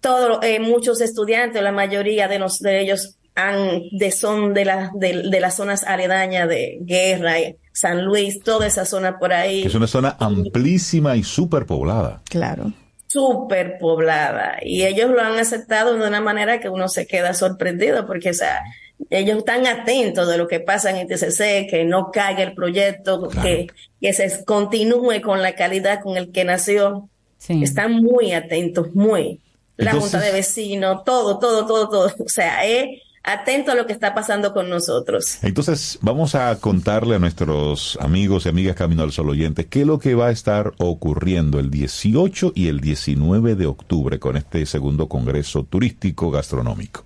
todos 0.06 0.38
eh, 0.42 0.60
muchos 0.60 1.00
estudiantes, 1.00 1.60
la 1.60 1.72
mayoría 1.72 2.28
de, 2.28 2.38
los, 2.38 2.60
de 2.60 2.80
ellos 2.80 3.16
han, 3.34 3.82
de, 3.90 4.12
son 4.12 4.54
de, 4.54 4.64
la, 4.64 4.92
de, 4.94 5.24
de 5.28 5.40
las 5.40 5.56
zonas 5.56 5.82
aledañas 5.82 6.48
de 6.48 6.78
Guerra, 6.82 7.40
eh, 7.40 7.56
San 7.72 8.04
Luis, 8.04 8.40
toda 8.40 8.68
esa 8.68 8.84
zona 8.84 9.18
por 9.18 9.32
ahí. 9.32 9.64
Es 9.64 9.74
una 9.74 9.88
zona 9.88 10.16
amplísima 10.20 11.16
y 11.16 11.24
súper 11.24 11.66
poblada. 11.66 12.22
Claro. 12.30 12.72
Súper 13.08 13.78
poblada. 13.80 14.58
Y 14.62 14.84
ellos 14.84 15.10
lo 15.10 15.20
han 15.20 15.40
aceptado 15.40 15.98
de 15.98 16.06
una 16.06 16.20
manera 16.20 16.60
que 16.60 16.68
uno 16.68 16.88
se 16.88 17.08
queda 17.08 17.34
sorprendido 17.34 18.06
porque, 18.06 18.30
o 18.30 18.34
sea, 18.34 18.62
ellos 19.10 19.38
están 19.38 19.66
atentos 19.66 20.28
de 20.28 20.38
lo 20.38 20.46
que 20.46 20.60
pasa 20.60 20.90
en 20.90 20.98
el 20.98 21.08
TCC, 21.08 21.68
que 21.68 21.84
no 21.84 22.12
caiga 22.12 22.44
el 22.44 22.54
proyecto, 22.54 23.28
que, 23.42 23.66
que 24.00 24.12
se 24.12 24.44
continúe 24.44 25.20
con 25.20 25.42
la 25.42 25.56
calidad 25.56 26.00
con 26.00 26.16
el 26.16 26.30
que 26.30 26.44
nació. 26.44 27.10
Están 27.48 28.02
muy 28.02 28.32
atentos, 28.32 28.94
muy. 28.94 29.40
La 29.76 29.90
Entonces- 29.92 30.12
junta 30.12 30.26
de 30.26 30.32
vecinos, 30.32 31.04
todo, 31.04 31.38
todo, 31.38 31.66
todo, 31.66 31.88
todo. 31.88 32.06
O 32.24 32.28
sea, 32.28 32.64
es 32.64 33.02
atento 33.22 33.72
a 33.72 33.74
lo 33.74 33.86
que 33.86 33.92
está 33.92 34.14
pasando 34.14 34.52
con 34.54 34.70
nosotros. 34.70 35.38
Entonces, 35.42 35.98
vamos 36.00 36.34
a 36.36 36.56
contarle 36.60 37.16
a 37.16 37.18
nuestros 37.18 37.98
amigos 38.00 38.46
y 38.46 38.48
amigas 38.48 38.76
Camino 38.76 39.02
al 39.02 39.10
Sol 39.12 39.28
oyentes 39.30 39.66
qué 39.66 39.80
es 39.80 39.86
lo 39.86 39.98
que 39.98 40.14
va 40.14 40.28
a 40.28 40.30
estar 40.30 40.72
ocurriendo 40.78 41.58
el 41.58 41.70
18 41.70 42.52
y 42.54 42.68
el 42.68 42.80
19 42.80 43.56
de 43.56 43.66
octubre 43.66 44.18
con 44.20 44.36
este 44.36 44.64
segundo 44.64 45.08
Congreso 45.08 45.64
Turístico 45.64 46.30
Gastronómico. 46.30 47.04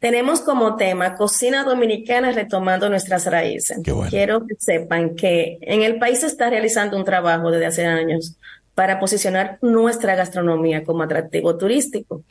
Tenemos 0.00 0.40
como 0.40 0.76
tema 0.76 1.14
cocina 1.14 1.64
dominicana 1.64 2.30
retomando 2.32 2.90
nuestras 2.90 3.24
raíces. 3.24 3.78
Quiero 4.10 4.46
que 4.46 4.54
sepan 4.58 5.14
que 5.14 5.58
en 5.62 5.82
el 5.82 5.98
país 5.98 6.20
se 6.20 6.26
está 6.26 6.50
realizando 6.50 6.98
un 6.98 7.04
trabajo 7.04 7.50
desde 7.50 7.66
hace 7.66 7.86
años 7.86 8.36
para 8.74 8.98
posicionar 8.98 9.58
nuestra 9.62 10.14
gastronomía 10.16 10.84
como 10.84 11.02
atractivo 11.02 11.56
turístico. 11.56 12.22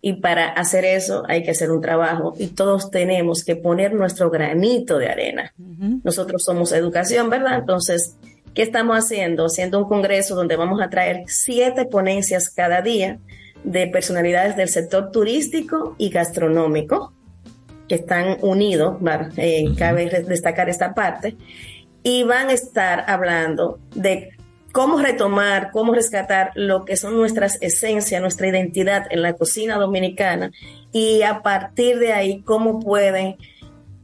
Y 0.00 0.14
para 0.14 0.48
hacer 0.48 0.84
eso 0.84 1.24
hay 1.28 1.42
que 1.42 1.50
hacer 1.50 1.70
un 1.70 1.80
trabajo 1.80 2.34
y 2.38 2.48
todos 2.48 2.90
tenemos 2.90 3.44
que 3.44 3.56
poner 3.56 3.94
nuestro 3.94 4.30
granito 4.30 4.98
de 4.98 5.08
arena. 5.08 5.52
Nosotros 6.02 6.44
somos 6.44 6.72
educación, 6.72 7.30
¿verdad? 7.30 7.58
Entonces, 7.58 8.16
¿qué 8.54 8.62
estamos 8.62 8.96
haciendo? 8.96 9.46
Haciendo 9.46 9.78
un 9.78 9.88
congreso 9.88 10.34
donde 10.34 10.56
vamos 10.56 10.80
a 10.80 10.90
traer 10.90 11.24
siete 11.26 11.84
ponencias 11.84 12.50
cada 12.50 12.82
día 12.82 13.18
de 13.64 13.86
personalidades 13.86 14.56
del 14.56 14.68
sector 14.68 15.10
turístico 15.10 15.94
y 15.98 16.10
gastronómico 16.10 17.12
que 17.88 17.96
están 17.96 18.38
unidos. 18.40 18.96
Eh, 19.36 19.74
cabe 19.76 20.08
destacar 20.26 20.68
esta 20.68 20.94
parte, 20.94 21.36
y 22.02 22.24
van 22.24 22.48
a 22.48 22.52
estar 22.52 23.04
hablando 23.08 23.78
de 23.94 24.30
cómo 24.72 24.98
retomar, 24.98 25.70
cómo 25.70 25.94
rescatar 25.94 26.50
lo 26.54 26.84
que 26.84 26.96
son 26.96 27.16
nuestras 27.16 27.58
esencias, 27.60 28.20
nuestra 28.20 28.48
identidad 28.48 29.06
en 29.10 29.22
la 29.22 29.34
cocina 29.34 29.76
dominicana 29.76 30.50
y 30.92 31.22
a 31.22 31.42
partir 31.42 31.98
de 31.98 32.12
ahí 32.12 32.42
cómo 32.42 32.80
pueden 32.80 33.36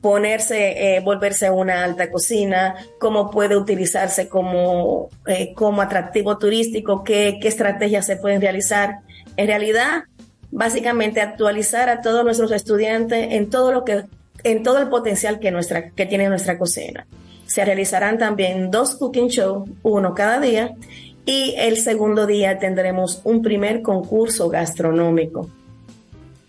ponerse, 0.00 0.96
eh, 0.96 1.00
volverse 1.00 1.50
una 1.50 1.82
alta 1.82 2.10
cocina, 2.10 2.76
cómo 3.00 3.30
puede 3.30 3.56
utilizarse 3.56 4.28
como, 4.28 5.08
eh, 5.26 5.52
como 5.54 5.82
atractivo 5.82 6.38
turístico, 6.38 7.02
qué, 7.02 7.38
qué 7.40 7.48
estrategias 7.48 8.06
se 8.06 8.16
pueden 8.16 8.40
realizar. 8.40 8.98
En 9.36 9.48
realidad, 9.48 10.04
básicamente 10.50 11.20
actualizar 11.20 11.88
a 11.88 12.00
todos 12.00 12.24
nuestros 12.24 12.52
estudiantes 12.52 13.32
en 13.32 13.50
todo 13.50 13.72
lo 13.72 13.84
que, 13.84 14.04
en 14.44 14.62
todo 14.62 14.78
el 14.78 14.88
potencial 14.88 15.40
que 15.40 15.50
nuestra, 15.50 15.90
que 15.90 16.06
tiene 16.06 16.28
nuestra 16.28 16.58
cocina. 16.58 17.06
Se 17.48 17.64
realizarán 17.64 18.18
también 18.18 18.70
dos 18.70 18.94
cooking 18.94 19.26
shows, 19.26 19.68
uno 19.82 20.14
cada 20.14 20.38
día, 20.38 20.76
y 21.26 21.54
el 21.58 21.76
segundo 21.78 22.26
día 22.26 22.58
tendremos 22.60 23.20
un 23.24 23.42
primer 23.42 23.82
concurso 23.82 24.48
gastronómico 24.48 25.50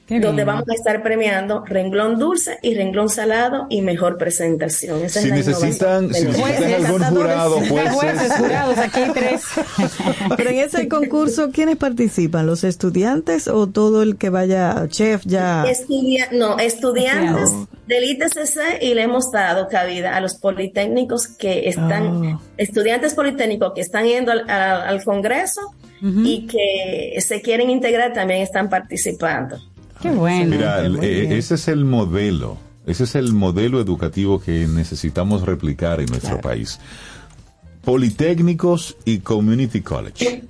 Qué 0.09 0.19
donde 0.19 0.43
bien. 0.43 0.47
vamos 0.47 0.67
a 0.67 0.73
estar 0.73 1.01
premiando 1.03 1.63
renglón 1.65 2.17
dulce 2.19 2.57
y 2.63 2.73
renglón 2.75 3.07
salado 3.09 3.67
y 3.69 3.81
mejor 3.83 4.17
presentación. 4.17 5.03
Esa 5.05 5.19
es 5.19 5.23
Si 5.25 5.29
la 5.29 5.35
necesitan, 5.35 6.03
innovación. 6.05 6.33
si 6.33 6.41
necesitan 6.41 6.85
algún 6.85 7.03
jurado, 7.03 7.51
Jueces, 7.61 7.93
jueces, 7.93 8.31
jurados, 8.37 8.77
aquí 8.79 8.99
hay 9.01 9.11
tres. 9.11 9.41
Pero 10.37 10.49
en 10.49 10.57
ese 10.57 10.87
concurso, 10.89 11.51
¿quiénes 11.51 11.77
participan? 11.77 12.45
¿Los 12.47 12.63
estudiantes 12.63 13.47
o 13.47 13.67
todo 13.67 14.01
el 14.01 14.17
que 14.17 14.29
vaya 14.29 14.87
chef 14.87 15.21
ya? 15.25 15.63
Estudia- 15.69 16.29
no, 16.31 16.57
estudiantes 16.57 17.49
del 17.87 18.03
ITCC 18.05 18.81
y 18.81 18.95
le 18.95 19.03
hemos 19.03 19.31
dado 19.31 19.67
cabida 19.67 20.15
a 20.15 20.21
los 20.21 20.35
politécnicos 20.39 21.27
que 21.27 21.69
están, 21.69 22.39
estudiantes 22.57 23.13
politécnicos 23.13 23.73
que 23.75 23.81
están 23.81 24.05
yendo 24.05 24.31
al, 24.31 24.49
al- 24.49 24.81
al 24.87 25.03
Congreso 25.03 25.61
y 26.01 26.47
que 26.47 27.19
se 27.19 27.41
quieren 27.41 27.69
integrar 27.69 28.13
también 28.13 28.41
están 28.41 28.69
participando. 28.69 29.57
Qué 30.01 30.11
bueno. 30.11 30.55
Mira, 30.55 30.85
eh, 30.85 31.37
ese 31.37 31.55
es 31.55 31.67
el 31.67 31.85
modelo, 31.85 32.57
ese 32.85 33.03
es 33.03 33.15
el 33.15 33.33
modelo 33.33 33.81
educativo 33.81 34.39
que 34.39 34.67
necesitamos 34.67 35.43
replicar 35.43 35.99
en 35.99 36.07
nuestro 36.07 36.39
país. 36.39 36.79
Politécnicos 37.83 38.97
y 39.05 39.19
Community 39.19 39.81
College. 39.81 40.43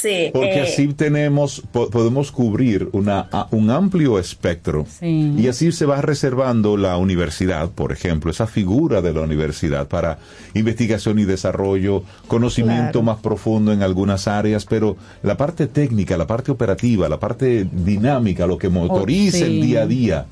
Sí, 0.00 0.30
Porque 0.32 0.54
eh, 0.58 0.62
así 0.62 0.88
tenemos, 0.94 1.62
po- 1.72 1.90
podemos 1.90 2.30
cubrir 2.32 2.88
una, 2.92 3.28
a- 3.32 3.48
un 3.50 3.70
amplio 3.70 4.18
espectro 4.18 4.86
Sí. 4.88 5.34
y 5.36 5.48
así 5.48 5.72
se 5.72 5.84
va 5.86 6.00
reservando 6.00 6.76
la 6.76 6.96
universidad, 6.96 7.68
por 7.70 7.92
ejemplo, 7.92 8.30
esa 8.30 8.46
figura 8.46 9.02
de 9.02 9.12
la 9.12 9.20
universidad 9.20 9.88
para 9.88 10.18
investigación 10.54 11.18
y 11.18 11.24
desarrollo, 11.24 12.02
conocimiento 12.28 13.00
Claro. 13.00 13.02
más 13.02 13.18
profundo 13.18 13.72
en 13.72 13.82
algunas 13.82 14.26
áreas, 14.28 14.64
pero 14.64 14.96
la 15.22 15.36
parte 15.36 15.66
técnica, 15.66 16.16
la 16.16 16.26
parte 16.26 16.50
operativa, 16.50 17.08
la 17.08 17.20
parte 17.20 17.66
dinámica, 17.70 18.46
lo 18.46 18.56
que 18.58 18.68
motoriza 18.68 19.38
sí. 19.38 19.42
el 19.44 19.60
día 19.62 19.82
a 19.82 19.86
día. 19.86 20.26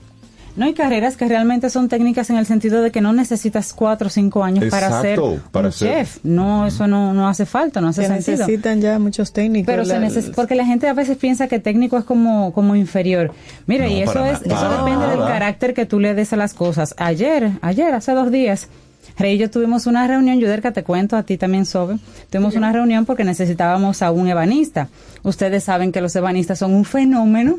No 0.59 0.66
hay 0.66 0.74
carreras 0.74 1.16
que 1.16 1.26
realmente 1.28 1.70
son 1.70 1.89
técnicas 1.89 2.28
en 2.30 2.36
el 2.36 2.44
sentido 2.44 2.82
de 2.82 2.90
que 2.90 3.01
no 3.01 3.12
necesitas 3.12 3.72
cuatro 3.72 4.09
o 4.09 4.10
cinco 4.10 4.44
años 4.44 4.64
para 4.70 5.01
ser 5.01 5.18
para 5.52 5.68
un 5.68 5.72
ser- 5.72 5.89
chef. 5.98 6.18
No, 6.24 6.66
eso 6.66 6.86
no, 6.86 7.14
no 7.14 7.28
hace 7.28 7.47
falta, 7.47 7.80
no 7.80 7.89
hace 7.89 8.02
Se 8.02 8.09
sentido. 8.09 8.39
necesitan 8.47 8.80
ya 8.80 8.98
muchos 8.98 9.32
técnicos. 9.32 9.66
Pero 9.66 9.85
se 9.85 9.98
neces- 9.98 10.35
porque 10.35 10.55
la 10.56 10.66
gente 10.66 10.89
a 10.89 10.93
veces 10.94 11.16
piensa 11.16 11.48
que 11.48 11.59
técnico 11.60 11.97
es 11.97 12.05
como, 12.05 12.52
como 12.52 12.74
inferior. 12.76 13.32
Mira, 13.66 13.86
No, 13.86 13.90
y 13.93 14.02
eso 14.02 14.24
es, 14.26 14.43
eso 14.43 14.70
depende 14.85 15.06
del 15.06 15.20
carácter 15.20 15.72
que 15.74 15.86
tú 15.86 16.01
le 16.01 16.14
des 16.14 16.32
a 16.32 16.36
las 16.36 16.55
cosas. 16.55 16.94
Ayer, 16.98 17.52
ayer, 17.62 17.94
hace 17.94 18.12
dos 18.12 18.30
días, 18.32 18.68
Rey 19.16 19.35
y 19.35 19.39
yo 19.39 19.51
tuvimos 19.51 19.86
una 19.86 20.06
reunión, 20.06 20.39
Yuderka, 20.39 20.72
te 20.72 20.82
cuento, 20.85 21.16
a 21.16 21.22
ti 21.22 21.39
también, 21.39 21.66
Sobe. 21.66 21.98
Tuvimos 22.30 22.55
una 22.56 22.72
reunión 22.72 23.05
porque 23.06 23.24
necesitábamos 23.24 24.02
a 24.02 24.10
un 24.12 24.28
ebanista. 24.28 24.89
Ustedes 25.22 25.64
saben 25.64 25.90
que 25.93 26.01
los 26.01 26.14
ebanistas 26.14 26.59
son 26.59 26.72
un 26.74 26.85
fenómeno 26.85 27.56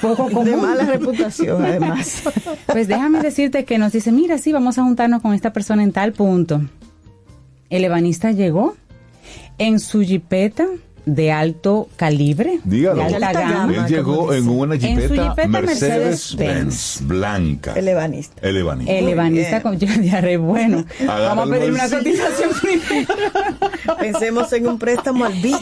poco 0.00 0.28
común. 0.30 0.44
de 0.44 0.56
mala 0.56 0.84
reputación, 0.84 1.64
además. 1.64 2.22
Pues 2.66 2.86
déjame 2.88 3.20
decirte 3.20 3.64
que 3.64 3.78
nos 3.78 3.92
dice, 3.92 4.12
mira, 4.12 4.38
sí, 4.38 4.52
vamos 4.52 4.78
a 4.78 4.82
juntarnos 4.84 5.22
con 5.22 5.34
esta 5.34 5.52
persona 5.52 5.82
en 5.82 5.92
tal 5.92 6.12
punto. 6.12 6.60
El 7.68 7.84
ebanista 7.84 8.32
llegó 8.32 8.76
en 9.58 9.78
su 9.80 10.02
jipeta 10.02 10.66
de 11.06 11.32
alto 11.32 11.88
calibre, 11.96 12.60
Dígalo. 12.64 13.04
de 13.04 13.14
alta 13.16 13.32
gama. 13.32 13.74
Él 13.74 13.86
llegó 13.86 14.32
en 14.32 14.48
una 14.48 14.76
jipeta, 14.76 15.00
jipeta 15.32 15.48
Mercedes-Benz 15.48 16.36
Mercedes-Benz. 16.36 17.00
blanca. 17.08 17.72
El 17.74 17.88
ebanista. 17.88 18.40
El 18.46 18.56
ebanista. 18.58 18.92
El 18.92 19.08
ebanista 19.08 19.62
con 19.62 19.78
yo 19.78 19.88
diarre, 19.98 20.36
bueno. 20.36 20.84
Agarra 21.00 21.34
Vamos 21.34 21.48
a 21.48 21.52
pedir 21.52 21.72
una 21.72 21.88
cotización 21.88 22.50
primero. 22.62 23.14
Pensemos 23.98 24.52
en 24.52 24.68
un 24.68 24.78
préstamo 24.78 25.24
al 25.24 25.32
BIT. 25.34 25.56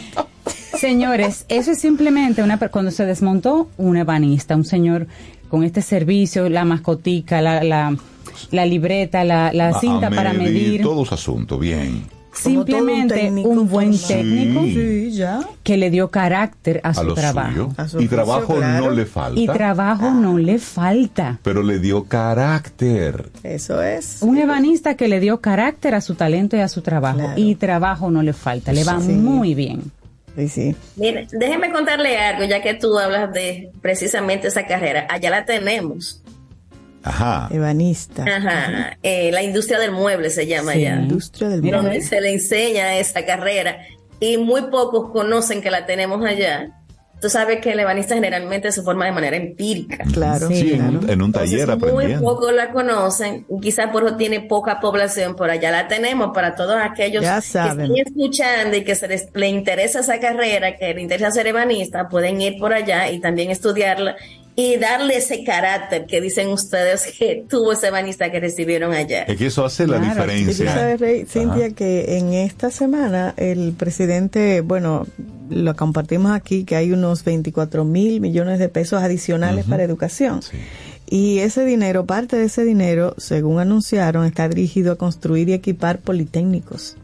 Señores, 0.78 1.44
eso 1.48 1.72
es 1.72 1.78
simplemente 1.80 2.42
una 2.42 2.56
cuando 2.59 2.90
se 2.90 3.05
desmontó 3.05 3.68
un 3.76 3.96
ebanista, 3.96 4.55
un 4.56 4.64
señor 4.64 5.06
con 5.48 5.64
este 5.64 5.82
servicio, 5.82 6.48
la 6.48 6.64
mascotica, 6.64 7.40
la, 7.42 7.64
la, 7.64 7.96
la 8.50 8.66
libreta, 8.66 9.24
la, 9.24 9.52
la 9.52 9.78
cinta 9.80 10.09
para 10.10 10.32
medir. 10.32 10.82
Todo 10.82 11.05
su 11.05 11.14
asunto, 11.14 11.59
bien. 11.59 12.05
Simplemente 12.32 13.28
un, 13.44 13.68
buen 13.68 13.98
técnico 13.98 14.62
Sí. 14.62 15.10
ya. 15.10 15.40
que 15.64 15.76
le 15.76 15.90
dio 15.90 16.09
carácter 16.09 16.80
a, 16.84 16.90
A 16.90 16.94
su 16.94 17.12
trabajo. 17.14 17.72
suyo. 17.88 18.00
Y 18.00 18.06
trabajo 18.06 18.60
no 18.60 18.90
le 18.90 19.06
falta. 19.06 19.40
Y 19.40 19.46
trabajo 19.46 20.10
no 20.12 20.38
le 20.38 20.59
falta. 20.60 21.38
pero 21.42 21.64
le 21.64 21.80
dio 21.80 22.05
carácter. 22.05 23.30
Eso 23.42 23.82
es. 23.82 24.18
Un 24.20 24.38
ebanista 24.38 24.94
que 24.94 25.09
le 25.09 25.18
dio 25.18 25.40
carácter 25.40 25.96
a 25.96 26.00
su 26.00 26.14
talento 26.14 26.56
y 26.56 26.60
a 26.60 26.68
su 26.68 26.82
trabajo. 26.82 27.32
Y 27.34 27.56
trabajo 27.56 28.09
no 28.12 28.22
le 28.22 28.32
falta. 28.32 28.72
Le 28.72 28.84
va 28.84 29.00
Sí. 29.00 29.10
muy 29.12 29.55
bien. 29.56 29.90
Sí, 30.39 30.48
sí. 30.48 30.77
Mire, 30.97 31.27
déjeme 31.32 31.73
contarle 31.73 32.16
algo, 32.16 32.44
ya 32.44 32.62
que 32.62 32.74
tú 32.74 32.97
hablas 32.97 33.32
de 33.32 33.70
precisamente 33.82 34.47
esa 34.48 34.66
carrera. 34.66 35.06
Allá 35.10 35.31
la 35.31 35.44
tenemos. 35.44 36.23
Ajá. 37.02 37.48
Ebanista. 37.51 38.24
Ajá. 38.24 38.97
Eh, 39.02 39.31
la 39.32 39.43
industria 39.43 39.78
del 39.81 39.90
mueble 39.93 40.31
se 40.31 40.47
llama 40.47 40.73
Sí, 40.74 40.82
ya. 40.82 40.94
industria 40.94 41.48
del 41.48 41.60
Donde 41.62 41.81
mueble. 41.81 42.02
se 42.02 42.20
le 42.20 42.32
enseña 42.32 42.97
esa 42.98 43.24
carrera 43.24 43.78
y 44.20 44.36
muy 44.36 44.62
pocos 44.70 45.10
conocen 45.12 45.60
que 45.60 45.70
la 45.70 45.86
tenemos 45.86 46.24
allá. 46.24 46.70
Tú 47.20 47.28
sabes 47.28 47.60
que 47.60 47.72
el 47.72 47.80
ebanista 47.80 48.14
generalmente 48.14 48.70
se 48.70 48.82
forma 48.82 49.04
de 49.04 49.12
manera 49.12 49.36
empírica. 49.36 50.04
Claro. 50.12 50.46
Sí, 50.48 50.72
en, 50.74 50.98
un- 50.98 51.10
en 51.10 51.20
un 51.22 51.32
taller 51.32 51.60
Entonces, 51.60 51.80
muy 51.92 52.04
aprendiendo. 52.04 52.24
pocos 52.24 52.52
la 52.52 52.70
conocen, 52.70 53.44
quizás 53.60 53.90
por 53.90 54.04
eso 54.04 54.16
tiene 54.16 54.40
poca 54.42 54.78
población, 54.78 55.34
por 55.34 55.50
allá 55.50 55.70
la 55.72 55.88
tenemos 55.88 56.30
para 56.32 56.54
todos 56.54 56.76
aquellos 56.80 57.24
que 57.24 57.28
estén 57.38 57.96
escuchando 58.06 58.76
y 58.76 58.84
que 58.84 58.94
se 58.94 59.08
les 59.08 59.28
le 59.34 59.48
interesa 59.48 60.00
esa 60.00 60.20
carrera, 60.20 60.76
que 60.76 60.94
les 60.94 61.02
interesa 61.02 61.30
ser 61.32 61.48
ebanista, 61.48 62.08
pueden 62.08 62.40
ir 62.40 62.56
por 62.58 62.72
allá 62.72 63.10
y 63.10 63.18
también 63.20 63.50
estudiarla 63.50 64.14
y 64.60 64.76
darle 64.76 65.18
ese 65.18 65.44
carácter 65.44 66.05
que 66.06 66.20
dicen 66.20 66.48
ustedes 66.48 67.06
que 67.16 67.44
tuvo 67.48 67.74
ese 67.74 67.86
ebanista 67.86 68.28
que 68.32 68.40
recibieron 68.40 68.93
allá. 68.93 69.22
Es 69.22 69.36
que 69.36 69.47
eso 69.47 69.64
hace 69.64 69.86
la 69.86 69.98
Y 69.98 70.01
tú 70.01 70.06
diferencia. 70.09 70.74
sabes, 70.74 71.01
Rey, 71.01 71.20
Ajá. 71.20 71.30
Cintia, 71.32 71.70
que 71.70 72.18
en 72.18 72.35
esta 72.35 72.72
semana 72.72 73.35
el 73.36 73.72
presidente, 73.78 74.60
bueno, 74.62 75.06
lo 75.48 75.76
compartimos 75.76 76.32
aquí, 76.32 76.64
que 76.64 76.74
hay 76.74 76.90
unos 76.90 77.22
24 77.22 77.85
mil 77.85 78.20
millones 78.20 78.59
de 78.59 78.68
pesos 78.68 79.01
adicionales 79.01 79.64
para 79.64 79.85
educación. 79.85 80.40
Y 81.09 81.39
ese 81.39 81.64
dinero, 81.64 82.05
parte 82.05 82.35
de 82.36 82.47
ese 82.47 82.64
dinero, 82.64 83.14
según 83.16 83.60
anunciaron, 83.60 84.26
está 84.26 84.48
dirigido 84.48 84.90
a 84.90 84.97
construir 84.97 85.48
y 85.51 85.52
equipar 85.52 86.01
politécnicos. 86.01 86.97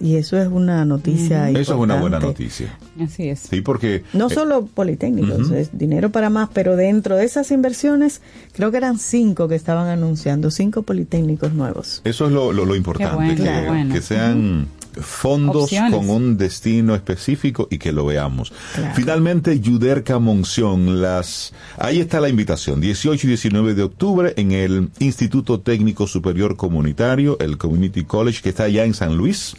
Y 0.00 0.16
eso 0.16 0.36
es 0.36 0.48
una 0.48 0.84
noticia 0.84 1.48
Eso 1.50 1.60
es 1.60 1.68
una 1.70 1.94
buena 2.00 2.16
importante. 2.18 2.26
noticia. 2.26 2.76
Así 3.00 3.28
es. 3.28 3.40
Sí, 3.40 3.60
porque 3.60 4.02
No 4.12 4.26
eh, 4.28 4.34
solo 4.34 4.66
politécnicos, 4.66 5.50
es 5.50 5.70
dinero 5.76 6.10
para 6.10 6.30
más, 6.30 6.48
pero 6.52 6.76
dentro 6.76 7.16
de 7.16 7.24
esas 7.24 7.50
inversiones, 7.50 8.20
creo 8.52 8.70
que 8.70 8.76
eran 8.78 8.98
cinco 8.98 9.48
que 9.48 9.54
estaban 9.54 9.88
anunciando, 9.88 10.50
cinco 10.50 10.82
politécnicos 10.82 11.52
nuevos. 11.52 12.00
eso 12.04 12.26
es 12.26 12.32
lo, 12.32 12.52
lo- 12.52 12.64
lo 12.64 12.74
importante, 12.76 13.14
bueno, 13.14 13.34
que, 13.36 13.42
qué 13.42 13.64
bueno. 13.68 13.94
que 13.94 14.02
sean 14.02 14.66
fondos 15.00 15.64
Opciones. 15.64 15.94
con 15.94 16.10
un 16.10 16.36
destino 16.36 16.94
específico 16.94 17.68
y 17.70 17.78
que 17.78 17.92
lo 17.92 18.04
veamos. 18.06 18.52
Finalmente, 18.94 19.60
Yuderca 19.60 20.18
Monción, 20.18 21.00
las, 21.00 21.52
ahí 21.78 22.00
está 22.00 22.20
la 22.20 22.28
invitación, 22.28 22.80
18 22.80 23.26
y 23.26 23.28
19 23.28 23.74
de 23.74 23.82
octubre 23.84 24.32
en 24.36 24.50
el 24.52 24.88
Instituto 24.98 25.60
Técnico 25.60 26.06
Superior 26.08 26.56
Comunitario, 26.56 27.38
el 27.38 27.58
Community 27.58 28.02
College, 28.04 28.40
que 28.42 28.48
está 28.48 28.64
allá 28.64 28.84
en 28.84 28.94
San 28.94 29.16
Luis. 29.16 29.54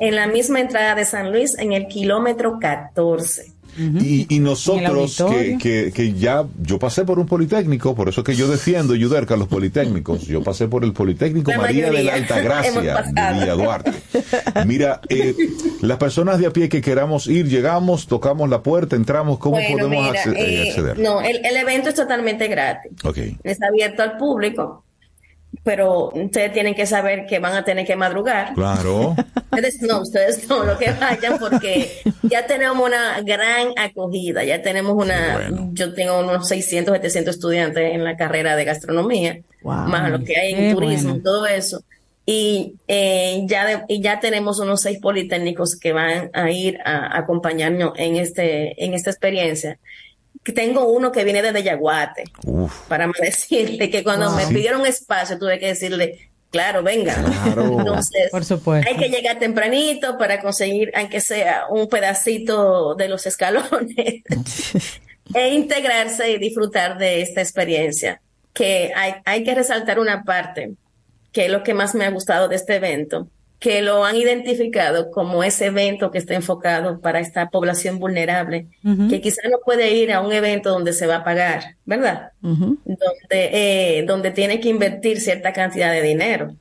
En 0.00 0.14
la 0.16 0.26
misma 0.26 0.60
entrada 0.60 0.94
de 0.94 1.04
San 1.04 1.32
Luis, 1.32 1.56
en 1.58 1.72
el 1.72 1.86
kilómetro 1.88 2.58
14. 2.60 3.52
Y, 4.00 4.26
y 4.34 4.40
nosotros, 4.40 5.22
que, 5.30 5.56
que, 5.56 5.92
que 5.94 6.12
ya, 6.14 6.44
yo 6.62 6.80
pasé 6.80 7.04
por 7.04 7.20
un 7.20 7.26
politécnico, 7.26 7.94
por 7.94 8.08
eso 8.08 8.24
que 8.24 8.34
yo 8.34 8.48
defiendo 8.48 8.96
Yuderca 8.96 9.36
los 9.36 9.46
politécnicos. 9.46 10.26
Yo 10.26 10.42
pasé 10.42 10.66
por 10.66 10.82
el 10.82 10.92
Politécnico 10.92 11.52
La 11.52 11.58
María 11.58 11.88
de 11.88 12.02
la 12.02 12.14
Altagracia, 12.14 12.72
Villa 13.34 13.54
Duarte. 13.54 13.92
Mira, 14.66 15.00
eh, 15.08 15.32
las 15.80 15.96
personas 15.98 16.40
de 16.40 16.46
a 16.46 16.50
pie 16.50 16.68
que 16.68 16.80
queramos 16.80 17.28
ir, 17.28 17.46
llegamos, 17.46 18.08
tocamos 18.08 18.48
la 18.50 18.64
puerta, 18.64 18.96
entramos, 18.96 19.38
¿cómo 19.38 19.54
Bueno, 19.56 19.76
podemos 19.86 20.06
mira, 20.08 20.24
acce- 20.24 20.34
eh, 20.36 20.68
acceder? 20.70 20.98
no, 20.98 21.20
el, 21.20 21.36
el 21.46 21.56
evento 21.56 21.90
es 21.90 21.94
totalmente 21.94 22.48
gratis. 22.48 22.90
Ok. 23.04 23.18
Es 23.44 23.62
abierto 23.62 24.02
al 24.02 24.16
público, 24.16 24.82
pero 25.64 26.10
ustedes 26.14 26.52
tienen 26.52 26.74
que 26.74 26.86
saber 26.86 27.26
que 27.26 27.38
van 27.38 27.54
a 27.54 27.64
tener 27.64 27.86
que 27.86 27.96
madrugar. 27.96 28.54
Claro. 28.54 29.14
Ustedes 29.50 29.80
no, 29.82 30.02
ustedes 30.02 30.48
no, 30.48 30.62
lo 30.62 30.78
que 30.78 30.90
vayan 30.92 31.38
porque 31.38 31.90
ya 32.22 32.46
tenemos 32.46 32.86
una 32.86 33.20
gran 33.22 33.68
acogida, 33.76 34.44
ya 34.44 34.62
tenemos 34.62 34.92
una, 34.94 35.50
yo 35.72 35.94
tengo 35.94 36.20
unos 36.20 36.46
600, 36.46 36.94
700 36.96 37.34
estudiantes 37.34 37.92
en 37.94 38.04
la 38.04 38.16
carrera 38.16 38.54
de 38.54 38.64
gastronomía, 38.66 39.40
más 39.64 40.10
lo 40.10 40.22
que 40.22 40.36
hay 40.38 40.52
en 40.52 40.58
Qué 40.68 40.74
turismo, 40.74 41.08
bueno. 41.14 41.24
todo 41.24 41.46
eso. 41.46 41.82
Y, 42.26 42.74
eh, 42.86 43.40
ya 43.46 43.64
de- 43.66 43.82
y 43.88 44.00
ya 44.02 44.20
tenemos 44.20 44.60
unos 44.60 44.82
seis 44.82 44.98
politécnicos 45.00 45.76
que 45.80 45.92
van 45.92 46.30
a 46.34 46.50
ir 46.50 46.78
a, 46.84 47.06
a 47.16 47.18
acompañarnos 47.20 47.94
en 47.96 48.16
este 48.16 48.84
en 48.84 48.92
esta 48.94 49.10
experiencia. 49.10 49.78
Que 50.42 50.52
Tengo 50.52 50.88
uno 50.88 51.12
que 51.12 51.24
viene 51.24 51.42
desde 51.42 51.62
Yaguate, 51.62 52.24
para 52.88 53.06
más 53.08 53.18
decirle 53.20 53.90
que 53.90 54.02
cuando 54.02 54.28
Wow. 54.30 54.36
me 54.36 54.46
pidieron 54.46 54.86
espacio 54.86 55.38
tuve 55.38 55.58
que 55.58 55.66
decirle, 55.68 56.30
claro, 56.50 56.82
venga. 56.82 57.14
Entonces, 57.46 58.30
Por 58.30 58.44
supuesto. 58.44 58.88
hay 58.90 58.96
que 58.96 59.08
llegar 59.08 59.38
tempranito 59.38 60.16
para 60.18 60.40
conseguir, 60.40 60.90
aunque 60.94 61.20
sea 61.20 61.64
un 61.68 61.88
pedacito 61.88 62.94
de 62.94 63.08
los 63.08 63.26
escalones, 63.26 64.22
e 65.34 65.48
integrarse 65.54 66.30
y 66.30 66.38
disfrutar 66.38 66.96
de 66.98 67.20
esta 67.22 67.40
experiencia. 67.42 68.20
Que 68.54 68.92
hay, 68.96 69.14
hay 69.24 69.44
que 69.44 69.54
resaltar 69.54 70.00
una 70.00 70.24
parte, 70.24 70.72
que 71.32 71.44
es 71.46 71.50
lo 71.50 71.62
que 71.62 71.74
más 71.74 71.94
me 71.94 72.06
ha 72.06 72.10
gustado 72.10 72.48
de 72.48 72.56
este 72.56 72.76
evento, 72.76 73.28
que 73.58 73.82
lo 73.82 74.04
han 74.04 74.16
identificado 74.16 75.10
como 75.10 75.42
ese 75.42 75.66
evento 75.66 76.10
que 76.10 76.18
está 76.18 76.34
enfocado 76.34 77.00
para 77.00 77.18
esta 77.18 77.50
población 77.50 77.98
vulnerable, 77.98 78.68
que 79.10 79.20
quizá 79.20 79.42
no 79.50 79.58
puede 79.64 79.92
ir 79.94 80.12
a 80.12 80.20
un 80.20 80.32
evento 80.32 80.70
donde 80.70 80.92
se 80.92 81.08
va 81.08 81.16
a 81.16 81.24
pagar, 81.24 81.74
¿verdad? 81.84 82.30
donde, 82.40 83.00
eh, 83.30 84.04
donde 84.06 84.30
tiene 84.30 84.60
que 84.60 84.68
invertir 84.68 85.20
cierta 85.20 85.52
cantidad 85.52 85.92
de 85.92 86.02
dinero. 86.02 86.54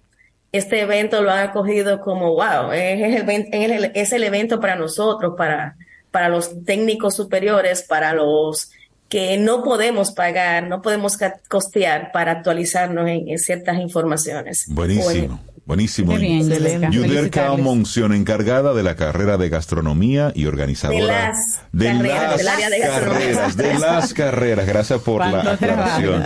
Este 0.51 0.81
evento 0.81 1.21
lo 1.21 1.29
han 1.29 1.49
acogido 1.49 2.01
como, 2.01 2.33
wow, 2.33 2.71
es 2.71 3.21
el, 3.21 3.29
es 3.29 3.71
el, 3.71 3.91
es 3.93 4.13
el 4.13 4.23
evento 4.23 4.59
para 4.59 4.75
nosotros, 4.75 5.35
para, 5.37 5.75
para 6.09 6.29
los 6.29 6.63
técnicos 6.63 7.15
superiores, 7.15 7.83
para 7.83 8.13
los 8.13 8.71
que 9.07 9.37
no 9.37 9.63
podemos 9.63 10.11
pagar, 10.13 10.67
no 10.67 10.81
podemos 10.81 11.17
costear 11.47 12.11
para 12.11 12.31
actualizarnos 12.31 13.07
en, 13.07 13.29
en 13.29 13.37
ciertas 13.37 13.77
informaciones. 13.77 14.65
Buenísimo. 14.67 15.39
Buenísimo. 15.67 16.13
Felicitarles. 16.13 17.59
Monción, 17.61 18.13
encargada 18.13 18.73
de 18.73 18.83
la 18.83 18.95
carrera 18.95 19.37
de 19.37 19.49
gastronomía 19.49 20.31
y 20.33 20.45
organizadora 20.45 21.33
De 21.73 21.93
las 21.93 22.07
de 22.07 22.07
carreras, 22.07 22.43
las 22.43 22.57
de 22.71 22.79
gastronomía. 22.79 22.89
carreras, 22.89 23.57
de 23.57 23.73
las 23.73 24.13
carreras. 24.13 24.65
Gracias 24.65 25.01
por 25.01 25.19
la 25.19 25.31
¿Cuánto 25.31 25.49
aclaración. 25.51 26.23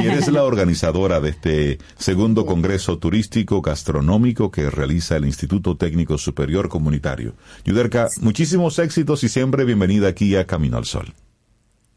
Y 0.00 0.06
eres 0.06 0.28
la 0.28 0.44
organizadora 0.44 1.20
de 1.20 1.30
este 1.30 1.78
segundo 1.98 2.46
Congreso 2.46 2.98
Turístico 2.98 3.60
Gastronómico 3.60 4.52
que 4.52 4.70
realiza 4.70 5.16
el 5.16 5.24
Instituto 5.24 5.76
Técnico 5.76 6.16
Superior 6.16 6.68
Comunitario. 6.68 7.34
Yuderca, 7.64 8.06
muchísimos 8.20 8.78
éxitos 8.78 9.24
y 9.24 9.28
siempre 9.28 9.64
bienvenida 9.64 10.06
aquí 10.06 10.36
a 10.36 10.46
Camino 10.46 10.76
al 10.76 10.84
Sol. 10.84 11.12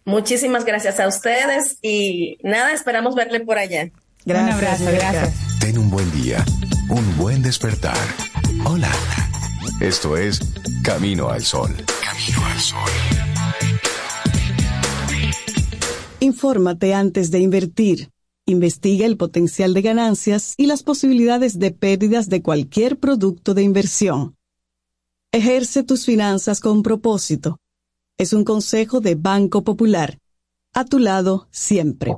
Muchísimas 0.04 0.66
gracias 0.66 1.00
a 1.00 1.08
ustedes 1.08 1.78
y 1.84 2.40
nada, 2.42 2.72
esperamos 2.74 3.14
verle 3.14 3.42
por 3.42 3.60
allá. 3.60 3.92
Un 4.30 4.36
abrazo, 4.36 4.84
gracias. 4.84 5.36
Ten 5.62 5.78
un 5.78 5.90
buen 5.90 6.12
día, 6.12 6.44
un 6.90 7.18
buen 7.18 7.42
despertar. 7.42 7.96
Hola. 8.66 8.92
Esto 9.80 10.18
es 10.18 10.42
Camino 10.84 11.30
al 11.30 11.44
Sol. 11.44 11.74
Camino 12.04 12.46
al 12.46 12.60
Sol. 12.60 12.90
Infórmate 16.20 16.94
antes 16.94 17.32
de 17.32 17.40
invertir. 17.40 18.10
Investiga 18.46 19.06
el 19.06 19.16
potencial 19.16 19.74
de 19.74 19.82
ganancias 19.82 20.56
y 20.58 20.66
las 20.66 20.84
posibilidades 20.84 21.58
de 21.58 21.72
pérdidas 21.72 22.28
de 22.28 22.42
cualquier 22.42 23.00
producto 23.00 23.54
de 23.54 23.64
inversión. 23.64 24.36
Ejerce 25.32 25.84
tus 25.84 26.06
finanzas 26.06 26.60
con 26.60 26.84
propósito. 26.84 27.62
Es 28.18 28.34
un 28.34 28.44
consejo 28.44 29.00
de 29.00 29.16
Banco 29.16 29.64
Popular. 29.64 30.20
A 30.74 30.84
tu 30.84 31.00
lado 31.00 31.48
siempre. 31.50 32.18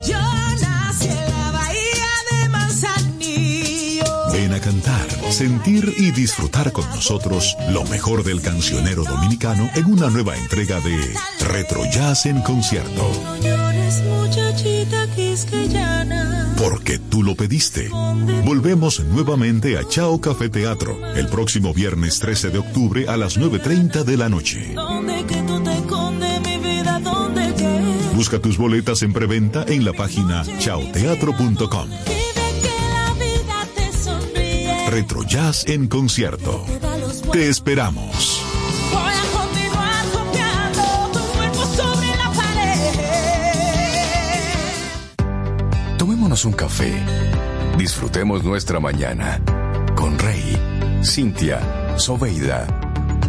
Yo 0.00 0.18
nací 0.18 1.08
en 1.08 1.30
la 1.30 1.50
bahía 1.52 2.08
de 2.30 2.48
Manzanillo. 2.48 4.04
Ven 4.32 4.54
a 4.54 4.60
cantar, 4.60 5.06
sentir 5.30 5.92
y 5.98 6.10
disfrutar 6.10 6.72
con 6.72 6.88
nosotros 6.88 7.54
lo 7.68 7.84
mejor 7.84 8.24
del 8.24 8.40
cancionero 8.40 9.04
dominicano 9.04 9.68
en 9.74 9.84
una 9.84 10.08
nueva 10.08 10.38
entrega 10.38 10.80
de 10.80 11.14
Retro 11.40 11.84
Jazz 11.92 12.24
en 12.24 12.40
concierto. 12.40 13.12
Porque 16.56 16.98
tú 16.98 17.22
lo 17.22 17.34
pediste. 17.34 17.90
Volvemos 18.44 19.00
nuevamente 19.00 19.76
a 19.76 19.86
Chao 19.86 20.18
Café 20.18 20.48
Teatro 20.48 20.98
el 21.14 21.28
próximo 21.28 21.74
viernes 21.74 22.18
13 22.20 22.48
de 22.48 22.58
octubre 22.58 23.06
a 23.06 23.18
las 23.18 23.38
9.30 23.38 24.04
de 24.04 24.16
la 24.16 24.30
noche. 24.30 24.74
Busca 28.20 28.38
tus 28.38 28.58
boletas 28.58 29.00
en 29.02 29.14
preventa 29.14 29.64
en 29.66 29.82
la 29.82 29.94
página 29.94 30.44
chaoteatro.com. 30.58 31.88
La 31.88 33.14
vida 33.14 33.66
te 33.74 33.90
sonríe. 33.96 34.90
Retro 34.90 35.22
Jazz 35.22 35.66
en 35.66 35.88
concierto. 35.88 36.66
Te 37.32 37.48
esperamos. 37.48 38.42
Voy 38.92 39.14
a 39.14 39.22
continuar 39.40 40.04
copiando 40.12 40.82
tu 41.14 41.20
cuerpo 41.32 41.64
sobre 41.74 42.08
la 42.08 42.30
pared. 42.32 42.92
Tomémonos 45.96 46.44
un 46.44 46.52
café. 46.52 46.92
Disfrutemos 47.78 48.44
nuestra 48.44 48.80
mañana 48.80 49.40
con 49.96 50.18
Rey, 50.18 50.58
Cintia, 51.02 51.96
Soveida, 51.96 52.66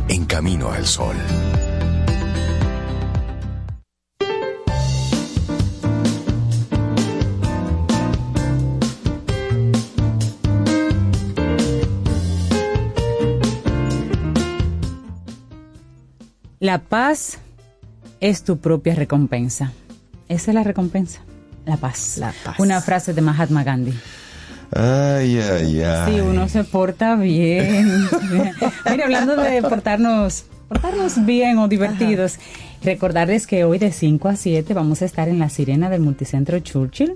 en 0.09 0.25
camino 0.25 0.69
al 0.69 0.85
sol. 0.85 1.15
La 16.61 16.77
paz 16.77 17.39
es 18.19 18.43
tu 18.43 18.59
propia 18.59 18.93
recompensa. 18.93 19.71
Esa 20.29 20.51
es 20.51 20.55
la 20.55 20.63
recompensa. 20.63 21.21
La 21.65 21.77
paz. 21.77 22.19
La 22.19 22.35
paz. 22.43 22.59
Una 22.59 22.79
frase 22.81 23.15
de 23.15 23.21
Mahatma 23.21 23.63
Gandhi. 23.63 23.93
Ay, 24.71 25.39
ay, 25.39 25.81
ay. 25.81 26.13
Si 26.13 26.21
uno 26.21 26.47
se 26.47 26.63
porta 26.63 27.15
bien. 27.15 28.07
Mira, 28.91 29.05
hablando 29.05 29.37
de 29.37 29.63
portarnos, 29.63 30.45
portarnos 30.67 31.25
bien 31.25 31.57
o 31.57 31.67
divertidos, 31.67 32.37
recordarles 32.83 33.47
que 33.47 33.63
hoy 33.63 33.79
de 33.79 33.91
5 33.91 34.29
a 34.29 34.35
7 34.35 34.71
vamos 34.75 35.01
a 35.01 35.05
estar 35.05 35.29
en 35.29 35.39
la 35.39 35.49
sirena 35.49 35.89
del 35.89 36.01
Multicentro 36.01 36.59
Churchill, 36.59 37.15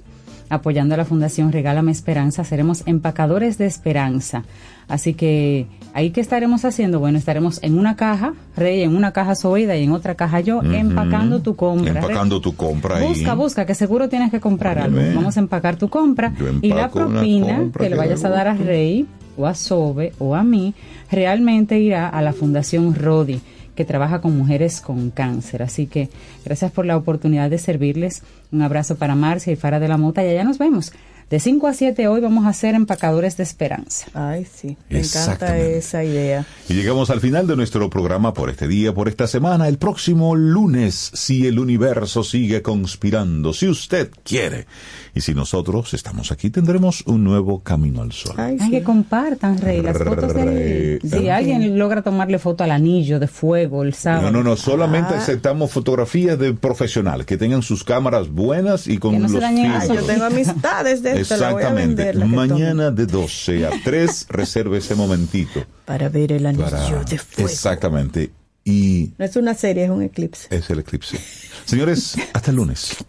apoyando 0.49 0.95
a 0.95 0.97
la 0.97 1.05
Fundación 1.05 1.51
Regálame 1.51 1.91
Esperanza. 1.91 2.43
Seremos 2.45 2.81
empacadores 2.87 3.59
de 3.59 3.67
esperanza. 3.67 4.43
Así 4.87 5.13
que, 5.13 5.67
¿ahí 5.95 6.11
qué 6.11 6.21
estaremos 6.21 6.65
haciendo? 6.65 6.99
Bueno, 6.99 7.17
estaremos 7.17 7.59
en 7.63 7.79
una 7.79 7.95
caja, 7.95 8.33
Rey, 8.55 8.83
en 8.83 8.95
una 8.95 9.13
caja 9.13 9.33
Zoida 9.33 9.75
y 9.77 9.83
en 9.85 9.91
otra 9.91 10.15
caja 10.15 10.41
yo, 10.41 10.61
empacando 10.61 11.41
tu 11.41 11.55
compra. 11.55 11.93
Rey. 11.93 12.01
Empacando 12.03 12.41
tu 12.41 12.55
compra 12.55 12.97
ahí. 12.97 13.07
Busca, 13.07 13.33
busca, 13.33 13.65
que 13.65 13.73
seguro 13.73 14.09
tienes 14.09 14.29
que 14.29 14.39
comprar 14.39 14.77
algo. 14.77 14.99
Vamos 15.15 15.37
a 15.37 15.39
empacar 15.39 15.77
tu 15.77 15.89
compra 15.89 16.33
y 16.61 16.69
la 16.69 16.91
propina 16.91 17.57
compra 17.57 17.83
que 17.83 17.89
le 17.89 17.95
vayas 17.95 18.23
a 18.25 18.29
dar 18.29 18.47
a. 18.49 18.55
Rey 18.55 19.05
o 19.37 19.45
a 19.45 19.53
Sobe 19.53 20.13
o 20.19 20.35
a 20.35 20.43
mí 20.43 20.73
realmente 21.11 21.79
irá 21.79 22.07
a 22.09 22.21
la 22.21 22.33
Fundación 22.33 22.95
Rodi 22.95 23.41
que 23.75 23.85
trabaja 23.85 24.21
con 24.21 24.37
mujeres 24.37 24.81
con 24.81 25.11
cáncer. 25.11 25.61
Así 25.61 25.87
que 25.87 26.09
gracias 26.43 26.71
por 26.71 26.85
la 26.85 26.97
oportunidad 26.97 27.49
de 27.49 27.57
servirles. 27.57 28.23
Un 28.51 28.61
abrazo 28.61 28.95
para 28.95 29.15
Marcia 29.15 29.51
y 29.53 29.55
Fara 29.55 29.79
de 29.79 29.87
la 29.87 29.97
Mota 29.97 30.23
y 30.23 30.29
allá 30.29 30.43
nos 30.43 30.57
vemos. 30.57 30.93
De 31.29 31.39
5 31.39 31.65
a 31.67 31.73
7 31.73 32.07
hoy 32.07 32.21
vamos 32.21 32.45
a 32.45 32.53
ser 32.53 32.75
empacadores 32.75 33.35
de 33.35 33.41
esperanza. 33.41 34.05
Ay, 34.13 34.45
sí, 34.45 34.77
me 34.91 34.99
encanta 34.99 35.57
esa 35.57 36.03
idea. 36.03 36.45
Y 36.69 36.75
llegamos 36.75 37.09
al 37.09 37.19
final 37.19 37.47
de 37.47 37.55
nuestro 37.55 37.89
programa 37.89 38.31
por 38.35 38.51
este 38.51 38.67
día, 38.67 38.93
por 38.93 39.07
esta 39.09 39.25
semana. 39.25 39.67
El 39.67 39.79
próximo 39.79 40.35
lunes, 40.35 41.09
si 41.15 41.47
el 41.47 41.57
universo 41.57 42.23
sigue 42.23 42.61
conspirando, 42.61 43.53
si 43.53 43.67
usted 43.67 44.11
quiere. 44.23 44.67
Y 45.15 45.21
si 45.21 45.33
nosotros 45.33 45.95
estamos 45.95 46.31
aquí, 46.31 46.51
tendremos 46.51 47.01
un 47.07 47.23
nuevo 47.23 47.59
camino 47.63 48.03
al 48.03 48.11
sol. 48.11 48.35
Ay, 48.37 48.57
que 48.69 48.83
compartan, 48.83 49.57
Rey, 49.59 49.81
las 49.81 49.97
fotos 49.97 50.31
de. 50.31 50.99
Si 51.03 51.27
alguien 51.29 51.79
logra 51.79 52.03
tomarle 52.03 52.37
foto 52.37 52.63
al 52.63 52.69
anillo 52.71 53.19
de 53.19 53.27
fuego 53.27 53.81
el 53.81 53.95
sábado. 53.95 54.29
No, 54.31 54.43
no, 54.43 54.43
no, 54.51 54.55
solamente 54.55 55.15
Ah. 55.15 55.17
aceptamos 55.17 55.71
fotografías 55.71 56.37
de 56.37 56.53
profesionales 56.53 57.25
que 57.25 57.37
tengan 57.37 57.63
sus 57.63 57.83
cámaras 57.83 58.29
buenas 58.29 58.85
y 58.87 58.99
con 58.99 59.13
Que 59.13 59.19
no 59.19 59.27
se 59.27 59.33
los 59.33 59.41
dañen 59.41 59.71
Ay, 59.71 59.79
filtros. 59.87 60.01
yo 60.01 60.13
tengo 60.13 60.25
amistades 60.25 61.01
de 61.01 61.14
esto, 61.21 61.37
la 61.37 61.51
voy 61.51 61.63
a 61.63 61.67
Exactamente. 61.69 62.03
vender. 62.03 62.15
la 62.15 62.25
Mañana 62.25 62.91
de 62.91 63.05
12 63.05 63.65
a 63.65 63.71
3, 63.83 64.25
reserve 64.29 64.77
ese 64.77 64.95
momentito. 64.95 65.63
Para 65.85 66.09
ver 66.09 66.31
el 66.31 66.45
anillo 66.45 66.65
Para... 66.65 67.03
de 67.03 67.17
fuego. 67.17 67.49
Exactamente. 67.49 68.31
Y 68.63 69.11
No 69.17 69.25
es 69.25 69.35
una 69.35 69.53
serie, 69.53 69.85
es 69.85 69.89
un 69.91 70.01
eclipse. 70.01 70.47
es 70.49 70.69
el 70.69 70.79
eclipse. 70.79 71.19
Señores, 71.65 72.15
hasta 72.33 72.51
el 72.51 72.57
lunes. 72.57 72.95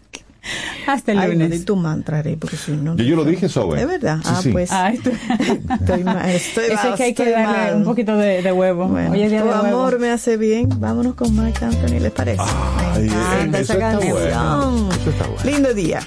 Hasta 0.87 1.11
el 1.11 1.17
Ay, 1.19 1.27
no, 1.35 1.43
lunes. 1.43 1.59
di 1.59 1.65
tu 1.65 1.75
mantra, 1.75 2.21
Rey, 2.21 2.37
porque 2.37 2.55
si 2.55 2.71
no... 2.71 2.95
Yo, 2.95 3.03
yo 3.03 3.17
lo 3.17 3.25
dije, 3.25 3.49
Sobe. 3.49 3.81
¿Es 3.81 3.85
verdad? 3.87 4.19
Sí, 4.23 4.29
ah, 4.31 4.39
sí. 4.41 4.49
pues... 4.53 4.71
Ay, 4.71 4.97
tú- 4.97 5.11
Estoy 5.81 6.03
mal, 6.05 6.29
estoy 6.29 6.63
Eso 6.67 6.73
mal, 6.75 6.87
es 6.91 6.95
que 6.95 7.03
hay 7.03 7.13
que 7.13 7.23
estoy 7.23 7.31
darle 7.43 7.57
mal. 7.71 7.75
un 7.75 7.83
poquito 7.83 8.15
de, 8.15 8.41
de 8.41 8.51
huevo. 8.53 8.87
Bueno, 8.87 9.11
Hoy 9.11 9.23
es 9.23 9.29
día 9.29 9.41
tu 9.41 9.47
de 9.47 9.51
huevo. 9.51 9.65
amor 9.67 9.99
me 9.99 10.09
hace 10.09 10.37
bien. 10.37 10.69
Vámonos 10.79 11.15
con 11.15 11.35
Marc 11.35 11.61
Anthony, 11.61 11.99
¿les 11.99 12.11
parece? 12.13 12.41
Ay, 12.41 13.07
eso 13.07 13.17
esa 13.57 13.59
está 13.73 13.77
canción. 13.91 14.11
bueno. 14.13 14.89
Eso 15.01 15.09
está 15.09 15.27
bueno. 15.27 15.51
Lindo 15.51 15.73
día. 15.73 15.99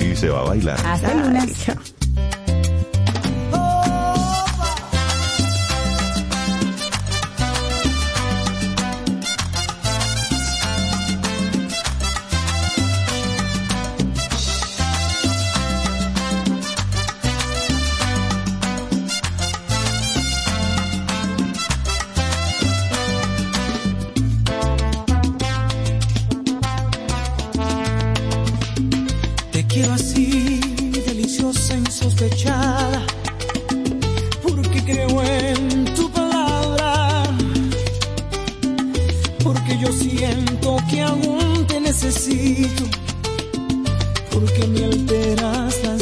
Y 0.00 0.16
se 0.16 0.28
va 0.28 0.40
a 0.40 0.44
bailar. 0.44 0.78
Hasta 0.84 1.12
el 1.12 1.20
lunes. 1.20 1.66
Quiero 29.76 29.92
así, 29.92 30.58
deliciosa, 31.06 31.76
insospechada, 31.76 33.02
porque 34.42 34.82
creo 34.82 35.22
en 35.22 35.84
tu 35.94 36.10
palabra, 36.12 37.24
porque 39.44 39.78
yo 39.78 39.92
siento 39.92 40.78
que 40.88 41.02
aún 41.02 41.66
te 41.66 41.78
necesito, 41.78 42.84
porque 44.32 44.66
me 44.66 44.84
alteras 44.86 45.74
las 45.84 45.95